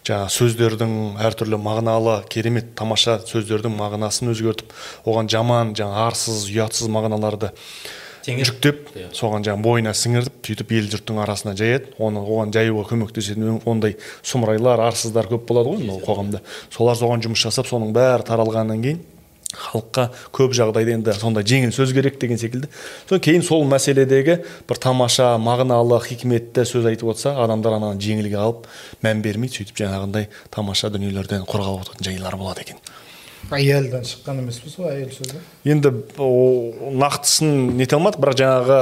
Жаңағы 0.03 0.33
сөздердің 0.35 0.95
әртүрлі 1.23 1.59
мағыналы 1.63 2.17
керемет 2.31 2.73
тамаша 2.75 3.21
сөздердің 3.23 3.75
мағынасын 3.77 4.33
өзгертіп 4.33 4.73
оған 5.07 5.31
жаман 5.31 5.71
жаңа 5.79 6.07
арсыз 6.09 6.49
ұятсыз 6.51 6.91
мағыналарды 6.91 7.53
Теңеп, 8.23 8.47
жүктеп 8.47 8.91
иә. 8.95 9.07
соған 9.11 9.43
жаңағы 9.43 9.65
бойына 9.65 9.91
сіңіріп 9.99 10.47
сөйтіп 10.47 10.69
ел 10.77 10.85
жұрттың 10.93 11.17
арасына 11.25 11.55
жаяды. 11.59 11.91
Оны 11.99 12.21
оған 12.23 12.53
жаюға 12.55 12.85
көмектесетін 12.93 13.57
ондай 13.67 13.97
сұмырайлар 14.23 14.79
арсыздар 14.85 15.27
көп 15.27 15.43
болады 15.49 15.73
ғой 15.73 15.81
мынау 15.83 15.99
қоғамда. 16.05 16.39
Солар 16.71 16.95
соған 16.95 17.25
жұмыс 17.25 17.43
жасап 17.43 17.67
соның 17.67 17.91
бәрі 17.95 18.23
таралғаннан 18.29 18.79
кейін 18.85 19.01
халыққа 19.53 20.07
көп 20.33 20.55
жағдайда 20.57 20.95
енді 20.97 21.13
сондай 21.19 21.45
жеңіл 21.45 21.73
сөз 21.75 21.93
керек 21.93 22.17
деген 22.21 22.39
секілді. 22.41 22.69
Содан 23.05 23.23
кейін 23.27 23.45
сол 23.45 23.65
мәселедегі 23.69 24.39
бір 24.69 24.81
тамаша 24.81 25.33
мағыналы 25.37 25.99
хикметті 26.07 26.65
сөз 26.65 26.87
айтып 26.89 27.13
отырса 27.13 27.35
адамдар 27.43 27.77
ананы 27.77 28.01
жеңілге 28.01 28.39
алып 28.39 28.67
мән 29.05 29.21
бермейді 29.25 29.61
сөйтіп 29.61 29.83
жаңағындай 29.83 30.29
тамаша 30.53 30.89
дүниелерден 30.93 31.45
қорғап 31.45 31.83
отыратын 31.83 32.09
жайлар 32.09 32.39
болады 32.39 32.65
екен. 32.65 32.81
Аялдан 33.51 34.05
шыққан 34.07 34.39
емес 34.41 34.59
пе 34.63 34.69
сол 34.71 34.87
әйел 34.89 35.11
сөзі. 35.13 35.39
Енді 35.67 35.91
нақтысын 37.01 37.73
нете 37.77 37.97
алмадық 37.97 38.21
бірақ 38.23 38.37
жаңағы 38.39 38.77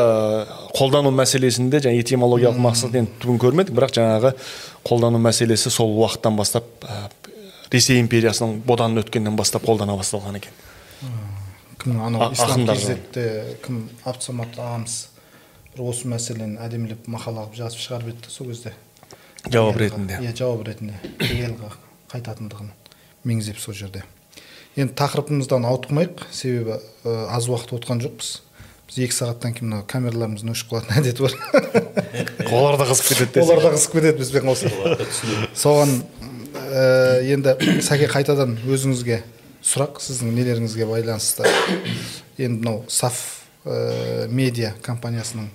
қолдану 0.78 1.12
мәселесінде 1.16 1.82
жаңа 1.84 2.02
этимологиялық 2.04 2.62
мақсат 2.62 2.96
енді 3.00 3.18
түбін 3.24 3.40
көрмедік 3.42 3.76
бірақ 3.78 3.96
жаңағы 3.98 4.34
қолдану 4.88 5.22
мәселесі 5.24 5.72
сол 5.74 5.96
уақыттан 5.98 6.38
бастап 6.38 6.68
ә, 6.86 7.10
ресей 7.72 8.02
империясының 8.02 8.62
бодан 8.66 8.98
өткеннен 9.02 9.36
бастап 9.40 9.66
қолдана 9.66 9.98
басталған 10.00 10.38
екен. 10.42 10.54
Кім 11.82 11.98
анау 12.06 12.32
ислам 12.32 12.54
ақындар 12.54 12.78
кезетте 12.78 13.58
кім 13.66 13.88
абдусамат 14.06 14.58
ағамыз 14.62 14.98
бір 15.74 15.86
осы 15.90 16.08
мәселені 16.12 16.62
әдемілеп 16.62 17.08
мақала 17.10 17.48
қылып 17.48 17.58
жазып 17.64 17.82
шығарып 17.82 18.14
еді 18.14 18.30
сол 18.30 18.52
кезде. 18.52 18.74
Жауап 19.50 19.80
ретінде. 19.82 20.20
Иә 20.22 20.36
жауап 20.38 20.66
ретінде. 20.68 21.00
Қайтатындығын 22.12 22.74
меңзеп 23.26 23.58
сол 23.58 23.74
жерде. 23.74 24.04
Енді 24.80 24.96
тақырыбымыздан 24.96 25.66
ауытқымайық. 25.68 26.24
Себебі 26.32 26.78
ә, 27.04 27.28
аз 27.36 27.48
уақыт 27.52 27.74
отқан 27.76 28.02
жоқпыз. 28.04 28.30
Біз 28.88 29.00
екі 29.04 29.16
сағаттан 29.16 29.56
кейін 29.56 29.72
мына 29.72 29.82
камераларымыздың 29.92 30.54
өшіп 30.54 30.72
қалатын 30.72 31.02
әдеті 31.02 31.26
бар. 31.26 31.36
Олар 32.56 32.78
да 32.80 32.88
қызып 32.88 33.12
кетеді 33.12 33.44
олар 33.44 33.62
да 33.64 33.74
қызып 33.76 33.98
кетеді 33.98 34.20
бізбен 34.20 34.48
қоса. 34.48 34.72
Соған 35.56 35.98
ә, 36.56 37.22
енді 37.34 37.56
сәке 37.88 38.08
қайтадан 38.12 38.58
өзіңізге 38.64 39.22
сұрақ 39.64 40.00
сіздің 40.04 40.32
нелеріңізге 40.40 40.88
байланысты. 40.88 41.52
Енді 42.40 42.62
мынау 42.62 42.86
саф 42.88 43.44
ә, 43.66 44.30
медиа 44.32 44.72
компаниясының 44.84 45.52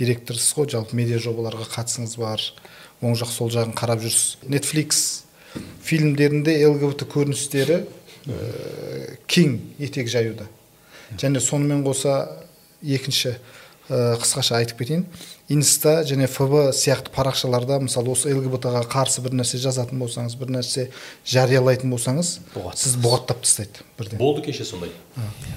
директорысыз 0.00 0.52
ғой. 0.56 0.68
Жалпы 0.76 1.00
медиа 1.00 1.20
жобаларға 1.20 1.68
қатысыңыз 1.72 2.16
бар. 2.20 2.44
Оң 3.00 3.16
жақ 3.16 3.32
сол 3.32 3.52
жағын 3.52 3.72
қарап 3.76 4.04
жүрсіз. 4.04 4.36
Netflix 4.48 5.24
фильмдерінде 5.84 6.54
лгбт 6.68 7.06
көріністері 7.10 7.80
кең 9.30 9.58
етек 9.78 10.08
жаюда 10.10 10.46
және 11.18 11.40
сонымен 11.42 11.84
қоса 11.86 12.28
екінші 12.82 13.34
ә, 13.90 14.16
қысқаша 14.20 14.60
айтып 14.60 14.78
кетейін. 14.78 15.04
Инста 15.50 16.04
және 16.06 16.28
фб 16.30 16.70
сияқты 16.70 17.10
парақшаларда 17.10 17.80
мысалы 17.82 18.12
осы 18.12 18.30
лгбт 18.30 18.68
ға 18.70 18.84
қарсы 18.86 19.18
бір 19.24 19.34
нәрсе 19.40 19.58
жазатын 19.58 19.98
болсаңыз 19.98 20.36
бір 20.38 20.52
нәрсе 20.54 20.84
жариялайтын 21.26 21.90
болсаңыз 21.90 22.28
сіз 22.78 22.94
бұғаттап 23.02 23.42
тастайды 23.42 23.82
бірден. 23.98 24.20
Болды 24.22 24.44
кеше 24.46 24.62
сондай. 24.64 24.94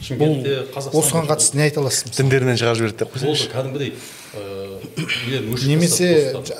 Шымкентте 0.01 0.65
осыған 0.73 1.29
қатысты 1.29 1.61
не 1.61 1.67
айта 1.67 1.83
аласыз 1.83 2.09
діндерінен 2.17 2.57
шығарып 2.57 2.81
жібереді 2.81 3.03
деп 3.03 3.13
болды 3.13 3.29
қойсайшы 3.29 3.53
кәдімгідей 3.53 3.93
өшіріп 5.53 5.69
немесе 5.69 6.09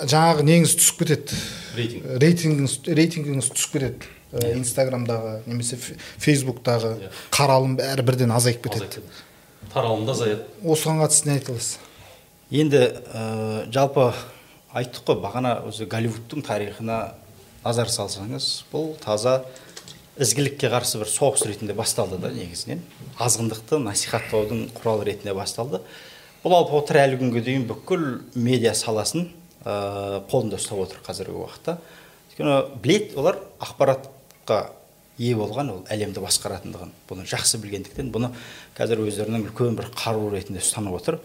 жаңағы 0.05 0.45
неңіз 0.45 0.77
түсіп 0.77 1.01
кетеді. 1.01 1.41
Рейтинг. 1.73 2.05
Рейтингіңіз 2.21 2.77
рейтингіңіз 3.01 3.49
түсіп 3.57 3.79
кетеді. 3.79 4.12
Инстаграмдағы 4.33 5.33
немесе 5.45 5.77
фе- 5.77 5.97
фейсбуктағы 6.19 6.95
қаралым 7.31 7.77
бәрі 7.77 8.05
бірден 8.05 8.31
азайып 8.33 8.63
кетеді. 8.63 8.85
азайтты 8.87 9.01
таралымда 9.73 10.11
азаяды. 10.11 10.43
Осыған 10.63 11.01
қатысты 11.03 11.27
не 11.29 11.33
айта 11.37 11.51
аласыз 11.53 11.77
енді 12.51 12.81
ә, 13.13 13.71
жалпы 13.73 14.13
айттық 14.73 15.05
қой 15.07 15.19
бағана 15.23 15.53
өзі 15.69 15.87
голливудтың 15.89 16.43
тарихына 16.45 17.13
назар 17.63 17.87
салсаңыз 17.89 18.63
бұл 18.73 18.95
таза 19.01 19.43
ізгілікке 20.19 20.69
қарсы 20.69 20.99
бір 21.01 21.09
соғыс 21.09 21.45
ретінде 21.49 21.73
басталды 21.73 22.19
да 22.21 22.29
негізінен. 22.29 22.81
Азғындықты 23.17 23.79
насихаттаудың 23.81 24.67
құралы 24.77 25.07
ретінде 25.09 25.33
басталды. 25.33 25.79
Бұл 26.43 26.53
алып 26.59 26.73
отыр 26.83 26.99
әлі 27.01 27.17
күнге 27.21 27.41
дейін 27.41 27.65
бүкіл 27.69 28.03
медиа 28.35 28.75
саласын 28.77 29.29
ә, 29.65 30.21
қолында 30.29 30.59
ұстап 30.61 30.83
отыр 30.85 31.01
қазіргі 31.07 31.39
уақытта. 31.39 31.77
Өйткені 32.29 32.59
біледі 32.83 33.17
олар 33.17 33.39
ақпаратқа 33.63 34.12
ие 35.19 35.35
болған 35.37 35.69
ол 35.69 35.81
әлемді 35.93 36.23
басқаратындығын 36.23 36.91
бұны 37.09 37.25
жақсы 37.29 37.59
білгендіктен 37.61 38.09
бұны 38.13 38.31
қазір 38.77 39.03
өздерінің 39.05 39.45
үлкен 39.45 39.77
бір 39.77 39.91
қару 39.93 40.31
ретінде 40.33 40.63
ұстанып 40.63 40.97
отыр. 40.97 41.19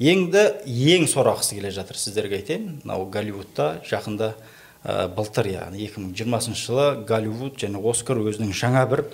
Еңді 0.00 0.46
ең 0.64 1.04
сорақысы 1.10 1.58
келе 1.58 1.70
жатыр 1.74 1.98
сіздерге 2.00 2.40
айтайын. 2.40 2.80
Мынау 2.82 3.04
голливудта 3.12 3.82
жақында 3.86 4.32
ә, 4.82 5.08
былтыр 5.14 5.50
яғни 5.52 5.84
2020 5.86 6.56
жылы 6.58 6.86
голливуд 7.06 7.60
және 7.60 7.78
оскар 7.90 8.18
өзінің 8.24 8.54
жаңа 8.56 8.86
бір 8.90 9.04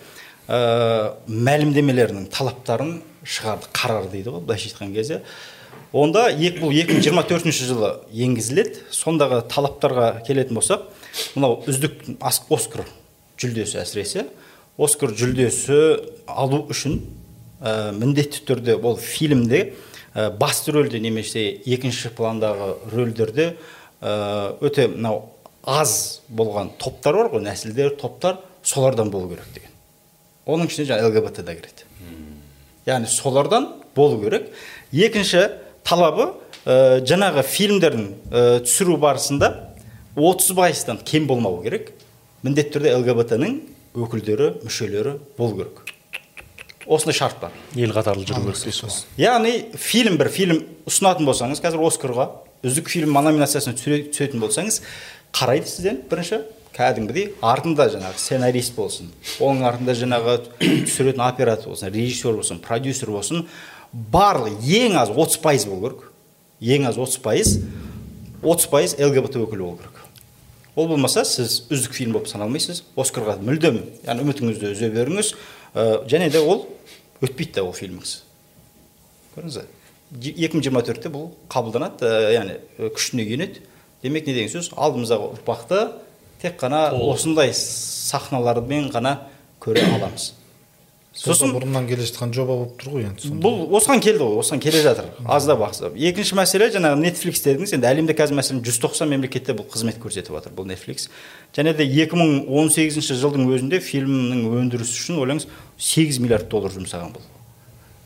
ә, 0.46 1.16
мәлімдемелерінің 1.26 2.30
талаптарын 2.32 3.00
шығарды 3.24 3.68
қарар 3.76 4.08
дейді 4.14 4.36
ғой 4.36 4.46
былайша 4.46 4.70
айтқан 4.70 4.94
кезде. 4.94 5.20
Онда 5.92 6.28
ек, 6.30 6.62
бұл 6.62 6.70
2024 6.70 7.50
жылы 7.66 7.92
енгізіледі. 8.14 8.86
Сондағы 8.94 9.42
талаптарға 9.50 10.22
келетін 10.26 10.56
болсақ 10.56 10.86
мынау 11.34 11.60
үздік 11.68 11.98
оскар 12.22 12.86
жүлдесі 13.40 13.80
әсіресе. 13.82 14.26
Оскар 14.80 15.12
жүлдесі 15.16 15.78
алу 16.28 16.62
үшін 16.70 17.00
ә, 17.60 17.90
міндетті 17.96 18.44
түрде 18.48 18.76
ол 18.76 18.96
фильмде 19.00 19.74
ә, 20.14 20.30
басты 20.36 20.74
рөлде 20.76 21.00
немесе 21.00 21.46
екінші 21.64 22.12
пландағы 22.16 22.74
рөлдерде 22.92 23.54
ә, 24.00 24.56
өте 24.60 24.88
мынау 24.92 25.28
аз 25.64 26.22
болған 26.28 26.72
топтар 26.80 27.18
бар 27.18 27.32
ғой 27.34 27.44
нәсілдер 27.44 27.96
топтар 28.00 28.40
солардан 28.62 29.10
болу 29.10 29.28
керек 29.28 29.48
деген. 29.54 29.72
Оның 30.46 30.70
ішіне 30.70 30.88
жаңағы 30.88 31.12
лгбт 31.12 31.42
да 31.44 31.54
кіреді. 31.54 31.88
Яғни 32.88 33.10
солардан 33.12 33.68
болу 33.94 34.20
керек. 34.22 34.48
Екінші 34.92 35.48
талабы 35.84 36.32
ә, 36.64 37.00
жаңағы 37.04 37.44
фильмдердің 37.46 38.06
ә, 38.30 38.44
түсіру 38.64 38.96
барысында 39.00 39.52
30 40.16 40.56
пайыздан 40.56 41.02
кем 41.04 41.28
болмау 41.28 41.62
керек. 41.62 41.92
Міндетті 42.44 42.78
түрде 42.78 42.92
лгбт 42.96 43.34
ның 43.40 43.56
өкілдері 43.94 44.52
мүшелері 44.64 45.16
болу 45.36 45.56
керек. 45.58 45.80
Осындай 46.86 47.16
шарт 47.16 47.40
бар. 47.42 47.52
Ел 47.76 47.92
қатарлы 47.92 48.24
жүру 48.24 48.40
керек 48.46 48.94
яғни 49.20 49.52
фильм 49.76 50.16
бір 50.18 50.30
фильм 50.32 50.62
ұсынатын 50.88 51.28
болсаңыз 51.28 51.60
қазір 51.62 51.82
оскарға 51.84 52.30
үздік 52.64 52.88
фильм 52.88 53.12
номинациясына 53.12 53.76
түсетін 53.76 54.40
болсаңыз 54.40 54.80
қарайды 55.36 55.68
сізден 55.68 56.00
бірінші. 56.10 56.40
Кәдімгідей 56.70 57.32
артында 57.42 57.88
жаңағы 57.90 58.20
сценарист 58.22 58.76
болсын 58.76 59.08
оның 59.42 59.64
артында 59.68 59.94
жаңағы 59.98 60.36
түсіретін 60.60 61.24
оператор 61.26 61.72
болсын 61.72 61.90
режиссер 61.92 62.38
болсын 62.38 62.60
продюсер 62.62 63.10
болсын 63.10 63.42
барлығы 64.14 64.54
ең 64.78 64.94
аз 65.02 65.10
30 65.10 65.40
пайыз 65.42 65.66
болу 65.66 65.90
керек. 65.90 66.04
Ең 66.62 66.86
аз 66.88 66.96
30 66.96 67.24
пайыз 67.26 67.56
30 68.46 68.70
пайыз 68.70 68.94
лгбт 69.02 69.36
өкілі 69.42 69.66
болу 69.66 69.80
керек. 69.82 69.99
Ол 70.80 70.88
болмаса 70.88 71.24
сіз 71.28 71.60
үздік 71.68 71.92
фильм 71.96 72.16
болып 72.16 72.30
саналмайсыз 72.30 72.82
оскарға 72.96 73.36
мүлдем 73.44 73.82
яғни 74.06 74.24
үмітіңізді 74.24 74.72
үзе 74.72 74.88
беріңіз. 74.94 75.34
Ә, 75.74 75.84
және 76.08 76.30
де 76.32 76.40
ол 76.40 76.64
өтпейді 77.20 77.60
да 77.60 77.66
ол 77.68 77.76
фильміңіз. 77.76 78.16
Көрдіңіз 79.36 79.60
ба 79.60 79.68
екі 80.10 80.56
мың 80.56 80.64
жиырма 80.66 80.82
төртте 80.82 81.12
бұл 81.12 81.28
қабылданады 81.52 82.08
ә, 82.08 82.32
яғни 82.34 82.56
ә, 82.58 82.90
күшіне 82.96 83.26
енеді 83.36 83.62
демек 84.02 84.26
не 84.26 84.34
деген 84.34 84.50
сөз 84.50 84.72
алдымыздағы 84.74 85.28
ұрпақты 85.36 85.82
тек 86.42 86.56
қана 86.58 86.88
осындай 86.96 87.52
сахналармен 87.54 88.88
ғана 88.90 89.18
көре 89.62 89.84
аламыз. 89.86 90.32
Сосын 91.10 91.50
бұрыннан 91.50 91.88
келе 91.90 92.04
жатқан 92.06 92.30
жоба 92.34 92.54
болып 92.54 92.76
тұр 92.78 92.92
ғой 92.94 93.06
енді 93.08 93.32
бұл 93.42 93.64
осыған 93.74 94.02
келді 94.04 94.22
ғой 94.28 94.38
осыған 94.44 94.60
келе 94.62 94.82
жатыр. 94.84 95.08
Аздап 95.26 95.64
ақсап 95.66 95.96
екінші 95.98 96.36
мәселе 96.38 96.68
жаңағы 96.70 97.00
netflix 97.02 97.42
дедіңіз 97.42 97.74
енді 97.74 97.88
әлемде 97.90 98.14
қазір 98.14 98.38
мәселен 98.38 98.62
190 98.62 99.10
мемлекетте 99.10 99.56
бұл 99.58 99.66
қызмет 99.72 99.98
көрсетіп 99.98 100.38
жатыр 100.38 100.54
бұл 100.54 100.68
netflix. 100.70 101.08
Және 101.56 101.74
де 101.74 101.88
2018 102.06 103.10
жылдың 103.10 103.50
өзінде 103.50 103.82
фильмнің 103.82 104.46
өндірісі 104.62 105.02
үшін 105.02 105.18
ойлаңыз 105.24 105.48
8 105.82 106.22
миллиард 106.22 106.46
доллар 106.52 106.78
жұмсаған 106.78 107.10
бұл. 107.16 107.26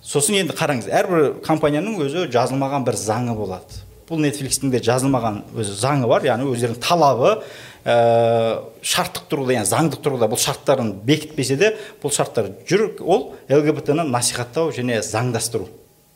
Сосын 0.01 0.40
енді 0.40 0.56
қараңыз 0.56 0.89
әрбір 0.89 1.43
компанияның 1.44 2.01
өзі 2.06 2.24
жазылмаған 2.32 2.89
бір 2.89 2.97
заңы 3.01 3.36
болады. 3.36 3.85
Бұл 4.09 4.20
netflixтің 4.20 4.72
де 4.72 4.81
жазылмаған 4.85 5.43
өзі 5.56 5.76
заңы 5.81 6.09
бар 6.09 6.24
яғни 6.24 6.51
өздерінің 6.52 6.81
талабы 6.85 7.39
ә, 7.85 8.65
шарттық 8.81 9.28
тұрғыда 9.31 9.59
яғни 9.59 9.70
заңдық 9.70 10.02
тұрғыда 10.05 10.28
бұл 10.32 10.40
шарттарын 10.40 10.93
бекітпесе 11.05 11.56
де 11.61 11.73
бұл 12.02 12.12
шарттар 12.15 12.51
жүр 12.69 12.86
ол 13.05 13.35
лгбт 13.48 13.93
ны 13.94 14.06
насихаттау 14.09 14.73
және 14.73 15.02
заңдастыру 15.05 15.69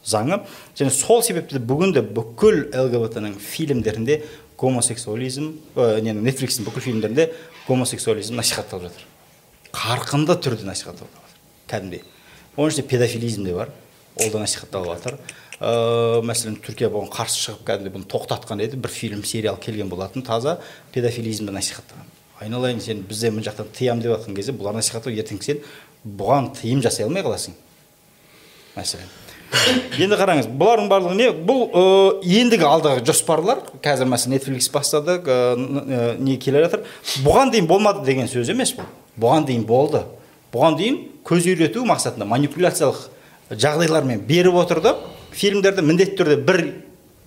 заңы. 0.05 0.43
Және 0.78 0.90
сол 0.95 1.23
себепті 1.23 1.61
бүгінде 1.61 2.03
бүкіл 2.16 2.70
лгбт 2.73 3.19
ның 3.20 3.36
фильмдерінде 3.43 4.23
гомосексуализм 4.59 5.53
ә, 5.77 6.01
ненің 6.03 6.24
нетфликстің 6.27 6.66
бүкіл 6.66 6.86
фильмдерінде 6.89 7.28
гомосексуализм 7.66 8.39
насихатталып 8.40 8.89
жатыр. 8.89 9.05
Қарқынды 9.77 10.39
түрде 10.40 10.66
насихатталып 10.66 11.12
жатыр. 11.12 11.43
Кәдімгідей. 11.69 12.05
Оның 12.57 12.73
ішінде 12.73 12.89
педофилизм 12.89 13.45
де 13.45 13.55
бар. 13.55 13.70
Ол 14.16 14.32
да 14.32 14.40
насихатталып 14.43 14.97
жатыр. 14.97 15.19
Ә, 15.61 16.23
мәселен 16.23 16.59
түркия 16.63 16.91
бұған 16.93 17.11
қарсы 17.13 17.43
шығып 17.43 17.65
кәдімгідей 17.67 17.95
бұны 17.97 18.09
тоқтатқан 18.11 18.63
еді. 18.65 18.79
Бір 18.79 18.91
фильм 18.95 19.25
сериал 19.25 19.59
келген 19.61 19.89
болатын. 19.91 20.23
Таза 20.23 20.59
педофилизмді 20.95 21.53
насихаттаған. 21.55 22.07
Айналайын 22.41 22.81
сен 22.81 23.03
бізде 23.03 23.33
мына 23.35 23.47
жақтан 23.49 23.71
тыямын 23.75 24.03
деп 24.03 24.13
жатқан 24.15 24.37
кезде 24.37 24.53
бұлар 24.55 24.79
насихаттау 24.79 25.15
ертең 25.19 25.43
сен 25.43 25.65
бұған 26.07 26.53
тыйым 26.61 26.83
жасай 26.85 27.07
алмай 27.07 27.25
қаласың. 27.27 27.57
Мәселен. 28.77 29.09
Енді 29.99 30.17
қараңыз 30.21 30.47
бұлардың 30.61 30.89
барлығы 30.93 31.17
не? 31.19 31.29
Бұл 31.33 31.65
ә, 31.67 31.83
ендігі 32.23 32.67
алдағы 32.69 33.03
жоспарлар 33.09 33.65
қазір 33.83 34.07
мәселен 34.13 34.37
netflix 34.37 34.69
бастады 34.71 35.19
ә, 35.25 36.15
не 36.21 36.37
келе 36.39 36.63
жатыр. 36.67 36.85
Бұған 37.25 37.51
дейін 37.55 37.67
болмады 37.67 38.05
деген 38.07 38.29
сөз 38.31 38.53
емес 38.53 38.75
бұл. 38.77 38.87
Бұған 39.19 39.49
дейін 39.49 39.65
болды. 39.67 40.05
Бұған 40.53 40.79
дейін 40.79 40.99
көз 41.27 41.49
үйрету 41.49 41.83
мақсатында 41.89 42.29
манипуляциялық 42.29 43.09
жағдайлармен 43.51 44.21
беріп 44.29 44.61
отырды. 44.63 44.95
Фильмдерді 45.33 45.83
міндетті 45.83 46.23
түрде 46.23 46.37
бір 46.45 46.65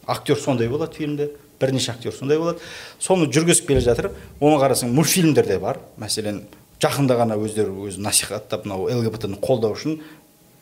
актер 0.08 0.40
сондай 0.40 0.70
болады 0.72 0.98
фильмде 0.98 1.30
бірнеше 1.62 1.92
актер 1.92 2.14
сондай 2.14 2.40
болады. 2.42 2.60
Соны 3.00 3.28
жүргізіп 3.32 3.68
келе 3.70 3.82
жатыр. 3.86 4.10
Оны 4.42 4.58
қарасаң 4.62 4.92
мультфильмдер 4.96 5.48
де 5.48 5.60
бар. 5.62 5.80
Мәселен 6.02 6.44
жақында 6.82 7.18
ғана 7.20 7.38
өздері 7.38 7.74
өзі 7.86 8.02
насихаттап 8.02 8.66
мынау 8.66 8.90
лгбт 8.90 9.28
ны 9.30 9.38
қолдау 9.42 9.76
үшін 9.78 10.00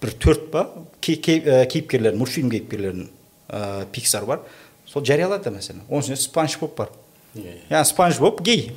бір 0.01 0.15
төрт 0.19 0.49
па 0.51 0.65
кейіпкерлер 1.01 2.17
мультфильм 2.19 2.51
кейіпкерлерін 2.51 3.07
ә, 3.47 3.85
пиксар 3.93 4.27
бар. 4.27 4.43
Сол 4.87 5.05
жариялады 5.05 5.53
мәселен. 5.53 5.85
Оның 5.87 6.09
ішінде 6.09 6.21
спанч 6.21 6.59
боб 6.59 6.75
бар. 6.77 6.91
Яғни 7.35 7.85
спанч 7.87 8.19
боб 8.19 8.43
гей. 8.43 8.73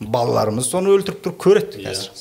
Балаларымыз 0.00 0.70
соны 0.70 0.92
өлтіріп 0.94 1.24
тұрып 1.24 1.40
көреді 1.42 1.84
қазір. 1.84 2.14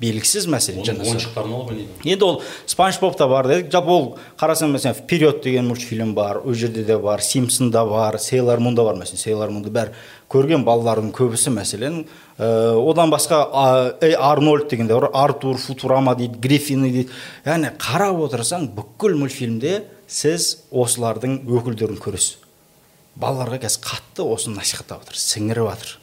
Белгісіз 0.00 0.44
мәселе 0.52 0.82
ойыншықтарын 0.82 1.52
алып 1.56 1.70
ойнайды. 1.72 1.88
Енді 2.04 2.24
ол 2.26 2.42
спанч 2.68 2.98
боб 3.00 3.16
та 3.16 3.28
бар 3.28 3.46
дедік 3.48 3.70
жалпы 3.72 3.92
ол 3.94 4.18
қарасаң 4.36 4.74
мәселен 4.74 4.94
вперед 4.98 5.40
деген 5.42 5.68
мультфильм 5.70 6.12
бар 6.14 6.42
ол 6.44 6.54
жерде 6.54 6.84
де 6.84 6.98
бар 6.98 7.22
симпсон 7.24 7.70
да 7.70 7.84
бар 7.86 8.18
сейлор 8.18 8.60
мун 8.60 8.74
да 8.74 8.84
бар. 8.84 8.98
Мәселен 9.00 9.22
сейлор 9.22 9.50
мунды 9.50 9.72
бәрі 9.72 9.94
көрген 10.28 10.66
балалардың 10.68 11.14
көбісі 11.16 11.54
мәселен. 11.54 12.04
Ә, 12.36 12.76
одан 12.76 13.10
басқа 13.10 13.96
эй 14.04 14.12
арнольд 14.12 14.68
деген 14.68 14.86
де 14.86 14.94
бар. 14.94 15.08
Артур 15.14 15.56
футурама 15.56 16.14
дейді 16.14 16.36
гриффины 16.44 16.90
дейді. 16.90 17.08
Яғни 17.46 17.72
қарап 17.80 18.20
отырсаң 18.28 18.68
бүкіл 18.76 19.16
мультфильмде 19.16 19.86
сіз 20.06 20.66
осылардың 20.70 21.40
өкілдерін 21.48 21.96
көресіз. 22.02 22.36
Балаларға 23.16 23.62
қазір 23.64 23.80
қатты 23.80 24.28
осыны 24.28 24.60
насихаттап 24.60 25.06
жатыр 25.06 25.16
сіңіріп 25.16 25.70
жатыр 25.72 25.96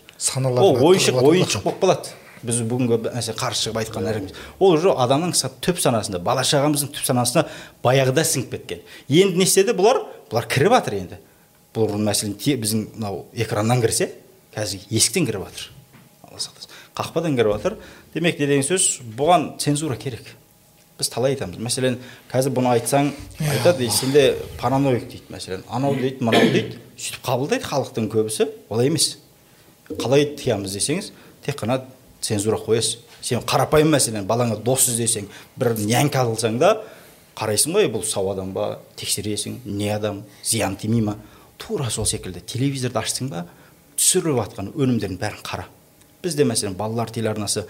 ол 0.58 0.80
ойыншық 0.90 1.20
ойыншық 1.22 1.62
болып 1.68 1.84
қалады. 1.84 2.23
Біз 2.44 2.62
бүгінгі 2.68 3.00
мәселе 3.14 3.38
қарсы 3.40 3.68
шығып 3.68 3.80
айтқан 3.82 4.04
нәреміз 4.08 4.36
ол 4.60 4.76
уже 4.76 4.92
адамның 4.92 5.32
түп 5.64 5.80
санасында 5.80 6.20
бала 6.24 6.44
шағамыздың 6.48 6.92
түп 6.94 7.08
санасына 7.08 7.46
баяғыда 7.84 8.26
сіңіп 8.28 8.52
кеткен. 8.58 8.84
Енді 9.08 9.40
не 9.40 9.48
істеді? 9.48 9.76
Бұлар 9.78 10.04
бұлар 10.32 10.48
кіріп 10.52 10.76
жатыр 10.76 10.98
енді. 11.00 11.20
Бұл 11.74 11.96
мәселен 11.98 12.36
біздің 12.38 12.86
мынау 12.98 13.26
экраннан 13.34 13.82
кірсе 13.82 14.12
қазір 14.56 14.84
есіктен 14.90 15.26
кіріп 15.30 15.48
жатыр 15.48 15.72
алла 16.28 16.44
сақтасын. 16.44 16.72
Қақпадан 16.98 17.38
кіріп 17.38 17.56
жатыр 17.58 17.78
демек 18.14 18.40
не 18.40 18.48
деген 18.48 18.68
сөз 18.68 19.02
бұған 19.18 19.54
цензура 19.62 19.98
керек. 19.98 20.36
Біз 21.00 21.10
талай 21.10 21.34
айтамыз. 21.34 21.58
Мәселен 21.58 21.98
қазір 22.30 22.54
бұны 22.54 22.76
айтсаң 22.76 23.10
айтады 23.40 23.90
сенде 23.90 24.36
параноик 24.60 25.08
дейді 25.10 25.34
мәселен. 25.34 25.66
Анау 25.70 25.96
дейді 25.98 26.22
мынау 26.22 26.52
дейді 26.54 26.78
сөйтіп 26.94 27.26
қабылдайды 27.26 27.66
халықтың 27.66 28.12
көбісі. 28.14 28.50
Олай 28.70 28.92
емес. 28.92 29.16
Қалай 29.90 30.30
тыямыз 30.38 30.78
десеңіз 30.78 31.10
тек 31.46 31.58
қана 31.60 31.82
цензура 32.24 32.58
қоясыз 32.64 33.04
сен 33.22 33.44
қарапайым 33.44 33.92
мәселен 33.94 34.26
балаңа 34.28 34.58
дос 34.64 34.88
іздесең 34.92 35.28
бір 35.60 35.76
нянька 35.84 36.24
алсаң 36.24 36.58
да 36.62 36.78
қарайсың 37.38 37.76
ғой 37.76 37.90
бұл 37.92 38.04
сау 38.06 38.30
адам 38.32 38.54
ба? 38.54 38.80
Тексересің? 39.00 39.60
Не 39.66 39.90
адам? 39.96 40.24
Зиян 40.44 40.76
тимей 40.78 41.02
ма? 41.02 41.18
Тура 41.58 41.90
сол 41.90 42.06
секілді. 42.06 42.44
Телевизорды 42.46 43.00
ашсың 43.00 43.32
ба 43.32 43.46
түсіріп 43.98 44.38
жатқан 44.38 44.74
өнімдердің 44.74 45.20
бәрін 45.22 45.42
қара. 45.46 45.66
Бізде 46.24 46.46
мәселен 46.46 46.78
балалар 46.78 47.10
телеарнасы 47.14 47.66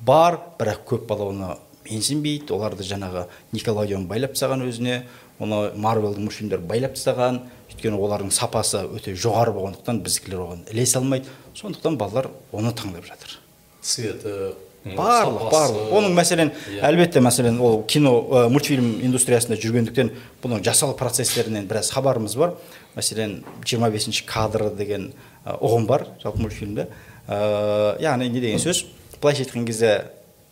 бар 0.00 0.38
бірақ 0.58 0.84
көп 0.86 1.08
бала 1.10 1.32
оны 1.32 1.56
менсінбейді. 1.88 2.52
Оларды 2.54 2.86
жаңағы 2.86 3.26
николодион 3.52 4.06
байлап 4.06 4.36
тастаған 4.36 4.64
өзіне 4.68 5.02
оны 5.40 5.72
марвелдің 5.74 6.28
мультфильмдері 6.28 6.68
байлап 6.70 6.94
тастаған. 6.94 7.42
Өйткені 7.72 7.98
олардың 7.98 8.32
сапасы 8.34 8.84
өте 8.86 9.16
жоғары 9.18 9.54
болғандықтан 9.56 10.02
біздікілер 10.06 10.46
оған 10.46 10.64
ілесе 10.72 10.98
алмайды. 11.02 11.28
Сондықтан 11.58 11.98
балалар 11.98 12.30
оны 12.52 12.72
таңдап 12.74 13.06
жатыр. 13.06 13.38
Цветі 13.82 14.54
барлық 14.96 15.48
барлық. 15.52 15.90
Оның 15.98 16.14
мәселен 16.16 16.52
әлбетте 16.84 17.20
мәселен 17.24 17.58
ол 17.60 17.82
кино 17.88 18.12
ә, 18.30 18.44
мультфильм 18.52 18.98
индустриясында 19.04 19.58
жүргендіктен 19.60 20.12
бұның 20.42 20.62
жасалу 20.64 20.96
процесстерінен 20.98 21.66
біраз 21.68 21.90
хабарымыз 21.94 22.36
бар. 22.38 22.54
Мәселен 22.96 23.42
25 23.64 23.92
бесінші 23.94 24.24
кадры 24.28 24.70
деген 24.76 25.12
ұғым 25.44 25.86
бар 25.90 26.06
жалпы 26.22 26.42
мультфильмде. 26.42 26.88
Ә, 27.26 27.98
яғни 28.00 28.30
не 28.30 28.40
деген 28.40 28.62
сөз? 28.62 28.86
Былайша 29.20 29.44
айтқан 29.44 29.66
кезде 29.66 29.92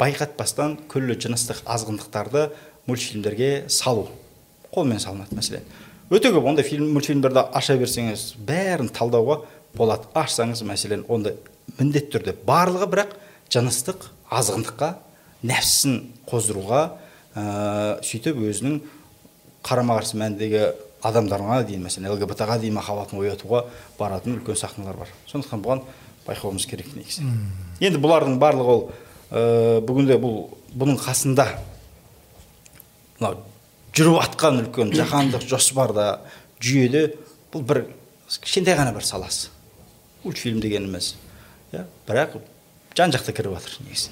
байқатпастан 0.01 0.77
күллі 0.91 1.17
жыныстық 1.23 1.63
азғындықтарды 1.65 2.51
мультфильмдерге 2.91 3.67
салу. 3.73 4.09
Қолмен 4.75 5.01
салынады 5.01 5.39
мәселен. 5.39 5.63
Өте 6.11 6.31
көп 6.35 6.45
ондай 6.51 6.67
фильм 6.67 6.93
мультфильмдерді 6.95 7.47
аша 7.57 7.79
берсеңіз 7.79 8.35
бәрін 8.47 8.91
талдауға 8.95 9.45
болады. 9.75 10.11
Ашсаңыз 10.15 10.63
мәселен 10.67 11.07
ондай 11.09 11.39
міндетті 11.79 12.13
түрде 12.17 12.35
барлығы 12.47 12.89
бірақ 12.93 13.17
жыныстық 13.53 14.09
азғындыққа 14.33 14.91
нәпсісін 15.47 15.99
қоздыруға 16.29 16.83
ә, 17.37 17.45
сөйтіп 18.07 18.41
өзінің 18.49 18.81
қарама 19.67 19.99
қарсы 19.99 20.19
мәніндегі 20.19 20.63
адамдарға 21.07 21.61
дейін 21.69 21.85
мәселен 21.87 22.15
лгбт 22.15 22.43
ға 22.49 22.59
дейін 22.63 22.77
махаббатын 22.79 23.21
оятуға 23.21 23.65
баратын 23.99 24.39
үлкен 24.39 24.59
сахналар 24.59 24.97
бар. 25.03 25.11
Сондықтан 25.31 25.63
бұған 25.63 25.83
байқауымыз 26.27 26.67
керек 26.71 26.95
негізі. 26.97 27.27
Енді 27.81 28.01
бұлардың 28.03 28.39
барлығы 28.43 28.73
ол 28.73 28.83
ә, 29.31 29.81
бүгінде 29.87 30.19
бұл 30.23 30.41
бұның 30.77 30.99
қасында 31.03 31.47
мынау 33.21 33.39
жүріп 33.97 34.19
жатқан 34.23 34.63
үлкен 34.65 34.95
жаһандық 34.97 35.47
жоспарда 35.49 36.09
жүйеде 36.61 37.07
бұл 37.53 37.65
бір 37.69 37.85
кішкентай 38.29 38.77
ғана 38.79 38.95
бір 38.97 39.07
саласы. 39.07 39.53
Мультфильм 40.25 40.61
дегеніміз. 40.61 41.15
Иә? 41.73 41.87
бірақ 42.07 42.39
жан 42.97 43.13
жақты 43.15 43.35
кіріп 43.37 43.57
жатыр 43.59 43.79
негізі. 43.87 44.11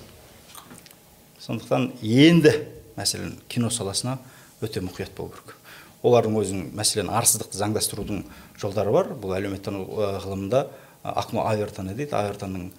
Сондықтан 1.45 1.91
енді 2.03 2.55
мәселен 2.97 3.37
кино 3.49 3.71
саласына 3.71 4.19
өте 4.65 4.81
мұқият 4.85 5.15
болу 5.17 5.35
керек. 5.35 5.57
Олардың 6.05 6.39
өзінің 6.41 6.73
мәселен 6.77 7.11
арсыздықты 7.13 7.57
заңдастырудың 7.59 8.25
жолдары 8.61 8.93
бар. 8.93 9.13
Бұл 9.17 9.35
әлеуметтану 9.39 9.85
ғылымында 10.25 10.67
акно 11.05 11.45
авертоны 11.49 11.95
дейді 11.97 12.17
авертонның 12.17 12.71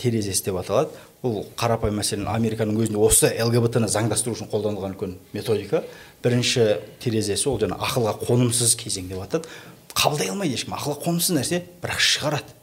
терезесі 0.00 0.48
деп 0.48 0.58
аталады. 0.60 0.96
Бұл 1.22 1.46
қарапайым 1.60 1.96
мәселен 2.00 2.28
американың 2.28 2.80
өзінде 2.84 3.00
осы 3.00 3.30
лгбт 3.44 3.80
ны 3.80 3.88
заңдастыру 3.88 4.36
үшін 4.36 4.50
қолданылған 4.52 4.96
үлкен 4.96 5.16
методика. 5.32 5.84
Бірінші 6.24 6.66
терезесі 7.00 7.48
ол 7.48 7.60
жаңа 7.60 7.78
ақылға 7.84 8.18
қонымсыз 8.24 8.76
кезең 8.80 9.08
деп 9.12 9.24
атады. 9.24 9.48
Қабылдай 9.94 10.28
алмайды 10.32 10.58
ешкім. 10.58 10.76
Ақылға 10.76 11.00
қонымсыз 11.04 11.36
нәрсе 11.38 11.62
бірақ 11.80 12.04
шығарады. 12.04 12.56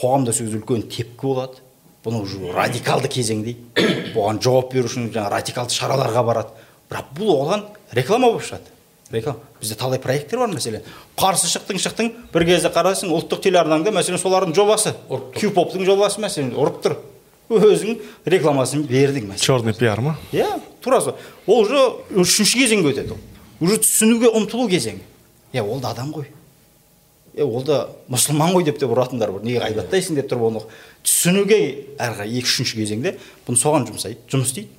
Қоғамда 0.00 0.32
сол 0.32 0.46
кезде 0.46 0.60
үлкен 0.60 0.86
тепкі 0.88 1.28
болады. 1.28 1.60
Бұны 2.04 2.22
уже 2.24 2.52
радикалды 2.54 3.10
кезең 3.12 3.42
дейді. 3.44 3.84
Бұған 4.14 4.40
жауап 4.40 4.72
беру 4.72 4.88
үшін 4.88 5.10
жаңағы 5.12 5.34
радикалды 5.34 5.76
шараларға 5.76 6.22
барады. 6.24 6.66
Бірақ 6.90 7.10
бұл 7.18 7.34
оған 7.34 7.64
реклама 7.92 8.30
болып 8.30 8.46
шығады. 8.46 8.72
Реклама. 9.12 9.44
Бізде 9.60 9.76
талай 9.76 10.00
проекттер 10.00 10.40
бар 10.40 10.54
мәселен. 10.54 10.86
Қарсы 11.18 11.50
шықтың 11.52 11.80
шықтың 11.84 12.10
бір 12.32 12.46
кезде 12.48 12.70
қарасың 12.72 13.12
ұлттық 13.12 13.42
телеарнаңда 13.44 13.92
мәселен 13.92 14.22
солардың 14.22 14.56
жобасы. 14.56 14.94
Кю 15.36 15.52
поптың 15.52 15.84
жобасы 15.84 16.22
мәселен 16.24 16.54
ұрып 16.56 16.80
тұр. 16.86 16.96
Өзің 17.50 17.98
рекламасын 18.30 18.86
бердің 18.86 19.28
мәселен. 19.32 19.44
Черный 19.44 19.74
пиар 19.74 20.00
ма? 20.00 20.16
Иә 20.32 20.48
тура 20.80 21.00
сол 21.02 21.18
ол 21.46 21.64
уже 21.66 21.80
үшінші 22.14 22.62
кезеңге 22.62 22.94
өтеді 22.94 23.16
ол. 23.16 23.24
Уже 23.60 23.80
түсінуге 23.82 24.30
ұмтылу 24.30 24.70
кезеңі. 24.70 25.02
Иә 25.52 25.66
ол 25.66 25.82
да 25.82 25.90
адам 25.90 26.14
ғой. 26.14 26.30
Е 27.40 27.46
ол 27.46 27.64
да 27.64 27.86
мұсылман 28.12 28.52
ғой 28.52 28.66
деп 28.68 28.78
те 28.80 28.88
ұратындар 28.88 29.32
бар. 29.32 29.44
Неге 29.44 29.62
ғайбаттайсың 29.64 30.18
деп 30.18 30.28
тұрып 30.28 30.44
оны 30.50 30.60
түсінуге 31.06 31.60
әрі 32.00 32.26
екі 32.28 32.44
үшінші 32.50 32.76
кезеңде 32.82 33.14
бұны 33.46 33.60
соған 33.60 33.88
жұмсайды 33.88 34.20
жұмыс 34.28 34.52
істейді. 34.52 34.76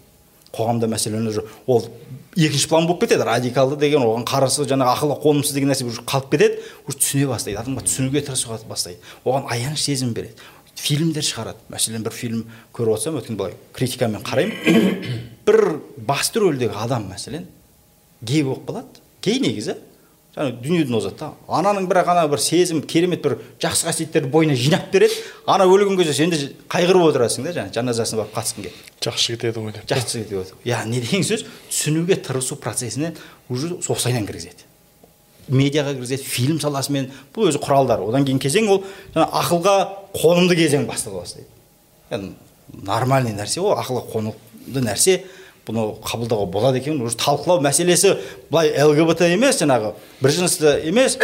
Қоғамда 0.51 0.89
мәселені 0.91 1.31
уже 1.31 1.45
ол 1.65 1.87
екінші 2.35 2.67
план 2.69 2.85
болып 2.85 3.05
кетеді. 3.05 3.25
Радикалды 3.25 3.79
деген 3.81 4.03
оған 4.05 4.25
қарсы 4.27 4.67
жаңағы 4.67 4.93
ақылға 4.97 5.17
қонымсыз 5.23 5.55
деген 5.55 5.71
нәрсе 5.71 5.87
уже 5.87 6.03
қалып 6.05 6.33
кетеді. 6.35 6.59
Уже 6.85 6.99
түсіне 6.99 7.29
бастайды. 7.31 7.57
Адамға 7.61 7.85
түсінуге 7.87 8.21
тырысуға 8.27 8.59
бастайды. 8.69 8.99
Оған 9.25 9.47
аяныш 9.49 9.85
сезім 9.87 10.11
береді. 10.13 10.35
Фильмдер 10.75 11.23
шығарады. 11.23 11.63
Мәселен 11.71 12.03
бір 12.03 12.13
фильм 12.13 12.43
көріп 12.75 12.97
отырсам 12.97 13.21
өткен 13.21 13.39
былай 13.39 13.55
критикамен 13.73 14.25
қараймын. 14.27 15.07
Бір 15.47 15.79
басты 15.97 16.43
рөлдегі 16.43 16.75
адам 16.83 17.07
мәселен 17.13 17.47
гей 18.21 18.43
болып 18.43 18.67
қалады. 18.67 19.01
Гей 19.23 19.39
негізі. 19.39 19.77
Жаңағы 20.35 20.61
дүниеден 20.63 20.95
озады 20.95 21.17
да. 21.19 21.29
Ананың 21.51 21.87
бірақ 21.89 22.11
ана 22.13 22.23
бір 22.31 22.39
сезім 22.39 22.81
керемет 22.87 23.21
бір 23.23 23.37
жақсы 23.61 23.87
қасиеттерді 23.87 24.31
бойына 24.31 24.55
жинап 24.55 24.91
береді. 24.93 25.13
Ана 25.45 25.67
өлген 25.67 25.97
кезде 25.99 26.13
сен 26.15 26.31
де 26.31 26.51
қайғырып 26.71 27.09
отырасың 27.09 27.47
да 27.47 27.53
жаңағы 27.57 27.75
жаназасына 27.75 28.21
барып 28.21 28.35
қатысқың 28.37 28.67
келеді 28.67 28.91
жақсы 29.03 29.35
кетеді 29.35 29.59
ғой 29.59 29.75
деп. 29.75 29.87
Жақсы 29.91 30.23
кетіп 30.23 30.39
отыр 30.41 30.55
иә 30.63 30.83
не 30.87 31.01
деген 31.01 31.25
сөз? 31.27 31.43
Түсінуге 31.69 32.15
тырысу 32.23 32.55
процесіне 32.55 33.13
уже 33.49 33.75
состайынан 33.81 34.27
кіргізеді. 34.29 34.63
Медиаға 35.49 35.97
кіргізеді 35.97 36.23
фильм 36.23 36.61
саласымен. 36.63 37.11
Бұл 37.35 37.51
өзі 37.51 37.59
құралдар. 37.59 38.05
Одан 38.07 38.23
кейін 38.23 38.39
кезең 38.39 38.69
ол 38.71 38.83
жаңа 39.15 39.27
ақылға 39.41 39.75
қонымды 40.15 40.55
кезең 40.55 40.87
бастала 40.87 41.25
бастайды 41.25 41.49
нормальный 42.71 43.33
нәрсе 43.35 43.61
ол 43.61 43.75
ақылға 43.75 44.05
қонымды 44.11 44.83
нәрсе. 44.85 45.21
Бұны 45.67 45.85
қабылдауға 46.05 46.49
болады 46.51 46.81
екен. 46.81 47.01
Уже 47.01 47.17
талқылау 47.17 47.61
мәселесі 47.63 48.17
былай 48.49 48.73
лгбт 48.73 49.23
емес 49.27 49.61
жаңағы 49.61 49.93
бір 50.21 50.35
жынысты 50.37 50.75
емес. 50.89 51.17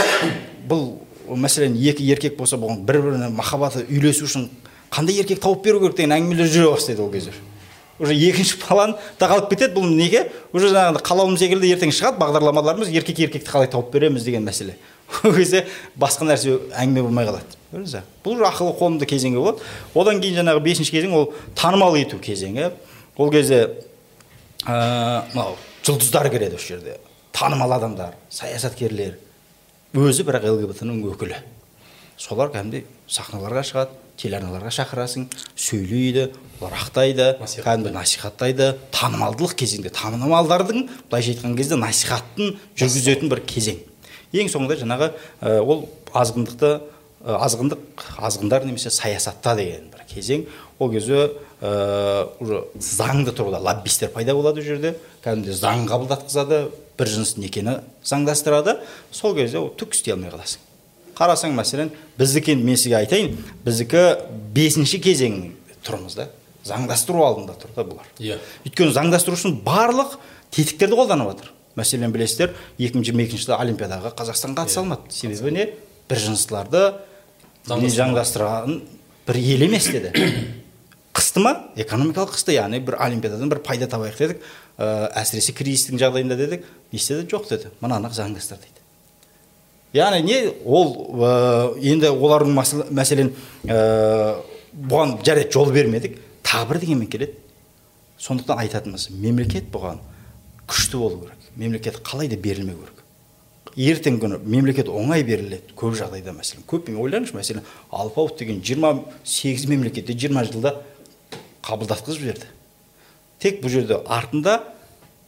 Бұл 0.69 0.89
мәселен 1.27 1.75
екі 1.75 2.05
еркек 2.07 2.37
болса 2.37 2.59
бұған 2.59 2.85
бір 2.87 3.01
біріне 3.05 3.29
махаббаты 3.35 3.85
үйлесу 3.89 4.27
үшін 4.27 4.49
қандай 4.93 5.19
еркек 5.19 5.41
тауып 5.43 5.63
беру 5.65 5.81
керек 5.83 5.97
деген 5.97 6.15
әңгімелер 6.17 6.51
жүре 6.51 6.71
бастайды 6.71 7.03
ол 7.03 7.11
кезде 7.11 7.33
уже 7.99 8.13
екінші 8.13 8.57
план 8.61 8.95
да 9.19 9.27
қалып 9.27 9.49
кетеді. 9.49 9.73
Бұл 9.79 9.89
неге? 9.89 10.27
Уже 10.53 10.69
жаңағыдай 10.69 11.03
қалауым 11.05 11.37
секілді 11.39 11.71
ертең 11.73 11.93
шығады. 11.95 12.19
Бағдарламаларымыз 12.21 12.91
еркек 12.93 13.19
еркекті 13.25 13.49
қалай 13.49 13.69
тауып 13.71 13.89
береміз 13.93 14.23
деген 14.23 14.45
мәселе. 14.45 14.77
Ол 15.25 15.33
кезде 15.33 15.65
басқа 15.97 16.27
нәрсе 16.29 16.59
әңгіме 16.77 17.01
болмай 17.07 17.25
қалады. 17.25 17.57
Көрдіңіз 17.71 17.95
ба 17.97 18.03
бұл 18.23 18.37
уже 18.37 18.47
ақылы 18.51 18.75
қонымды 18.77 19.09
кезеңге 19.09 19.41
болады. 19.41 19.65
Одан 19.95 20.21
кейін 20.21 20.43
жаңағы 20.43 20.63
бесінші 20.67 20.93
кезең 20.93 21.15
ол 21.17 21.31
танымал 21.55 21.97
ету 21.97 22.19
кезеңі. 22.21 22.69
Ол 23.17 23.31
кезде 23.31 23.63
мынау 24.65 25.57
жұлдыздар 25.85 26.31
кіреді 26.33 26.57
осы 26.57 26.73
жерде. 26.73 26.97
Танымал 27.31 27.75
адамдар 27.77 28.17
саясаткерлер. 28.29 29.17
Өзі 29.93 30.25
бірақ 30.27 30.49
лгбт 30.49 30.83
ның 30.87 31.03
өкілі. 31.13 31.37
Солар 32.17 32.49
кәдімгідей 32.49 32.87
сахналарға 33.07 33.63
шығады 33.67 33.95
телеарналарға 34.17 34.71
шақырасың 34.73 35.27
сөйлейді 35.53 36.31
олар 36.59 36.73
ақтайды 36.81 37.27
кәдімгі 37.37 37.93
насихаттайды. 37.93 38.71
Танымалдылық 38.91 39.53
кезеңде 39.59 39.91
танымалдардың 39.93 40.87
былайша 41.11 41.35
айтқан 41.35 41.55
кезде 41.57 41.77
насихатын 41.77 42.57
жүргізетін 42.73 43.29
бір 43.29 43.43
кезең. 43.47 43.77
Ең 44.33 44.49
соңында 44.51 44.79
жаңағы 44.81 45.11
ә, 45.13 45.59
ол 45.61 45.85
азғындықты 46.17 46.71
ә, 46.73 47.37
азғындық 47.37 48.07
азғындар 48.17 48.65
немесе 48.65 48.89
саясатта 48.91 49.53
деген 49.55 49.91
бір 49.93 50.03
кезең. 50.09 50.47
Ол 50.79 50.91
кезде 50.91 51.29
уже 51.61 52.61
заңды 52.77 53.33
тұрғыда 53.33 53.59
лоббистер 53.63 54.11
пайда 54.13 54.35
болады 54.37 54.61
ол 54.61 54.65
жерде. 54.65 54.93
Кәдімгідей 55.23 55.57
заң 55.57 55.87
қабылдатқызады 55.89 56.67
бір 56.99 57.09
жыныс 57.09 57.35
некені 57.41 57.79
заңдастырады. 58.05 58.77
Сол 59.11 59.33
кезде 59.35 59.57
ол 59.57 59.71
түк 59.73 59.97
істей 59.97 60.13
алмай 60.13 60.29
қаласың. 60.29 60.61
Қарасаң 61.17 61.55
мәселен 61.57 61.89
біздікі 62.19 62.55
мен 62.61 62.77
сізге 62.77 62.99
айтайын 62.99 63.37
біздікі 63.65 64.03
бесінші 64.53 65.01
кезең 65.01 65.39
тұрмыз 65.85 66.17
да. 66.19 66.27
Заңдастыру 66.67 67.23
алдында 67.25 67.55
тұр 67.57 67.73
да 67.73 67.85
бұлар. 67.87 68.09
Иә. 68.19 68.37
өйткені 68.67 68.93
заңдастыру 68.93 69.37
үшін 69.39 69.57
барлық 69.65 70.19
тетіктерді 70.51 70.99
қолданып 70.99 71.31
жатыр 71.31 71.51
мәселен 71.79 72.13
білесіздер 72.13 72.53
екі 72.77 72.99
мың 72.99 73.07
жиырма 73.07 73.23
екінші 73.23 73.47
жылы 73.47 73.57
олимпиадаға 73.57 74.11
қазақстан 74.17 74.53
қатыса 74.57 74.83
алмады. 74.83 75.09
себебі 75.09 75.51
не? 75.51 75.69
Бір 76.09 76.17
жыныстыларды 76.17 76.83
заңдастырған 77.65 78.81
бір 79.27 79.39
ел 79.41 79.63
емес 79.63 79.87
деді. 79.87 80.11
Қысты 81.17 81.41
ма? 81.41 81.53
Экономикалық 81.75 82.35
қысты 82.35 82.53
яғни 82.55 82.79
бір 82.85 82.99
олимпиададан 83.01 83.49
бір 83.49 83.61
пайда 83.65 83.87
табайық 83.89 84.17
дедік 84.19 84.43
ә, 84.77 85.09
әсіресе 85.17 85.55
кризистің 85.57 85.97
жағдайында 86.01 86.37
дедік 86.37 86.65
не 86.91 86.99
істеді? 86.99 87.25
Жоқ 87.31 87.49
деді. 87.49 87.71
Мынаны 87.81 88.11
заңдастыр 88.13 88.59
дейді. 88.61 88.83
Яғни 89.97 90.21
не? 90.27 90.37
Ол 90.65 90.93
ә, 91.17 91.31
енді 91.81 92.11
олардың 92.13 92.53
мәселен 92.93 93.33
ә, 93.65 94.37
бұған 94.77 95.17
жарайды 95.25 95.51
жол 95.53 95.73
бермедік 95.73 96.19
тағы 96.45 96.69
бір 96.73 96.81
дегенмен 96.83 97.09
келеді. 97.09 97.33
Сондықтан 98.21 98.61
айтатынымыз 98.63 99.09
мемлекет 99.13 99.71
бұған 99.73 99.99
күшті 100.69 101.01
болу 101.01 101.23
керек. 101.25 101.49
Мемлекет 101.55 102.01
қалай 102.05 102.29
да 102.29 102.37
берілмеу 102.37 102.77
керек. 102.77 103.03
Ертеңгі 103.77 104.23
күні 104.23 104.39
мемлекет 104.41 104.89
оңай 104.89 105.21
беріледі 105.25 105.75
көп 105.77 105.93
жағдайда 105.99 106.33
мәселен. 106.33 106.65
Көп 106.65 106.89
ойлаңызшы 106.89 107.37
мәселен 107.37 107.65
алпауыт 107.93 108.39
деген 108.39 108.61
28 108.65 109.67
мемлекетте 109.69 110.15
20 110.17 110.51
жылда 110.51 110.73
қабылдатқызып 111.67 112.23
жіберді 112.23 112.51
тек 113.43 113.61
бұл 113.61 113.73
жерде 113.73 113.99
артында 114.07 114.59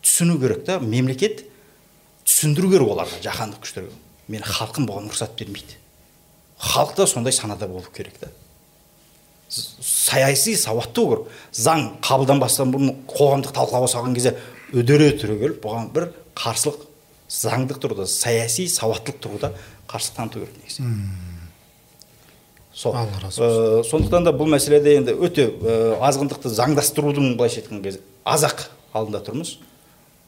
түсіну 0.01 0.39
керек 0.41 0.65
та 0.65 0.79
мемлекет 0.79 1.43
түсіндіру 2.25 2.71
керек 2.73 2.93
оларға 2.95 3.19
жаһандық 3.23 3.63
күштерге 3.65 3.93
мен 4.29 4.45
халқым 4.45 4.85
бұған 4.89 5.09
рұқсат 5.09 5.33
бермейді. 5.39 5.77
Халық 6.59 6.95
та 6.95 7.07
сондай 7.07 7.33
санада 7.33 7.67
болу 7.67 7.89
керек 7.95 8.17
та. 8.19 8.29
Саяси 9.49 10.55
сауатты 10.55 11.01
болу 11.01 11.23
керек. 11.23 11.39
Заң 11.53 11.87
қабылданбастан 12.05 12.73
бұрын 12.73 12.93
қоғамдық 13.09 13.55
талқылауға 13.57 13.89
салған 13.95 14.17
кезде 14.17 14.35
үдере 14.73 15.11
түрегеліп 15.17 15.63
бұған 15.63 15.89
бір 15.95 16.11
қарсылық 16.37 16.85
заңдық 17.29 17.81
тұрғыда 17.81 18.05
саяси 18.09 18.67
сауаттылық 18.69 19.21
тұрғыда 19.25 19.51
қарсылық 19.89 20.17
таныту 20.21 20.45
керек 20.45 20.61
негізі. 20.61 20.85
Сол. 22.79 22.95
Алла 22.95 23.19
разы 23.21 23.41
Э, 23.43 23.83
сондықтан 23.83 24.23
да 24.23 24.31
бұл 24.31 24.47
мәселеде 24.53 24.95
енді 24.95 25.15
өте 25.19 25.49
э, 25.51 25.97
азғындықты 25.99 26.47
заңдастырудың 26.53 27.35
былайша 27.35 27.59
айтқан 27.59 27.83
кезде 27.83 27.99
аз 28.23 28.45
ақ 28.47 28.69
алдында 28.93 29.19
тұрмыз. 29.27 29.57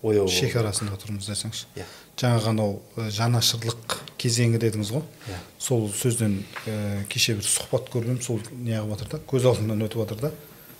Ояу. 0.04 0.28
Шекарасында 0.28 0.98
тұрмыз 1.00 1.30
десеңізші. 1.32 1.70
Иә. 1.78 1.86
жаңағы 2.22 2.50
анау 2.52 2.82
ә, 2.98 3.08
жанашырлық 3.14 3.96
кезеңі 4.20 4.60
дедіңіз 4.60 4.92
ғой. 4.92 5.04
Иә. 5.30 5.38
сол 5.60 5.88
сөзден 5.96 6.44
ә, 6.68 7.06
кеше 7.08 7.38
бір 7.40 7.48
сұхбат 7.48 7.88
көрдім 7.94 8.20
сол 8.22 8.42
неғып 8.52 8.98
жатыр 8.98 9.12
да 9.14 9.20
көз 9.32 9.48
алдымнан 9.48 9.86
өтіп 9.88 10.04
жатыр 10.04 10.20
да. 10.26 10.32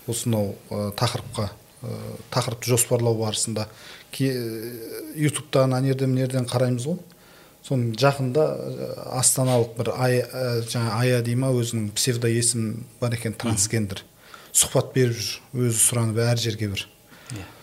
Осынау 0.06 0.54
ә, 0.70 0.92
тақырыпқа 0.98 1.48
ә, 1.48 1.96
тақырыпты 2.34 2.68
жоспарлау 2.68 3.14
барысында 3.14 3.68
ютубтан 4.12 5.72
ана 5.72 5.86
жерден 5.86 6.10
мына 6.10 6.26
жерден 6.26 6.46
қараймыз 6.50 6.86
ғой. 6.86 6.98
Соның 7.66 7.92
жақында 7.98 8.46
ә, 8.46 8.88
астаналық 9.20 9.76
бір 9.78 9.92
ая 9.94 10.24
ә, 10.24 10.46
жаңа 10.66 10.96
ая 11.00 11.20
дей 11.22 11.36
ма 11.38 11.52
өзінің 11.54 11.92
псевдо 11.96 12.30
есім 12.30 12.86
бар 13.00 13.14
екен 13.14 13.36
трансгендер. 13.38 14.02
Сұхбат 14.52 14.90
беріп 14.96 15.16
жүр 15.16 15.68
өзі 15.68 15.78
сұранып 15.78 16.18
әр 16.24 16.40
жерге 16.42 16.72
бір. 16.74 16.86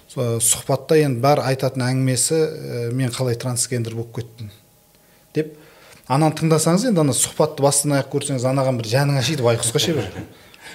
Со- 0.10 0.40
сұхбатта 0.42 0.98
енді 0.98 1.22
бар 1.22 1.44
айтатын 1.46 1.84
әңгімесі 1.86 2.40
ә, 2.40 2.86
мен 2.96 3.12
қалай 3.14 3.38
трансгендер 3.38 3.94
болып 4.00 4.16
кеттім? 4.16 4.50
деп. 5.36 5.54
Ананы 6.10 6.34
тыңдасаңыз 6.40 6.88
енді 6.90 7.04
ана 7.04 7.14
сұхбатты 7.14 7.62
бастан 7.62 7.94
аяқ 8.00 8.10
көрсеңіз 8.16 8.46
анаған 8.50 8.80
бір 8.80 8.90
жаның 8.90 9.20
ашиды 9.22 9.46
байқұсқа 9.46 9.82
ше 9.84 9.94
бір. 10.00 10.08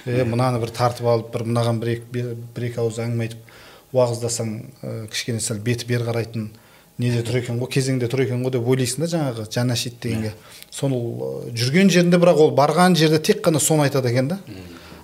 Е 0.05 0.23
мынаны 0.23 0.61
бір 0.61 0.71
тартып 0.75 1.09
алып 1.11 1.33
бір 1.33 1.43
мынаған 1.49 1.81
бір 1.81 1.91
екі, 1.97 2.23
бір 2.55 2.67
екі 2.69 2.79
ауыз 2.83 3.01
әңгіме 3.03 3.27
айтып 3.27 3.95
уағыздасаң 3.95 4.53
ә, 4.55 4.93
кішкене 5.11 5.43
сәл 5.43 5.59
беті 5.65 5.89
бері 5.89 6.07
қарайтын 6.07 6.47
неде 6.97 7.23
тұр 7.27 7.41
екен 7.41 7.59
ғой 7.59 7.69
кезеңде 7.75 8.07
тұр 8.11 8.23
екен 8.23 8.43
ғой 8.45 8.53
деп 8.55 8.67
ойлайсың 8.67 9.03
да 9.03 9.09
жаңағы 9.11 9.45
жаны 9.51 9.75
ашиды 9.75 9.97
дегенге 10.05 10.31
сол 10.71 10.95
жүрген 11.51 11.91
жерінде 11.91 12.19
бірақ 12.21 12.39
ол 12.45 12.53
барған 12.55 12.95
жерде 12.95 13.19
тек 13.19 13.41
қана 13.45 13.59
соны 13.59 13.87
айтады 13.89 14.13
екен 14.13 14.29
да. 14.31 14.39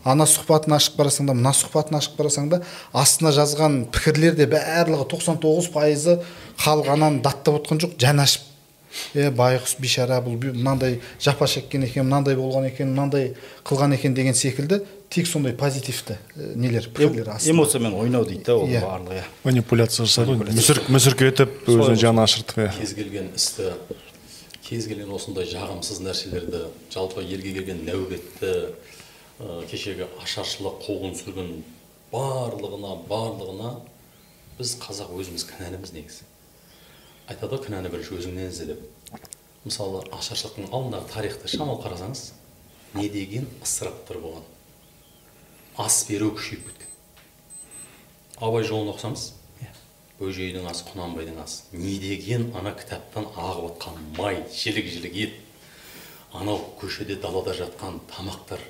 Ана 0.04 0.26
сұхбатын 0.26 0.74
ашып 0.74 0.96
қарасаң 0.98 1.28
да 1.30 1.36
мына 1.38 1.52
сұхбатын 1.54 2.00
ашып 2.00 2.16
қарасаң 2.18 2.48
да 2.50 2.62
астына 2.94 3.34
жазған 3.36 3.84
пікірлер 3.94 4.34
де 4.40 4.48
барлығы 4.50 5.06
99 5.12 5.68
пайызы 5.76 6.16
халық 6.64 6.90
ананы 6.96 7.22
даттап 7.22 7.60
отқан 7.60 7.84
жоқ. 7.84 8.00
Жаны 8.02 8.24
ашып 8.24 8.48
е 9.14 9.30
байғұс 9.30 9.76
бейшара 9.78 10.18
бұл 10.26 10.40
мынандай 10.56 11.00
жапа 11.22 11.46
шеккен 11.48 11.86
екен 11.86 12.08
мынандай 12.08 12.36
болған 12.40 12.72
екен 12.72 12.90
мынандай 12.96 13.36
қылған 13.68 13.94
екен 13.94 14.16
деген 14.18 14.34
секілді. 14.34 14.82
Тек 15.12 15.28
сондай 15.28 15.54
позитивті 15.54 16.16
нелер 16.56 16.88
пікірлер 16.94 17.30
астында. 17.36 17.52
эмоциямен 17.52 17.94
ойнау 18.00 18.24
дейді 18.26 18.44
да 18.48 18.56
ол 18.56 18.68
Иә. 18.70 18.82
барлығы 18.82 19.18
иә. 19.20 19.24
Манипуляция 19.44 20.06
жасайды 20.06 20.38
ғой. 20.38 20.54
Мүсірк 20.56 20.88
мүсірк 20.90 21.22
етіп 21.28 21.68
өзінің 21.68 22.00
жаны 22.00 22.24
ашыртып 22.24 22.58
иә. 22.64 22.70
Кез 22.80 22.94
келген 22.96 23.28
істі 23.36 23.74
кез 24.64 24.88
келген 24.88 25.12
осындай 25.12 25.46
жағымсыз 25.52 26.00
нәрселерді 26.06 26.62
жалпы 26.94 27.26
елге 27.28 27.52
келген 27.58 27.84
нәубетті 27.86 28.54
ә, 29.42 29.68
кешегі 29.68 30.08
ашаршылық 30.24 30.80
қуғын 30.86 31.18
сүргін 31.20 31.52
барлығына 32.14 32.94
барлығына 33.10 33.74
біз 34.60 34.78
қазақ 34.80 35.12
өзіміз 35.20 35.44
кінәліміз 35.50 35.92
негізі. 35.92 36.24
Айтады 37.28 37.58
ғой 37.58 37.66
кінәні 37.68 37.92
бірінші 37.92 38.16
өзіңнен 38.16 38.48
ізде 38.48 38.66
деп. 38.72 38.80
Мысалы 39.66 40.06
ашаршылықтың 40.16 40.72
алдындағы 40.72 41.12
тарихты 41.12 41.52
шамалы 41.52 41.84
қарасаңыз 41.84 42.32
не 42.96 43.10
деген 43.10 43.48
ысыраптар 43.64 44.18
болған. 44.24 44.44
Ас 45.78 46.06
беру 46.10 46.32
күшейіп 46.36 46.66
кеткен. 46.68 46.90
Абай 48.42 48.66
жолын 48.68 48.92
оқысаңыз 48.92 49.32
бөжейдің 50.22 50.68
асы 50.70 50.86
құнанбайдың 50.92 51.40
асы. 51.42 51.64
Не 51.74 51.98
деген 52.02 52.52
ана 52.58 52.76
кітаптан 52.78 53.26
ағып 53.34 53.72
жатқан 53.72 53.98
май 54.18 54.44
жілік 54.54 54.90
жілік 54.92 55.16
ет. 55.18 55.34
Анау 56.34 56.62
көшеде 56.80 57.18
далада 57.22 57.56
жатқан 57.58 58.00
тамақтар. 58.12 58.62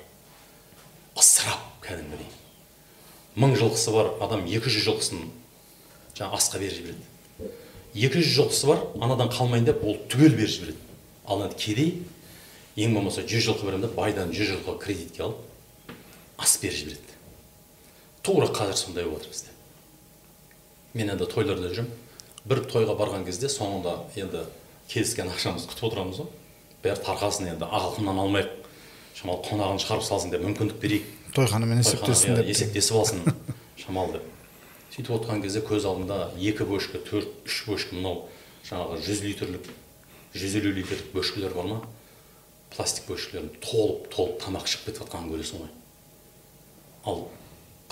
Ысырап 1.18 1.60
кәдімгідей. 1.84 2.30
Мың 3.36 3.56
жылқысы 3.60 3.92
бар 3.92 4.14
адам 4.24 4.46
екі 4.48 4.72
жүз 4.72 4.86
жылқысын 4.88 5.28
жаңағы 6.16 6.40
асқа 6.40 6.62
беріп 6.62 6.78
жібереді. 6.78 7.52
Екі 7.94 8.22
жүз 8.22 8.34
жылқысы 8.38 8.72
бар 8.72 8.82
анадан 9.04 9.28
қалмайын 9.32 9.68
деп 9.68 9.84
ол 9.84 10.00
түгел 10.08 10.36
беріп 10.38 10.56
жібереді. 10.56 10.78
Ал 11.28 11.44
енді 11.44 11.60
кедей 11.60 11.92
ең 12.76 12.96
болмаса 12.96 13.26
жүз 13.28 13.50
жылқы 13.50 13.68
беремін 13.68 13.86
деп 13.86 13.96
байдан 13.96 14.32
жүз 14.32 14.56
жылқы 14.56 14.78
кредитке 14.80 15.26
алып 15.28 15.51
ас 16.42 16.58
беріп 16.62 16.78
жібереді 16.82 17.12
тура 18.22 18.46
қазір 18.46 18.76
сондай 18.78 19.04
болып 19.04 19.22
жатыр 19.22 19.32
бізде. 19.34 19.50
Мен 20.94 21.10
енді 21.10 21.26
тойларда 21.26 21.70
жүремін 21.72 21.90
бір 22.46 22.62
тойға 22.70 22.94
барған 22.98 23.24
кезде 23.26 23.50
соңында 23.50 23.96
енді 24.18 24.44
келіскен 24.90 25.30
ақшамызды 25.32 25.72
күтіп 25.72 25.88
отырамыз 25.88 26.20
ғой. 26.22 26.28
Бәрі 26.84 27.02
тарқасын 27.02 27.50
енді 27.54 27.66
алтыннан 27.66 28.20
алмайық. 28.22 28.52
Шамалы 29.18 29.42
қонағын 29.46 29.82
шығарып 29.82 30.06
салсын 30.06 30.32
деп 30.32 30.44
мүмкіндік 30.46 30.78
берейік. 30.82 31.08
Тойханамен 31.34 31.82
тойхана, 31.82 32.12
есептессін 32.12 32.32
иә, 32.32 32.36
деп. 32.38 32.48
есептесіп 32.52 32.96
алсын 32.96 33.20
шамалы 33.82 34.18
деп. 34.18 34.30
Сөйтіп 34.94 35.12
отырған 35.18 35.42
кезде 35.42 35.62
көз 35.66 35.86
алдымда 35.88 36.18
екі 36.38 36.66
бөшкі 36.68 37.02
төрт 37.08 37.46
үш 37.46 37.60
бөшкі 37.68 37.98
мынау 37.98 38.26
жаңағы 38.68 38.98
жүз 39.06 39.22
литрлік 39.26 39.68
жүз 40.36 40.56
елу 40.60 40.72
литрлік 40.78 41.12
бөшкелер 41.14 41.54
бар 41.56 41.70
ма? 41.70 41.78
Пластик 42.72 43.08
бөшкелер 43.08 43.48
толып 43.64 44.08
толып 44.12 44.40
тамақ 44.42 44.68
ішіп 44.68 44.88
кетіп 44.88 45.04
жатқанын 45.04 45.32
көресің 45.32 45.64
ғой. 45.64 45.72
Ал 47.06 47.26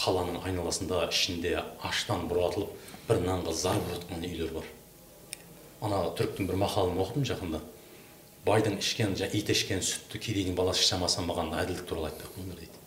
қаланың 0.00 0.40
айналасында 0.46 1.08
ішінде 1.10 1.56
аштан 1.84 2.28
бұратылып 2.30 2.70
бір 3.08 3.20
нанға 3.26 3.52
зар 3.52 3.80
болып 3.88 4.12
үйлер 4.16 4.52
бар. 4.54 4.68
Ана 5.82 5.98
түріктің 6.16 6.48
бір 6.48 6.60
мақалын 6.60 7.00
оқыдым 7.04 7.26
жақында. 7.28 7.60
Байдың 8.46 8.78
ішкен 8.80 9.16
жа- 9.16 9.28
ит 9.32 9.50
ішкен 9.52 9.82
сүтті 9.84 10.18
кедейдің 10.18 10.54
баласы 10.56 10.80
іше 10.80 10.94
алмаса 10.96 11.20
маған 11.20 11.52
әділдік 11.60 11.84
туралы 11.88 12.08
айтпай 12.08 12.26
ақ 12.26 12.36
қойыңдар 12.36 12.58
дейді. 12.60 12.78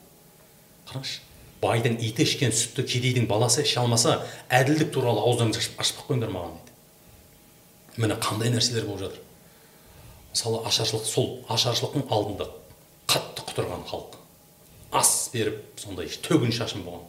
Қараңызшы 0.90 1.20
байдың 1.62 2.00
иті 2.02 2.24
ішкен 2.26 2.52
сүтті 2.52 2.84
кедейдің 2.90 3.28
баласы 3.28 3.62
іше 3.64 3.80
алмаса 3.80 4.16
әділдік 4.50 4.90
туралы 4.94 5.22
ауыздарыңызды 5.22 5.78
ашпай 5.78 6.02
ақ 6.02 6.10
қойыңдар 6.10 6.34
маған 6.34 6.58
дейді. 6.58 6.74
Міне 8.02 8.18
қандай 8.18 8.50
нәрселер 8.50 8.88
болып 8.90 9.06
жатыр. 9.06 9.22
Мысалы 10.34 10.64
ашаршылық 10.66 11.06
сол 11.06 11.30
ашаршылықтың 11.54 12.10
алдында 12.10 12.50
қатты 13.08 13.46
құтырған 13.46 13.86
халық. 13.92 14.18
Ас 14.94 15.30
беріп 15.34 15.80
сондай 15.82 16.08
төгін 16.24 16.54
шашын 16.54 16.84
болған. 16.86 17.08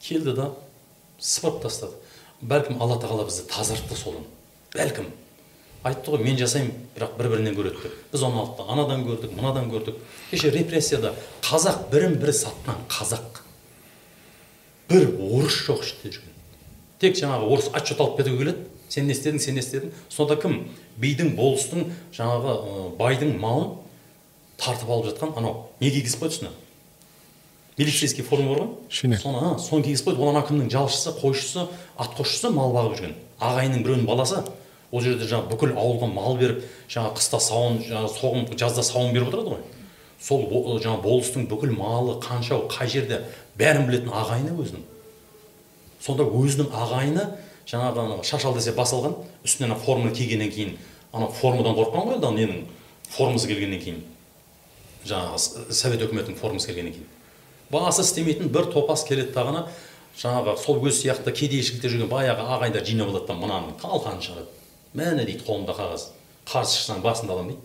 Келді 0.00 0.34
да 0.38 0.50
сыпырып 1.20 1.64
тастады. 1.64 1.98
Бәлкім 2.40 2.80
алла 2.80 2.96
тағала 3.02 3.26
бізді 3.28 3.48
тазартты 3.50 3.98
содан 3.98 4.24
бәлкім. 4.74 5.10
Айтты 5.84 6.12
ғой 6.12 6.22
мен 6.24 6.36
жасаймын 6.36 6.72
бірақ 6.94 7.16
бір 7.18 7.28
бірінен 7.34 7.56
көреді 7.56 7.82
деп 7.82 8.12
біз 8.12 8.24
оны 8.26 8.42
алдық 8.42 8.72
анадан 8.72 9.04
көрдік 9.06 9.32
мынадан 9.36 9.70
көрдік. 9.72 9.96
Кеше 10.30 10.50
репрессияда 10.52 11.14
қазақ 11.44 11.88
бірін 11.92 12.18
бірі 12.20 12.34
сатқан 12.36 12.82
қазақ. 12.88 13.40
Бір 14.90 15.08
орыс 15.16 15.56
жоқ 15.66 15.84
іште 15.86 16.12
жүрген. 16.12 16.36
Тек 17.00 17.16
жаңағы 17.16 17.48
орыс 17.48 17.70
отчет 17.72 18.00
алып 18.00 18.20
кетуге 18.20 18.44
келеді. 18.44 18.66
Сен 18.90 19.06
не 19.06 19.14
істедің 19.14 19.40
сен 19.40 19.56
не 19.56 19.64
істедің. 19.64 19.92
Сонда 20.12 20.36
кім? 20.36 20.66
Бидің 21.00 21.32
болыстың 21.38 21.88
жаңағы 22.12 22.96
байдың 22.98 23.36
малын 23.40 23.78
тартып 24.60 24.90
алып 24.90 25.10
жатқан 25.10 25.32
анау. 25.36 25.70
Не 25.80 25.90
кигізіп 25.90 26.22
қойды 26.22 26.36
үстіне 26.36 26.52
милицейский 27.80 28.24
форма 28.24 28.48
бар 28.52 28.58
ғой. 28.60 28.68
Шинель. 28.90 29.18
соны 29.18 29.38
а, 29.40 29.58
соны 29.58 29.82
кигізіп 29.82 30.10
қойды 30.10 30.20
ол 30.20 30.30
ана 30.34 30.42
кімнің 30.44 30.70
жалшысы 30.70 31.14
қойшысы 31.16 31.66
атқосшысы 31.96 32.50
мал 32.52 32.74
бағып 32.74 32.98
жүрген. 32.98 33.14
Ағайынның 33.40 33.84
біреуінің 33.86 34.06
баласы. 34.06 34.42
Ол 34.92 35.00
жерде 35.00 35.24
жаңағы 35.24 35.54
бүкіл 35.54 35.72
ауылға 35.78 36.10
мал 36.12 36.36
беріп 36.36 36.64
жаңағы 36.90 37.16
қыста 37.16 37.40
сауын 37.40 37.78
жаңағы 37.86 38.12
соғым 38.18 38.58
жазда 38.58 38.84
сауын 38.84 39.14
беріп 39.14 39.30
отырады 39.30 39.54
ғой. 39.54 39.62
Сол 40.20 40.44
жаңағы 40.82 41.02
болыстың 41.06 41.46
бүкіл 41.48 41.72
малы 41.78 42.18
қанша 42.20 42.60
қай 42.68 42.90
жерде 42.90 43.22
бәрін 43.56 43.86
білетін 43.88 44.12
ағайыны 44.12 44.56
өзінің. 44.60 44.84
Сонда 46.04 46.26
өзінің 46.26 46.74
ағайыны 46.74 47.28
жаңағы 47.70 48.04
ана 48.04 48.22
шашал 48.24 48.54
десе 48.54 48.74
бас 48.76 48.92
алған 48.92 49.14
үстіне 49.44 49.70
ана 49.70 49.78
форманы 49.78 50.12
кигеннен 50.12 50.50
кейін 50.50 50.76
ана 51.12 51.30
формадан 51.32 51.78
қорыққан 51.78 52.08
ғой 52.10 52.18
енді 52.18 52.34
ненің 52.36 52.64
формасы 53.08 53.48
келгеннен 53.48 53.80
кейін. 53.80 54.02
Жаңағы 55.06 55.72
совет 55.72 56.02
өкіметінің 56.06 56.38
формасы 56.40 56.70
келгеннен 56.70 56.94
кейін. 56.96 57.08
Басы 57.70 58.02
істемейтін 58.02 58.50
бір 58.52 58.70
топас 58.72 59.04
келеді 59.08 59.32
дағыны 59.34 59.64
жаңағы 60.18 60.56
сол 60.60 60.80
өз 60.84 61.00
сияқты 61.02 61.32
кедейшілікте 61.32 61.88
жүрген 61.92 62.10
баяғы 62.10 62.46
ағайындар 62.56 62.84
жинап 62.84 63.12
алады 63.12 63.28
да 63.28 63.36
мынаның 63.38 63.76
қалқанын 63.80 64.24
шығарады. 64.24 64.50
Міне 64.94 65.24
дейді 65.24 65.44
қолымда 65.46 65.76
қағаз. 65.78 66.08
Қарсы 66.50 66.80
шықсаң 66.80 67.04
басымды 67.04 67.32
аламын 67.32 67.54
дейді. 67.54 67.62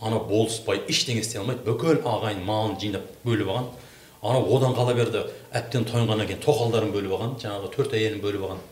Ана 0.00 0.18
болыспай 0.18 0.82
ештеңе 0.88 1.22
істей 1.22 1.40
алмайды. 1.40 1.62
Бүкіл 1.64 2.02
ағайын 2.02 2.42
малын 2.44 2.76
жинап 2.80 3.06
бөліп 3.24 3.52
алған. 3.52 3.70
Анау 4.20 4.50
одан 4.56 4.74
қала 4.76 4.92
берді 4.98 5.22
әбден 5.56 5.86
тойынғаннан 5.88 6.26
кейін 6.28 6.42
тоқалдарын 6.44 6.90
бөліп 6.92 7.14
алған 7.16 7.36
жаңағы 7.40 7.70
төрт 7.76 7.94
әйелін 7.96 8.20
бөліп 8.24 8.46
алған. 8.48 8.64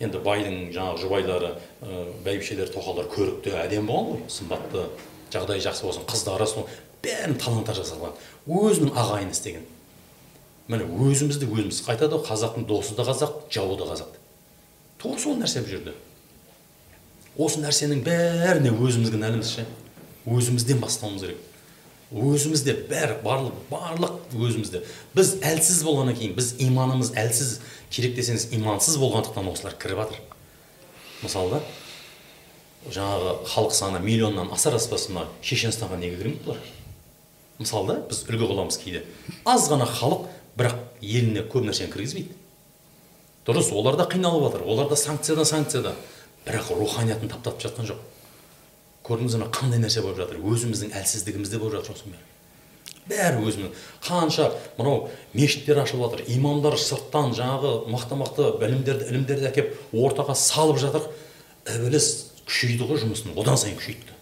Енді 0.00 0.20
байдың 0.24 0.54
жаңағы 0.72 1.02
жұбайлары 1.02 1.50
ә, 1.50 2.04
бәйбішелері 2.24 2.72
тоқалдар 2.72 3.10
көрікті 3.12 3.52
әдемі 3.66 3.90
болған 3.90 4.14
ғой 4.14 4.30
сымбатты. 4.32 4.86
Жағдайы 5.32 5.62
жақсы 5.64 5.86
болсын 5.86 6.06
қыздары 6.10 6.46
сол 6.46 6.68
бәрін 7.04 7.36
талан 7.40 7.64
тараж 7.64 7.84
жасалған 7.84 8.16
өзінің 8.46 8.94
ағайыны 8.98 9.34
істеген. 9.34 9.66
Міне 10.70 10.86
өзімізді 10.86 11.48
өзіміз 11.50 11.82
айтады 11.88 12.18
ғой 12.18 12.26
қазақтың 12.28 12.66
досы 12.68 12.94
да 12.94 13.06
қазақ 13.08 13.46
жауы 13.50 13.78
да 13.80 13.88
қазақ. 13.90 14.16
Тура 15.00 15.18
сол 15.18 15.38
нәрсе 15.40 15.64
бұл 15.64 15.72
жерде. 15.72 15.94
Осы 17.38 17.62
нәрсенің 17.62 18.02
бәріне 18.06 18.74
өзімізге 18.74 19.16
кінәліміз 19.16 19.54
ше? 19.54 19.66
Өзімізден 20.26 20.82
бастауымыз 20.82 21.24
керек. 21.24 21.46
Өзімізде 22.10 22.74
бәрі 22.90 23.16
барлық 23.24 23.58
барлық 23.70 24.34
өзімізде. 24.34 24.82
Біз 25.14 25.36
әлсіз 25.46 25.84
болғаннан 25.86 26.18
кейін 26.18 26.34
біз 26.36 26.52
иманымыз 26.60 27.14
әлсіз. 27.18 27.60
Керек 27.90 28.16
десеңіз 28.18 28.48
имансыз 28.54 28.98
болғандықтан 28.98 29.46
осылар 29.50 29.76
кіріп 29.78 30.02
жатыр. 30.04 30.20
Мысалы 31.22 31.56
да 31.56 31.62
жаңағы 32.88 33.34
халық 33.50 33.74
саны 33.76 34.00
миллионнан 34.00 34.52
асар 34.54 34.76
аспасын 34.78 35.18
мына 35.18 35.26
шешенстанға 35.44 35.98
неге 36.00 36.16
кірмейді 36.16 36.44
бұлар? 36.46 36.62
Мысалы 37.60 37.92
да 37.92 37.96
біз 38.08 38.22
үлгі 38.24 38.48
қыламыз 38.48 38.78
кейде. 38.80 39.04
Аз 39.44 39.68
ғана 39.68 39.84
халық 39.84 40.30
бірақ 40.56 40.78
еліне 41.02 41.44
көп 41.44 41.66
нәрсені 41.68 41.92
кіргізбейді. 41.92 42.32
Дұрыс 43.44 43.70
олар 43.76 43.98
да 44.00 44.08
қиналып 44.08 44.48
жатыр 44.48 44.64
олар 44.64 44.88
да 44.88 44.96
санкцияда 44.96 45.44
санкцияда 45.44 45.94
бірақ 46.46 46.72
руханиятын 46.78 47.28
таптатып 47.28 47.68
жатқан 47.68 47.90
жоқ. 47.92 48.00
Көрдіңіз 49.04 49.36
ме 49.40 49.48
қандай 49.52 49.80
нәрсе 49.80 50.00
болып 50.04 50.20
жатыр? 50.20 50.40
Өзіміздің 50.40 50.92
әлсіздігімізде 50.96 51.60
болып 51.60 51.80
жатыр 51.80 51.96
осының 51.96 52.16
бәрі. 52.16 52.26
Бәрі 53.10 53.44
өзімнің 53.48 53.72
қанша 54.06 54.50
мынау 54.78 55.08
мешіттер 55.34 55.80
ашылып 55.82 56.12
жатыр 56.12 56.24
имамдар 56.36 56.76
сырттан 56.78 57.32
жаңағы 57.34 57.72
мықты 57.90 58.18
мықты 58.20 58.50
білімдерді 58.60 59.08
ілімдерді 59.10 59.48
әкеліп 59.50 59.96
ортаға 59.96 60.36
салып 60.38 60.78
жатыр. 60.78 61.08
Ібіліс 61.66 62.29
күшейді 62.50 62.86
ғой 62.88 62.98
жұмысын 63.04 63.36
одан 63.38 63.58
сайын 63.60 63.78
күшейді. 63.78 64.16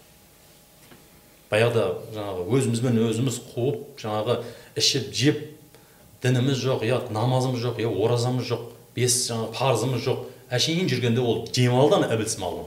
Баяғыда 1.48 1.84
жаңағы 2.12 2.44
өзімізбен 2.59 2.98
өзіміз 3.09 3.38
қуып 3.55 4.02
жаңағы 4.02 4.42
ішіп 4.76 5.12
жеп 5.16 5.38
дініміз 6.22 6.60
жоқ 6.60 6.84
иә 6.84 6.98
намазымыз 7.14 7.62
жоқ 7.62 7.80
иә 7.80 7.88
оразамыз 7.88 8.44
жоқ 8.50 8.66
бес 8.96 9.16
жаңағы 9.30 9.55
парызымыз 9.56 10.05
жоқ. 10.05 10.26
Әшейін 10.52 10.90
жүргенде 10.92 11.24
ол 11.24 11.46
демалды 11.55 11.96
ана 11.96 12.10
ібіліс 12.12 12.36
малы 12.42 12.66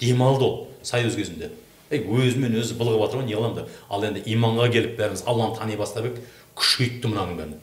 демалды 0.00 0.44
ол 0.44 0.56
союз 0.82 1.16
кезінде. 1.16 1.50
Ей 1.90 2.00
өзімен 2.00 2.56
өзі 2.56 2.78
былығып 2.80 3.04
жатыр 3.04 3.20
ғой 3.20 3.28
не 3.28 3.36
қыламын 3.36 3.60
деп. 3.60 3.76
Ал 3.92 4.04
енді 4.08 4.24
иманға 4.24 4.70
келіп 4.72 4.96
бәріміз 4.98 5.26
алланы 5.28 5.58
тани 5.58 5.76
бастап 5.76 6.08
едік 6.08 6.24
күшейтті 6.56 7.12
мынаның 7.12 7.38
бәрін 7.38 7.54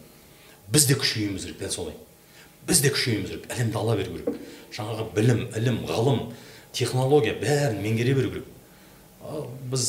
біз 0.72 0.88
де 0.88 0.95
күшеюіміз 0.95 1.45
керек 1.45 1.59
дәл 1.59 1.73
солай. 1.73 1.95
Біз 2.68 2.81
де 2.81 2.91
күшеюіміз 2.93 3.34
керек 3.34 3.49
ілімді 3.51 3.77
ала 3.81 3.97
беру 3.99 4.15
керек. 4.15 4.38
Жаңағы 4.72 5.07
білім 5.15 5.41
ілім 5.57 5.80
ғылым 5.89 6.22
технология 6.73 7.34
бәрін 7.39 7.81
меңгере 7.84 8.15
беру 8.18 8.31
керек. 8.34 8.48
Біз 9.72 9.85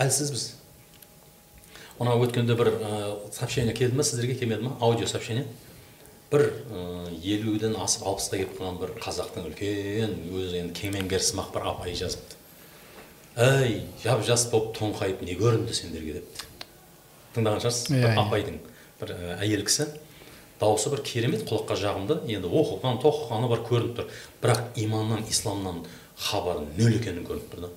әлсізбіз. 0.00 0.48
Мына 1.98 2.16
өткенде 2.18 2.56
бір 2.58 2.72
ә, 2.74 2.90
сообщение 3.32 3.74
келді 3.76 3.96
ма 3.96 4.04
сіздерге 4.06 4.34
келмеді 4.40 4.66
ма 4.66 4.76
аудио 4.82 5.06
сообщение. 5.06 5.46
Бір 6.32 6.48
ә, 6.70 7.10
елуден 7.22 7.76
асып 7.78 8.02
алпысқа 8.10 8.40
келіп 8.40 8.56
қалған 8.58 8.80
бір 8.80 8.94
қазақтың 9.04 9.46
үлкен 9.50 10.16
өзі 10.34 10.62
енді 10.64 10.74
кемеңгерсымақ 10.80 11.52
бір 11.54 11.68
апай 11.70 11.94
жазыпты. 11.94 12.40
Әй 13.38 13.84
жап 14.02 14.24
жас 14.26 14.48
болып 14.50 14.74
тоңқайып 14.78 15.22
не 15.26 15.36
көрінді 15.38 15.74
сендерге 15.74 16.18
депті. 16.18 16.48
Тыңдаған 17.36 17.62
шығарсыз 17.62 17.88
Иә, 17.90 18.00
бір 18.02 18.10
иә. 18.10 18.24
апайдың 18.26 18.58
бір 19.00 19.14
ә, 19.14 19.38
әйел 19.42 19.62
кісі 19.66 19.88
дауысы 20.60 20.90
бір 20.90 21.02
керемет 21.06 21.42
құлаққа 21.48 21.74
жағымды 21.78 22.18
енді 22.30 22.50
оқыған 22.50 23.00
тоқығаны 23.02 23.48
бар 23.50 23.62
көрініп 23.66 23.96
тұр. 23.98 24.10
Бірақ 24.42 24.78
иманнан 24.78 25.24
исламнан 25.30 25.82
хабары 26.24 26.64
нөл 26.78 26.96
екені 26.98 27.24
көрініп 27.26 27.52
тұр 27.52 27.66
да 27.66 27.70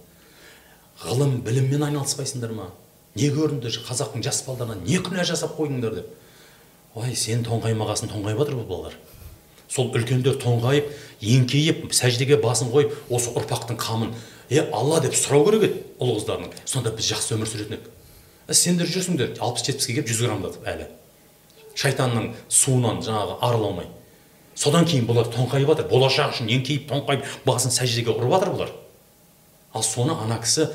ғылым 1.04 1.42
біліммен 1.46 1.84
айналыспайсыңдар 1.90 2.54
ма? 2.58 2.72
Не 3.18 3.30
көрінді? 3.34 3.70
Қазақтың 3.86 4.24
жас 4.26 4.42
балдарына 4.48 4.80
не 4.82 4.98
күнә 5.04 5.26
жасап 5.28 5.54
қойдыңдар 5.58 6.00
деп? 6.00 6.08
Ой 6.98 7.14
сен 7.16 7.44
тоңқаймағасын 7.46 8.10
тоңқайып 8.10 8.42
жатыр 8.42 8.58
бұл 8.58 8.66
балалар. 8.72 8.96
Сол 9.70 9.92
үлкендер 9.94 10.40
тоңқайып 10.42 10.90
еңкейіп 11.22 11.92
сәждеге 11.94 12.40
басын 12.42 12.72
қойып 12.74 12.96
осы 13.14 13.34
ұрпақтың 13.38 13.78
қамын 13.78 14.16
е 14.50 14.64
алла 14.72 15.04
деп 15.04 15.14
сұрау 15.18 15.46
керек 15.50 15.68
еді 15.68 15.84
ұл 16.00 16.16
қыздарының. 16.18 16.58
Сонда 16.66 16.96
біз 16.98 17.12
жақсы 17.12 17.38
өмір 17.38 17.52
сүретін 17.52 17.78
едік 17.78 17.94
сендер 18.54 18.88
жүрсіңдер 18.88 19.36
алпыс 19.44 19.66
жетпіске 19.68 19.98
келіп 19.98 20.08
жүз 20.08 20.22
граммдатып 20.24 20.68
әлі. 20.72 20.88
Шайтанның 21.78 22.30
суынан 22.50 23.02
жаңағы 23.04 23.38
арыла 23.44 23.72
алмай. 23.72 23.90
Содан 24.58 24.88
кейін 24.90 25.06
бұлар 25.08 25.30
тоңқайып 25.34 25.70
жатыр 25.70 25.90
болашақ 25.92 26.34
үшін 26.34 26.50
еңкейіп 26.58 26.88
тоңқайып 26.90 27.26
басын 27.46 27.74
сәждеге 27.76 28.16
ұрып 28.16 28.34
жатыр 28.34 28.54
бұлар. 28.56 28.72
Ал 29.74 29.86
соны 29.86 30.16
ана 30.18 30.40
кісі 30.42 30.72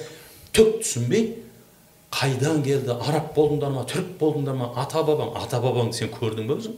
түк 0.55 0.79
түсінбей 0.85 1.33
қайдан 2.13 2.63
келді 2.63 2.95
араб 2.95 3.33
болдыңдар 3.35 3.73
ма 3.75 3.87
түрік 3.89 4.15
болдыңдар 4.21 4.57
ма 4.59 4.73
ата 4.79 5.03
бабаң 5.03 5.33
ата 5.41 5.59
бабаңды 5.63 5.99
сен 5.99 6.13
көрдің 6.13 6.47
бе 6.51 6.59
өзің? 6.61 6.77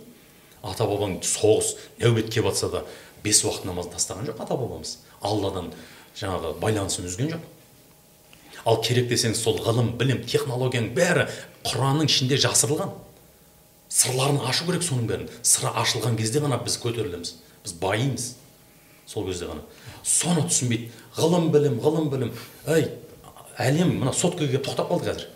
Ата 0.65 0.87
бабаң 0.89 1.19
соғыс 1.27 1.75
нәубет 2.01 2.31
келіп 2.33 2.53
жатса 2.53 2.71
да 2.73 2.85
бес 3.25 3.43
уақыт 3.45 3.67
намазын 3.69 3.97
тастаған 3.97 4.31
жоқ 4.31 4.41
ата 4.45 4.57
бабамыз 4.57 4.97
алладан 5.21 5.73
жаңағы 6.17 6.55
байланысын 6.63 7.09
үзген 7.11 7.35
жоқ. 7.35 7.43
Ал 8.65 8.81
керек 8.81 9.11
десеңіз 9.11 9.43
сол 9.43 9.59
ғылым 9.61 9.93
білім 9.99 10.23
технологияның 10.25 10.95
бәрі 10.97 11.27
құранның 11.67 12.09
ішінде 12.09 12.39
жасырылған. 12.41 12.95
Сырларын 13.95 14.41
ашу 14.49 14.67
керек 14.67 14.83
соның 14.83 15.07
бәрін. 15.09 15.29
Сыры 15.47 15.71
ашылған 15.79 16.17
кезде 16.19 16.43
ғана 16.43 16.59
біз 16.65 16.77
көтерілеміз. 16.83 17.35
Біз 17.65 17.75
байимыз 17.81 18.33
сол 19.07 19.27
кезде 19.29 19.47
ғана. 19.51 19.63
Соны 20.03 20.47
түсінбейді. 20.49 20.91
Ғылым 21.17 21.51
білім 21.55 21.79
ғылым 21.85 22.09
білім. 22.11 22.33
Әй 22.67 22.89
әлем 23.63 23.95
мына 24.01 24.15
соткаға 24.17 24.51
келіп 24.51 24.67
тоқтап 24.67 24.91
қалды 24.91 25.11
қазір. 25.11 25.29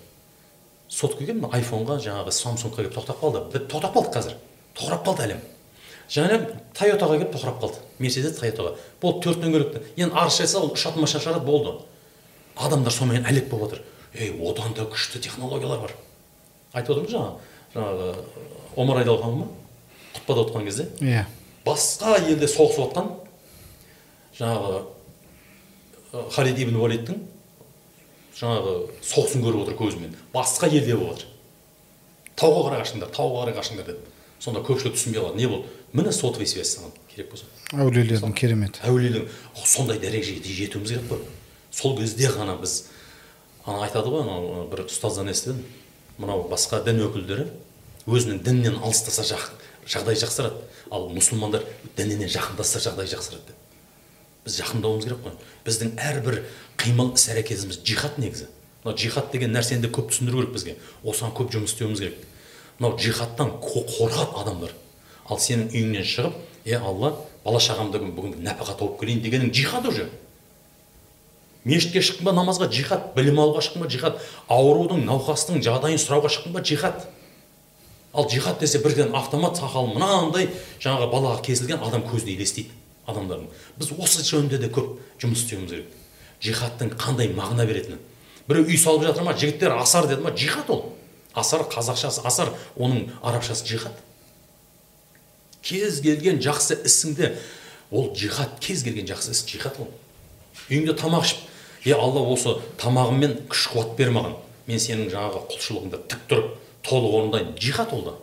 Соткаға 0.91 1.37
мына 1.39 1.53
айфонға 1.55 2.01
жаңағы 2.03 2.35
самсунгқа 2.35 2.83
келіп 2.83 2.97
тоқтап 2.97 3.23
қалды. 3.23 3.45
Біз 3.53 3.69
тоқтап 3.71 3.95
қалдық 3.95 4.17
қазір. 4.17 4.35
Тоқырап 4.79 5.07
қалды 5.07 5.27
әлем. 5.29 5.45
Және 6.09 6.41
тойотаға 6.75 7.21
келіп 7.21 7.37
тоқырап 7.37 7.61
қалды. 7.63 7.85
Мерседес 8.01 8.41
тойотаға. 8.41 8.75
Болды 9.03 9.23
төрт 9.29 9.45
дөңгелекті 9.45 9.85
енді 10.01 10.17
арыз 10.17 10.41
жазса 10.41 10.63
ол 10.63 10.73
ұшатын 10.75 11.05
машина 11.05 11.23
шығарады 11.23 11.45
болды. 11.47 11.77
Адамдар 12.57 12.93
сонымен 12.93 13.29
әлек 13.29 13.51
болып 13.53 13.77
жатыр 13.77 13.85
ей 14.15 14.33
одан 14.33 14.75
да 14.75 14.87
күшті 14.89 15.21
технологиялар 15.21 15.81
бар. 15.85 15.95
Айтып 16.73 16.97
отырмыз 16.97 17.13
жаңа. 17.13 17.37
Жаңағы 17.79 18.11
омар 18.77 19.03
айдалхан 19.05 19.39
ма? 19.39 19.49
Құтпада 20.17 20.45
отқан 20.47 20.67
кезде. 20.67 20.89
Иә. 21.01 21.25
Басқа 21.65 22.19
елде 22.27 22.49
соғысып 22.51 22.89
жатқан 22.89 23.11
жаңағы 24.39 24.85
халид 26.35 26.63
ибн 26.65 26.79
уалидтің 26.83 27.19
жаңағы 28.39 28.77
соғысын 29.03 29.43
көріп 29.45 29.65
отыр 29.65 29.79
көзімен. 29.79 30.15
Басқа 30.35 30.71
елде 30.71 30.97
болып 30.97 31.19
жатыр 31.19 31.35
тауға 32.39 32.69
қарай 32.69 32.85
қашыңдар 32.85 33.11
тауға 33.15 33.43
қарай 33.43 33.57
қашыңдар 33.59 33.89
деді 33.89 34.15
сонда 34.39 34.63
көпшілік 34.63 34.95
түсінбей 34.95 35.21
қалады. 35.21 35.37
Не 35.37 35.49
болды? 35.51 35.67
Міне 35.93 36.13
сотовый 36.13 36.47
связь 36.47 36.77
саған 36.77 36.93
керек 37.11 37.33
болса. 37.33 37.49
Әулиелердің 37.75 38.35
кереметі 38.39 38.85
әулиелің 38.87 39.27
сондай 39.65 39.99
дәрежеге 39.99 40.45
жетуіміз 40.45 40.93
керек 40.93 41.09
қой. 41.11 41.25
Сол 41.75 41.97
кезде 41.99 42.31
ғана 42.31 42.55
біз 42.61 42.85
ана 43.67 43.83
айтады 43.89 44.13
ғой 44.13 44.23
анау 44.23 44.69
бір 44.71 44.85
ұстаздан 44.87 45.33
естідім. 45.33 45.65
Мынау 46.19 46.47
басқа 46.51 46.85
дін 46.87 47.03
өкілдері 47.09 47.49
өзінің 48.09 48.43
дінінен 48.43 48.81
алыстаса 48.83 49.25
жағдай 49.89 50.17
жақсарады. 50.19 50.65
Ал 50.91 51.11
мұсылмандар 51.13 51.65
дініне 51.97 52.29
жақындасса 52.33 52.81
жағдай 52.81 53.11
жақсарады. 53.13 53.53
Деп 53.53 53.69
біз 54.49 54.59
жақындауымыз 54.63 55.05
керек 55.05 55.21
қой. 55.25 55.35
Біздің 55.67 55.95
әрбір 56.01 56.41
қимыл 56.81 57.13
іс 57.15 57.29
әрекетіміз 57.33 57.81
джихад 57.85 58.19
негізі. 58.19 58.49
Мынау 58.85 58.97
джихад 58.97 59.33
деген 59.33 59.53
нәрсені 59.53 59.85
де 59.85 59.91
көп 59.93 60.09
түсіндіру 60.13 60.41
керек 60.41 60.55
бізге. 60.55 60.77
Осыған 61.05 61.35
көп 61.37 61.53
жұмыс 61.53 61.75
істеуіміз 61.75 62.01
керек. 62.01 62.23
Мынау 62.79 62.97
джихадтан 62.97 63.53
қорқады 63.61 64.41
адамдар. 64.41 64.73
Ал 65.29 65.41
сенің 65.43 65.69
үйіңнен 65.75 66.07
шығып 66.09 66.39
е 66.65 66.79
алла 66.79 67.13
бала 67.45 67.61
шағамды 67.61 68.01
бүгін 68.01 68.39
нәпақа 68.47 68.79
тауып 68.79 69.01
келейін 69.03 69.21
дегенің 69.25 69.53
джихад 69.53 69.87
уже. 69.91 70.09
Мешітке 71.65 72.01
шықтың 72.01 72.25
ба 72.25 72.33
намазға? 72.33 72.71
Джихад. 72.73 73.13
Білім 73.17 73.43
алуға 73.43 73.61
шықтың 73.67 73.83
ба? 73.83 73.91
Джихад. 73.91 74.21
Аурудың 74.49 75.05
науқастың 75.05 75.61
жағдайын 75.67 76.01
сұрауға 76.01 76.31
шықтың 76.33 76.55
ба? 76.55 76.63
Джихад. 76.63 77.05
Ал 78.15 78.29
джихад 78.29 78.61
десе 78.61 78.81
бірден 78.83 79.15
автомат 79.17 79.59
сақалы 79.61 79.95
мынандай 79.95 80.49
жаңағы 80.81 81.11
балаға 81.13 81.43
кесілген 81.45 81.83
адам 81.85 82.05
көзіне 82.09 82.37
елестейді 82.37 82.71
адамдардың. 83.09 83.49
Біз 83.79 83.93
осы 83.99 84.25
жөнінде 84.25 84.59
де 84.61 84.69
көп 84.73 84.99
жұмыс 85.21 85.45
істеуіміз 85.45 85.71
керек. 85.71 85.95
Джихадтың 86.43 86.93
қандай 86.99 87.33
мағына 87.35 87.67
беретіні. 87.67 87.99
Біреу 88.49 88.69
үй 88.69 88.79
салып 88.81 89.09
жатыр 89.09 89.25
ма 89.27 89.37
жігіттер 89.37 89.77
асар 89.77 90.09
деді 90.09 90.23
ма? 90.25 90.33
Джихад 90.33 90.71
ол. 90.71 90.85
Асар 91.35 91.65
қазақшасы 91.69 92.25
асар 92.27 92.53
оның 92.77 93.09
арабшасы 93.23 93.67
джихад 93.67 93.97
кез 95.63 96.01
келген 96.01 96.39
жақсы 96.43 96.79
ісіңде 96.87 97.35
ол 97.91 98.13
джихад 98.15 98.59
кез 98.63 98.85
келген 98.87 99.09
жақсы 99.11 99.35
іс 99.35 99.45
джихад 99.47 99.77
ол. 99.83 99.91
Үйіңде 100.71 100.95
тамақ 100.99 101.27
ішіп 101.27 101.89
е 101.89 101.97
алла 101.97 102.23
осы 102.33 102.57
тамағыммен 102.81 103.49
күш 103.53 103.69
қуат 103.73 103.95
бер 103.99 104.13
маған. 104.15 104.39
Мен 104.69 104.81
сенің 104.81 105.11
жаңағы 105.13 105.45
құлшылығыңды 105.53 106.01
тік 106.09 106.25
тұрып 106.31 106.57
толық 106.87 107.19
орындайын 107.21 107.55
джихад 107.59 107.93
ол 107.93 108.03
да. 108.07 108.15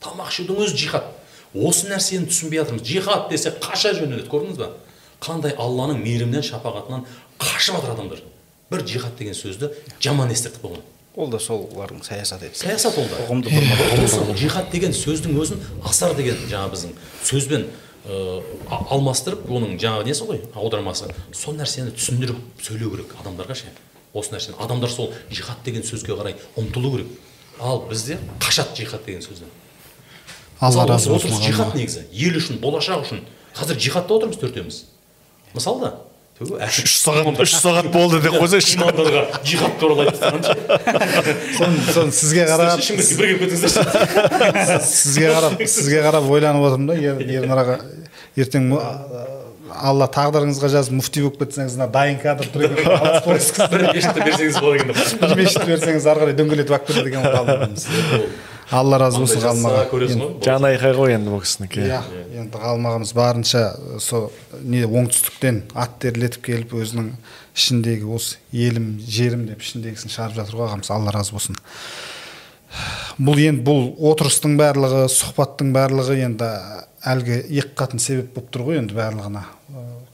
Тамақ 0.00 0.30
ішудің 0.32 0.62
өзі 0.64 0.76
джихад 0.76 1.10
осы 1.54 1.90
нәрсені 1.90 2.30
түсінбей 2.30 2.62
жатырмыз. 2.62 2.86
Джихад 2.86 3.28
десе 3.30 3.52
қаша 3.60 3.92
жөнеледі 3.98 4.30
көрдіңіз 4.30 4.60
ба? 4.60 4.70
Қандай 5.20 5.56
алланың 5.58 6.00
мейірімінен 6.00 6.46
шапағатынан 6.46 7.04
қашып 7.40 7.76
жатыр 7.76 7.94
адамдар. 7.96 8.22
Бір 8.70 8.86
джихад 8.86 9.18
деген 9.18 9.34
сөзді 9.34 9.72
жаман 10.00 10.30
естіртіп 10.32 10.64
қойған 10.64 10.86
ол 11.16 11.30
да 11.30 11.38
солардың 11.42 12.02
саясаты 12.06 12.46
еді. 12.46 12.56
Саясат 12.56 12.96
ол 12.98 13.06
да. 13.10 13.18
Ұғымды 13.26 13.50
осы 14.04 14.22
джихад 14.38 14.70
деген 14.70 14.94
сөздің 14.94 15.36
өзін 15.42 15.62
асар 15.84 16.14
деген 16.16 16.38
жаңағы 16.48 16.74
біздің 16.74 16.92
сөзбен 17.26 17.66
ә, 18.06 18.42
алмастырып 18.94 19.48
оның 19.50 19.74
жаңағы 19.82 20.06
несі 20.06 20.28
ғой 20.28 20.40
аудармасы. 20.54 21.10
Сол 21.34 21.58
нәрсені 21.58 21.92
түсіндіріп 21.96 22.62
сөйлеу 22.62 22.92
керек 22.94 23.16
адамдарға 23.20 23.58
ше. 23.58 23.72
Осы 24.14 24.36
нәрсені. 24.36 24.56
Адамдар 24.62 24.90
сол 24.90 25.10
джихад 25.32 25.64
деген 25.64 25.82
сөзге 25.82 26.14
қарай 26.14 26.38
ұмтылу 26.56 26.94
керек. 26.96 27.10
Ал 27.60 27.84
бізде 27.88 28.18
қашады 28.40 28.74
джихад 28.76 29.04
деген 29.06 29.22
сөзден 29.22 29.48
алла 30.60 30.86
разы 30.86 31.08
болсын 31.10 31.40
джихад 31.40 31.74
негізі. 31.74 32.06
Ел 32.12 32.36
үшін 32.36 32.60
болашақ 32.60 33.04
үшін. 33.06 33.24
Қазір 33.56 33.78
джихадта 33.80 34.14
отырмыз 34.14 34.38
төртеуміз 34.40 34.84
мысалы 35.54 35.80
да. 35.80 35.92
Үш 36.40 36.94
сағат 37.02 37.40
үш 37.42 37.52
сағат 37.60 37.90
болды 37.92 38.20
деп 38.24 38.32
қойсайшы. 38.40 38.78
джихад 39.44 39.74
туралы 39.80 40.06
айтып 40.06 40.20
тастаған 40.20 40.42
соны 41.58 41.92
соны 41.92 42.12
сізге 42.16 42.46
қарап 42.48 42.80
бірге 43.18 43.34
кетіңіздерші. 43.42 43.82
Сізге 44.88 45.28
қарап 45.34 45.66
сізге 45.66 46.00
қарап 46.06 46.30
ойланып 46.32 46.64
отырмын 46.70 46.86
да. 46.88 46.96
Ер- 46.96 47.20
ернар 47.40 47.60
аға 47.64 47.76
ертең 48.40 48.70
алла 49.70 50.06
тағдырыңызға 50.10 50.70
жазып 50.74 50.96
муфти 50.98 51.24
болып 51.24 51.40
кетсеңіз 51.44 51.78
мына 51.78 51.88
дайын 51.94 52.18
кадр 52.22 52.50
тұр 52.52 52.66
екен 52.68 52.86
мешітті 53.94 54.24
берсеңіз 54.26 54.60
болады 54.60 54.76
екен 54.80 54.94
деп. 54.94 55.00
Бір 55.22 55.36
мешіт 55.40 55.66
берсеңіз 55.68 56.08
ары 56.10 56.24
қарай 56.24 56.38
дөңгелетіп 56.38 56.76
алып 56.76 56.88
кетеді 56.90 57.12
екен 57.12 57.22
ғой 57.26 58.30
алла 58.70 59.00
разы 59.02 59.18
болсын 59.18 59.42
ғалым 59.42 59.64
аға 59.66 59.82
жан 60.44 60.66
айқай 60.68 60.92
ғой 60.94 61.16
енді 61.16 61.32
бұл 61.32 61.40
кісінікі. 61.42 61.80
Иә 61.88 62.00
енді 62.38 62.60
ғалым 62.62 62.86
ағамыз 62.86 63.10
барынша 63.18 63.62
сол 63.98 64.28
не 64.62 64.84
оңтүстіктен 64.86 65.64
ат 65.74 65.96
терлетіп 66.04 66.44
келіп 66.46 66.76
өзінің 66.78 67.08
ішіндегі 67.58 68.06
осы 68.14 68.38
елім 68.54 68.92
жерім 69.02 69.48
деп 69.48 69.64
ішіндегісін 69.66 70.14
шығарып 70.14 70.38
жатыр 70.38 70.60
ғой 70.60 70.68
ағамыз. 70.68 70.92
Алла 70.94 71.16
разы 71.16 71.34
болсын. 71.34 71.58
Бұл 73.18 73.42
енді 73.42 73.66
бұл 73.66 73.90
отырыстың 74.12 74.54
барлығы 74.60 75.08
сұхбаттың 75.10 75.74
барлығы 75.74 76.20
енді 76.28 76.52
әлгі 77.06 77.36
екі 77.48 77.74
қатын 77.78 78.00
себеп 78.02 78.34
болып 78.34 78.50
тұр 78.52 78.66
ғой 78.68 78.80
енді 78.80 78.96
барлығына. 78.96 79.44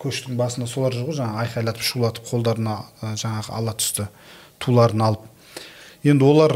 Көштің 0.01 0.37
басында 0.39 0.69
солар 0.71 0.95
жүр 0.95 1.09
ғой 1.11 1.19
жаңағы 1.19 1.43
айқайлатып 1.45 1.87
шулатып 1.87 2.29
қолдарына 2.29 2.77
жаңағы 3.03 3.55
ала 3.59 3.75
түсті 3.75 4.07
туларын 4.63 5.03
алып. 5.09 5.25
Енді 6.07 6.29
олар 6.29 6.55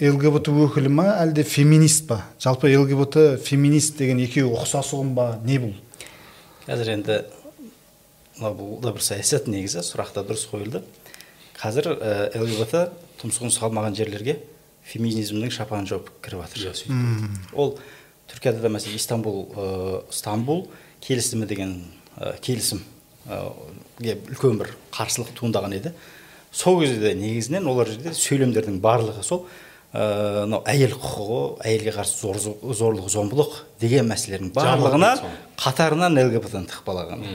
лгбт 0.00 0.48
өкілі 0.48 0.92
ма 0.94 1.08
әлде 1.18 1.44
феминист 1.44 2.06
па? 2.08 2.22
Жалпы 2.40 2.70
лгбт 2.72 3.18
феминист 3.44 3.98
деген 3.98 4.22
екеуі 4.24 4.54
ұқсас 4.54 4.94
ұғым 4.96 5.12
ба 5.18 5.30
не 5.44 5.58
бұл? 5.60 5.74
Қазір 6.68 6.94
енді 6.94 7.18
мынау 8.38 8.54
бұл 8.56 8.78
да 8.84 8.94
бір 8.94 9.04
саясат 9.04 9.50
негізі 9.50 9.82
сұрақ 9.84 10.14
та 10.14 10.24
дұрыс 10.24 10.46
қойылды. 10.48 10.84
Қазір 11.58 11.90
ә, 11.98 12.30
лгбт 12.38 12.94
тұмсығын 13.20 13.52
салмаған 13.52 13.98
жерлерге 13.98 14.38
феминизмнің 14.88 15.52
шапанын 15.52 15.88
жауып 15.90 16.10
кіріп 16.24 16.54
жатыр 16.56 16.92
ол 17.52 17.74
түркияда 18.30 18.62
да 18.64 18.72
мәселе 18.72 18.98
истанбул 18.98 19.46
ә, 19.54 20.02
стамбул 20.14 20.66
келісімі 21.04 21.48
деген 21.48 21.76
ә, 22.16 22.34
келісім 22.44 22.82
ә, 23.28 23.40
үлкен 24.00 24.60
бір 24.60 24.74
қарсылық 24.94 25.32
туындаған 25.38 25.76
еді. 25.78 25.94
Сол 26.52 26.80
кезде 26.82 27.14
негізінен 27.14 27.66
олар 27.68 27.90
жерде 27.90 28.14
сөйлемдердің 28.16 28.78
барлығы 28.84 29.24
сол 29.26 29.46
ә, 29.92 30.44
мынау 30.44 30.62
әйел 30.68 30.94
құқығы 30.96 31.40
әйелге 31.68 31.96
қарсы 31.96 32.20
зор, 32.20 32.38
зорлық 32.62 33.08
зомбылық 33.12 33.62
деген 33.80 34.08
мәселелердің 34.12 34.52
барлығына 34.56 35.14
қатарынан 35.60 36.20
лгбт 36.28 36.56
ны 36.56 36.68
тықпалаған 36.72 37.26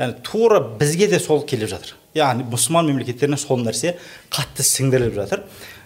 яғни 0.00 0.20
тура 0.24 0.60
бізге 0.60 1.08
де 1.08 1.18
сол 1.20 1.44
келіп 1.46 1.68
жатыр. 1.68 1.94
Яғни 2.16 2.46
мұсылман 2.48 2.88
мемлекеттеріне 2.88 3.36
сол 3.38 3.60
нәрсе 3.60 3.96
қатты 4.32 4.64
сіңдіріліп 4.64 5.14
жатыр. 5.18 5.42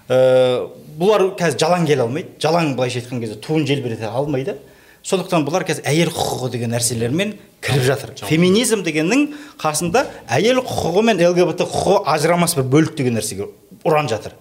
Ә, 0.09 0.69
бұлар 0.99 1.27
қазір 1.39 1.59
жалаң 1.63 1.89
келе 1.89 2.05
алмайды. 2.05 2.37
Жалаң 2.43 2.75
былайша 2.79 3.01
айтқан 3.03 3.21
кезде 3.23 3.37
туын 3.41 3.67
желбірете 3.67 4.09
алмайды. 4.11 4.57
Сондықтан 5.05 5.45
бұлар 5.45 5.67
қазір 5.69 5.85
әйел 5.91 6.13
құқығы 6.15 6.51
деген 6.55 6.73
нәрселермен 6.73 7.35
кіріп 7.65 7.85
жатыр. 7.85 8.15
Феминизм 8.25 8.85
дегеннің 8.87 9.27
қасында 9.61 10.07
әйел 10.33 10.63
құқығы 10.65 11.03
мен 11.11 11.21
лгбт 11.21 11.61
құқығы 11.61 11.99
ажырамас 12.15 12.57
бір 12.57 12.71
бөлік 12.73 12.97
деген 12.97 13.19
нәрсеге 13.19 13.51
ұран 13.85 14.09
жатыр. 14.09 14.33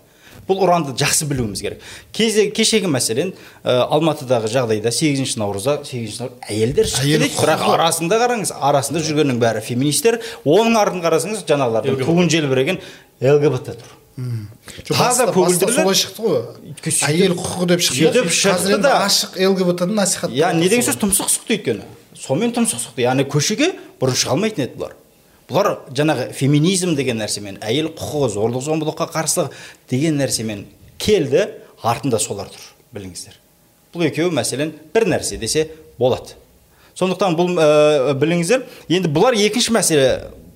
Бұл 0.47 0.59
ұранды 0.65 0.91
жақсы 0.99 1.23
білуіміз 1.29 1.61
керек. 1.63 1.83
Кезде, 2.11 2.49
кешегі 2.51 2.89
мәселен 2.91 3.31
ә, 3.63 3.77
алматыдағы 3.95 4.49
жағдайда 4.51 4.91
сегізінші 4.91 5.39
наурызда 5.39 5.77
сегізінші 5.87 6.19
наурыз 6.19 6.49
әйелдер 6.51 6.89
шықты 6.91 7.07
Әйел 7.07 7.23
дейді 7.23 7.39
бірақ 7.39 7.63
арасында 7.77 8.19
қараңыз 8.19 8.51
арасында 8.59 9.03
жүргеннің 9.07 9.39
бәрі 9.39 9.63
феминистер. 9.63 10.19
Оның 10.43 10.75
артын 10.81 11.03
қарасаңыз 11.05 11.45
жаңағылардың 11.47 12.03
туын 12.03 12.31
желбіреген 12.35 12.81
лгбт 13.23 13.71
тұр. 13.71 13.99
Таза 14.87 15.27
көгілдірлі 15.33 15.73
солай 15.73 15.97
шықты 15.97 16.21
ғой. 16.21 16.41
Әйел 17.07 17.33
құқығы 17.37 17.67
деп 17.71 17.81
шықты. 17.81 18.09
Сөйтіп 18.11 18.29
шықты 18.29 18.77
да. 18.81 18.99
ашық 19.07 19.39
лгбт 19.49 19.85
ны 19.89 20.05
иә 20.29 20.53
не 20.53 20.69
деген 20.69 20.85
сөз 20.85 20.99
тұмсық 21.01 21.31
сұқты 21.33 21.57
өйткені. 21.57 21.87
Сонымен 22.13 22.53
тұмсық 22.53 22.83
сұқты. 22.83 23.05
Яғни 23.07 23.25
көшеге 23.25 23.71
бұрын 24.01 24.19
шыға 24.19 24.35
алмайтын 24.35 24.67
еді 24.67 24.77
бұлар. 24.77 24.93
Бұлар 25.49 25.71
жаңағы 25.97 26.29
феминизм 26.37 26.93
деген 26.95 27.17
нәрсемен 27.19 27.57
әйел 27.65 27.89
құқығы 27.97 28.29
зорлық 28.37 28.63
зомбылыққа 28.67 29.09
қарсылық 29.15 29.57
деген 29.89 30.21
нәрсемен 30.21 30.67
келді. 31.01 31.49
Артында 31.83 32.19
солар 32.21 32.47
тұр 32.47 32.69
біліңіздер. 32.95 33.35
Бұл 33.91 34.05
екеуі 34.07 34.31
мәселен 34.31 34.71
бір 34.93 35.09
нәрсе 35.09 35.35
десе 35.41 35.67
болады. 35.99 36.37
Сондықтан 36.95 37.35
бұл 37.35 37.57
ә, 37.57 38.13
біліңіздер 38.15 38.63
енді 38.87 39.11
бұлар 39.11 39.35
екінші 39.35 39.73
мәселе 39.75 40.07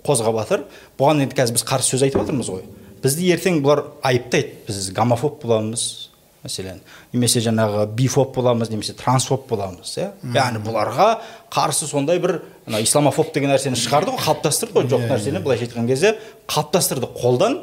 қозғап 0.07 0.37
жатыр 0.39 0.63
бұған 0.99 1.25
енді 1.25 1.35
қазір 1.35 1.57
біз 1.57 1.65
қарсы 1.67 1.97
сөз 1.97 2.05
айтып 2.07 2.23
жатырмыз 2.23 2.51
ғой. 2.53 2.63
Бізді 3.03 3.31
ертең 3.35 3.61
бұлар 3.63 3.83
айыптайды. 4.05 4.61
Біз 4.67 4.89
гомофоб 4.95 5.39
боламыз 5.43 6.07
мәселен 6.47 6.81
немесе 7.13 7.41
жаңағы 7.43 7.87
бифоб 7.97 8.33
боламыз 8.35 8.69
немесе 8.71 8.93
трансфоб 8.97 9.47
боламыз 9.49 9.93
иә? 9.97 10.11
Яғни 10.35 10.61
бұларға 10.65 11.07
қарсы 11.53 11.87
сондай 11.89 12.21
бір 12.23 12.41
ана 12.67 12.81
исламофоб 12.83 13.33
деген 13.35 13.51
нәрсені 13.51 13.79
шығарды 13.79 14.13
ғой 14.13 14.23
қалыптастырды 14.25 14.77
ғой 14.77 14.89
жоқ 14.91 15.07
нәрсені 15.11 15.41
былайша 15.43 15.67
айтқан 15.67 15.89
кезде 15.89 16.13
қалыптастырды 16.47 17.09
қолдан. 17.17 17.57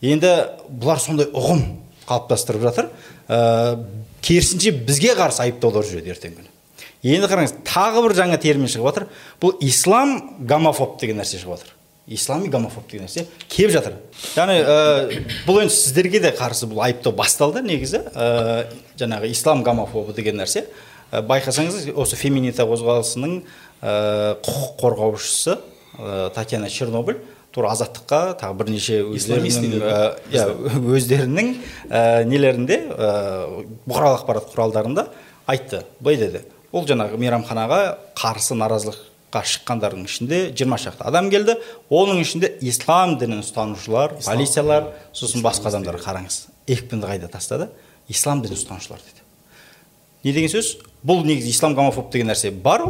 Енді 0.00 0.30
бұлар 0.70 1.02
сондай 1.02 1.28
ұғым 1.34 1.66
қалыптастырып 2.08 2.64
жатыр. 2.68 2.88
Ә, 3.28 3.82
керісінше 4.22 4.72
бізге 4.86 5.16
қарсы 5.18 5.44
айыптаулар 5.44 5.84
жүреді 5.86 6.14
ертеңгі 6.14 6.40
күні. 6.40 6.48
Енді 7.02 7.28
қараңыз 7.28 7.58
тағы 7.68 8.06
бір 8.06 8.16
жаңа 8.16 8.40
термин 8.40 8.70
шығып 8.70 8.88
жатыр 8.90 9.06
бұл 9.42 9.60
ислам 9.64 10.16
гомофоб 10.40 10.98
деген 11.00 11.20
нәрсе 11.20 11.40
шығып 11.40 11.60
жатыр 11.60 11.76
ислами 12.06 12.48
гомофоб 12.48 12.86
деген 12.90 13.06
нәрсе 13.06 13.26
келіп 13.48 13.72
жатыр. 13.74 13.96
Яғни 14.36 14.60
ә, 14.60 15.24
бұл 15.46 15.60
енді 15.62 15.74
сіздерге 15.74 16.20
де 16.24 16.32
қарсы 16.36 16.68
бұл 16.70 16.82
айыптау 16.86 17.12
басталды 17.16 17.62
негізі. 17.62 18.02
Ә, 18.14 18.66
жаңағы 19.00 19.30
ислам 19.30 19.64
гомофобы 19.66 20.14
деген 20.16 20.40
нәрсе. 20.40 20.64
Ә, 21.12 21.22
байқасаңыз 21.26 21.92
осы 21.94 22.18
феминита 22.18 22.66
қозғалысының 22.68 23.36
ә, 23.82 24.38
құқық 24.42 24.72
қорғаушысы 24.80 25.58
ә, 25.98 26.30
татьяна 26.34 26.70
чернобыль 26.70 27.20
тура 27.54 27.72
азаттыққа 27.74 28.20
тағы 28.40 28.58
бірнеше 28.60 29.00
өздерінің 29.10 29.80
ә, 29.82 29.96
иә, 30.30 30.46
өздерінің 30.94 31.52
ә, 31.90 32.24
нелерінде 32.30 32.78
ә, 32.94 33.10
бұқаралық 33.86 34.22
ақпарат 34.22 34.50
құралдарында 34.54 35.06
айтты. 35.50 35.84
Былай 35.98 36.20
деді. 36.20 36.44
Ол 36.70 36.86
жаңағы 36.86 37.18
мейрамханаға 37.18 37.80
қарсы 38.14 38.54
наразылыққа 39.30 39.42
шыққандардың 39.46 40.04
ішінде 40.06 40.38
жиырма 40.54 40.76
шақты 40.78 41.04
адам 41.06 41.30
келді. 41.30 41.56
Оның 41.90 42.20
ішінде 42.22 42.58
ислам 42.60 43.18
дінін 43.18 43.42
ұстанушылар 43.44 44.18
полициялар 44.24 44.92
сосын 45.12 45.42
басқа 45.42 45.70
адамдар 45.70 45.98
қараңыз 46.00 46.48
екпінді 46.68 47.06
қайда 47.06 47.30
тастады. 47.30 47.68
Ислам 48.08 48.42
дінін 48.42 48.56
ұстанушылар 48.58 49.00
деді 49.00 49.22
не 50.24 50.32
деген 50.32 50.50
сөз? 50.50 50.78
Бұл 51.06 51.24
негізі 51.24 51.50
ислам 51.50 51.74
гомофоб 51.74 52.10
деген 52.12 52.28
нәрсе 52.28 52.50
бар. 52.50 52.82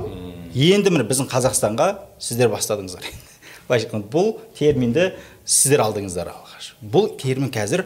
Енді 0.54 0.90
міне 0.90 1.04
біздің 1.06 1.28
қазақстанға 1.30 1.92
сіздер 2.18 2.50
бастадыңыздар. 2.50 3.04
Былайша 3.68 3.86
айтқанда 3.86 4.10
бұл 4.10 4.32
терминді 4.58 5.12
сіздер 5.44 5.84
алдыңыздар 5.84 6.32
алғаш. 6.32 6.72
Бұл 6.82 7.12
термин 7.20 7.52
қазір 7.54 7.84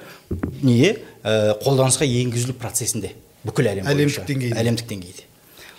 не 0.63 0.95
ә, 1.23 1.59
қолданысқа 1.61 2.09
енгізілу 2.09 2.57
процесінде 2.57 3.13
бүкіл 3.45 3.69
әлем 3.75 3.91
Әлемдік 3.93 4.25
деңгейде. 4.25 4.57
әлемдік 4.57 4.89
деңгейде. 4.89 5.29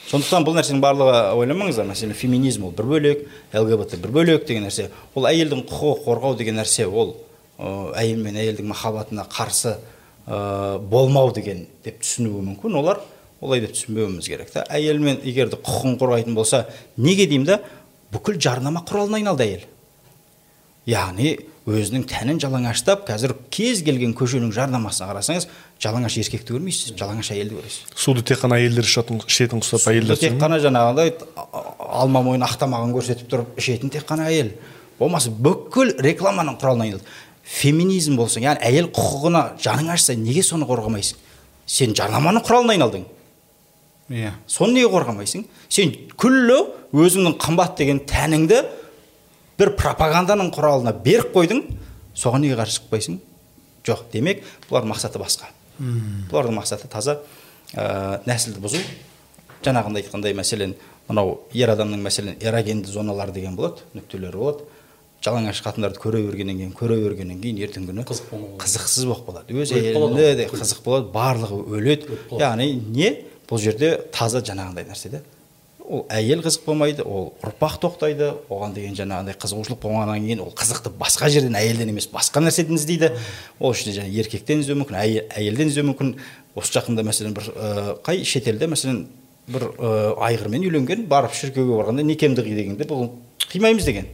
Сондықтан 0.10 0.46
бұл 0.46 0.56
нәрсенің 0.60 0.82
барлығы 0.84 1.20
ойламаңыздар. 1.40 1.88
Мәселен 1.90 2.18
феминизм 2.18 2.68
ол 2.68 2.74
бір 2.78 2.90
бөлек 2.92 3.24
лгбт 3.54 3.96
бір 4.04 4.14
бөлек 4.14 4.46
деген 4.48 4.68
нәрсе. 4.68 4.90
Ол 5.16 5.26
әйелдің 5.30 5.66
құқығы 5.70 6.04
қорғау 6.06 6.38
деген 6.38 6.60
нәрсе 6.60 6.86
ол 6.86 7.16
әйел 7.96 8.22
мен 8.22 8.38
әйелдің 8.38 8.70
махаббатына 8.70 9.26
қарсы 9.32 9.78
ә, 10.28 10.78
болмау 10.80 11.32
деген 11.34 11.66
деп 11.84 12.02
түсінуі 12.04 12.44
мүмкін. 12.52 12.78
Олар 12.82 13.02
олай 13.42 13.64
деп 13.64 13.74
түсінбеуіміз 13.74 14.30
керек 14.30 14.52
та. 14.54 14.66
Әйел 14.70 15.00
мен 15.02 15.20
егер 15.24 15.50
де 15.50 15.58
құқығын 15.58 15.98
қорғайтын 16.02 16.38
болса 16.38 16.66
неге 16.98 17.28
деймін 17.30 17.50
да? 17.50 17.60
Бүкіл 18.14 18.40
жарнама 18.42 18.86
құралына 18.86 19.22
айналды 19.22 19.48
әйел. 19.48 19.68
Яғни 20.86 21.38
өзінің 21.66 22.06
тәнін 22.06 22.40
жалаңаштап 22.44 23.08
қазір 23.08 23.34
кез 23.50 23.82
келген 23.86 24.14
көшенің 24.18 24.52
жарнамасына 24.54 25.10
қарасаңыз 25.10 25.48
жалаңаш 25.84 26.16
еркекті 26.22 26.56
көрмейсіз? 26.56 26.94
Жалаңаш 27.00 27.32
әйелді 27.36 27.58
көресіз? 27.60 27.92
Суды 28.00 28.24
тек 28.26 28.40
қана 28.42 28.58
әйелдер 28.60 28.88
ішетін 28.88 29.20
ішетін 29.28 29.62
құсап 29.64 29.90
әйелдер 29.92 30.20
тек 30.22 30.38
қана 30.40 30.60
жаңағыдай 30.64 31.12
алма 32.02 32.22
мойын 32.26 32.46
ақтамағын 32.48 32.94
көрсетіп 32.96 33.30
тұрып 33.32 33.60
ішетін 33.60 33.92
тек 33.94 34.08
қана 34.08 34.30
әйел. 34.32 34.54
Болмаса 35.00 35.30
бүкіл 35.30 35.98
рекламаның 36.06 36.58
құралына 36.62 36.88
айналды. 36.88 37.04
Феминизм 37.44 38.16
болса 38.18 38.40
яғни 38.40 38.64
әйел 38.66 38.88
құқығына 38.96 39.44
жаның 39.62 39.92
ашса 39.94 40.16
неге 40.18 40.42
соны 40.44 40.66
қорғамайсың? 40.70 41.20
Сен 41.68 41.94
жарнаманың 41.98 42.46
құралына 42.48 42.78
айналдың. 42.78 43.04
Иә. 44.10 44.32
Соны 44.48 44.80
неге 44.80 44.90
қорғамайсың? 44.94 45.46
Сен 45.70 45.94
күллі 46.18 46.62
өзіңнің 46.96 47.38
қымбат 47.42 47.76
деген 47.82 48.00
тәніңді 48.08 48.64
бір 49.60 49.76
пропаганданың 49.78 50.50
құралына 50.56 50.96
беріп 51.06 51.36
қойдың. 51.36 51.62
Соған 52.16 52.46
неге 52.46 52.58
қарсы 52.58 52.80
шықпайсың? 52.80 53.20
Жоқ 53.86 54.08
демек 54.14 54.42
бұлардың 54.70 54.94
мақсаты 54.94 55.22
басқа. 55.22 55.52
Бұлардың 55.80 56.56
мақсаты 56.60 56.90
таза 56.92 57.20
ә, 57.74 58.22
нәсілді 58.28 58.62
бұзу. 58.64 58.82
Жаңағындай 59.66 60.06
айтқандай 60.06 60.36
мәселен 60.38 60.76
мынау 61.10 61.40
ер 61.54 61.72
адамның 61.74 62.02
мәселен 62.06 62.40
эрогенді 62.42 62.92
зоналар 62.92 63.32
деген 63.34 63.56
болады 63.58 63.86
нүктелері 63.98 64.42
болады. 64.42 64.66
Жалаңаш 65.26 65.62
қатындарды 65.66 66.02
көре 66.02 66.22
бергеннен 66.28 66.60
кейін 66.60 66.74
көре 66.78 67.00
бергеннен 67.02 67.40
кейін 67.42 67.62
ертеңгі 67.66 67.90
күні 67.90 68.04
қызықсыз 68.62 69.08
болып 69.10 69.26
қалады. 69.30 69.56
Өз 69.58 69.74
әйеліне 69.74 70.36
де 70.38 70.46
қызық 70.52 70.84
болады 70.86 71.10
барлығы 71.14 71.64
өледі. 71.80 72.20
Яғни 72.38 72.68
не? 72.94 73.10
Бұл 73.50 73.62
жерде 73.62 73.96
таза 74.14 74.44
жаңағындай 74.46 74.86
нәрсе 74.86 75.10
де. 75.16 75.24
Ол 75.86 76.06
әйел 76.10 76.42
қызық 76.46 76.66
болмайды 76.66 77.04
ол 77.06 77.32
ұрпақ 77.46 77.78
тоқтайды. 77.84 78.32
Оған 78.50 78.74
деген 78.76 78.96
жаңағындай 78.98 79.38
қызығушылық 79.40 79.80
болғаннан 79.84 80.26
кейін 80.26 80.42
ол 80.44 80.52
қызықты 80.58 80.92
басқа 80.98 81.30
жерден 81.30 81.56
әйелден 81.60 81.92
емес 81.94 82.08
басқа 82.12 82.42
нәрседен 82.44 82.80
іздейді. 82.80 83.12
Ол 83.60 83.76
үшін 83.76 83.96
және 83.96 84.12
еркектен 84.20 84.64
іздеуі 84.64 84.82
мүмкін 84.82 85.00
әйел, 85.02 85.30
әйелден 85.38 85.72
іздеуі 85.72 85.90
мүмкін. 85.92 86.12
Осы 86.56 86.78
жақында 86.78 87.06
мәселен 87.06 87.36
бір 87.36 87.50
ә, 87.52 87.96
қай 88.06 88.24
шетелде 88.26 88.70
мәселен 88.72 89.06
бір 89.48 89.68
ә, 89.76 89.90
айғырмен 90.30 90.66
үйленген 90.66 91.06
барып 91.12 91.36
шіркеуге 91.38 91.78
барғанда 91.78 92.06
некемді 92.06 92.46
қи 92.46 92.56
дегенде 92.56 92.88
бұл 92.90 93.10
қимаймыз 93.52 93.86
деген. 93.86 94.08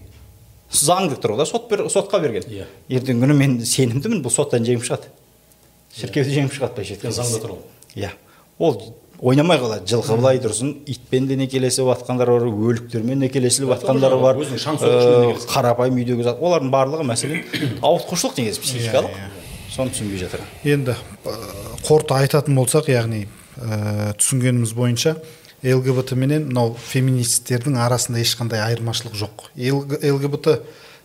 Заңды 0.72 1.18
тұр 1.20 1.36
ғой 1.36 1.44
да 1.44 1.46
сот 1.46 1.70
бер, 1.70 1.86
сотқа 1.92 2.20
берген. 2.24 2.48
Иә. 2.48 2.66
ертеңгі 2.90 3.26
күні 3.26 3.36
мен 3.36 3.58
сенімдімін 3.66 4.24
бұл 4.24 4.32
соттан 4.32 4.64
жеңіп 4.66 4.86
шығады. 4.88 5.12
Шіркеуді 5.98 6.32
жеңіп 6.32 6.56
шығады 6.56 6.78
былайша 6.78 6.96
айтқан 6.96 7.16
заңда 7.18 7.42
тұр 7.44 7.56
ол. 7.58 7.64
иә. 7.96 8.14
Ол 8.58 8.78
ойнамай 9.22 9.60
қалады 9.62 9.86
жылқы 9.86 10.16
былай 10.18 10.40
тұрсын 10.42 10.72
итпен 10.90 11.28
де 11.30 11.36
некелесіп 11.38 11.86
жатқандар 11.92 12.32
бар 12.34 12.48
өліктермен 12.50 13.22
некелесіліп 13.22 13.70
жатқандар 13.76 14.16
бар. 14.22 14.40
Э, 14.42 15.36
қарапайым 15.52 16.00
үйдегі 16.02 16.26
зат. 16.26 16.42
Олардың 16.42 16.72
барлығы 16.74 17.06
мәселен 17.06 17.44
ауытқушылық 17.86 18.40
негізі 18.42 18.64
психикалық. 18.66 19.14
соны 19.72 19.94
түсінбей 19.94 20.20
жатыр. 20.20 20.42
Енді 20.68 20.96
ә, 21.24 21.36
қорыта 21.86 22.18
айтатын 22.20 22.58
болсақ 22.58 22.90
яғни 22.92 23.22
ә, 23.56 24.12
түсінгеніміз 24.20 24.74
бойынша 24.76 25.14
лгбт 25.64 26.12
менен 26.18 26.50
мынау 26.50 26.74
феминистердің 26.76 27.78
арасында 27.80 28.20
ешқандай 28.20 28.60
айырмашылық 28.66 29.16
жоқ. 29.16 29.46
ЛГ- 29.56 30.02
лгбт 30.18 30.50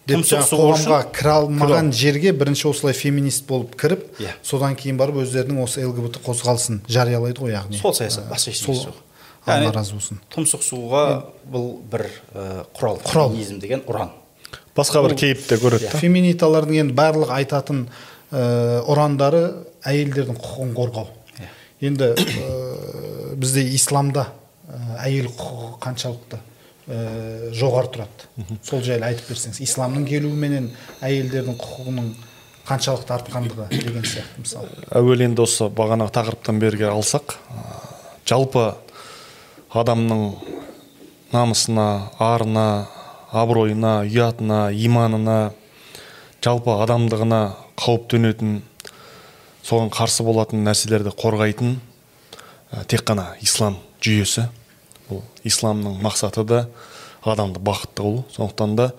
деп 0.06 0.22
қоғамға 0.22 0.98
кіре 1.16 1.32
алмаған 1.34 1.88
жерге 1.96 2.32
бірінші 2.32 2.68
осылай 2.70 2.94
феминист 2.94 3.46
болып 3.48 3.74
кіріп 3.80 4.04
Иә. 4.22 4.34
содан 4.42 4.76
кейін 4.78 4.96
барып 5.00 5.16
өздерінің 5.24 5.62
осы 5.64 5.82
лгбт 5.86 6.20
қозғалысын 6.26 6.80
жариялайды 6.88 7.40
ғой 7.42 7.56
яғни. 7.56 7.80
Сол 7.80 7.94
саясат 7.94 8.28
басқа 8.30 8.52
ештеңесі 8.54 8.64
сол 8.64 8.92
жоқ 8.92 9.02
алла 9.46 9.72
разы 9.74 9.94
болсын. 9.98 10.20
тұмсық 10.34 10.62
сұғуға 10.66 11.02
бұл 11.50 11.66
бір 11.90 12.06
ә, 12.34 12.64
құрал 12.78 13.00
Құрал. 13.02 13.30
феминизм 13.30 13.58
деген 13.60 13.82
ұран. 13.86 14.10
Басқа 14.76 15.02
бір 15.08 15.14
кейіп 15.18 15.46
те 15.48 15.56
көреді 15.58 15.90
да. 15.90 15.98
Феминиталардың 15.98 16.80
енді 16.84 16.94
барлық 16.94 17.30
айтатын 17.34 17.86
ә, 18.30 18.82
ұрандары 18.86 19.44
әйелдердің 19.86 20.38
құқығын 20.38 20.74
қорғау. 20.76 21.06
Енді 21.80 22.12
ә, 22.14 23.34
бізде 23.36 23.62
исламда 23.74 24.28
ә, 24.68 24.98
әйел 25.06 25.30
құқығы 25.30 25.78
қаншалықты? 25.82 26.38
Ә, 26.88 27.52
жоғары 27.56 27.92
тұрады. 27.94 28.30
Сол 28.62 28.82
жайлы 28.86 29.10
айтып 29.10 29.30
берсеңіз 29.32 29.60
исламның 29.66 30.06
келуіменен 30.08 30.70
әйелдердің 31.06 31.58
құқығының 31.60 32.10
қаншалықты 32.66 33.14
артқандығы 33.14 33.68
деген 33.70 34.06
сияқты 34.06 34.42
мысалы 34.42 34.86
әуел 34.98 35.22
енді 35.28 35.44
осы 35.44 35.68
бағанағы 35.70 36.14
тақырыптан 36.16 36.58
берге 36.58 36.88
алсақ 36.90 37.36
ә, 37.46 37.62
жалпы 38.26 38.64
адамның 39.70 40.24
намысына 41.34 41.86
арына 42.22 42.66
абыройына 43.30 44.00
ұятына 44.06 44.60
иманына 44.74 45.38
жалпы 46.42 46.74
адамдығына 46.82 47.40
қауіп 47.78 48.10
төнетін 48.12 48.60
соған 49.66 49.90
қарсы 49.94 50.26
болатын 50.26 50.62
нәрселерді 50.66 51.14
қорғайтын 51.18 51.76
ә, 51.76 52.84
тек 52.86 53.02
қана 53.06 53.32
ислам 53.42 53.78
жүйесі. 54.02 54.46
Бұл 55.10 55.22
исламның 55.46 56.00
мақсаты 56.02 56.44
да 56.46 56.66
адамды 57.26 57.60
бақытты 57.60 58.02
қылу 58.02 58.24
сондықтан 58.34 58.76
да 58.78 58.90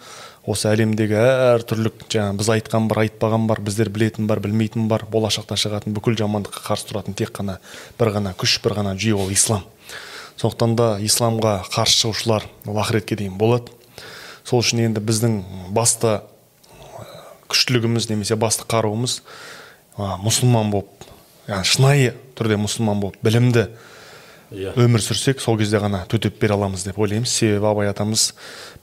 осы 0.48 0.70
әлемдегі 0.72 1.18
әртүрлі 1.20 1.92
жаңа 2.12 2.38
біз 2.40 2.50
айтқан 2.56 2.88
бар 2.88 3.04
айтпаған 3.04 3.48
бар 3.50 3.60
біздер 3.64 3.90
білетін 3.92 4.28
бар 4.30 4.40
білмейтін 4.44 4.88
бар 4.88 5.04
болашақта 5.12 5.58
шығатын 5.60 5.96
бүкіл 5.96 6.16
жамандыққа 6.22 6.64
қарсы 6.70 6.88
тұратын 6.92 7.18
тек 7.20 7.34
қана 7.36 7.58
бір 8.00 8.14
ғана 8.16 8.34
күш 8.40 8.58
бір 8.64 8.78
ғана 8.80 8.96
жүйе 8.96 9.18
ол 9.20 9.32
ислам. 9.32 9.66
Сондықтан 10.40 10.76
да 10.80 10.88
исламға 11.04 11.58
қарсы 11.68 12.00
шығушылар 12.04 12.48
ол 12.68 12.80
ақыретке 12.80 13.18
дейін 13.20 13.36
болады. 13.40 13.74
Сол 14.48 14.64
үшін 14.64 14.86
енді 14.86 15.04
біздің 15.04 15.42
басты 15.76 16.22
күштілігіміз 17.52 18.08
немесе 18.12 18.40
басты 18.40 18.68
қаруымыз 18.72 19.20
мұсылман 19.98 20.72
болып 20.72 21.08
яғни 21.48 21.68
шынайы 21.68 22.16
түрде 22.40 22.60
мұсылман 22.60 23.02
болып 23.04 23.20
білімді 23.24 23.68
иә. 24.52 24.74
өмір 24.80 25.04
сүрсек 25.04 25.42
сол 25.44 25.58
кезде 25.58 25.80
ғана 25.82 26.06
төтеп 26.10 26.40
бере 26.40 26.54
аламыз 26.54 26.86
деп 26.88 27.00
ойлаймыз. 27.00 27.30
Себебі 27.30 27.68
абай 27.68 27.90
атамыз 27.92 28.34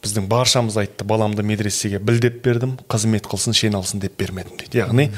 біздің 0.04 0.28
баршамыз 0.28 0.76
айтты 0.82 1.06
баламды 1.08 1.42
медресеге 1.46 1.98
біл 1.98 2.20
деп 2.20 2.42
бердім 2.44 2.76
қызмет 2.90 3.24
қылсын 3.30 3.56
шен 3.56 3.74
алсын 3.78 4.02
деп 4.02 4.18
бермедім 4.20 4.58
дейді. 4.60 4.82
Яғни 4.84 5.08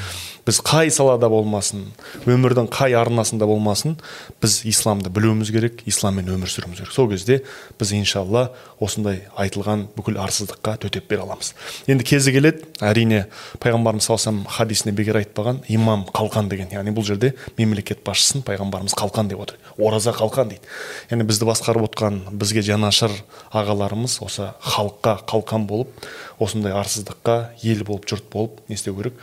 біз 0.47 0.61
қай 0.63 0.93
салада 0.95 1.27
болмасын 1.27 1.89
өмірдің 2.23 2.69
қай 2.71 2.95
арнасында 2.95 3.49
болмасын 3.51 3.97
біз 4.43 4.61
исламды 4.71 5.11
білуіміз 5.11 5.51
керек 5.51 5.83
исламмен 5.91 6.31
өмір 6.31 6.51
сүруіміз 6.53 6.85
керек. 6.85 6.93
Сол 6.95 7.11
кезде 7.11 7.41
біз 7.81 7.93
иншалла 7.99 8.53
осындай 8.79 9.25
айтылған 9.35 9.89
бүкіл 9.97 10.21
арсыздыққа 10.23 10.77
төтеп 10.85 11.09
бере 11.11 11.25
аламыз. 11.27 11.53
Енді 11.91 12.07
кезі 12.07 12.35
келеді 12.37 12.63
әрине 12.79 13.25
пайғамбарымыз 13.59 14.07
саллаллаху 14.07 14.55
хадисінде 14.55 14.95
бекер 14.95 15.19
айтпаған 15.19 15.65
имам 15.73 16.07
қалқан 16.15 16.51
деген. 16.53 16.71
Яғни 16.71 16.95
бұл 16.95 17.09
жерде 17.09 17.33
мемлекет 17.59 18.05
басшысын 18.07 18.47
пайғамбарымыз 18.47 18.95
қалқан 18.95 19.33
деп 19.33 19.43
отыр. 19.43 19.59
Ораза 19.79 20.15
қалқан 20.15 20.53
дейді. 20.53 20.63
Яғни 21.11 21.27
бізді 21.27 21.51
басқарып 21.51 21.89
отқан 21.91 22.23
бізге 22.31 22.63
жанашыр 22.63 23.11
ағаларымыз 23.51 24.21
осы 24.23 24.53
халыққа 24.77 25.17
қалқан 25.31 25.67
болып 25.67 26.07
осындай 26.39 26.77
арсыздыққа 26.77 27.37
ел 27.65 27.85
болып 27.89 28.07
жұрт 28.11 28.31
болып 28.33 28.63
не 28.69 28.79
істеу 28.79 28.97
керек? 28.99 29.19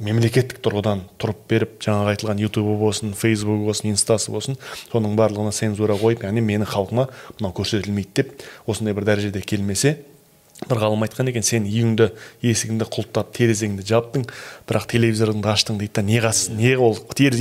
Мемлекеттік 0.00 0.62
тұрғыдан 0.64 1.02
тұрып 1.20 1.40
беріп 1.50 1.74
жаңағы 1.84 2.14
айтылған 2.14 2.38
ютубы 2.40 2.76
болсын 2.80 3.10
фейсбугі 3.12 3.66
болсын 3.66 3.90
инстасы 3.90 4.32
болсын 4.32 4.56
соның 4.88 5.12
барлығына 5.18 5.52
цензура 5.52 5.98
қойып 6.00 6.24
яғни 6.24 6.40
менің 6.40 6.70
халқыма 6.72 7.10
мынау 7.36 7.52
көрсетілмейді 7.58 8.14
деп 8.22 8.46
осындай 8.64 8.96
бір 8.96 9.10
дәрежеде 9.10 9.42
келмесе 9.44 9.98
ғалым 10.68 11.02
айтқан 11.06 11.30
екен 11.32 11.42
сен 11.46 11.64
үйіңді 11.64 12.10
есігіңді 12.44 12.86
құлттап 12.92 13.30
терезеңді 13.32 13.84
жаптың 13.88 14.26
бірақ 14.68 14.84
телевизорыңды 14.92 15.48
аштың 15.48 15.78
дейді 15.80 15.94
да 15.96 16.02
не 16.04 16.18
қас- 16.20 16.50
не 16.52 16.74
ол 16.76 16.98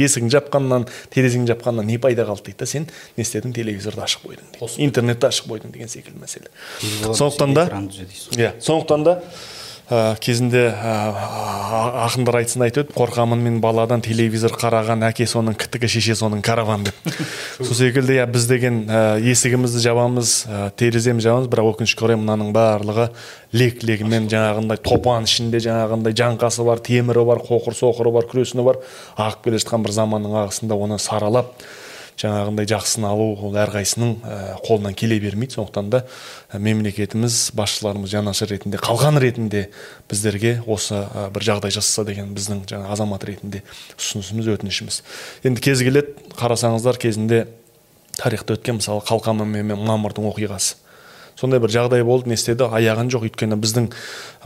есігіңді 0.07 0.37
жапқаннан 0.37 0.87
терезеңді 1.11 1.51
жапқаннан 1.53 1.85
не 1.85 1.97
пайда 1.99 2.23
қалды? 2.23 2.45
дейді 2.49 2.59
да 2.59 2.65
сен 2.65 2.87
не 3.17 3.23
істедің? 3.23 3.53
Телевизорды 3.53 4.01
ашып 4.01 4.23
қойдың 4.23 4.47
дейді. 4.55 4.79
Интернетті 4.87 5.27
ашып 5.27 5.47
қойдың 5.51 5.71
деген 5.73 5.87
секілді 5.91 6.19
мәселе. 6.23 6.47
Сондықтан 7.13 7.53
да 7.53 7.65
иә 8.39 8.53
сондықтан 8.61 9.03
да 9.03 9.21
ә, 9.89 10.15
кезінде 10.21 10.67
ә, 10.69 10.93
ақындар 12.05 12.39
айтсын 12.39 12.63
айтып 12.65 12.89
еді 12.89 12.97
қорқамын 12.97 13.41
мен 13.41 13.57
баладан 13.63 14.03
телевизор 14.05 14.53
қараған 14.53 15.03
әке 15.09 15.25
соның 15.29 15.57
кітігі 15.59 15.89
шеше 15.95 16.15
соның 16.19 16.43
караван 16.45 16.85
деп. 16.87 17.09
Сол 17.57 17.73
секілді 17.77 18.19
иә 18.19 18.27
біз 18.29 18.45
деген 18.49 18.83
ә, 18.85 19.01
есігімізді 19.31 19.81
жабамыз 19.87 20.35
ә, 20.45 20.61
тереземізді 20.79 21.29
жабамыз 21.29 21.49
бірақ 21.51 21.73
өкінішке 21.73 22.05
орай 22.05 22.21
мынаның 22.21 22.53
барлығы 22.55 23.09
лек 23.57 23.83
легімен 23.83 24.29
жаңағындай 24.31 24.81
топан 24.85 25.25
ішінде 25.29 25.61
жаңағындай 25.65 26.17
жаңқасы 26.21 26.65
бар 26.67 26.85
темірі 26.85 27.25
бар 27.27 27.43
қоқыр 27.49 27.77
соқыры 27.77 28.13
бар 28.13 28.29
күресіні 28.29 28.65
бар. 28.65 28.81
Ағып 29.17 29.45
келе 29.47 29.61
жатқан 29.61 29.85
бір 29.85 29.97
заманның 29.97 30.37
ағысында 30.45 30.77
оны 30.77 31.01
саралап 31.01 31.55
жаңағындай 32.19 32.67
жақсысын 32.67 33.05
алу 33.07 33.29
ол 33.39 33.55
әрқайсының 33.59 34.15
ә, 34.23 34.37
қолынан 34.65 34.95
келе 34.97 35.19
бермейді. 35.23 35.55
Сондықтан 35.55 35.91
да 35.93 36.01
ә, 36.51 36.59
мемлекетіміз 36.59 37.51
басшыларымыз 37.55 38.11
жанашыр 38.11 38.51
ретінде 38.51 38.81
қалған 38.81 39.19
ретінде 39.23 39.69
біздерге 40.11 40.57
осы 40.67 40.99
ә, 41.05 41.29
бір 41.31 41.47
жағдай 41.47 41.71
жасаса 41.75 42.03
деген 42.07 42.33
біздің 42.35 42.65
жаңа 42.69 42.91
азамат 42.91 43.23
ретінде 43.29 43.63
ұсынысымыз 43.95 44.51
өтінішіміз. 44.57 45.01
Енді 45.47 45.63
кезі 45.63 45.87
келеді 45.87 46.35
қарасаңыздар 46.35 46.99
кезінде 46.99 47.45
тарихта 48.19 48.59
өткен 48.59 48.81
мысалы 48.81 49.05
қалқаман 49.07 49.47
мен 49.47 49.79
мамырдың 49.79 50.27
оқиғасы. 50.33 50.75
Сондай 51.39 51.61
бір 51.63 51.71
жағдай 51.71 52.03
болды 52.03 52.29
не 52.29 52.37
істеді 52.37 52.67
аяғын 52.67 53.09
жоқ. 53.13 53.29
Өйткені 53.29 53.57
біздің 53.59 53.89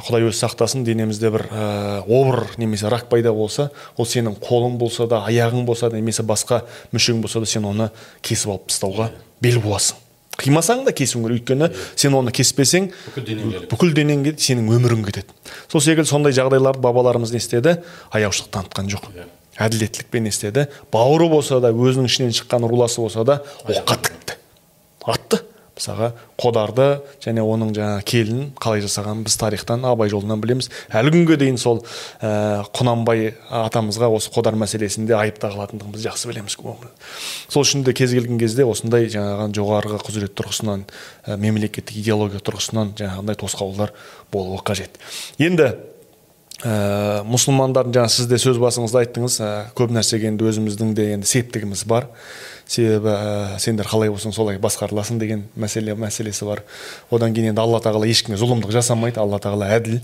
құдай 0.06 0.28
өзі 0.30 0.38
сақтасын 0.44 0.86
денемізде 0.86 1.32
бір 1.34 1.48
ә, 1.50 2.04
обыр 2.06 2.46
немесе 2.62 2.90
рак 2.90 3.10
пайда 3.10 3.34
болса 3.34 3.72
ол 3.98 4.06
сенің 4.06 4.38
қолың 4.44 4.78
болса 4.78 5.08
да 5.10 5.24
аяғың 5.28 5.66
болса 5.66 5.90
да 5.90 5.98
немесе 5.98 6.24
басқа 6.24 6.64
мүшең 6.94 7.22
болса 7.26 7.42
да 7.44 7.50
сен 7.50 7.66
оны 7.66 7.90
кесіп 8.22 8.56
алып 8.56 8.72
тастауға 8.72 9.12
бел 9.42 9.60
буасың. 9.64 10.00
Қимасаң 10.40 10.82
да 10.88 10.92
кесуің 10.96 11.28
керек. 11.28 11.44
Өйткені 11.44 11.70
сен 11.96 12.16
оны 12.18 12.32
кеспесең 12.34 12.90
бүкіл 13.06 13.28
денең 13.28 13.52
келеді. 13.52 13.68
бүкіл 13.70 13.94
денең 13.94 14.24
кетеді 14.26 14.48
сенің 14.48 14.72
өмірің 14.80 15.06
кетеді. 15.06 15.36
Сол 15.70 15.84
секілді 15.86 16.10
сондай 16.10 16.34
жағдайларды 16.34 16.82
бабаларымыз 16.82 17.36
не 17.36 17.42
істеді? 17.42 17.78
Аяушылық 18.10 18.50
танытқан 18.56 18.90
жоқ. 18.90 19.12
Иә. 19.14 19.28
әділеттілікпен 19.62 20.26
не 20.26 20.34
істеді? 20.34 20.68
Бауыры 20.92 21.30
болса 21.30 21.60
да 21.62 21.70
өзінің 21.70 22.10
ішінен 22.10 22.34
шыққан 22.34 22.66
руласы 22.66 23.02
болса 23.02 23.24
да 23.24 23.42
оққа 23.68 24.00
тікті. 24.02 24.38
Атты. 25.06 25.44
Мысалға 25.74 26.10
қодарды 26.38 26.88
және 27.24 27.42
оның 27.42 27.72
жаңағы 27.74 28.04
келінін 28.10 28.50
қалай 28.62 28.84
жасағанын 28.86 29.24
біз 29.26 29.38
тарихтан 29.42 29.86
абай 29.90 30.12
жолынан 30.12 30.42
білеміз. 30.44 30.70
Әлі 30.94 31.14
күнге 31.16 31.38
дейін 31.42 31.58
сол 31.62 31.82
ә, 32.22 32.64
құнанбай 32.78 33.34
атамызға 33.50 34.10
осы 34.14 34.30
қодар 34.34 34.58
мәселесінде 34.60 35.16
айып 35.18 35.40
тағылатындығын 35.42 36.04
жақсы 36.06 36.30
білеміз 36.30 36.58
сол 37.50 37.66
үшін 37.66 37.84
де 37.88 37.94
кез 37.98 38.14
келген 38.14 38.38
кезде 38.42 38.68
осындай 38.70 39.10
жаңағы 39.10 39.50
жоғарғы 39.58 40.02
құзырет 40.06 40.38
тұрғысынан 40.38 40.86
ә, 41.26 41.38
мемлекеттік 41.38 41.98
идеология 42.04 42.44
тұрғысынан 42.44 42.94
жаңағындай 43.00 43.40
тосқауылдар 43.42 43.94
болуы 44.32 44.62
қажет. 44.66 45.02
Енді 45.42 45.74
ә, 46.64 47.24
мұсылмандардың 47.28 47.98
жаңа 47.98 48.14
сіз 48.14 48.30
де 48.32 48.40
сөз 48.42 48.60
басыңызда 48.62 49.04
айттыңыз 49.04 49.40
ә, 49.44 49.52
көп 49.78 49.94
нәрсеге 49.96 50.30
енді 50.32 50.48
өзіміздің 50.52 50.94
де 50.98 51.12
енді 51.18 51.30
септігіміз 51.30 51.86
бар. 51.90 52.10
Себебі 52.74 53.12
ә, 53.14 53.58
сендер 53.62 53.88
қалай 53.90 54.10
болсаң 54.12 54.34
солай 54.36 54.58
басқарыласың 54.62 55.20
деген 55.22 55.44
мәселе 55.60 55.96
мәселесі 55.98 56.48
бар. 56.48 56.64
Одан 57.14 57.36
кейін 57.36 57.52
енді 57.52 57.62
алла 57.64 57.80
тағала 57.84 58.08
ешкімге 58.10 58.40
зұлымдық 58.42 58.74
жасамайды. 58.74 59.22
Алла 59.22 59.40
тағала 59.44 59.70
әділ. 59.76 60.00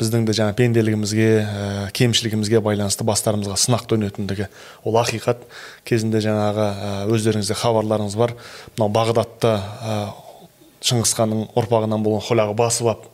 Біздің 0.00 0.24
де 0.28 0.36
жаңа 0.36 0.56
пенделігімізге 0.58 1.28
ә, 1.42 1.66
кемшілігімізге 1.96 2.62
байланысты 2.64 3.06
бастарымызға 3.08 3.58
сынақ 3.60 3.84
төнетіндігі. 3.92 4.48
Ол 4.88 4.96
ақиқат. 5.02 5.44
Кезінде 5.88 6.22
жаңағы 6.24 6.70
ә, 6.70 6.94
өздеріңізде 7.12 7.58
хабарларыңыз 7.60 8.16
бар. 8.18 8.34
Мынау 8.78 8.94
бағдатта 8.94 9.54
ә, 9.58 10.00
шыңғыс 10.84 11.14
ханның 11.18 11.46
ұрпағынан 11.58 12.04
болған 12.04 12.22
хұлағы 12.22 12.54
басып 12.58 12.90
алып 12.92 13.06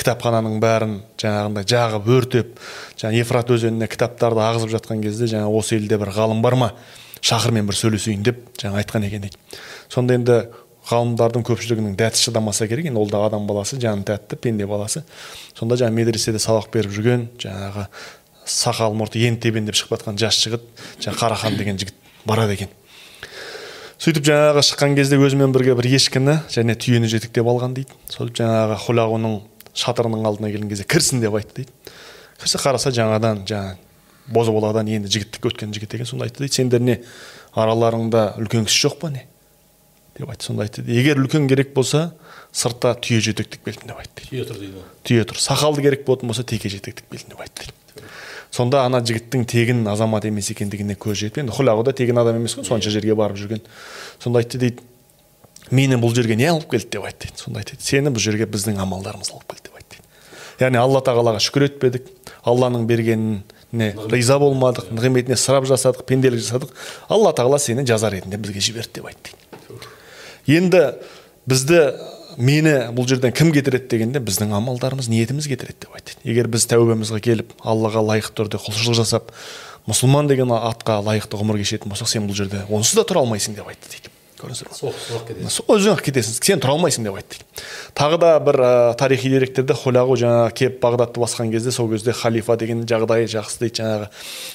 кітапхананың 0.00 0.56
бәрін 0.62 0.94
жаңағындай 1.20 1.66
жағып 1.68 2.08
өртеп 2.16 2.62
жаңа 3.00 3.20
ефрат 3.20 3.52
өзеніне 3.52 3.88
кітаптарды 3.92 4.40
ағызып 4.46 4.72
жатқан 4.78 5.02
кезде 5.04 5.28
жаңа 5.28 5.50
осы 5.52 5.76
елде 5.76 5.98
бір 6.00 6.14
ғалым 6.16 6.40
бар 6.44 6.56
ма? 6.56 6.70
Шақырмен 7.22 7.68
бір 7.68 7.78
сөйлесейін 7.78 8.26
деп 8.26 8.44
жаңа 8.60 8.82
айтқан 8.82 9.06
екен 9.06 9.26
дейді 9.26 9.62
сонда 9.92 10.18
енді 10.18 10.38
ғалымдардың 10.88 11.44
көпшілігінің 11.46 11.94
дәті 11.98 12.18
шыдамаса 12.18 12.66
керек. 12.66 12.88
Енді 12.90 12.98
ол 12.98 13.10
да 13.10 13.22
адам 13.26 13.46
баласы 13.46 13.78
жаны 13.80 14.02
тәтті 14.06 14.36
пенде 14.42 14.66
баласы. 14.66 15.04
Сонда 15.54 15.76
жаңа 15.78 15.94
медреседе 15.94 16.40
сабақ 16.42 16.72
беріп 16.74 16.94
жүрген 16.96 17.28
жаңағы 17.38 17.86
сақал 18.50 18.96
мұрты 18.98 19.22
ентебен 19.28 19.68
деп 19.68 19.78
шығып 19.78 20.00
жатқан 20.00 20.18
жас 20.18 20.40
жігіт 20.42 20.64
жаңа 21.04 21.18
қарахан 21.20 21.58
деген 21.58 21.78
жігіт 21.78 21.94
барады 22.26 22.56
екен. 22.58 22.72
Сөйтіп 24.02 24.26
жаңағы 24.26 24.66
шыққан 24.66 24.96
кезде 24.98 25.20
өзімен 25.22 25.54
бірге 25.54 25.76
бір 25.78 25.86
ешкіні 25.94 26.40
және 26.50 26.74
түйені 26.74 27.06
жетектеп 27.12 27.46
алған 27.46 27.76
дейді. 27.78 27.94
Сөйтіп 28.10 28.42
жаңағы 28.42 28.80
хұлағуның 28.82 29.38
шатырының 29.78 30.26
алдына 30.26 30.50
келген 30.50 30.72
кезде 30.72 30.88
кірсін 30.90 31.22
деп 31.22 31.38
айтты 31.38 31.62
дейді. 31.62 31.94
Кірсе 32.42 32.58
қараса 32.58 32.90
жаңадан 32.90 33.44
жаңа 33.46 33.76
бозбаладан 34.26 34.88
енді 34.88 35.10
жігіттік 35.10 35.50
өткен 35.50 35.74
жігіт 35.74 35.94
екен 35.94 36.06
сонда 36.06 36.28
айтты 36.28 36.44
дейді 36.44 36.60
сендер 36.60 36.80
не 36.80 37.00
араларыңда 37.58 38.36
үлкен 38.42 38.68
кісі 38.68 38.86
жоқ 38.86 38.98
па 39.00 39.10
не? 39.10 39.26
деп 40.18 40.30
айтты 40.30 40.46
сонда 40.46 40.66
айтты 40.66 40.84
егер 40.86 41.18
үлкен 41.18 41.48
керек 41.48 41.72
болса 41.74 42.12
сыртта 42.52 42.92
түйе 43.00 43.20
жетектік 43.24 43.64
белдім 43.64 43.90
деп 43.90 44.00
айтты. 44.02 44.26
Түйе 44.28 44.44
тұр 44.44 44.58
дейді. 44.60 44.74
Ғой. 44.76 44.88
түйе 45.08 45.24
тұр. 45.24 45.40
Сақалды 45.40 45.84
керек 45.86 46.04
болатын 46.04 46.28
болса 46.28 46.44
теке 46.44 46.68
жетектік 46.68 47.08
белдім 47.10 47.32
деп 47.32 47.40
айтты. 47.40 47.64
Дейді 47.64 48.08
сонда 48.52 48.84
ана 48.84 49.00
жігіттің 49.00 49.46
тегін 49.48 49.86
азамат 49.88 50.26
емес 50.28 50.50
екендігіне 50.52 50.98
көз 51.00 51.16
жетіп 51.24 51.40
енді 51.42 51.56
хұлағу 51.56 51.86
да 51.88 51.94
тегін 51.96 52.20
адам 52.20 52.42
емес 52.42 52.58
қой 52.58 52.68
сонша 52.68 52.92
жерге 52.92 53.16
барып 53.16 53.40
жүрген. 53.40 53.64
Сонда 54.20 54.42
айтты 54.42 54.60
дейді 54.60 54.84
мені 55.70 55.96
бұл 55.96 56.12
жерге 56.14 56.36
не 56.36 56.50
алып 56.52 56.68
келді? 56.70 56.90
деп 56.92 57.08
айтты. 57.08 57.30
Дейді 57.32 57.40
сонда 57.40 57.64
айтты 57.64 57.80
сені 57.80 58.12
бұл 58.12 58.20
жерге 58.20 58.44
біздің 58.44 58.82
амалдарымыз 58.84 59.32
алып 59.32 59.48
келді 59.54 59.70
деп 59.70 59.80
айтты. 59.80 60.04
Дейді 60.58 60.68
яғни 60.68 60.82
алла 60.82 61.00
тағалаға 61.00 61.40
шүкір 61.40 61.70
етпедік. 61.70 62.12
Алланың 62.44 62.84
бергеніне 63.72 64.08
риза 64.10 64.38
болмадық 64.38 64.92
нығметіне 64.92 65.36
ысырап 65.36 65.64
жасадық 65.66 66.04
пенделік 66.04 66.40
жасадық. 66.40 66.72
Алла 67.08 67.32
тағала 67.32 67.58
сені 67.58 67.86
жаза 67.86 68.10
ретінде 68.10 68.36
бізге 68.36 68.60
жіберді 68.60 69.00
деп 69.00 69.06
айтты 69.06 69.32
дейді. 70.46 70.58
Енді 70.58 70.82
бізді 71.46 71.80
мені 72.36 72.92
бұл 72.92 73.08
жерден 73.08 73.32
кім 73.32 73.52
кетіреді 73.52 73.88
дегенде 73.88 74.20
біздің 74.20 74.52
амалдарымыз 74.56 75.08
ниетіміз 75.08 75.48
кетіреді 75.48 75.86
деп 75.86 75.96
айтты 75.96 76.16
егер 76.24 76.48
біз 76.48 76.66
тәубемізге 76.68 77.20
келіп 77.20 77.52
аллаға 77.64 78.04
лайықты 78.12 78.36
түрде 78.42 78.60
құлшылық 78.60 78.98
жасап 79.00 79.32
мұсылман 79.88 80.28
деген 80.28 80.52
атқа 80.52 81.00
лайықты 81.02 81.40
ғұмыр 81.40 81.60
кешетін 81.60 81.92
болсақ 81.92 82.08
сен 82.12 82.28
бұл 82.28 82.36
жерде 82.36 82.64
онсыз 82.70 83.00
да 83.00 83.06
тұра 83.08 83.24
алмайсың 83.24 83.56
деп 83.56 83.68
айтты 83.68 83.96
дейді. 83.96 84.11
Көрдіңіздер 84.42 84.72
ма 84.72 84.78
соғыс 84.78 85.08
соғып 85.08 85.28
кетеді 85.30 85.54
сол 85.56 85.76
өзің 85.76 85.96
ақ 85.96 86.04
кетесің 86.08 86.38
сен 86.42 86.62
тұра 86.62 86.76
алмайсың 86.76 87.06
деп 87.06 87.18
айтты 87.20 87.42
тағы 87.96 88.18
да 88.22 88.32
бір 88.40 88.58
ә, 88.62 88.72
тарихи 88.98 89.30
деректерде 89.32 89.74
хулағу 89.76 90.16
жаңағы 90.20 90.52
келіп 90.56 90.78
бағдатты 90.82 91.20
басқан 91.20 91.50
кезде 91.52 91.72
сол 91.74 91.90
кезде 91.90 92.12
халифа 92.16 92.56
деген 92.56 92.84
жағдайы 92.88 93.28
жақсы 93.30 93.60
дейді. 93.60 93.82
Жаңағы 93.82 94.08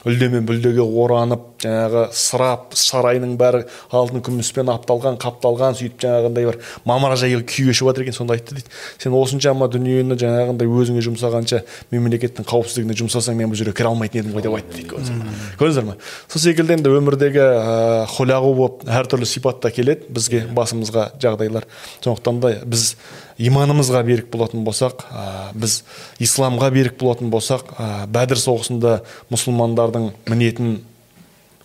үлде 0.10 0.30
мен 0.34 0.48
бүлдеге 0.48 0.82
оранып 0.82 1.46
жаңағы 1.62 2.04
сырап 2.18 2.74
сарайының 2.78 3.36
бәрі 3.40 3.64
алтын 3.92 4.24
күміспен 4.26 4.72
апталған 4.74 5.20
қапталған 5.22 5.78
сөйтіп 5.78 6.02
жаңағындай 6.06 6.50
бір 6.50 6.60
мамыражай 6.90 7.38
күй 7.44 7.70
кешіп 7.70 7.92
жатыр 7.92 8.08
екен 8.08 8.18
сонда 8.18 8.38
айтты 8.38 8.58
дейді. 8.58 8.74
Сен 8.98 9.16
осыншама 9.18 9.70
дүниені 9.72 10.18
жаңағындай 10.18 10.68
өзіңе 10.68 11.04
жұмсағанша 11.06 11.64
мемлекеттің 11.94 12.48
қауіпсіздігіне 12.48 12.98
жұмсасаң 13.04 13.38
мен 13.38 13.52
бұл 13.52 13.62
жерге 13.62 13.76
кіре 13.78 13.92
алмайтын 13.92 14.24
едім 14.24 14.38
ғой 14.38 14.46
деп 14.46 14.58
айтты 14.58 14.82
дейді. 14.82 15.28
Көрдіңіздер 15.60 15.88
ма? 15.88 15.98
Сол 16.28 16.44
секілді 16.44 16.78
енді 16.78 16.94
өмірдегі 16.98 17.44
ә, 17.44 18.06
хулағу 18.12 18.54
болып 18.58 18.86
әртүрлі 18.88 19.30
сипатта 19.30 19.72
келеді 19.78 20.12
бізге 20.14 20.44
басымызға 20.58 21.12
жағдайлар. 21.22 21.70
Сондықтан 22.02 22.42
да 22.44 22.54
біз 22.66 22.90
иманымызға 23.38 24.04
берік 24.08 24.30
болатын 24.34 24.66
болсақ 24.66 25.06
ә, 25.08 25.26
біз 25.54 25.84
исламға 26.20 26.72
берік 26.74 27.00
болатын 27.00 27.32
болсақ 27.34 27.74
ә, 27.78 27.90
бәдір 28.12 28.42
соғысында 28.42 29.00
мұсылмандардың 29.32 30.12
мінетін 30.28 30.80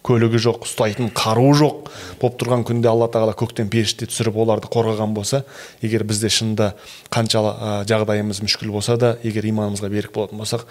көлігі 0.02 0.40
жоқ 0.42 0.64
ұстайтын 0.66 1.12
қаруы 1.14 1.54
жоқ 1.58 1.90
болып 2.20 2.38
тұрған 2.40 2.64
күнде 2.66 2.90
алла 2.90 3.06
тағала 3.12 3.36
көктен 3.38 3.70
періште 3.70 4.08
түсіріп 4.10 4.40
оларды 4.42 4.70
қорғаған 4.72 5.14
болса 5.14 5.44
егер 5.82 6.04
бізде 6.08 6.30
шынында 6.32 6.72
қанша 7.14 7.42
ә, 7.42 7.70
жағдайымыз 7.90 8.42
мүшкіл 8.42 8.72
болса 8.74 8.98
да 8.98 9.14
егер 9.22 9.46
иманымызға 9.52 9.92
берік 9.92 10.14
болатын 10.16 10.42
болсақ 10.42 10.66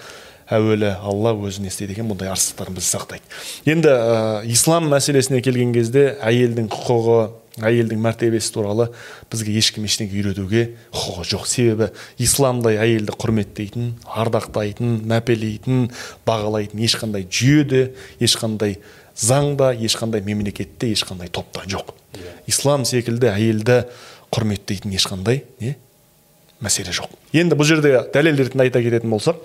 әуелі 0.52 0.96
алла 1.00 1.34
өзі 1.36 1.64
не 1.64 1.72
істейді 1.72 1.96
екен 1.96 2.10
бұндай 2.12 2.32
арсыздықтан 2.32 2.76
бізді 2.76 2.90
сақтайды. 2.92 3.36
Енді 3.72 3.92
ә, 3.92 4.42
ислам 4.52 4.90
мәселесіне 4.92 5.42
келген 5.46 5.72
кезде 5.76 6.18
әйелдің 6.20 6.68
құқығы 6.72 7.20
әйелдің 7.60 8.00
мәртебесі 8.00 8.54
туралы 8.56 8.88
бізге 9.32 9.56
ешкім 9.60 9.86
ештеңе 9.88 10.16
үйретуге 10.16 10.64
құқығы 10.94 11.26
жоқ. 11.34 11.48
Себебі 11.52 11.90
исламдай 12.22 12.80
әйелді 12.80 13.16
құрметтейтін 13.20 13.92
ардақтайтын 14.08 15.02
мәпелейтін 15.12 15.90
бағалайтын 16.28 16.84
ешқандай 16.88 17.28
жүйе 17.28 17.66
де 17.68 17.84
ешқандай 18.24 18.78
заңда 19.20 19.74
ешқандай 19.76 20.24
мемлекетте 20.24 20.92
ешқандай 20.96 21.32
топта 21.32 21.66
жоқ. 21.68 21.92
Ислам 22.48 22.86
секілді 22.88 23.32
әйелді 23.34 23.84
құрметтейтін 24.32 24.96
ешқандай 24.96 25.44
не 25.60 25.76
мәселе 26.64 26.96
жоқ. 26.96 27.12
Енді 27.36 27.60
бұл 27.60 27.68
жерде 27.68 27.98
дәлел 28.14 28.40
ретінде 28.40 28.70
айта 28.70 28.82
кететін 28.84 29.12
болсақ 29.12 29.44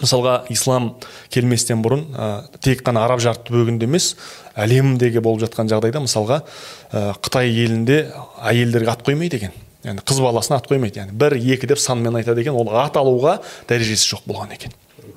мысалға 0.00 0.36
ислам 0.52 0.92
келместен 1.32 1.82
бұрын 1.84 2.06
ә, 2.14 2.28
тек 2.64 2.84
қана 2.86 3.04
араб 3.06 3.20
жар 3.24 3.40
түбегінде 3.44 3.88
емес 3.88 4.14
әлемдегі 4.56 5.20
болып 5.24 5.44
жатқан 5.46 5.70
жағдайда 5.72 6.02
мысалға 6.04 6.42
ә, 6.42 7.12
қытай 7.20 7.52
елінде 7.52 8.06
әйелдерге 8.40 8.92
ат 8.92 9.04
қоймайды 9.06 9.40
екен. 9.40 9.52
Яғни 9.82 10.04
қыз 10.06 10.20
баласына 10.22 10.60
ат 10.60 10.68
қоймайды. 10.70 11.02
Яғни 11.02 11.18
бір 11.18 11.36
екі 11.40 11.68
деп 11.72 11.80
санмен 11.82 12.16
айтады 12.20 12.44
екен 12.44 12.54
ол 12.54 12.70
ат 12.78 12.96
алуға 13.00 13.40
дәрежесі 13.68 14.14
жоқ 14.14 14.28
болған 14.30 14.54
екен. 14.54 14.74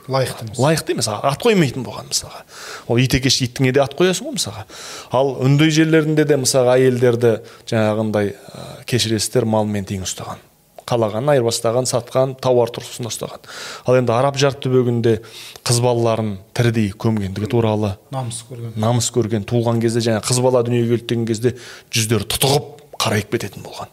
Лайықты 0.10 0.48
емес. 0.48 0.58
Лайықты 0.62 0.96
емес 0.96 1.10
ат 1.10 1.42
қоймайтын 1.42 1.86
болған 1.86 2.10
мысалға. 2.10 2.42
Ол 2.90 2.98
ит 3.02 3.14
екеш 3.18 3.40
итіңе 3.46 3.74
де 3.74 3.84
ат 3.84 3.94
қоясың 3.98 4.30
ғой 4.30 4.38
мысалға. 4.40 4.66
Ал 5.14 5.36
үндей 5.46 5.70
жерлерінде 5.74 6.26
де 6.26 6.38
мысалға 6.42 6.80
әйелдерді 6.80 7.36
жаңағындай 7.70 8.34
ә, 8.34 8.66
кешіресіздер 8.90 9.46
малмен 9.50 9.86
тең 9.86 10.06
ұстаған. 10.06 10.42
Қалағанын 10.86 11.34
айырбастаған 11.36 11.90
сатқан 11.90 12.36
тауар 12.42 12.72
тұрғысында 12.76 13.10
ұстаған. 13.12 13.46
Ал 13.90 13.98
енді 13.98 14.14
араб 14.14 14.38
жар 14.38 14.54
түбегінде 14.54 15.18
қыз 15.66 15.82
балаларын 15.82 16.38
тірідей 16.54 16.92
көмгендігі 16.94 17.50
туралы 17.50 17.96
намыс 18.14 18.44
көрген. 18.50 18.74
намыс 18.78 19.12
көрген 19.12 19.46
туылған 19.50 19.82
кезде 19.82 20.04
жаңа 20.06 20.22
қыз 20.26 20.42
бала 20.46 20.64
дүниеге 20.64 20.98
келді 20.98 21.08
деген 21.10 21.26
кезде 21.26 21.56
жүздері 21.90 22.30
тұтығып 22.30 22.86
қарайып 23.02 23.32
кететін 23.34 23.66
болған. 23.66 23.90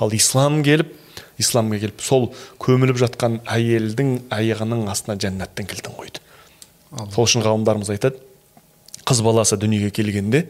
Ал 0.00 0.12
ислам 0.16 0.62
келіп 0.64 0.92
исламға 1.40 1.80
келіп 1.80 2.02
сол 2.04 2.30
көміліп 2.60 2.98
жатқан 3.00 3.40
әйелдің 3.48 4.26
аяғының 4.34 4.86
астына 4.92 5.16
жәннаттың 5.20 5.68
кілтін 5.70 5.96
қойды 5.96 6.20
сол 7.14 7.26
үшін 7.26 7.44
ғалымдарымыз 7.46 7.92
айтады 7.94 8.20
қыз 9.08 9.22
баласы 9.24 9.58
дүниеге 9.60 9.92
келгенде 9.94 10.44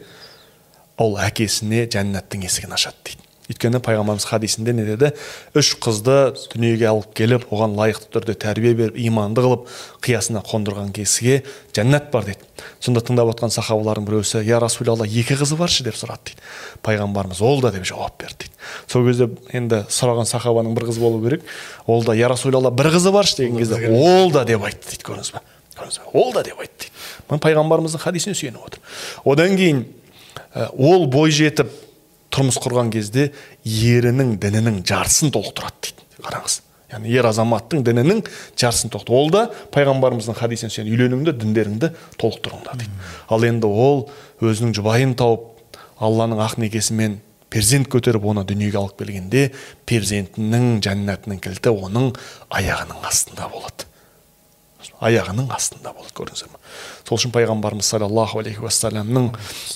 ол 1.01 1.17
әкесіне 1.21 1.85
жәннаттың 1.91 2.45
есігін 2.47 2.75
ашады 2.77 2.97
дейді. 3.05 3.20
Өйткені 3.49 3.81
пайғамбарымыз 3.83 4.25
хадисінде 4.29 4.73
не 4.75 4.85
деді? 4.85 5.11
Үш 5.57 5.73
қызды 5.81 6.33
дүниеге 6.53 6.87
алып 6.91 7.13
келіп 7.17 7.47
оған 7.51 7.73
лайықты 7.77 8.11
түрде 8.13 8.35
тәрбие 8.39 8.73
беріп 8.77 8.99
иманды 9.01 9.43
қылып 9.43 9.65
қиясына 10.05 10.43
қондырған 10.45 10.91
кісіге 10.95 11.41
жәннат 11.75 12.11
бар 12.13 12.27
дейді. 12.29 12.45
Сонда 12.79 13.01
тыңдап 13.03 13.33
отқан 13.33 13.51
сахабалардың 13.51 14.07
біреусі 14.07 14.43
я 14.45 14.59
расулалла 14.61 15.07
екі 15.07 15.35
қызы 15.39 15.57
бар 15.59 15.69
ше? 15.73 15.83
деп 15.83 15.97
сұрады 15.97 16.31
дейді. 16.31 16.45
Пайғамбарымыз 16.85 17.41
ол 17.41 17.61
да 17.61 17.71
деп 17.71 17.85
жауап 17.85 18.21
берді 18.21 18.45
дейді. 18.45 18.53
Сол 18.87 19.07
кезде 19.07 19.29
енді 19.51 19.83
сұраған 19.89 20.29
сахабаның 20.29 20.75
бір 20.77 20.89
қызы 20.91 21.01
болу 21.01 21.21
керек. 21.23 21.43
Ол 21.87 22.03
да 22.03 22.15
я 22.15 22.29
расулалла 22.29 22.71
бір 22.71 22.93
қызы 22.95 23.11
бар 23.11 23.25
ше? 23.25 23.37
деген 23.41 23.57
кезде 23.57 23.89
ол 23.89 24.31
да 24.31 24.45
деп 24.45 24.63
айтты 24.63 24.93
дейді 24.93 25.07
көрдіңіз 25.09 25.33
ба 25.33 25.41
көрдіңіз 25.75 25.99
ба 25.99 26.19
ол 26.19 26.33
да 26.33 26.43
деп 26.43 26.59
айтты 26.61 26.87
дейді. 26.87 27.41
Пайғамбарымыздың 27.41 28.03
хадисіне 28.03 28.35
сүйеніп 28.35 28.65
отыр 28.65 28.79
одан 29.25 29.55
кейін 29.57 29.85
ол 30.77 31.07
бой 31.07 31.31
жетіп 31.31 31.71
тұрмыс 32.31 32.59
құрған 32.63 32.91
кезде 32.93 33.29
ерінің 33.65 34.35
дінінің 34.41 34.81
жартысын 34.87 35.33
толықтырады 35.35 35.87
дейді. 35.87 36.05
Қараңыз. 36.21 36.59
Яғни 36.91 37.13
ер 37.15 37.27
азаматтың 37.29 37.83
дінінің 37.87 38.23
жартысын 38.59 38.91
толықтырады. 38.91 39.17
Ол 39.17 39.31
да 39.31 39.43
пайғамбарымыздың 39.75 40.37
хадисіне 40.39 40.71
сүйеніп 40.73 40.95
үйлөніңдер 40.95 41.37
діндеріңді 41.43 41.91
толықтырыңдар 42.21 42.79
дейді. 42.81 43.03
Ал 43.31 43.47
енді 43.47 43.71
ол 43.71 44.03
өзінің 44.43 44.75
жұбайын 44.79 45.15
тауып 45.19 45.77
алланың 46.01 46.41
ақ 46.47 46.57
некесімен 46.63 47.19
перзент 47.51 47.91
көтеріп 47.91 48.25
оны 48.31 48.45
дүниеге 48.47 48.79
алып 48.79 49.01
келгенде 49.03 49.49
перзентінің 49.89 50.79
жәннатының 50.83 51.41
кілті 51.43 51.73
оның 51.75 52.11
аяғының 52.49 53.07
астында 53.07 53.49
болады. 53.51 53.90
Аяғының 55.01 55.51
астында 55.53 55.93
болады 55.97 56.15
көрдіңіздер 56.17 56.51
ма 56.53 56.59
сол 57.07 57.17
үшін 57.17 57.33
пайғамбарымыз 57.35 57.89
саллаллаху 57.91 58.39
алейхи 58.41 58.63
уассаламның 58.63 59.29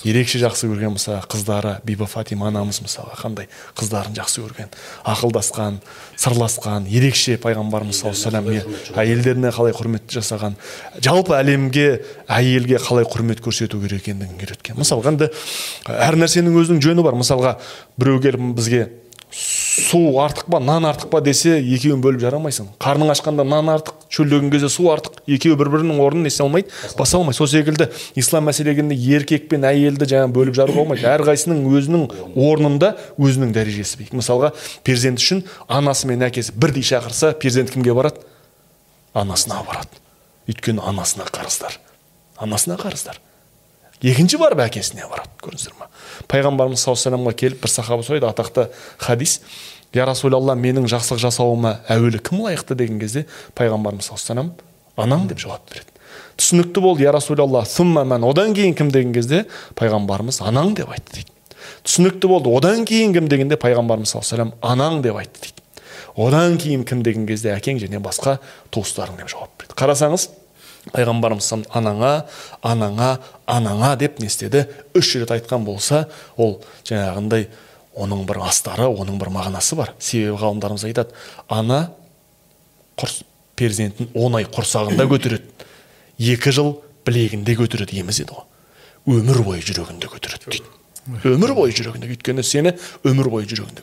ерекше 0.08 0.40
жақсы 0.40 0.70
көрген 0.70 0.96
мысалы 0.96 1.20
қыздары 1.28 1.76
бибі 1.84 2.08
фатима 2.08 2.48
анамыз 2.48 2.80
мысалға 2.84 3.18
қандай 3.20 3.50
қыздарын 3.76 4.16
жақсы 4.16 4.44
көрген 4.46 4.72
ақылдасқан 5.04 5.80
сырласқан 6.16 6.88
ерекше 6.88 7.36
пайғамбарымыз 7.42 8.00
саллаллаху 8.00 8.54
алейхи 8.54 8.96
әйелдеріне 8.96 9.52
қалай 9.52 9.76
құрмет 9.76 10.08
жасаған 10.16 10.56
жалпы 11.04 11.36
әлемге 11.36 11.88
әйелге 12.28 12.80
қалай 12.82 13.06
құрмет 13.08 13.42
көрсету 13.44 13.80
керек 13.82 14.06
екендігін 14.06 14.38
үйреткен. 14.40 14.78
Мысалға 14.78 15.12
енді 15.14 15.28
әр 15.90 16.18
нәрсенің 16.20 16.56
өзінің 16.62 16.82
жөні 16.84 17.04
бар. 17.04 17.16
Мысалға 17.18 17.56
біреу 17.98 18.20
келіп 18.22 18.46
бізге 18.56 18.86
су 19.32 19.98
артық 20.22 20.46
па 20.52 20.60
нан 20.62 20.86
артық 20.88 21.10
па 21.10 21.20
десе 21.20 21.58
екеуін 21.58 22.00
бөліп 22.04 22.22
жара 22.22 22.38
алмайсың 22.38 22.68
қарның 22.80 23.10
ашқанда 23.12 23.44
нан 23.44 23.68
артық 23.74 24.06
шөлдеген 24.12 24.52
кезде 24.52 24.70
су 24.72 24.86
артық 24.92 25.18
екеуі 25.26 25.58
бір 25.58 25.70
бірінің 25.74 26.00
орнын 26.00 26.28
не 26.28 26.32
алмайды 26.40 26.70
баса 26.98 27.18
алмайды. 27.18 27.36
Сол 27.36 27.50
секілді 27.50 27.88
ислам 28.14 28.48
мәселегінде 28.48 28.96
еркек 28.96 29.48
пен 29.50 29.66
әйелді 29.66 30.08
жаңағы 30.08 30.32
бөліп 30.36 30.56
жаруға 30.56 30.84
болмайды. 30.84 31.04
Әрқайсысының 31.10 31.66
өзінің 31.74 32.06
орнында 32.46 32.94
өзінің 33.18 33.52
дәрежесі 33.56 34.00
биік 34.00 34.16
мысалға 34.16 34.52
перзент 34.86 35.20
үшін 35.20 35.44
анасы 35.68 36.08
мен 36.08 36.24
әкесі 36.24 36.54
бірдей 36.56 36.86
шақырса 36.86 37.34
перзент 37.34 37.74
кімге 37.74 37.94
барады? 37.94 38.22
Анасына 39.12 39.60
барады. 39.66 40.00
Өйткені 40.48 40.84
анасына 40.86 41.26
қарыздар. 41.28 41.80
Анасына 42.38 42.78
қарыздар. 42.80 43.20
Екінші 44.02 44.40
барып 44.40 44.60
әкесіне 44.66 45.06
барады 45.10 45.30
көрдіңіздер 45.42 45.74
ма? 45.78 45.88
Пайғамбарымыз 46.30 46.82
саллаллаху 46.82 47.22
алейhi 47.22 47.40
келіп 47.40 47.62
бір 47.64 47.72
сахаба 47.72 48.04
сұрайды 48.06 48.28
атақты 48.28 48.68
хадис. 48.98 49.40
Я 49.94 50.04
расулалла 50.06 50.56
менің 50.58 50.88
жақсылық 50.90 51.22
жасауыма 51.22 51.80
әуелі 51.88 52.20
кім 52.20 52.42
лайықты? 52.44 52.74
деген 52.74 53.00
кезде 53.00 53.26
пайғамбарымыз 53.56 54.10
саллаллаху 54.10 54.52
анаң 54.96 55.28
деп 55.30 55.40
жауап 55.40 55.64
береді. 55.70 55.92
Түсінікті 56.36 56.80
болды 56.84 57.04
я 57.04 57.12
расулалла 57.12 57.64
одан 57.64 58.54
кейін 58.54 58.74
кім? 58.74 58.90
деген 58.90 59.14
кезде 59.14 59.46
пайғамбарымыз 59.76 60.42
анаң 60.44 60.74
деп 60.76 60.90
айтты 60.92 61.20
дейді. 61.20 61.32
Түсінікті 61.84 62.28
болды 62.28 62.50
одан 62.50 62.84
кейін 62.84 63.14
кім? 63.14 63.28
дегенде 63.28 63.56
пайғамбарымыз 63.56 64.12
саллаллаху 64.12 64.58
анаң 64.60 65.00
деп 65.02 65.16
айтты 65.16 65.48
дейді. 65.48 65.62
Одан 66.16 66.58
кейін 66.58 66.84
кім? 66.84 67.02
деген 67.02 67.26
кезде 67.26 67.54
әкең 67.56 67.80
және 67.80 68.00
басқа 68.00 68.38
туыстарың 68.74 69.20
деп 69.20 69.32
жауап 69.32 69.52
берді 69.60 69.76
қарасаңыз 69.76 70.28
пайғамбарымыз 70.94 71.50
анаңа 71.74 72.12
анаңа 72.62 73.10
анаңа 73.46 73.92
деп 74.00 74.20
не 74.22 74.30
істеді? 74.30 74.66
Үш 74.94 75.14
рет 75.20 75.32
айтқан 75.34 75.64
болса 75.66 76.06
ол 76.36 76.60
жаңағындай 76.86 77.48
оның 77.96 78.26
бір 78.28 78.42
астары 78.46 78.88
оның 78.90 79.20
бір 79.20 79.32
мағынасы 79.34 79.78
бар. 79.78 79.94
Себебі 79.98 80.38
ғалымдарымыз 80.42 80.86
айтады 80.88 81.16
ана 81.48 81.90
құрс, 82.96 83.22
перзентін 83.56 84.12
он 84.14 84.38
ай 84.38 84.46
құрсағында 84.46 85.08
көтереді. 85.12 85.48
Екі 86.18 86.52
жыл 86.54 86.76
білегінде 87.06 87.56
көтереді 87.58 88.00
емізеді 88.02 88.36
ғой 88.36 88.46
өмір 89.06 89.42
бойы 89.46 89.62
жүрегінде 89.62 90.08
көтереді 90.10 90.50
дейді. 90.50 90.70
Өмір 91.06 91.54
бойы 91.56 91.74
жүрегінде 91.76 92.10
өйткені 92.14 92.44
сені 92.46 92.74
өмір 93.06 93.30
бойы 93.30 93.48
жүрегінде 93.48 93.82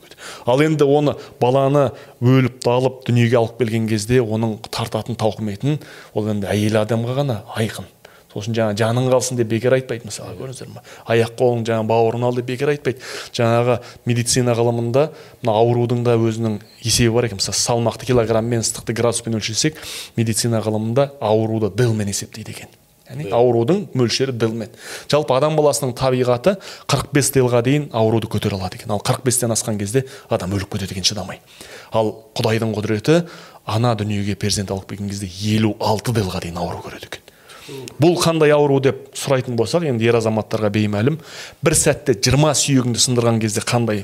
ал 0.50 0.64
енді 0.64 0.88
оны 0.88 1.16
баланы 1.42 1.90
өліп 2.22 2.62
талып 2.64 3.04
дүниеге 3.08 3.40
алып 3.40 3.60
келген 3.62 3.88
кезде 3.88 4.22
оның 4.22 4.60
тартатын 4.70 5.20
тауқыметін 5.20 5.80
ол 6.14 6.32
енді 6.34 6.50
әйел 6.52 6.82
адамға 6.84 7.20
ғана 7.22 7.42
айқын 7.56 7.88
сосын 8.34 8.56
жаңағы 8.58 8.78
жаның 8.82 9.10
қалсын 9.14 9.38
деп 9.38 9.50
бекер 9.52 9.76
айтпайды 9.78 10.08
мысалы 10.10 10.36
көрдіңіздер 10.40 10.72
ма 10.74 10.84
аяқ 11.14 11.36
қолың 11.38 11.66
жаңағы 11.70 11.90
бауырын 11.92 12.28
ал 12.28 12.38
деп 12.38 12.48
бекер 12.50 12.72
айтпайды 12.74 13.02
жаңағы 13.38 13.80
медицина 14.10 14.56
ғылымында 14.58 15.08
мына 15.44 15.58
аурудың 15.62 16.04
да 16.08 16.18
өзінің 16.18 16.60
есебі 16.82 17.14
бар 17.14 17.30
екен 17.30 17.42
мысалы 17.42 17.60
салмақты 17.62 18.10
килограмммен 18.10 18.66
ыстықты 18.66 18.98
градуспен 18.98 19.38
өлшесек 19.38 19.78
медицина 20.18 20.64
ғылымында 20.66 21.12
ауруды 21.22 21.70
дылмен 21.78 22.10
есептейді 22.10 22.58
екен 22.58 22.80
яғни 23.14 23.32
аурудың 23.34 23.88
мөлшері 23.94 24.34
дылмен 24.36 24.74
жалпы 25.12 25.36
адам 25.38 25.56
баласының 25.58 25.94
табиғаты 25.98 26.58
45 26.92 27.32
дылға 27.38 27.64
дейін 27.66 27.90
ауруды 27.94 28.28
көтере 28.28 28.58
алады 28.58 28.80
екен. 28.80 28.92
Ал 28.92 29.02
45-тен 29.06 29.54
асқан 29.54 29.80
кезде 29.80 30.06
адам 30.30 30.54
өліп 30.58 30.74
кетеді 30.74 30.98
екен 30.98 31.08
шыдамай. 31.08 31.42
Ал 31.94 32.14
құдайдың 32.36 32.74
құдіреті 32.76 33.20
ана 33.66 33.94
дүниеге 33.96 34.36
перзент 34.36 34.72
алып 34.72 34.90
келген 34.90 35.12
кезде 35.12 35.30
елу 35.56 35.76
алты 35.80 36.14
дейін 36.14 36.58
ауру 36.58 36.82
көреді 36.84 37.12
екен. 37.12 37.22
Бұл 38.02 38.18
қандай 38.20 38.52
ауру 38.52 38.82
деп 38.84 39.14
сұрайтын 39.16 39.56
болсақ 39.56 39.86
енді 39.88 40.10
ер 40.10 40.18
азаматтарға 40.20 40.70
беймәлім. 40.74 41.20
бір 41.64 41.74
сәтте 41.74 42.18
жиырма 42.20 42.52
сүйегіңді 42.52 43.00
сындырған 43.00 43.40
кезде 43.40 43.62
қандай 43.62 44.04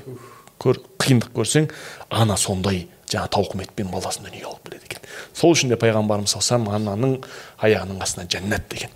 көр, 0.60 0.80
қиындық 0.99 1.34
көрсең 1.36 1.68
ана 2.10 2.38
сондай 2.38 2.88
жаңа 3.11 3.27
тауқыметпен 3.36 3.91
баласын 3.91 4.23
дүниеге 4.23 4.48
алып 4.48 4.69
келеді 4.69 4.86
екен. 4.86 5.09
Сол 5.39 5.55
үшін 5.55 5.73
де 5.73 5.79
пайғамбарымыз 5.79 6.35
саллаллаху 6.35 6.77
ананың 6.77 7.17
аяғының 7.63 8.01
астына 8.03 8.27
жәннат 8.29 8.67
деген. 8.71 8.91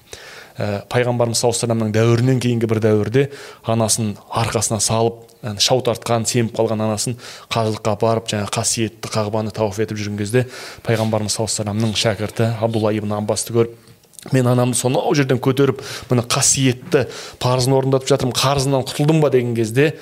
Ә, 0.54 0.84
пайғамбарымыз 0.92 1.40
саллаллаху 1.40 1.92
дәуірінен 1.96 2.42
кейінгі 2.44 2.70
бір 2.70 2.84
дәуірде 2.84 3.30
анасын 3.66 4.18
арқасына 4.30 4.82
салып 4.84 5.24
шау 5.60 5.82
тартқан 5.84 6.28
семіп 6.30 6.54
қалған 6.56 6.84
анасын 6.86 7.18
қажылыққа 7.52 7.96
апарып 7.98 8.30
жаңағы 8.32 8.54
қасиетті 8.56 9.12
қағбаны 9.12 9.52
тауып 9.56 9.82
етіп 9.84 10.00
жүрген 10.00 10.20
кезде 10.22 10.46
пайғамбарымыз 10.86 11.36
саллаллаху 11.36 11.74
алейhi 11.74 12.04
шәкірті 12.04 12.52
абдулла 12.64 12.94
ибн 12.96 13.18
аббасты 13.18 13.56
көріп 13.58 14.32
мен 14.32 14.48
анамды 14.48 14.78
сонау 14.80 15.12
жерден 15.18 15.42
көтеріп 15.44 15.82
міне 16.10 16.24
қасиетті 16.32 17.08
парызын 17.44 17.76
орындатып 17.76 18.14
жатырмын 18.14 18.38
қарызынан 18.38 18.86
құтылдым 18.88 19.20
ба? 19.20 19.30
деген 19.34 19.56
кезде 19.56 19.98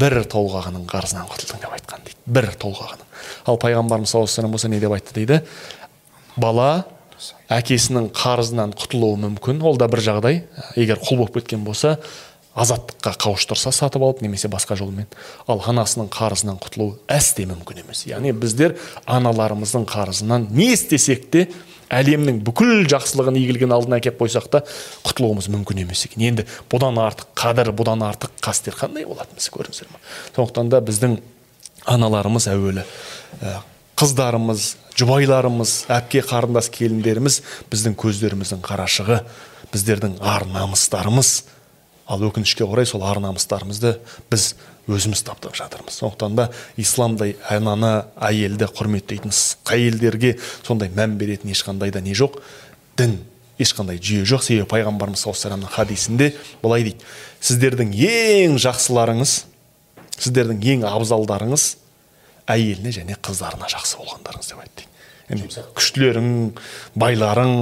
бір 0.00 0.22
толғағының 0.32 0.86
қарызынан 0.90 1.28
құтылдың 1.30 1.62
деп 1.64 1.76
айтқан 1.76 2.06
дейді. 2.06 2.18
бір 2.26 2.50
толғағының 2.60 3.10
ал 3.46 3.60
пайғамбарымыз 3.60 4.10
саллаллаху 4.12 4.40
алейhi 4.40 4.52
болса 4.52 4.68
не 4.68 4.80
деп 4.80 4.92
айтты 4.96 5.14
дейді? 5.14 5.40
Бала 6.36 6.84
әкесінің 7.50 8.10
қарызынан 8.16 8.74
құтылуы 8.78 9.18
мүмкін. 9.26 9.62
Ол 9.66 9.78
да 9.80 9.88
бір 9.90 10.02
жағдай. 10.04 10.42
Егер 10.78 11.00
құл 11.02 11.20
болып 11.20 11.40
кеткен 11.40 11.64
болса 11.66 11.98
азаттыққа 12.54 13.14
қауыштырса 13.22 13.72
сатып 13.74 14.02
алып 14.02 14.22
немесе 14.24 14.48
басқа 14.50 14.76
жолмен. 14.78 15.06
Ал 15.48 15.62
анасының 15.70 16.10
қарызынан 16.12 16.58
құтылу 16.62 16.96
әсте 17.10 17.46
мүмкін 17.50 17.84
емес. 17.84 18.04
Яғни 18.10 18.32
біздер 18.32 18.76
аналарымыздың 19.06 19.86
қарызынан 19.90 20.48
не 20.50 20.72
істесек 20.74 21.30
те 21.30 21.48
әлемнің 21.90 22.40
бүкіл 22.46 22.86
жақсылығын 22.90 23.38
игілігін 23.40 23.74
алдына 23.74 23.98
әкеліп 23.98 24.20
қойсақ 24.22 24.46
та 24.52 24.62
құтылуымыз 25.06 25.50
мүмкін 25.50 25.82
емес 25.84 26.06
екен. 26.06 26.22
Енді 26.30 26.46
бұдан 26.70 27.00
артық 27.02 27.32
қадір 27.38 27.72
бұдан 27.76 28.04
артық 28.06 28.36
қастер 28.44 28.78
қандай 28.78 29.08
болады 29.08 29.34
міне 29.34 29.54
көрдіңіздер 29.56 29.90
ма 29.90 30.00
сондықтан 30.36 30.70
да 30.70 30.80
біздің 30.86 31.18
аналарымыз 31.90 32.46
әуелі 32.52 32.84
қыздарымыз 34.00 34.66
жұбайларымыз 34.96 35.74
әпке 35.92 36.22
қарындас 36.24 36.70
келіндеріміз 36.72 37.40
біздің 37.72 37.96
көздеріміздің 38.00 38.62
қарашығы 38.64 39.20
біздердің 39.72 40.18
ар 40.24 40.46
намыстарымыз 40.48 41.32
ал 42.10 42.24
өкінішке 42.26 42.64
орай 42.66 42.88
сол 42.88 43.04
ар 43.06 43.20
намыстарымызды 43.22 43.96
біз 44.32 44.54
өзіміз 44.90 45.22
таптап 45.26 45.56
жатырмыз. 45.58 45.96
Сондықтан 46.00 46.36
да 46.36 46.48
исламдай 46.80 47.36
ананы 47.48 48.04
әйелді 48.20 48.68
құрметтейтін 48.76 49.34
әйелдерге 49.70 50.36
сондай 50.66 50.90
мән 50.94 51.16
беретін 51.20 51.52
ешқандай 51.54 51.92
да 51.94 52.02
не 52.04 52.14
жоқ. 52.18 52.40
Дін 52.98 53.18
ешқандай 53.60 54.00
жүйе 54.02 54.26
жоқ. 54.28 54.44
Себебі 54.46 54.68
пайғамбарымыз 54.72 55.22
саллаллаху 55.24 55.56
алейhi 55.56 55.74
хадисінде 55.76 56.32
былай 56.62 56.86
дейді. 56.88 57.04
Сіздердің 57.40 57.94
ең 57.94 58.58
жақсыларыңыз 58.60 59.36
сіздердің 60.20 60.62
ең 60.74 60.86
абзалдарыңыз 60.90 61.66
әйеліне 62.50 62.92
және 62.94 63.18
қыздарына 63.22 63.70
жақсы 63.70 64.00
болғандарыңыз 64.00 64.50
деп 64.50 64.62
айтты 64.64 64.86
дейді. 65.30 65.64
Күштілерің 65.78 66.30
байларың 66.98 67.52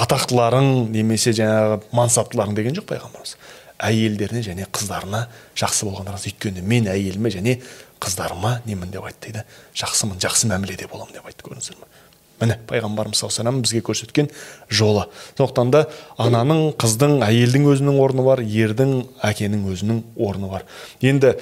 атақтыларың 0.00 0.90
немесе 0.92 1.32
жаңағы 1.36 1.80
мансаптыларың 1.96 2.58
деген 2.58 2.76
жоқ 2.76 2.90
пайғамбарымыз. 2.92 3.36
Әйелдеріне 3.80 4.42
және 4.46 4.68
қыздарына 4.68 5.26
жақсы 5.58 5.88
болғандарыңыз 5.88 6.28
өйткені 6.30 6.62
мен 6.66 6.90
әйеліме 6.92 7.32
және 7.32 7.58
қыздарыма 8.00 8.60
немін 8.66 8.92
деп 8.92 9.08
айтты 9.08 9.30
дейді. 9.30 9.44
Жақсымын 9.76 10.20
жақсы 10.22 10.50
мәміледе 10.52 10.88
боламын 10.90 11.18
деп 11.18 11.26
айтты 11.26 11.46
көрдіңіздер 11.48 11.80
ма 11.80 11.90
міне 12.40 12.56
пайғамбарымыз 12.68 13.20
саллаллаху 13.20 13.60
бізге 13.64 13.82
көрсеткен 13.84 14.30
жолы. 14.72 15.04
Сондықтан 15.36 15.72
да 15.74 15.82
ананың 16.20 16.72
қыздың 16.80 17.18
әйелдің 17.26 17.68
өзінің 17.74 18.00
орны 18.00 18.24
бар 18.24 18.40
ердің 18.40 18.94
әкенің 19.28 19.66
өзінің 19.74 20.00
орны 20.16 20.48
бар. 20.48 20.64
Енді 21.04 21.34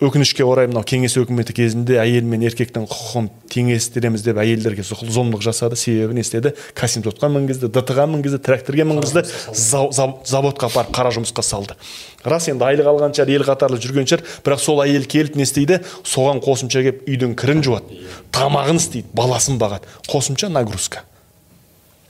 өкінішке 0.00 0.44
орай 0.46 0.66
мынау 0.70 0.86
кеңес 0.88 1.14
өкіметі 1.20 1.52
кезінде 1.56 1.98
әйел 2.00 2.24
мен 2.26 2.42
еркектің 2.46 2.86
құқығын 2.88 3.28
теңестіреміз 3.52 4.24
деп 4.24 4.38
әйелдерге 4.40 4.84
зұлымдық 4.88 5.42
жасады. 5.44 5.76
Себебі 5.76 6.16
не 6.16 6.24
істеді? 6.24 6.54
Косинзотқа 6.78 7.28
мінгізді 7.28 7.68
дт 7.68 7.92
ға 7.92 8.06
мінгізді 8.08 8.40
тракторға 8.42 8.86
мінгізді 8.88 9.22
заводқа 9.52 10.70
апарып 10.70 10.94
қара 10.96 11.12
жұмысқа 11.12 11.44
салды. 11.44 11.76
Рас 12.24 12.48
енді 12.48 12.64
айлық 12.70 12.88
алған 12.88 13.16
шығар 13.16 13.34
ел 13.36 13.44
қатарлы 13.46 13.80
жүрген 13.82 14.08
шығар. 14.08 14.24
Бірақ 14.46 14.62
сол 14.64 14.80
әйел 14.82 15.04
келіп 15.04 15.36
не 15.36 15.44
істейді? 15.44 15.82
Соған 16.08 16.40
қосымша 16.42 16.82
келіп 16.86 17.04
үйдің 17.06 17.36
кірін 17.38 17.62
жуады. 17.66 18.00
Тамағын 18.32 18.80
істейді 18.80 19.12
баласын 19.12 19.60
бағады. 19.60 19.90
Қосымша 20.08 20.48
нагрузка. 20.48 21.04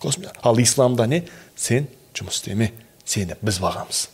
Қосымша. 0.05 0.37
Ал 0.43 0.61
исламда 0.63 1.09
не? 1.11 1.25
Сен 1.57 1.91
жұмыс 2.15 2.41
істеме. 2.41 2.73
Сені 3.05 3.41
біз 3.43 3.59
бағамыз. 3.63 4.07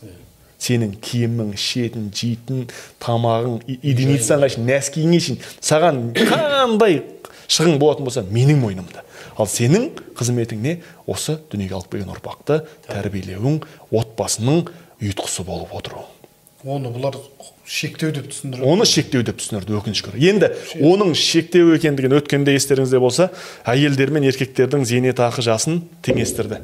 Сенің 0.59 0.97
киімің 1.03 1.53
ішетін 1.55 2.09
жейтін 2.15 2.67
тамағың 3.03 3.61
единицаңа 3.79 4.51
шейін 4.51 4.69
нәскиіңе 4.69 5.21
шейін 5.25 5.41
саған 5.63 6.03
қандай 6.19 7.01
шығын 7.49 7.79
болатын 7.81 8.07
болса 8.09 8.25
менің 8.27 8.61
мойнымда. 8.61 9.05
Ал 9.39 9.49
сенің 9.49 9.89
қызметің 10.19 10.61
не 10.61 10.77
осы 11.07 11.39
дүниеге 11.51 11.79
алып 11.79 11.95
келген 11.95 12.13
ұрпақты 12.13 12.61
тәрбиелеуің 12.89 13.61
отбасының 13.95 14.65
ұйытқысы 14.99 15.47
болып 15.47 15.75
отыруың 15.79 16.15
оны 16.67 16.89
бұлар 16.91 17.15
шектеу 17.63 18.11
деп 18.11 18.27
түсіндіреді 18.33 18.67
оны 18.67 18.85
шектеу 18.89 19.23
деп 19.23 19.37
түсіндірді 19.39 19.77
өкінішке 19.79 20.11
орай. 20.11 20.25
Енді 20.27 20.49
оның 20.83 21.13
шектеу 21.15 21.71
екендігін 21.77 22.17
өткенде 22.17 22.55
естеріңізде 22.57 22.99
болса 22.99 23.29
әйелдер 23.63 24.11
мен 24.11 24.27
еркектердің 24.27 24.83
зейнетақы 24.89 25.45
жасын 25.45 25.79
теңестірді. 26.03 26.59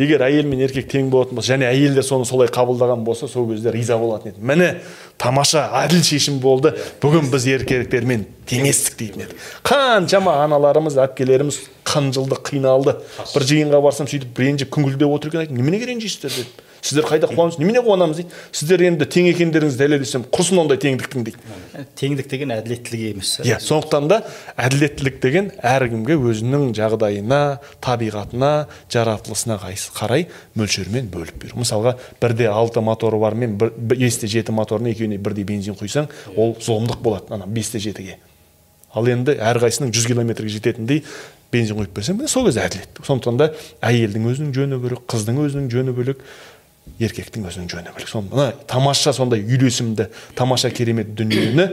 Егер 0.00 0.24
әйел 0.26 0.48
мен 0.48 0.60
еркек 0.64 0.88
тең 0.90 1.10
болатын 1.12 1.38
болса 1.38 1.54
және 1.54 1.68
әйелдер 1.68 2.04
соны 2.06 2.26
солай 2.28 2.50
қабылдаған 2.52 3.04
болса 3.06 3.28
сол 3.30 3.46
кезде 3.50 3.72
риза 3.74 3.98
болатын 3.98 4.32
еді. 4.32 4.42
Міне 4.42 4.70
тамаша 5.18 5.68
әділ 5.84 6.02
шешім 6.04 6.40
болды. 6.42 6.74
Бүгін 7.02 7.30
біз 7.32 7.46
еркектермен 7.54 8.26
теңестік 8.50 8.98
дейтін 9.00 9.26
еді 9.28 9.38
қаншама 9.64 10.36
аналарымыз 10.44 10.98
әпкелеріміз 11.06 11.60
қынжылды 11.88 12.40
қиналды. 12.44 12.98
Бір 13.34 13.48
жиынға 13.50 13.80
барсам 13.84 14.10
сөйтіп 14.10 14.44
ренжіп 14.44 14.72
күңкілдеп 14.74 15.14
отыр 15.14 15.42
екен 15.44 15.56
неменеге 15.56 15.92
ренжисіздер 15.92 16.34
дедім 16.40 16.62
сіздер 16.84 17.06
қайда 17.08 17.30
қуанасыз 17.32 17.58
немене 17.62 17.80
қуанамыз 17.80 18.20
дейді. 18.20 18.34
Сіздер 18.52 18.82
енді 18.84 19.06
тең 19.08 19.28
екендеріңізді 19.30 19.80
дәлелдесем 19.80 20.26
құрсын 20.28 20.60
ондай 20.60 20.78
теңдіктің 20.82 21.24
дейді. 21.24 21.38
Теңдік 21.96 22.28
деген 22.28 22.52
әділеттілік 22.54 23.14
емес 23.14 23.30
иә 23.44 23.56
сондықтан 23.64 24.08
да 24.10 24.20
әділеттілік 24.60 25.16
деген 25.22 25.50
әркімге 25.64 26.18
өзінің 26.20 26.74
жағдайына 26.76 27.40
табиғатына 27.84 28.52
жаратылысына 28.92 29.58
қарай 29.96 30.28
мөлшермен 30.54 31.08
бөліп 31.14 31.40
беру. 31.46 31.62
Мысалға 31.62 31.96
бірде 32.20 32.50
алты 32.52 32.84
моторы 32.84 33.18
бар 33.18 33.34
мен 33.34 33.56
бесте 33.56 34.28
жеті 34.28 34.52
моторына 34.52 34.92
екеуіне 34.92 35.18
бірдей 35.18 35.48
бензин 35.48 35.78
құйсаң 35.80 36.10
ол 36.36 36.56
зұлымдық 36.60 37.00
болады. 37.00 37.32
Ана 37.34 37.46
бесте 37.46 37.80
жетіге. 37.80 38.18
Ал 38.94 39.08
енді 39.10 39.34
әрқайсысының 39.42 39.90
жүз 39.90 40.04
километрге 40.06 40.52
жететіндей 40.54 41.00
бензин 41.50 41.78
құйып 41.80 41.96
берсең 41.96 42.20
сол 42.30 42.46
кезде 42.46 42.62
әділет. 42.62 43.00
Сондықтан 43.02 43.40
да 43.40 43.48
әйелдің 43.82 44.28
өзінің 44.30 44.52
жөні 44.54 44.78
бөлек 44.82 45.02
қыздың 45.10 45.40
өзінің 45.42 45.70
жөні 45.72 45.94
бөлек 45.96 46.22
еркектің 46.98 47.48
өзінің 47.48 47.70
жөні 47.72 47.94
бөлек. 47.94 48.12
Мына 48.30 48.52
тамаша 48.70 49.12
сондай 49.16 49.42
үйлесімді 49.42 50.08
тамаша 50.36 50.70
керемет 50.70 51.14
дүниені 51.18 51.70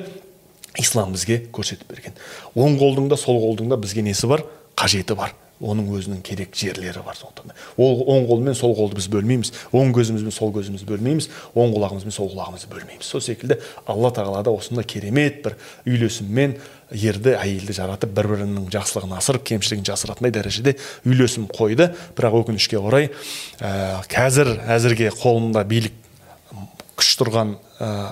ислам 0.80 1.14
бізге 1.14 1.44
көрсетіп 1.54 1.92
берген. 1.92 2.18
Оң 2.56 2.80
қолдың 2.80 3.12
да 3.12 3.20
сол 3.20 3.42
қолдың 3.44 3.70
да 3.72 3.78
бізге 3.78 4.06
несі 4.06 4.30
бар? 4.32 4.46
Қажеті 4.80 5.18
бар. 5.20 5.36
Оның 5.62 5.92
өзінің 5.94 6.22
керек 6.26 6.56
жерлері 6.58 7.04
бар 7.06 7.14
сондықтан 7.20 7.52
ол 7.78 8.00
оң 8.10 8.24
қол 8.26 8.40
мен 8.42 8.56
сол 8.58 8.72
қолды 8.74 8.98
біз 8.98 9.06
бөлмейміз. 9.14 9.52
Оң 9.78 9.92
көзіміз 9.94 10.24
бен 10.26 10.34
сол 10.34 10.50
көзімізді 10.56 10.88
бөлмейміз. 10.90 11.28
Оң 11.54 11.76
құлағымыз 11.76 12.08
бен 12.08 12.16
сол 12.16 12.32
құлағымызды 12.32 12.72
бөлмейміз. 12.72 13.06
Сол 13.06 13.22
секілді 13.22 13.60
алла 13.86 14.10
тағала 14.10 14.42
да 14.42 14.56
осындай 14.58 14.88
керемет 14.90 15.44
бір 15.46 15.60
үйлесіммен 15.86 16.58
ерді 16.92 17.36
әйелді 17.40 17.76
жаратып 17.76 18.12
бір 18.16 18.30
бірінің 18.34 18.68
жақсылығын 18.74 19.16
асырып 19.18 19.46
кемшілігін 19.48 19.86
жасыратындай 19.88 20.34
дәрежеде 20.36 20.76
үйлесім 21.08 21.48
қойды. 21.52 21.92
Бірақ 22.18 22.42
өкінішке 22.42 22.80
орай 22.82 23.10
ә, 23.60 24.02
қазір 24.12 24.54
әзірге 24.76 25.12
қолында 25.16 25.64
билік 25.68 25.96
күш 27.00 27.16
тұрған 27.22 27.56
ә, 27.80 28.12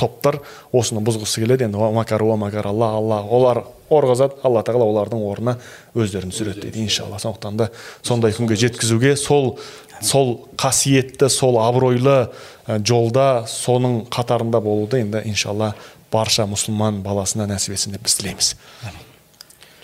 топтар 0.00 0.40
осыны 0.72 1.02
бұзғысы 1.04 1.42
келеді. 1.42 1.66
Енді 1.68 1.90
макар 1.96 2.22
уа 2.24 2.38
макар 2.40 2.70
алла 2.70 2.94
алла 2.96 3.20
олар 3.28 3.64
орғызады. 3.90 4.38
Алла 4.46 4.62
тағала 4.64 4.88
олардың 4.88 5.26
орнына 5.26 5.56
өздерін 5.98 6.32
түсіреді 6.32 6.68
дейді. 6.68 6.86
Иншалла. 6.86 7.18
Сондықтан 7.20 7.58
да 7.60 7.70
сондай 8.02 8.32
күнге 8.36 8.56
жеткізуге 8.56 9.16
сол 9.20 9.58
сол 10.00 10.48
қасиетті 10.56 11.28
сол 11.28 11.58
абыройлы 11.60 12.30
ә, 12.66 12.78
жолда 12.78 13.44
соның 13.50 14.06
қатарында 14.08 14.62
болуды 14.64 15.02
енді 15.04 15.20
иншалла 15.28 15.74
барша 16.12 16.46
мұсылман 16.50 17.02
баласына 17.04 17.46
нәсіп 17.50 17.74
етсін 17.76 17.94
деп 17.96 18.04
біз 18.06 18.16
тілейміз. 18.18 18.52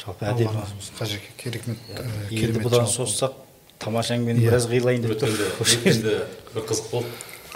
Жалпы 0.03 0.29
әдемі. 0.31 0.65
Қажеке 0.99 1.33
керемет 1.41 1.79
ә, 1.91 2.05
енді 2.29 2.41
керемет 2.41 2.67
бұдан 2.67 2.87
созсақ 2.91 3.37
тамаша 3.83 4.17
әңгімені 4.17 4.47
біраз 4.47 4.69
қилайын 4.71 5.03
деп 5.05 5.17
тұр 5.21 5.33
өткенде 5.35 5.49
өткенде 5.65 6.17
бір 6.55 6.67
қызық 6.71 6.91
болды. 6.93 7.13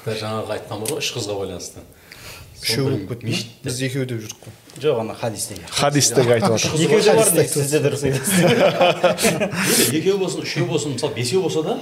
Жаңағы 0.07 0.55
айтқан 0.57 0.83
бар 0.83 0.95
ғой 0.95 1.03
үш 1.03 1.11
қызға 1.15 1.37
байланысты. 1.39 1.85
Үшеу 2.61 2.89
болып 2.89 3.15
кетті 3.15 3.45
біз 3.65 3.79
екеу 3.87 4.07
деп 4.09 4.21
жүрдік 4.25 4.43
қой. 4.45 4.57
Жоқ 4.83 5.01
ана 5.01 5.15
хадистегі. 5.17 5.65
Хадистегі 5.73 6.35
айтып 6.37 6.59
жатыр 6.61 6.77
Үш 6.77 6.83
екеуі 6.85 7.05
де 7.07 7.15
бар 7.17 7.49
сіз 7.55 7.71
де 7.71 7.81
дұрыс 7.87 8.05
айтасыз. 8.09 8.37
Енді 9.87 10.01
екеу 10.01 10.19
болсын 10.21 10.45
үшеу 10.45 10.67
болсын. 10.69 10.97
Мысалы 10.97 11.17
бесеу 11.17 11.41
болса 11.45 11.63
да 11.65 11.79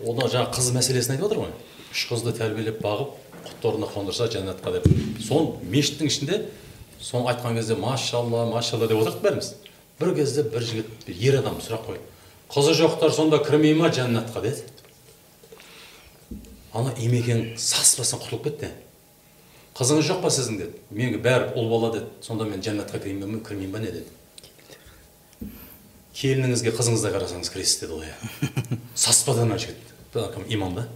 одан 0.00 0.30
жаңағы 0.30 0.54
қыз 0.54 0.70
мәселесін 0.76 1.16
айтып 1.16 1.26
отыр 1.26 1.42
ғой. 1.42 1.50
Үш 1.90 2.06
қызды 2.10 2.36
тәрбиелеп 2.38 2.78
бағып 2.84 3.18
құтты 3.46 3.68
орнына 3.70 3.88
қондырса 3.90 4.28
жәннатқа 4.32 4.72
деп. 4.76 4.86
Сол 5.22 5.56
мешіттің 5.62 6.10
ішінде 6.10 6.40
соны 7.00 7.30
айтқан 7.32 7.56
кезде 7.56 7.76
машалла 7.76 8.44
машалла 8.50 8.88
деп 8.88 9.00
отырдық 9.00 9.22
бәріміз. 9.24 9.54
Бір 10.00 10.14
кезде 10.16 10.42
бір 10.42 10.64
жігіт 10.64 10.92
бір 11.06 11.22
ер 11.28 11.38
адам 11.40 11.58
сұрақ 11.60 11.86
қойды. 11.88 12.04
Қызы 12.50 12.74
жоқтар 12.74 13.12
сонда 13.14 13.38
кірмей 13.44 13.74
ма 13.74 13.90
жәннатқа? 13.94 14.42
деді. 14.42 14.64
Ана 16.72 16.94
имекең 16.98 17.56
саспастан 17.58 18.20
құтылып 18.20 18.44
кетті. 18.48 18.70
Қызыңыз 19.78 20.08
жоқ 20.08 20.22
па 20.22 20.30
сіздің? 20.34 20.58
деді. 20.58 20.80
Менің 20.90 21.22
бәрі 21.22 21.52
ұл 21.54 21.70
бала 21.70 21.92
деді. 21.94 22.08
Сонда 22.22 22.44
мен 22.44 22.62
жәннатқа 22.62 22.98
кірмеймін 22.98 23.38
бе 23.38 23.44
кірмеймін 23.46 23.72
ба? 23.72 23.78
не 23.78 23.92
деді. 23.92 24.06
Келініңізге 26.20 26.74
қызыңыздай 26.74 27.14
қарасаңыз 27.14 27.52
кіресіз 27.52 27.80
деді 27.84 28.00
ғой 28.00 28.10
иә. 28.10 28.80
Саспады 28.94 29.46
ана 29.46 29.58
жігіт. 29.58 29.78
Имам 30.48 30.74
ба? 30.74 30.88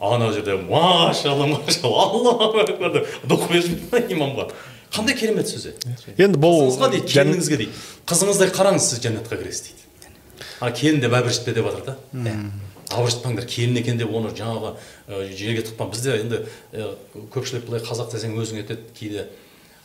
Ана 0.00 0.32
жерде 0.32 0.56
машалла 0.56 1.46
машалла 1.46 2.02
аллаху 2.10 2.60
акбар 2.60 2.92
деп 2.92 3.08
дұқ 3.24 3.48
беріп 3.50 3.92
ма 3.92 4.00
имамға 4.12 4.48
қандай 4.92 5.16
керемет 5.16 5.48
сөзі 5.48 5.74
енді 6.16 6.40
бұл 6.40 6.60
қызыңызға 6.66 6.90
дейді 6.92 7.12
келініңізге 7.14 7.58
дейді 7.62 7.72
қызыңыздай 8.06 8.52
қараңыз 8.54 8.90
сіз 8.90 9.02
жәннатқа 9.06 9.40
кіресіз 9.40 9.70
дейді 9.70 10.12
а 10.60 10.70
келін 10.70 11.00
деп 11.00 11.16
әбіржітпе 11.16 11.54
деп 11.56 11.70
жатыр 11.70 11.96
да 12.12 12.34
абыржытпаңдар 12.92 13.48
келін 13.50 13.80
екен 13.80 13.98
деп 13.98 14.12
оны 14.14 14.30
жаңағы 14.36 14.74
жерге 15.32 15.64
тықпа 15.66 15.88
бізде 15.90 16.20
енді 16.20 16.42
көпшілік 17.34 17.66
былай 17.66 17.82
қазақ 17.82 18.12
десең 18.12 18.36
өзің 18.38 18.62
етеді 18.62 18.92
кейде 18.94 19.26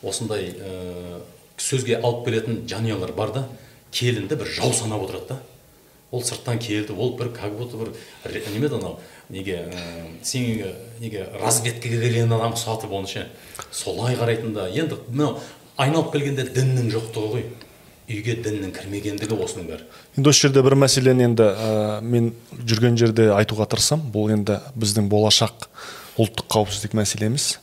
осындай 0.04 0.52
сөзге 1.58 1.98
алып 2.02 2.28
келетін 2.28 2.62
жанұялар 2.70 3.16
бар 3.18 3.34
да 3.34 3.46
келінді 3.92 4.38
бір 4.38 4.54
жау 4.54 4.74
санап 4.74 5.08
отырады 5.08 5.34
да 5.34 5.40
ол 6.12 6.24
сырттан 6.24 6.60
келді 6.60 6.94
ол 6.94 7.16
бір 7.18 7.32
как 7.34 7.58
будто 7.58 7.78
бір 7.78 7.94
неме 8.52 8.68
еді 8.68 8.76
анау 8.76 9.00
неге 9.30 9.72
ә, 9.72 10.24
сен 10.24 10.44
неге 11.00 11.26
разведкаға 11.40 12.02
келген 12.04 12.34
адам 12.36 12.52
ұқсатып 12.52 12.92
оны 12.92 13.08
ше? 13.08 13.28
Солай 13.72 14.18
қарайтын 14.20 14.54
да. 14.54 14.68
Енді 14.68 15.00
мынау 15.08 15.40
айналып 15.80 16.12
келгенде 16.12 16.50
діннің 16.52 16.92
жоқтығы 16.92 17.32
ғой. 17.36 17.46
Үйге 18.12 18.36
діннің 18.44 18.74
кірмегендігі 18.76 19.38
осының 19.40 19.70
бәрі. 19.70 19.88
Енді 20.18 20.34
осы 20.34 20.48
жерде 20.48 20.64
бір 20.66 20.76
мәселені 20.84 21.30
енді 21.30 21.48
ә, 21.48 22.02
мен 22.04 22.34
жүрген 22.60 23.00
жерде 23.00 23.30
айтуға 23.38 23.70
тырысамын 23.72 24.12
бұл 24.12 24.34
енді 24.36 24.60
біздің 24.76 25.08
болашақ 25.08 25.70
ұлттық 26.20 26.52
қауіпсіздік 26.52 26.98
мәселеміз. 27.00 27.54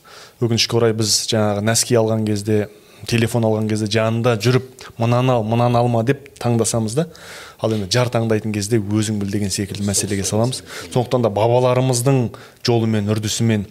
Өкінішке 0.40 0.78
орай 0.78 0.96
біз 0.96 1.26
жаңағы 1.28 1.66
нәски 1.68 1.98
алған 2.00 2.24
кезде 2.24 2.68
телефон 3.06 3.44
алған 3.46 3.68
кезде 3.70 3.86
жанында 3.92 4.36
жүріп 4.42 4.88
мынаны 4.98 5.36
ал 5.36 5.44
мынаны 5.46 5.78
алма 5.78 6.02
деп 6.06 6.30
таңдасамыз 6.40 6.96
да 6.96 7.06
ал 7.58 7.72
енді 7.74 7.88
жар 7.90 8.10
таңдайтын 8.12 8.52
кезде 8.54 8.78
өзің 8.78 9.18
біл 9.18 9.30
деген 9.32 9.50
секілді 9.50 9.86
мәселеге 9.88 10.24
саламыз. 10.26 10.62
Сондықтан 10.92 11.24
да 11.26 11.30
бабаларымыздың 11.34 12.20
жолымен 12.66 13.10
үрдісімен 13.10 13.64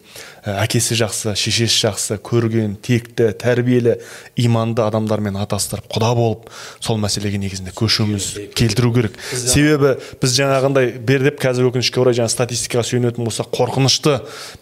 ә, 0.44 0.58
әкесі 0.66 0.98
жақсы 1.00 1.36
шешесі 1.40 1.86
жақсы 1.86 2.18
көрген 2.20 2.76
текті 2.84 3.30
тәрбиелі 3.40 3.98
иманды 4.44 4.84
адамдармен 4.84 5.38
атастырып 5.40 5.88
құда 5.94 6.12
болып 6.18 6.50
сол 6.84 7.00
мәселеге 7.00 7.40
негізінде 7.40 7.72
көшуіміз 7.78 8.30
келтіру 8.58 8.92
керек. 8.96 9.16
Себебі 9.32 9.96
біз 10.22 10.36
жаңағындай 10.36 10.98
бер 11.00 11.24
деп 11.30 11.40
қазір 11.44 11.70
өкінішке 11.72 12.02
орай 12.04 12.18
жаңағы 12.18 12.36
статистикаға 12.36 12.88
сүйенетін 12.90 13.28
болсақ 13.28 13.54
қорқынышты 13.56 14.18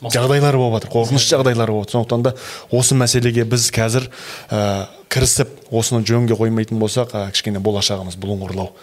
жағдайлар 0.06 0.60
болып 0.60 0.84
жатыр 0.84 0.94
қорқынышты 1.00 1.38
жағдайлар 1.38 1.74
болып 1.74 1.90
жатыр 1.90 2.00
сондықтан 2.00 2.28
да 2.30 2.36
осы 2.70 2.98
мәселеге 2.98 3.46
біз 3.50 3.72
қазір 3.74 4.10
ә, 4.50 4.86
кірісіп 5.16 5.72
осыны 5.72 6.04
жөнге 6.06 6.36
қоймайтын 6.38 6.80
болсақ 6.82 7.16
ә, 7.16 7.26
кішкене 7.32 7.64
болашағымыз 7.64 8.20
бұлыңғырлау 8.20 8.74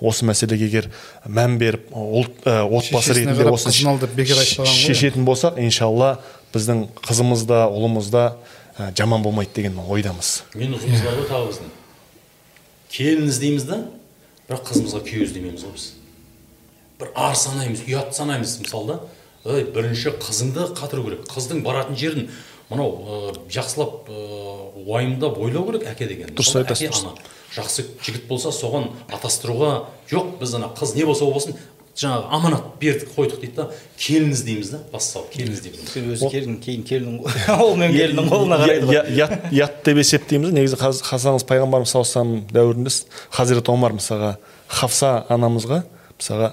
осы 0.00 0.24
мәселеге 0.24 0.68
егер 0.68 0.88
мән 1.26 1.58
беріп 1.60 1.90
ұлт 1.92 2.46
ә, 2.48 2.62
отбасы 2.64 3.16
ретінде 3.18 3.44
ғой. 3.44 4.70
шешетін 4.70 5.26
болсақ 5.28 5.60
иншалла 5.60 6.14
біздің 6.54 6.86
қызымыз 7.04 7.44
да 7.48 7.66
ұлымыз 7.68 8.10
да 8.14 8.24
ә, 8.78 8.90
жаман 8.96 9.22
болмайды 9.22 9.52
деген 9.60 9.78
ойдамыз. 9.82 10.32
Мен 10.54 10.74
ұзымыз 10.78 11.04
бар 11.04 11.20
ғой 11.20 11.28
тағы 11.28 11.50
біздің 11.52 11.72
келін 12.90 13.28
іздейміз 13.30 13.66
да 13.68 13.82
бірақ 14.48 14.64
қызымызға 14.70 15.02
күйеу 15.06 15.26
іздемейміз 15.28 15.66
ғой 15.66 15.76
біз. 15.76 15.88
Бір 17.00 17.12
ар 17.14 17.36
санаймыз 17.38 17.84
ұят 17.86 18.14
санаймыз 18.16 18.56
мысалы 18.64 18.94
да. 18.94 19.00
Ей 19.44 19.64
бірінші 19.72 20.16
қызыңды 20.20 20.66
қатыру 20.76 21.06
керек. 21.06 21.22
Қыздың 21.30 21.62
баратын 21.64 21.96
жерін 21.96 22.26
мынау 22.70 22.90
ә, 23.02 23.34
жақсылап 23.50 24.08
ә, 24.08 24.20
уайымдап 24.86 25.38
ойлау 25.38 25.66
керек 25.70 25.88
әке 25.90 26.06
деген 26.08 26.30
Дұрыс 26.34 26.54
айтасыз, 26.60 26.86
әке 26.86 26.92
дұрыс. 26.92 27.04
ана 27.04 27.14
жақсы 27.56 27.84
жігіт 28.06 28.28
болса 28.30 28.52
соған 28.54 28.90
атастыруға 29.10 29.72
жоқ 30.10 30.36
біз 30.40 30.54
ана 30.60 30.70
қыз 30.78 30.94
не 30.96 31.04
болса 31.08 31.24
ол 31.26 31.32
болсын 31.34 31.56
жаңағы 32.00 32.28
аманат 32.32 32.68
бердік 32.80 33.10
қойдық 33.16 33.40
дейді 33.42 33.56
да 33.56 33.64
келін 33.98 34.30
іздейміз 34.30 34.70
да 34.70 34.78
бассалып 34.92 35.32
келін 35.34 35.52
іздейміз 35.56 35.96
өзі 36.14 36.30
келін 36.30 36.54
кейін 36.62 36.84
келіннің 36.86 37.16
ғой 37.24 37.58
ол 37.66 37.74
мен 37.76 37.90
келіннің 37.92 38.30
қолына 38.30 38.60
қарайды 38.62 38.86
ғой. 38.86 38.94
Я- 38.94 39.26
ят, 39.26 39.34
ят 39.52 39.80
деп 39.84 39.98
есептейміз. 40.00 40.52
Негізі 40.54 40.78
қазанымыз 40.78 41.44
пайғамбарымыз 41.50 41.90
саллаллаху 41.90 42.22
алейхи 42.22 42.54
дәуірінде 42.54 42.94
хазірет 43.34 43.68
омар 43.74 43.92
мысалға 43.98 44.36
хафса 44.70 45.10
анамызға 45.28 45.82
мысалға 46.14 46.52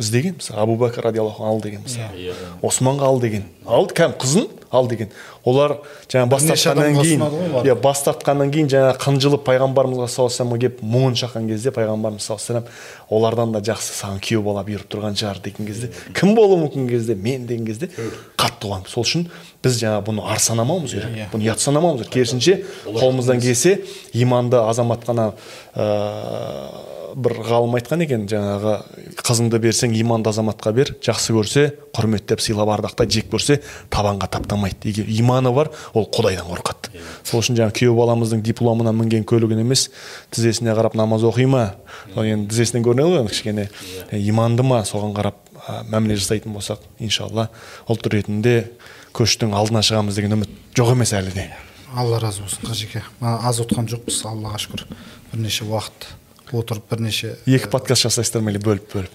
іздеген 0.00 0.38
мысалы 0.38 0.62
абу 0.62 0.76
бәкір 0.80 1.04
радиаллаху 1.08 1.44
ал 1.44 1.60
деген 1.60 1.82
мысалы. 1.84 2.16
Иә. 2.16 2.34
османға 2.62 3.08
ал 3.10 3.20
деген. 3.20 3.44
Ал 3.66 3.86
кәдімгі 3.86 4.18
қызын 4.22 4.48
ал 4.72 4.88
деген. 4.88 5.10
Олар 5.44 5.76
жаңа 6.08 6.28
бас 6.32 6.46
тартқаннан 6.48 6.96
кейін 6.96 7.20
иә 7.66 7.74
бас 7.76 8.02
тартқаннан 8.06 8.50
кейін 8.54 8.70
жаңа 8.72 8.94
қынжылып 8.96 9.44
пайғамбарымызға 9.44 10.08
саллаллаху 10.08 10.32
алейхи 10.32 10.32
вассаламға 10.32 10.60
келіп 10.62 10.80
мұңын 10.94 11.18
шаққан 11.20 11.48
кезде 11.50 11.74
пайғамбарымыз 11.76 12.24
саллаллаху 12.24 12.52
алейхи 12.52 12.64
вассалам 12.64 13.18
олардан 13.18 13.52
да 13.52 13.60
жақсы 13.60 13.92
саған 13.98 14.22
күйеу 14.24 14.42
бала 14.46 14.64
бұйырып 14.64 14.88
тұрған 14.88 15.18
шығар 15.18 15.42
деген 15.44 15.66
кезде. 15.68 15.90
Кім 16.16 16.34
болуы 16.38 16.62
мүмкін 16.64 16.88
кезде? 16.88 17.14
Мен 17.14 17.46
деген 17.46 17.66
кезде 17.66 17.90
қатты 18.36 18.70
қуандым 18.70 18.88
сол 18.88 19.04
үшін 19.04 19.28
біз 19.62 19.76
жаңа 19.82 20.00
бұны 20.06 20.24
ар 20.24 20.40
санамауымыз 20.40 20.96
керек 20.96 21.34
бұны 21.34 21.50
ұят 21.50 21.60
санамауымыз 21.60 22.06
керек. 22.06 22.14
Керісінше 22.14 22.64
қолымыздан 22.86 23.42
келсе 23.42 23.82
иманды 24.14 24.56
азамат 24.56 25.04
қана 25.04 25.32
ыыы 25.76 26.91
бір 27.14 27.34
ғалым 27.46 27.76
айтқан 27.78 28.02
екен 28.04 28.24
жаңағы 28.30 28.74
қызыңды 29.20 29.58
берсең 29.62 29.94
иманды 29.98 30.30
азаматқа 30.30 30.72
бер 30.76 30.92
жақсы 31.04 31.34
көрсе 31.36 31.64
құрметтеп 31.96 32.40
сыйлап 32.42 32.70
ардақтай 32.76 33.10
жек 33.10 33.28
көрсе 33.32 33.58
табанға 33.92 34.28
таптамайды. 34.32 34.88
Егер 34.88 35.08
иманы 35.08 35.52
бар 35.54 35.70
ол 35.92 36.08
құдайдан 36.12 36.48
қорқады. 36.48 36.92
Сол 37.24 37.42
үшін 37.42 37.58
жаңағы 37.58 37.76
күйеу 37.80 37.96
баламыздың 37.98 38.42
дипломына 38.46 38.94
мінген 38.96 39.26
көлігін 39.28 39.64
емес 39.64 39.88
тізесіне 40.32 40.74
қарап 40.78 40.96
намаз 40.98 41.26
оқи 41.28 41.46
ма? 41.46 41.74
Сол 42.14 42.28
енді 42.28 42.48
тізесінен 42.52 42.86
көрінеді 42.86 43.12
ғой 43.12 43.22
енді 43.24 43.34
кішкене. 43.34 43.68
Е, 44.10 44.22
иманды 44.22 44.64
ма? 44.66 44.82
Соған 44.88 45.12
қарап 45.16 45.36
ә, 45.66 45.82
мәміле 45.90 46.16
жасайтын 46.16 46.54
болсақ 46.56 46.80
иншалла 46.98 47.50
ұлт 47.90 48.08
ретінде 48.12 48.72
көштің 49.12 49.52
алдына 49.56 49.84
шығамыз 49.84 50.16
деген 50.16 50.38
үміт 50.38 50.56
жоқ 50.78 50.94
емес 50.96 51.12
әлі 51.16 51.34
де. 51.36 51.50
Алла 51.92 52.18
разы 52.22 52.40
болсын 52.40 52.64
қажеке. 52.64 53.02
Аз 53.20 53.60
отқан 53.60 53.90
жоқпыз 53.92 54.22
аллаға 54.24 54.62
шүкір. 54.64 54.86
Бірнеше 55.32 55.66
уақыт 55.68 56.08
отырып 56.52 56.88
бірнеше 56.90 57.36
екі 57.46 57.68
подкаст 57.72 58.06
жасайсыздар 58.08 58.42
ма 58.44 58.50
или 58.52 58.58
бөліп 58.62 58.92
бөліп. 58.92 59.10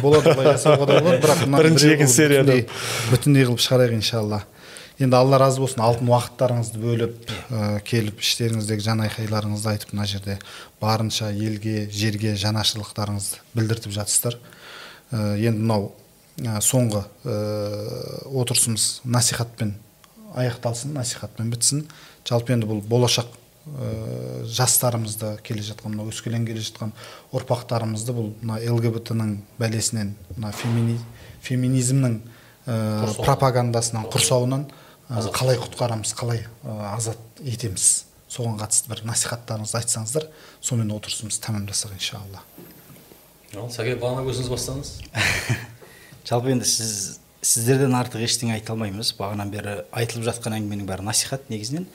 болады 0.00 0.34
былай 0.34 0.54
жасауға 0.54 0.86
да 0.86 1.00
болады 1.02 1.20
бірақ 1.24 1.44
мына 1.46 1.58
Бірінші, 1.62 1.92
екінші 1.96 2.14
серияда. 2.14 2.52
бүтіндей- 2.52 3.10
бүтіндей 3.10 3.44
қылып 3.48 3.62
шығарайық 3.64 3.94
иншалла. 3.98 4.44
Енді 5.00 5.16
алла 5.16 5.38
разы 5.40 5.60
болсын 5.60 5.80
алтын 5.80 6.08
уақыттарыңызды 6.12 6.78
бөліп 6.78 7.30
ә, 7.50 7.80
келіп 7.82 8.20
іштеріңіздегі 8.20 8.84
жан 8.84 9.00
айқайларыңызды 9.06 9.70
айтып 9.72 9.94
мына 9.94 10.04
жерде 10.06 10.38
барынша 10.80 11.30
елге 11.32 11.88
жерге 11.90 12.34
жанашырлықтарыңызды 12.36 13.40
білдіртіп 13.56 13.92
жатсыздар. 13.96 14.36
Ә, 15.10 15.38
енді 15.40 15.58
мынау 15.64 15.92
ә, 16.38 16.60
соңғы 16.60 17.02
ә, 17.24 18.28
отырысымыз 18.28 19.00
насихатпен 19.04 19.74
аяқталсын 20.36 20.92
насихатпен 20.94 21.50
бітсін. 21.50 21.86
Жалпы 22.28 22.52
енді 22.52 22.68
бұл 22.68 22.82
болашақ 22.84 23.26
ә, 23.66 24.44
жастарымызды 24.48 25.36
келе 25.44 25.62
жатқан 25.64 25.94
мына 25.94 26.08
өскелең 26.10 26.46
келе 26.48 26.62
жатқан 26.64 26.92
ұрпақтарымызды 27.36 28.14
бұл 28.16 28.30
мына 28.40 28.58
лгбт 28.72 29.12
ның 29.16 29.36
бәлесінен 29.60 30.14
мына 30.36 30.52
фемини, 30.56 30.98
феминизмнің 31.46 32.18
ә, 32.66 33.14
пропагандасынан 33.20 34.08
құрсауынан 34.12 34.66
ә, 35.10 35.22
қалай 35.36 35.60
құтқарамыз 35.60 36.14
қалай 36.16 36.44
ә, 36.64 36.94
азат 36.94 37.42
етеміз. 37.44 38.06
Соған 38.30 38.60
қатысты 38.60 38.92
бір 38.92 39.00
насихаттарыңызды 39.10 39.80
айтсаңыздар 39.80 40.28
сонымен 40.62 40.92
отырысымызды 40.94 41.42
тәмамдасақ 41.48 41.96
иншалла. 41.96 42.44
Ал 43.58 43.66
сәке 43.74 43.96
бағана 43.98 44.22
өзіңіз 44.22 44.52
бастаңыз 44.52 44.92
жалпы 46.30 46.52
енді 46.54 46.68
сіз 46.70 47.18
сіздерден 47.42 47.96
артық 47.96 48.22
ештеңе 48.26 48.54
айта 48.54 48.74
алмаймыз. 48.74 49.14
Бағанан 49.18 49.50
бері 49.50 49.76
айтылып 49.96 50.28
жатқан 50.28 50.58
әңгіменің 50.58 50.88
бәрі 50.88 51.06
насихат 51.06 51.48
негізінен. 51.50 51.86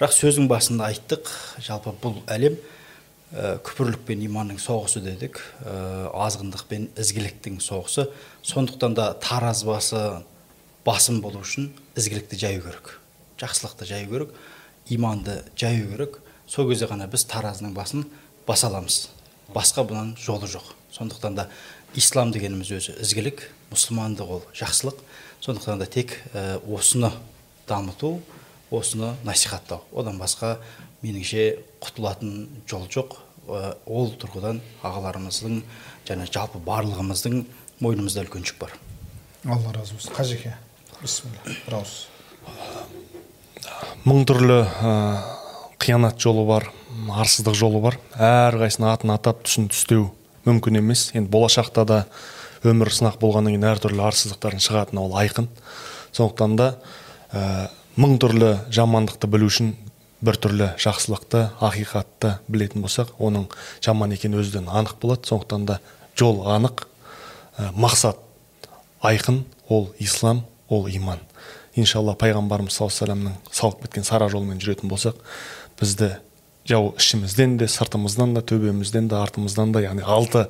Бірақ 0.00 0.14
сөздің 0.16 0.46
басында 0.48 0.86
айттық 0.88 1.28
жалпы 1.60 1.92
бұл 2.00 2.14
әлем 2.32 2.54
ә, 2.56 3.58
күпірлік 3.60 4.06
пен 4.08 4.22
иманның 4.24 4.56
соғысы 4.56 5.02
дедік 5.04 5.36
ә, 5.60 6.08
азғындық 6.24 6.64
пен 6.70 6.86
ізгіліктің 6.96 7.58
соғысы. 7.60 8.06
Сондықтан 8.40 8.96
да 8.96 9.10
тараз 9.20 9.60
басы 9.68 10.00
басым 10.86 11.20
болу 11.20 11.42
үшін 11.44 11.68
ізгілікті 12.00 12.40
жаю 12.40 12.64
керек 12.64 12.94
жақсылықты 13.44 13.90
жаю 13.92 14.08
керек 14.08 14.32
иманды 14.88 15.42
жаю 15.52 15.92
керек. 15.92 16.18
Сол 16.48 16.72
кезде 16.72 16.88
ғана 16.88 17.04
біз 17.12 17.28
таразының 17.28 17.76
басын 17.76 18.08
баса 18.46 18.72
аламыз. 18.72 19.10
Басқа 19.52 19.84
бұдан 19.84 20.16
жолы 20.16 20.48
жоқ. 20.48 20.72
Сондықтан 20.96 21.36
да 21.36 21.48
ислам 21.94 22.32
дегеніміз 22.32 22.72
өзі 22.72 22.96
ізгілік 23.04 23.44
мұсылмандық 23.70 24.32
ол 24.32 24.42
жақсылық. 24.56 24.96
Сондықтан 25.44 25.78
да 25.78 25.86
тек 25.86 26.16
ә, 26.32 26.56
осыны 26.64 27.12
дамыту 27.68 28.22
осыны 28.70 29.14
насихаттау. 29.24 29.82
Одан 29.92 30.20
басқа 30.20 30.58
меніңше 31.02 31.58
құтылатын 31.82 32.48
жол 32.70 32.86
жоқ. 32.90 33.18
Ә, 33.50 33.74
ол 33.86 34.12
тұрғыдан 34.20 34.60
ағаларымыздың 34.86 35.62
және 36.08 36.28
жалпы 36.30 36.60
барлығымыздың 36.66 37.44
мойнымызда 37.80 38.26
үлкен 38.26 38.46
жүк 38.46 38.60
бар. 38.62 38.76
Алла 39.44 39.74
разы 39.74 39.96
болсын. 39.96 40.14
Қажеке 40.14 40.54
бисмилля 41.00 41.58
бір 41.66 41.80
ауыз 41.80 41.96
мың 44.08 44.24
түрлі 44.28 44.60
ә, 44.64 44.92
қиянат 45.80 46.20
жолы 46.20 46.46
бар 46.48 46.68
арсыздық 47.20 47.56
жолы 47.56 47.80
бар. 47.84 47.98
Әрқайсының 48.16 48.88
атын 48.92 49.12
атап 49.14 49.42
түсін 49.44 49.68
түстеу 49.72 50.08
мүмкін 50.46 50.80
емес. 50.80 51.08
Енді 51.16 51.30
болашақта 51.32 51.84
да 51.88 51.98
өмір 52.66 52.92
сынақ 52.94 53.18
болғаннан 53.20 53.56
кейін 53.56 53.66
әртүрлі 53.70 54.04
арсыздықтардың 54.08 54.64
шығатыны 54.64 55.02
ол 55.04 55.16
айқын. 55.20 55.50
Сондықтан 56.16 56.56
да 56.56 56.70
ә, 57.32 57.68
мың 57.98 58.18
түрлі 58.22 58.50
жамандықты 58.70 59.26
білу 59.30 59.48
үшін 59.50 59.72
бір 60.22 60.36
түрлі 60.38 60.68
жақсылықты 60.80 61.46
ақиқатты 61.64 62.36
білетін 62.48 62.84
болсақ 62.84 63.16
оның 63.18 63.48
жаман 63.82 64.12
екені 64.14 64.38
өзіден 64.42 64.68
анық 64.68 64.98
болады. 65.02 65.26
Сондықтан 65.26 65.66
да 65.66 65.80
жол 66.14 66.44
анық 66.46 66.84
ә, 67.58 67.72
мақсат 67.72 68.20
айқын 69.02 69.44
ол 69.68 69.90
ислам 69.98 70.44
ол 70.68 70.86
иман. 70.88 71.18
Иншалла 71.74 72.14
пайғамбарымыз 72.20 72.76
саллаллаху 72.76 73.04
алейhi 73.10 73.36
салып 73.50 73.82
кеткен 73.86 74.04
сара 74.04 74.28
жолмен 74.28 74.60
жүретін 74.60 74.90
болсақ 74.90 75.18
бізді 75.80 76.14
жау 76.68 76.94
ішімізден 76.98 77.56
де 77.58 77.68
сыртымыздан 77.70 78.34
да 78.36 78.42
төбемізден 78.42 79.08
де 79.08 79.16
артымыздан 79.18 79.72
да 79.72 79.82
яғни 79.82 80.04
алты 80.04 80.46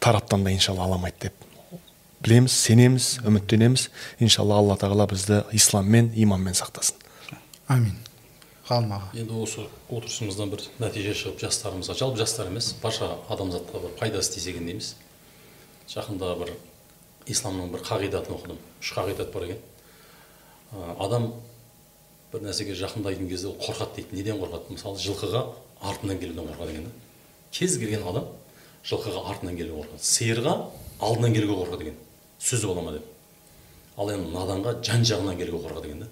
тараптан 0.00 0.44
да 0.44 0.52
иншалла 0.52 0.84
ала 0.84 0.98
алмайды 0.98 1.28
деп 1.28 1.47
білеміз 2.24 2.52
сенеміз 2.52 3.18
үміттенеміз. 3.26 3.88
Иншалла 4.18 4.58
алла 4.58 4.76
тағала 4.76 5.06
бізді 5.10 5.42
исламмен 5.52 6.12
иманмен 6.16 6.54
сақтасын. 6.58 6.96
Амин. 7.68 7.96
Ғалым 8.68 8.92
аға. 8.92 9.10
Енді 9.16 9.36
осы 9.40 9.64
отырысымыздан 9.88 10.50
бір 10.52 10.64
нәтиже 10.82 11.14
шығып 11.16 11.38
жастарымызға 11.40 11.94
жалпы 11.96 12.20
жастар 12.20 12.50
емес 12.50 12.74
барша 12.82 13.14
адамзатқа 13.32 13.80
бір 13.80 13.94
пайдасы 14.00 14.34
тисе 14.34 14.50
екен 14.52 14.66
дейміз. 14.68 14.94
Жақында 15.88 16.34
бір 16.42 16.52
исламның 17.32 17.70
бір 17.72 17.84
қағидатын 17.86 18.36
оқыдым. 18.36 18.58
Үш 18.82 18.92
қағидат 18.92 19.32
бар 19.32 19.46
екен. 19.46 19.62
Адам 21.00 21.30
бір 22.32 22.44
нәрсеге 22.44 22.76
жақындайтын 22.76 23.28
кезде 23.30 23.48
ол 23.48 23.56
қорқады 23.56 24.02
дейді. 24.02 24.18
Неден 24.20 24.42
қорқады? 24.42 24.74
Мысалы 24.74 25.00
жылқыға 25.00 25.46
артынан 25.80 26.20
келуден 26.20 26.50
қорқады 26.50 26.74
екен 26.74 26.84
да. 26.84 26.92
Кез 27.52 27.78
келген 27.78 28.04
адам 28.04 28.28
жылқыға 28.84 29.24
артынан 29.32 29.56
келуге 29.56 29.80
қорқады. 29.80 30.02
Сиырға 30.04 30.54
алдынан 31.00 31.32
келуге 31.32 31.56
қорқады 31.56 31.88
екен. 31.88 31.96
Сөзі 32.38 32.66
бола 32.70 32.82
ма 32.82 32.92
деп. 32.96 33.06
Ал 33.98 34.10
енді 34.12 34.32
наданға 34.34 34.76
жан 34.84 35.04
жағынан 35.06 35.38
келуге 35.38 35.68
қорқады 35.68 35.90
екен 35.90 36.04
да. 36.04 36.08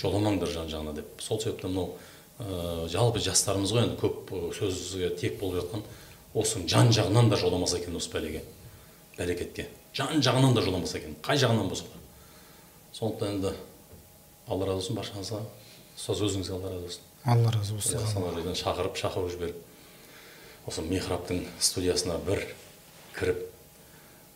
Жоламаңдар 0.00 0.50
жан 0.52 0.68
жағына 0.68 0.94
деп. 0.94 1.22
Сол 1.22 1.40
себептен 1.40 1.72
мынау 1.72 1.94
ә, 2.38 2.88
жалпы 2.92 3.22
жастарымыз 3.24 3.72
ғой 3.72 3.86
енді 3.86 4.00
көп 4.02 4.32
сөзге 4.58 5.14
тек 5.16 5.38
болып 5.40 5.62
жатқан 5.62 5.84
осының 6.34 6.68
жан 6.68 6.90
жағынан 6.92 7.30
да 7.30 7.38
жоламаса 7.40 7.78
екен 7.78 7.96
осы 7.96 8.10
бәлеге 8.12 8.42
бәлекетке. 9.16 9.68
Жан 9.94 10.20
жағынан 10.20 10.54
да 10.54 10.62
жоламаса 10.62 10.98
екен 10.98 11.16
қай 11.22 11.38
жағынан 11.40 11.68
болса 11.70 11.84
да. 11.88 12.02
Сондықтан 12.92 13.36
енді 13.36 13.54
алла 14.48 14.66
разы 14.66 14.90
болсын 14.90 14.98
баршаңызға 14.98 15.40
ұстаз 15.94 16.24
өзіңізге 16.26 16.58
алла 16.58 16.74
разы 16.74 16.82
болсын. 16.82 17.02
алла 17.24 17.52
разы 17.54 17.74
болсын. 17.78 17.98
Жерден 18.34 18.58
шақырып 18.58 18.98
шақыру 18.98 19.30
жіберіп 19.30 19.56
осы 20.66 20.82
михрабтың 20.82 21.44
студиясына 21.60 22.18
бір 22.26 22.42
кіріп 23.16 23.53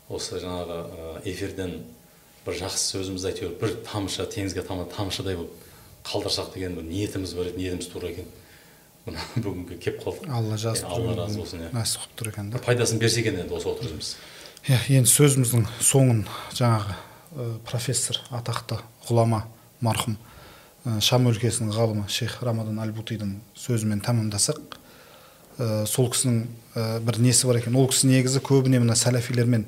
осы 0.08 0.40
жаңағы 0.40 1.22
эфирден 1.28 1.78
бір 2.46 2.56
жақсы 2.62 2.94
сөзімізді 2.94 3.30
әйтеуір 3.32 3.56
бір 3.60 3.74
тамшы 3.86 4.24
теңізге 4.32 4.64
тамған 4.64 4.88
тамшыдай 4.94 5.36
болып 5.36 5.66
қалдырсақ 6.08 6.54
деген 6.54 6.78
бір 6.78 6.86
ниетіміз 6.88 7.34
бар 7.36 7.50
еді 7.50 7.60
ниетіміз 7.60 7.90
тура 7.92 8.08
екен. 8.08 8.28
Мына 9.04 9.20
бүгінге 9.44 9.76
келіп 9.82 10.00
қалдық. 10.04 10.30
алла 10.32 10.56
жазып 10.56 10.88
алла 10.88 11.14
разы 11.16 11.38
болсын 11.40 11.66
иә. 11.66 11.72
нәсіп 11.76 12.00
қылып 12.00 12.16
тұр 12.20 12.30
екен 12.32 12.50
да. 12.50 12.62
Пайдасын 12.64 12.98
берсе 13.02 13.20
екен 13.20 13.38
енді 13.42 13.56
осы 13.56 13.68
отырысымыз. 13.68 14.14
Иә 14.68 14.80
енді 14.98 15.12
сөзіміздің 15.12 15.68
соңын 15.80 16.24
жаңағы 16.56 16.96
профессор 17.68 18.20
атақты 18.32 18.80
ғұлама 19.08 19.44
марқұм 19.84 20.16
шам 21.04 21.28
өлкесінің 21.28 21.72
ғалымы 21.76 22.08
шейх 22.12 22.38
рамадан 22.42 22.80
әл 22.80 22.92
бутидің 22.96 23.36
сөзімен 23.58 24.00
тәмамдасақ 24.04 24.78
сол 25.90 26.08
кісінің 26.12 27.02
бір 27.04 27.20
несі 27.20 27.48
бар 27.48 27.60
екен. 27.60 27.76
Ол 27.76 27.88
кісі 27.90 28.08
негізі 28.08 28.40
көбіне 28.44 28.80
мына 28.80 28.96
сәләфилермен 28.96 29.66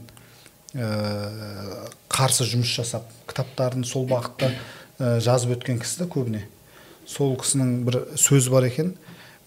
ә, 0.75 1.87
қарсы 2.11 2.47
жұмыс 2.49 2.73
жасап 2.81 3.07
кітаптарын 3.31 3.85
сол 3.89 4.07
бағытта 4.11 4.51
ә, 4.51 5.19
жазып 5.23 5.57
өткен 5.59 5.81
кісі 5.83 6.05
да 6.05 6.11
көбіне. 6.11 6.45
Сол 7.09 7.35
кісінің 7.41 7.73
бір 7.87 8.03
сөзі 8.21 8.53
бар 8.53 8.69
екен. 8.69 8.95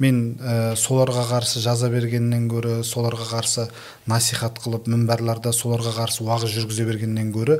Мен 0.01 0.39
ә, 0.41 0.73
соларға 0.79 1.27
қарсы 1.29 1.61
жаза 1.63 1.87
бергеннен 1.93 2.47
гөрі 2.51 2.81
соларға 2.87 3.29
қарсы 3.29 3.67
насихат 4.09 4.57
қылып 4.63 4.89
мінбәрларда 4.91 5.53
соларға 5.53 5.93
қарсы 5.99 6.25
уағыз 6.25 6.57
жүргізе 6.57 6.87
бергеннен 6.89 7.29
гөрі 7.31 7.59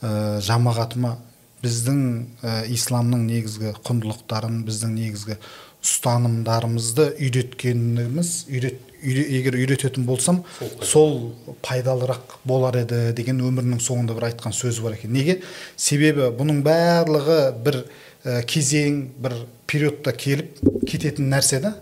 ә, 0.00 0.40
жамағатыма 0.46 1.16
біздің 1.62 2.00
ә, 2.42 2.54
исламның 2.72 3.26
негізгі 3.26 3.74
құндылықтарын 3.82 4.62
біздің 4.66 4.94
негізгі 4.98 5.36
ұстанымдарымызды 5.82 7.08
үйреткеніміз 7.18 8.32
үйрет, 8.46 8.91
егер 9.02 9.56
үйрететін 9.58 10.06
болсам 10.06 10.42
сол 10.82 11.32
пайдалырақ 11.64 12.38
болар 12.46 12.78
еді 12.82 13.12
деген 13.16 13.40
өмірінің 13.42 13.80
соңында 13.82 14.14
бір 14.16 14.28
айтқан 14.30 14.54
сөзі 14.54 14.84
бар 14.84 14.96
екен. 14.96 15.12
Неге? 15.12 15.40
Себебі 15.76 16.30
бұның 16.38 16.62
барлығы 16.66 17.40
бір 17.64 17.82
ә, 18.24 18.42
кезең 18.46 19.02
бір 19.22 19.36
периодта 19.66 20.14
келіп 20.14 20.60
кететін 20.88 21.32
нәрсе 21.32 21.60
да. 21.64 21.74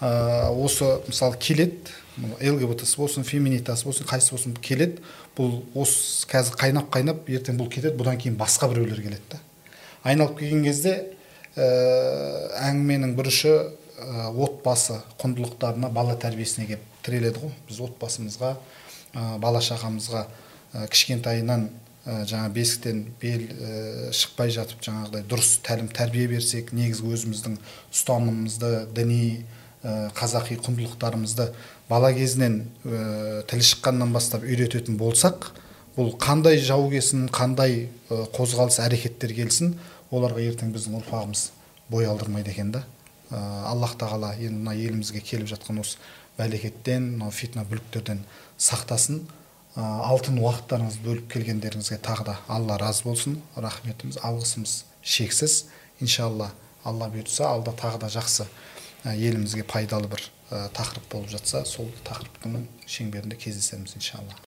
Ә, 0.00 0.50
осы 0.54 1.00
мысалы 1.08 1.38
келеді 1.42 1.96
лгбтс 2.20 2.96
болсын 3.00 3.26
феминитасы 3.26 3.88
болсын 3.88 4.06
қайсысы 4.08 4.36
болсын 4.36 4.56
келеді. 4.62 5.02
Бұл 5.36 5.60
осы 5.74 6.26
қазір 6.30 6.58
қайнап 6.60 6.90
қайнап 6.94 7.28
ертең 7.30 7.58
бұл 7.58 7.70
кетеді 7.72 7.96
бұдан 7.98 8.20
кейін 8.20 8.38
басқа 8.38 8.70
біреулер 8.70 9.02
келеді 9.02 9.34
да. 9.34 9.42
Айналып 10.04 10.38
келген 10.38 10.64
кезде 10.64 10.94
ә, 11.56 11.66
әңгіменің 12.70 13.14
бір 13.18 13.30
ұшы 13.32 13.54
отбасы 14.00 15.00
құндылықтарына 15.20 15.90
бала 15.92 16.16
тәрбиесіне 16.20 16.66
келіп 16.68 16.84
тіреледі 17.04 17.44
ғой. 17.44 17.54
Біз 17.68 17.80
отбасымызға 17.86 18.54
ә, 19.14 19.38
бала 19.42 19.62
шағамызға 19.64 20.26
ә, 20.26 20.88
кішкентайынан 20.90 21.70
жаңа 22.00 22.48
бесіктен 22.48 23.02
бел 23.20 23.42
шықпай 24.16 24.50
жатып 24.54 24.80
жаңағыдай 24.86 25.24
дұрыс 25.28 25.58
тәлім 25.66 25.90
тәрбие 25.92 26.30
берсек 26.30 26.72
негізгі 26.72 27.12
өзіміздің 27.12 27.58
ұстанымымызды 27.92 28.70
діни 28.96 29.44
қазақи 30.16 30.56
құндылықтарымызды 30.64 31.50
бала 31.90 32.14
кезінен 32.16 32.62
ә, 32.84 33.44
тілі 33.52 33.68
шыққаннан 33.68 34.16
бастап 34.16 34.48
үйрететін 34.48 34.96
болсақ 35.00 35.50
бұл 35.96 36.14
қандай 36.20 36.60
жау 36.64 36.88
келсін 36.92 37.28
қандай 37.34 37.88
қозғалыс 38.08 38.80
әрекеттер 38.84 39.34
келсін 39.36 39.74
оларға 40.10 40.44
ертең 40.48 40.72
біздің 40.74 41.00
ұрпағымыз 41.00 41.46
бой 41.90 42.06
алдырмайды 42.08 42.52
екен 42.54 42.72
да. 42.72 42.84
Аллах 43.30 43.96
тағала 44.00 44.32
енді 44.36 44.58
мына 44.58 44.74
елімізге 44.74 45.20
келіп 45.24 45.50
жатқан 45.52 45.80
осы 45.82 45.98
бәлекеттен 46.38 47.12
мынау 47.14 47.30
фитна 47.30 47.64
бүліктерден 47.68 48.24
сақтасын. 48.58 49.22
Ә, 49.76 49.82
алтын 50.10 50.40
уақыттарыңызды 50.42 51.04
бөліп 51.04 51.30
келгендеріңізге 51.34 52.00
тағы 52.02 52.26
да 52.30 52.38
алла 52.48 52.78
разы 52.80 53.04
болсын. 53.06 53.38
Рахметіміз 53.56 54.18
алғысымыз 54.24 54.84
шексіз. 55.02 55.64
Иншалла 56.00 56.50
алла 56.84 57.10
бұйыртса 57.12 57.46
алда 57.46 57.74
тағы 57.76 58.00
да 58.06 58.10
жақсы 58.12 58.48
елімізге 59.04 59.64
пайдалы 59.64 60.08
бір 60.10 60.24
тақырып 60.50 61.06
болып 61.12 61.30
жатса 61.30 61.64
сол 61.68 61.90
тақырыптың 62.04 62.64
шеңберінде 62.86 63.36
кездесеміз 63.38 63.94
иншалла. 63.96 64.34